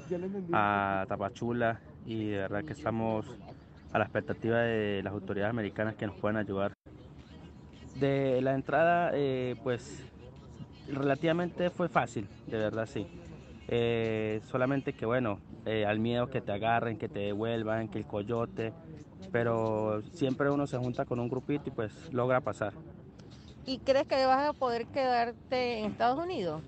a 0.53 1.05
Tapachula 1.09 1.81
y 2.07 2.27
de 2.27 2.39
verdad 2.39 2.65
que 2.65 2.73
estamos 2.73 3.27
a 3.93 3.99
la 3.99 4.05
expectativa 4.05 4.59
de 4.59 5.03
las 5.03 5.13
autoridades 5.13 5.51
americanas 5.51 5.95
que 5.95 6.07
nos 6.07 6.17
puedan 6.17 6.37
ayudar. 6.37 6.73
De 7.97 8.41
la 8.43 8.55
entrada, 8.55 9.13
eh, 9.15 9.55
pues 9.63 10.05
relativamente 10.89 11.71
fue 11.71 11.89
fácil, 11.89 12.29
de 12.47 12.59
verdad 12.59 12.87
sí. 12.87 13.07
Eh, 13.69 14.41
solamente 14.51 14.93
que 14.93 15.07
bueno, 15.07 15.39
eh, 15.65 15.87
al 15.87 15.99
miedo 15.99 16.29
que 16.29 16.41
te 16.41 16.53
agarren, 16.53 16.99
que 16.99 17.09
te 17.09 17.21
devuelvan, 17.21 17.89
que 17.89 17.99
el 17.99 18.07
coyote, 18.07 18.73
pero 19.33 20.03
siempre 20.13 20.51
uno 20.51 20.67
se 20.67 20.77
junta 20.77 21.05
con 21.05 21.19
un 21.19 21.29
grupito 21.29 21.65
y 21.67 21.71
pues 21.71 22.13
logra 22.13 22.41
pasar. 22.41 22.75
¿Y 23.67 23.79
crees 23.79 24.07
que 24.07 24.27
vas 24.27 24.49
a 24.49 24.53
poder 24.53 24.87
quedarte 24.87 25.79
en 25.79 25.87
Estados 25.87 26.23
Unidos? 26.23 26.63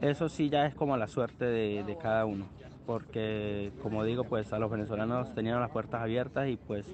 Eso 0.00 0.28
sí 0.28 0.48
ya 0.48 0.66
es 0.66 0.74
como 0.74 0.96
la 0.96 1.08
suerte 1.08 1.44
de, 1.44 1.98
cada 2.00 2.24
uno, 2.24 2.46
porque 2.86 3.72
como 3.82 4.04
digo, 4.04 4.24
pues 4.24 4.52
a 4.52 4.58
los 4.58 4.70
venezolanos 4.70 5.34
tenían 5.34 5.60
las 5.60 5.70
puertas 5.70 6.00
abiertas 6.00 6.48
y 6.48 6.56
pues 6.56 6.86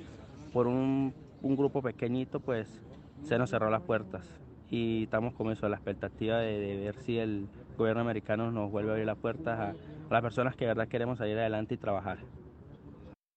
por 0.52 0.66
un, 0.66 1.14
un 1.42 1.56
grupo 1.56 1.82
pequeñito 1.82 2.40
pues 2.40 2.80
se 3.22 3.38
nos 3.38 3.50
cerró 3.50 3.70
las 3.70 3.82
puertas 3.82 4.26
y 4.70 5.04
estamos 5.04 5.34
con 5.34 5.50
eso, 5.50 5.66
a 5.66 5.68
la 5.68 5.76
expectativa 5.76 6.38
de, 6.38 6.76
ver 6.76 6.94
si 6.96 7.18
el 7.18 7.46
gobierno 7.76 8.02
americano 8.02 8.50
nos 8.50 8.70
vuelve 8.70 8.90
a 8.90 8.92
abrir 8.92 9.06
las 9.06 9.18
puertas 9.18 9.58
a, 9.58 9.74
las 10.10 10.22
personas 10.22 10.56
que 10.56 10.64
de 10.64 10.68
verdad 10.74 10.88
queremos 10.88 11.18
salir 11.18 11.38
adelante 11.38 11.74
y 11.74 11.78
trabajar. 11.78 12.18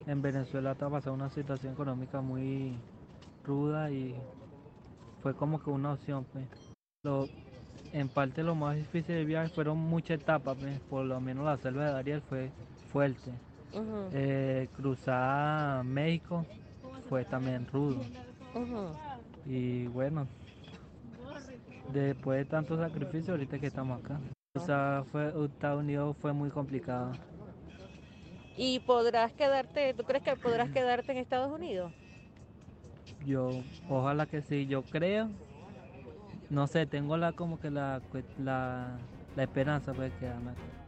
En 0.06 0.22
Venezuela 0.22 0.72
está 0.72 0.90
pasando 0.90 1.14
una 1.14 1.30
situación 1.30 1.74
económica 1.74 2.22
muy 2.22 2.74
ruda 3.44 3.92
y 3.92 4.16
fue 5.22 5.36
como 5.36 5.62
que 5.62 5.70
una 5.70 5.94
opción. 5.94 6.26
Pues. 6.32 6.46
Lo, 7.04 7.28
en 7.92 8.08
parte 8.10 8.44
lo 8.44 8.56
más 8.56 8.76
difícil 8.76 9.16
del 9.16 9.26
viaje 9.26 9.50
fueron 9.50 9.78
muchas 9.78 10.22
etapas, 10.22 10.58
pues. 10.58 10.80
por 10.90 11.06
lo 11.06 11.20
menos 11.20 11.46
la 11.46 11.58
selva 11.58 11.86
de 11.86 11.92
Dariel 11.92 12.22
fue 12.22 12.52
fuerte. 12.92 13.32
Eh, 14.14 14.68
cruzar 14.76 15.84
México 15.84 16.46
fue 17.08 17.26
también 17.26 17.68
rudo. 17.72 18.02
Y 19.46 19.88
bueno, 19.88 20.28
después 21.94 22.40
de 22.40 22.46
tanto 22.46 22.78
sacrificio, 22.78 23.34
ahorita 23.34 23.60
que 23.60 23.68
estamos 23.68 24.04
acá. 24.04 24.20
O 24.56 24.60
sea, 24.60 25.04
fue, 25.12 25.32
Estados 25.46 25.80
Unidos 25.82 26.16
fue 26.20 26.34
muy 26.34 26.50
complicado. 26.50 27.12
¿Y 28.58 28.80
podrás 28.80 29.32
quedarte, 29.34 29.94
tú 29.94 30.04
crees 30.04 30.24
que 30.24 30.36
podrás 30.36 30.70
quedarte 30.70 31.12
en 31.12 31.18
Estados 31.20 31.52
Unidos? 31.52 31.94
Yo, 33.26 33.52
ojalá 33.88 34.26
que 34.26 34.42
sí, 34.42 34.68
yo 34.68 34.84
creo. 34.84 35.30
No 36.50 36.68
sé, 36.68 36.86
tengo 36.86 37.16
la 37.16 37.32
como 37.32 37.60
que 37.60 37.70
la, 37.70 38.02
la, 38.38 38.98
la 39.36 39.44
esperanza 39.44 39.94
de 39.94 40.12
quedarme 40.12 40.52
acá. 40.52 40.79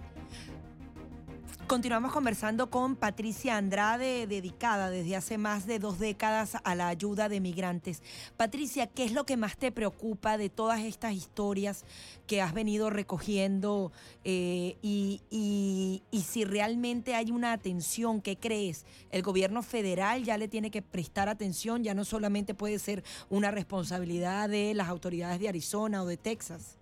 Continuamos 1.71 2.11
conversando 2.11 2.69
con 2.69 2.97
Patricia 2.97 3.55
Andrade, 3.55 4.27
dedicada 4.27 4.89
desde 4.89 5.15
hace 5.15 5.37
más 5.37 5.65
de 5.65 5.79
dos 5.79 5.99
décadas 5.99 6.57
a 6.65 6.75
la 6.75 6.89
ayuda 6.89 7.29
de 7.29 7.39
migrantes. 7.39 8.03
Patricia, 8.35 8.87
¿qué 8.87 9.05
es 9.05 9.13
lo 9.13 9.23
que 9.23 9.37
más 9.37 9.55
te 9.55 9.71
preocupa 9.71 10.37
de 10.37 10.49
todas 10.49 10.81
estas 10.81 11.13
historias 11.13 11.85
que 12.27 12.41
has 12.41 12.53
venido 12.53 12.89
recogiendo 12.89 13.93
eh, 14.25 14.75
y, 14.81 16.01
si 16.11 16.43
realmente 16.43 17.15
hay 17.15 17.31
una 17.31 17.53
atención, 17.53 18.19
¿qué 18.19 18.35
crees? 18.35 18.85
¿El 19.09 19.21
gobierno 19.21 19.63
federal 19.63 20.25
ya 20.25 20.37
le 20.37 20.49
tiene 20.49 20.71
que 20.71 20.81
prestar 20.81 21.29
atención? 21.29 21.85
Ya 21.85 21.93
no 21.93 22.03
solamente 22.03 22.53
puede 22.53 22.79
ser 22.79 23.01
una 23.29 23.49
responsabilidad 23.49 24.49
de 24.49 24.73
las 24.73 24.89
autoridades 24.89 25.39
de 25.39 25.47
Arizona 25.47 26.03
o 26.03 26.05
de 26.05 26.17
Texas. 26.17 26.77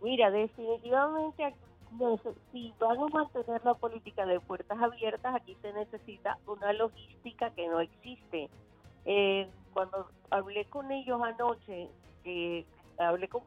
Mira, 0.00 0.30
definitivamente 0.30 1.42
si 2.52 2.74
van 2.78 2.98
a 2.98 3.06
mantener 3.06 3.64
la 3.64 3.74
política 3.74 4.26
de 4.26 4.40
puertas 4.40 4.78
abiertas, 4.80 5.34
aquí 5.34 5.56
se 5.62 5.72
necesita 5.72 6.38
una 6.46 6.72
logística 6.72 7.50
que 7.50 7.66
no 7.68 7.80
existe. 7.80 8.50
Eh, 9.04 9.48
cuando 9.72 10.08
hablé 10.30 10.64
con 10.66 10.90
ellos 10.90 11.20
anoche, 11.22 11.88
hablé 12.98 13.28
con, 13.28 13.42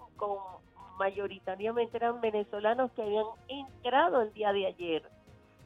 mayoritariamente 0.98 1.98
eran 1.98 2.22
venezolanos 2.22 2.92
que 2.92 3.02
habían 3.02 3.26
entrado 3.48 4.22
el 4.22 4.34
día 4.34 4.54
de 4.54 4.68
ayer. 4.68 5.04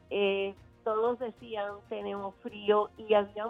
Eh, 0.09 0.53
todos 0.83 1.19
decían 1.19 1.73
tenemos 1.89 2.35
frío 2.35 2.89
y 2.97 3.13
habían, 3.13 3.49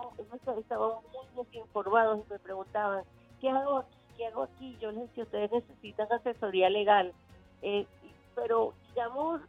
estaban 0.58 0.92
muy 1.14 1.46
desinformados 1.46 2.26
y 2.26 2.34
me 2.34 2.40
preguntaban, 2.40 3.04
¿qué 3.42 3.50
hago 3.50 3.80
aquí? 3.80 3.96
¿Qué 4.18 4.26
hago 4.28 4.44
aquí? 4.44 4.78
Yo 4.80 4.92
les 4.92 5.02
decía, 5.10 5.24
ustedes 5.26 5.52
necesitan 5.52 6.08
asesoría 6.12 6.70
legal. 6.70 7.14
Eh, 7.62 7.86
pero, 8.36 8.74
digamos, 8.90 9.42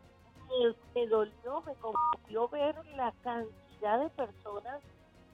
me, 0.48 0.74
me 0.94 1.06
dolió, 1.08 1.62
me 1.66 1.74
conmovió 1.74 2.48
ver 2.48 2.76
la 2.96 3.12
cantidad 3.22 3.98
de 4.00 4.10
personas 4.10 4.80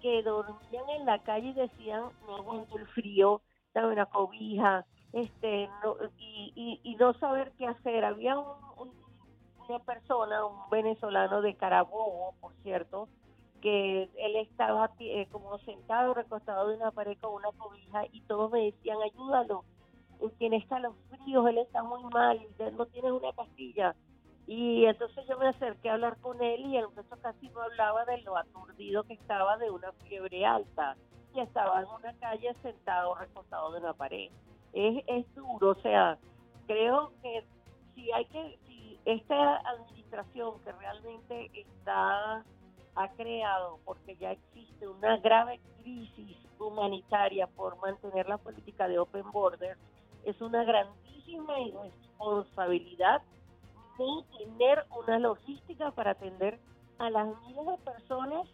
que 0.00 0.22
dormían 0.22 0.88
en 0.90 1.06
la 1.06 1.22
calle 1.22 1.48
y 1.48 1.52
decían, 1.52 2.04
no 2.26 2.36
aguanto 2.36 2.76
el 2.76 2.86
frío, 2.88 3.40
dame 3.72 3.92
una 3.92 4.06
cobija, 4.06 4.84
este, 5.12 5.68
no, 5.84 5.96
y, 6.18 6.80
y, 6.82 6.94
no 6.96 7.12
saber 7.14 7.52
qué 7.58 7.66
hacer. 7.66 8.04
Había 8.04 8.38
una 8.38 9.78
persona, 9.84 10.44
un 10.44 10.70
venezolano 10.70 11.42
de 11.42 11.54
Carabobo, 11.54 12.34
por 12.40 12.52
cierto, 12.62 13.08
que 13.60 14.02
él 14.02 14.36
estaba 14.36 14.90
eh, 14.98 15.28
como 15.30 15.58
sentado, 15.58 16.14
recostado 16.14 16.68
de 16.68 16.76
una 16.76 16.90
pared 16.90 17.16
con 17.20 17.34
una 17.34 17.52
cobija 17.56 18.04
y 18.10 18.20
todos 18.22 18.50
me 18.50 18.64
decían, 18.64 18.98
ayúdalo, 19.02 19.64
tiene 20.30 20.56
escalofríos, 20.58 21.48
él 21.48 21.58
está 21.58 21.82
muy 21.82 22.02
mal, 22.04 22.40
no 22.76 22.86
tiene 22.86 23.12
una 23.12 23.32
pastilla. 23.32 23.94
Y 24.46 24.84
entonces 24.86 25.24
yo 25.28 25.38
me 25.38 25.48
acerqué 25.48 25.88
a 25.88 25.94
hablar 25.94 26.18
con 26.20 26.42
él 26.42 26.66
y 26.66 26.76
el 26.76 26.88
muchacho 26.88 27.16
casi 27.22 27.48
no 27.50 27.62
hablaba 27.62 28.04
de 28.04 28.20
lo 28.22 28.36
aturdido 28.36 29.04
que 29.04 29.14
estaba 29.14 29.56
de 29.56 29.70
una 29.70 29.92
fiebre 30.04 30.44
alta 30.44 30.96
y 31.34 31.40
estaba 31.40 31.80
en 31.80 31.86
una 31.88 32.12
calle 32.14 32.54
sentado, 32.62 33.14
recostado 33.14 33.72
de 33.72 33.80
una 33.80 33.94
pared. 33.94 34.30
Es, 34.72 35.04
es 35.06 35.34
duro, 35.34 35.70
o 35.70 35.74
sea, 35.76 36.18
creo 36.66 37.12
que 37.22 37.44
si 37.94 38.10
hay 38.12 38.24
que, 38.26 38.58
si 38.66 38.98
esta 39.04 39.56
administración 39.58 40.60
que 40.64 40.72
realmente 40.72 41.50
está, 41.54 42.44
ha 42.94 43.08
creado, 43.16 43.78
porque 43.84 44.16
ya 44.16 44.32
existe 44.32 44.88
una 44.88 45.16
grave 45.18 45.60
crisis 45.82 46.36
humanitaria 46.58 47.46
por 47.46 47.76
mantener 47.78 48.28
la 48.28 48.38
política 48.38 48.88
de 48.88 48.98
Open 48.98 49.30
Borders, 49.32 49.78
es 50.24 50.40
una 50.40 50.64
grandísima 50.64 51.60
irresponsabilidad 51.60 53.22
de 53.98 54.38
tener 54.38 54.84
una 54.98 55.18
logística 55.18 55.90
para 55.92 56.12
atender 56.12 56.58
a 56.98 57.10
las 57.10 57.26
miles 57.46 57.66
de 57.66 57.78
personas 57.78 58.48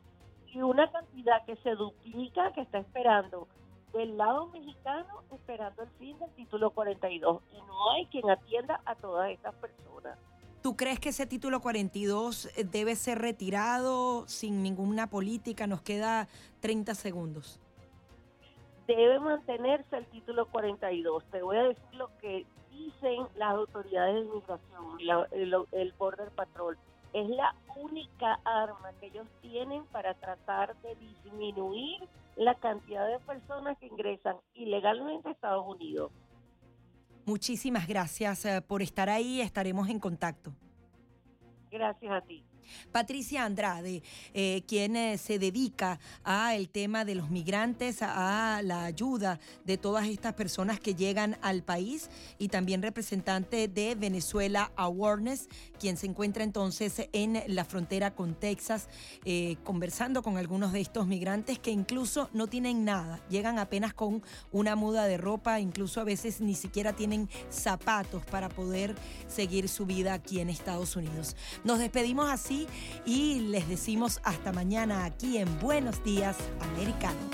y 0.46 0.62
una 0.62 0.90
cantidad 0.90 1.44
que 1.44 1.56
se 1.56 1.70
duplica, 1.74 2.52
que 2.52 2.62
está 2.62 2.78
esperando 2.78 3.46
del 3.92 4.16
lado 4.16 4.46
mexicano, 4.48 5.22
esperando 5.32 5.82
el 5.82 5.90
fin 5.98 6.18
del 6.18 6.30
título 6.34 6.70
42. 6.70 7.42
Y 7.52 7.56
no 7.62 7.90
hay 7.92 8.06
quien 8.06 8.28
atienda 8.30 8.80
a 8.84 8.94
todas 8.94 9.30
estas 9.30 9.54
personas. 9.56 10.18
¿Tú 10.62 10.76
crees 10.76 10.98
que 10.98 11.10
ese 11.10 11.26
título 11.26 11.60
42 11.60 12.46
eh, 12.56 12.64
debe 12.64 12.96
ser 12.96 13.18
retirado 13.18 14.26
sin 14.26 14.62
ninguna 14.62 15.08
política? 15.08 15.66
Nos 15.66 15.82
queda 15.82 16.28
30 16.60 16.94
segundos. 16.94 17.60
Debe 18.88 19.20
mantenerse 19.20 19.96
el 19.96 20.06
título 20.06 20.46
42. 20.46 21.22
Te 21.30 21.42
voy 21.42 21.58
a 21.58 21.62
decir 21.62 21.94
lo 21.94 22.10
que 22.18 22.44
dicen 22.72 23.28
las 23.36 23.54
autoridades 23.54 24.14
de 24.14 24.20
inmigración, 24.22 25.30
el, 25.30 25.54
el 25.72 25.92
Border 25.92 26.30
Patrol 26.30 26.76
es 27.12 27.28
la 27.28 27.54
única 27.76 28.38
arma 28.44 28.92
que 29.00 29.06
ellos 29.06 29.26
tienen 29.40 29.84
para 29.86 30.14
tratar 30.14 30.76
de 30.82 30.94
disminuir 30.96 32.00
la 32.36 32.54
cantidad 32.54 33.06
de 33.08 33.18
personas 33.20 33.78
que 33.78 33.86
ingresan 33.86 34.36
ilegalmente 34.54 35.28
a 35.28 35.32
Estados 35.32 35.66
Unidos. 35.66 36.12
Muchísimas 37.24 37.86
gracias 37.86 38.44
eh, 38.44 38.62
por 38.62 38.82
estar 38.82 39.08
ahí, 39.08 39.40
estaremos 39.40 39.88
en 39.88 39.98
contacto. 39.98 40.52
Gracias 41.70 42.12
a 42.12 42.20
ti. 42.22 42.44
Patricia 42.92 43.44
Andrade, 43.44 44.02
eh, 44.34 44.62
quien 44.66 44.96
eh, 44.96 45.18
se 45.18 45.38
dedica 45.38 46.00
al 46.24 46.68
tema 46.68 47.04
de 47.04 47.14
los 47.14 47.30
migrantes, 47.30 47.98
a, 48.02 48.60
la 48.62 48.84
ayuda 48.84 49.38
de 49.64 49.76
todas 49.76 50.06
estas 50.08 50.34
personas 50.34 50.80
que 50.80 50.94
llegan 50.94 51.38
al 51.42 51.62
país 51.62 52.10
y 52.38 52.48
también 52.48 52.82
representante 52.82 53.68
de 53.68 53.94
Venezuela 53.94 54.72
Awareness, 54.76 55.48
quien 55.78 55.96
se 55.96 56.06
encuentra 56.06 56.44
entonces 56.44 57.08
en 57.12 57.42
la 57.46 57.64
frontera 57.64 58.14
con 58.14 58.34
Texas, 58.34 58.88
eh, 59.24 59.56
conversando 59.64 60.22
con 60.22 60.36
algunos 60.38 60.72
de 60.72 60.80
estos 60.80 61.06
migrantes 61.06 61.58
que 61.58 61.70
incluso 61.70 62.30
no 62.32 62.46
tienen 62.46 62.84
nada, 62.84 63.20
llegan 63.28 63.58
apenas 63.58 63.94
con 63.94 64.22
una 64.50 64.76
muda 64.76 65.06
de 65.06 65.18
ropa, 65.18 65.60
incluso 65.60 66.00
a 66.00 66.04
veces 66.04 66.40
ni 66.40 66.54
siquiera 66.54 66.94
tienen 66.94 67.28
zapatos 67.50 68.24
para 68.26 68.48
poder 68.48 68.94
seguir 69.28 69.68
su 69.68 69.86
vida 69.86 70.14
aquí 70.14 70.40
en 70.40 70.48
Estados 70.48 70.96
Unidos. 70.96 71.36
Nos 71.64 71.78
despedimos 71.78 72.30
así 72.30 72.57
y 73.04 73.40
les 73.40 73.68
decimos 73.68 74.20
hasta 74.24 74.52
mañana 74.52 75.04
aquí 75.04 75.38
en 75.38 75.58
Buenos 75.60 76.02
Días 76.02 76.36
Americano. 76.60 77.18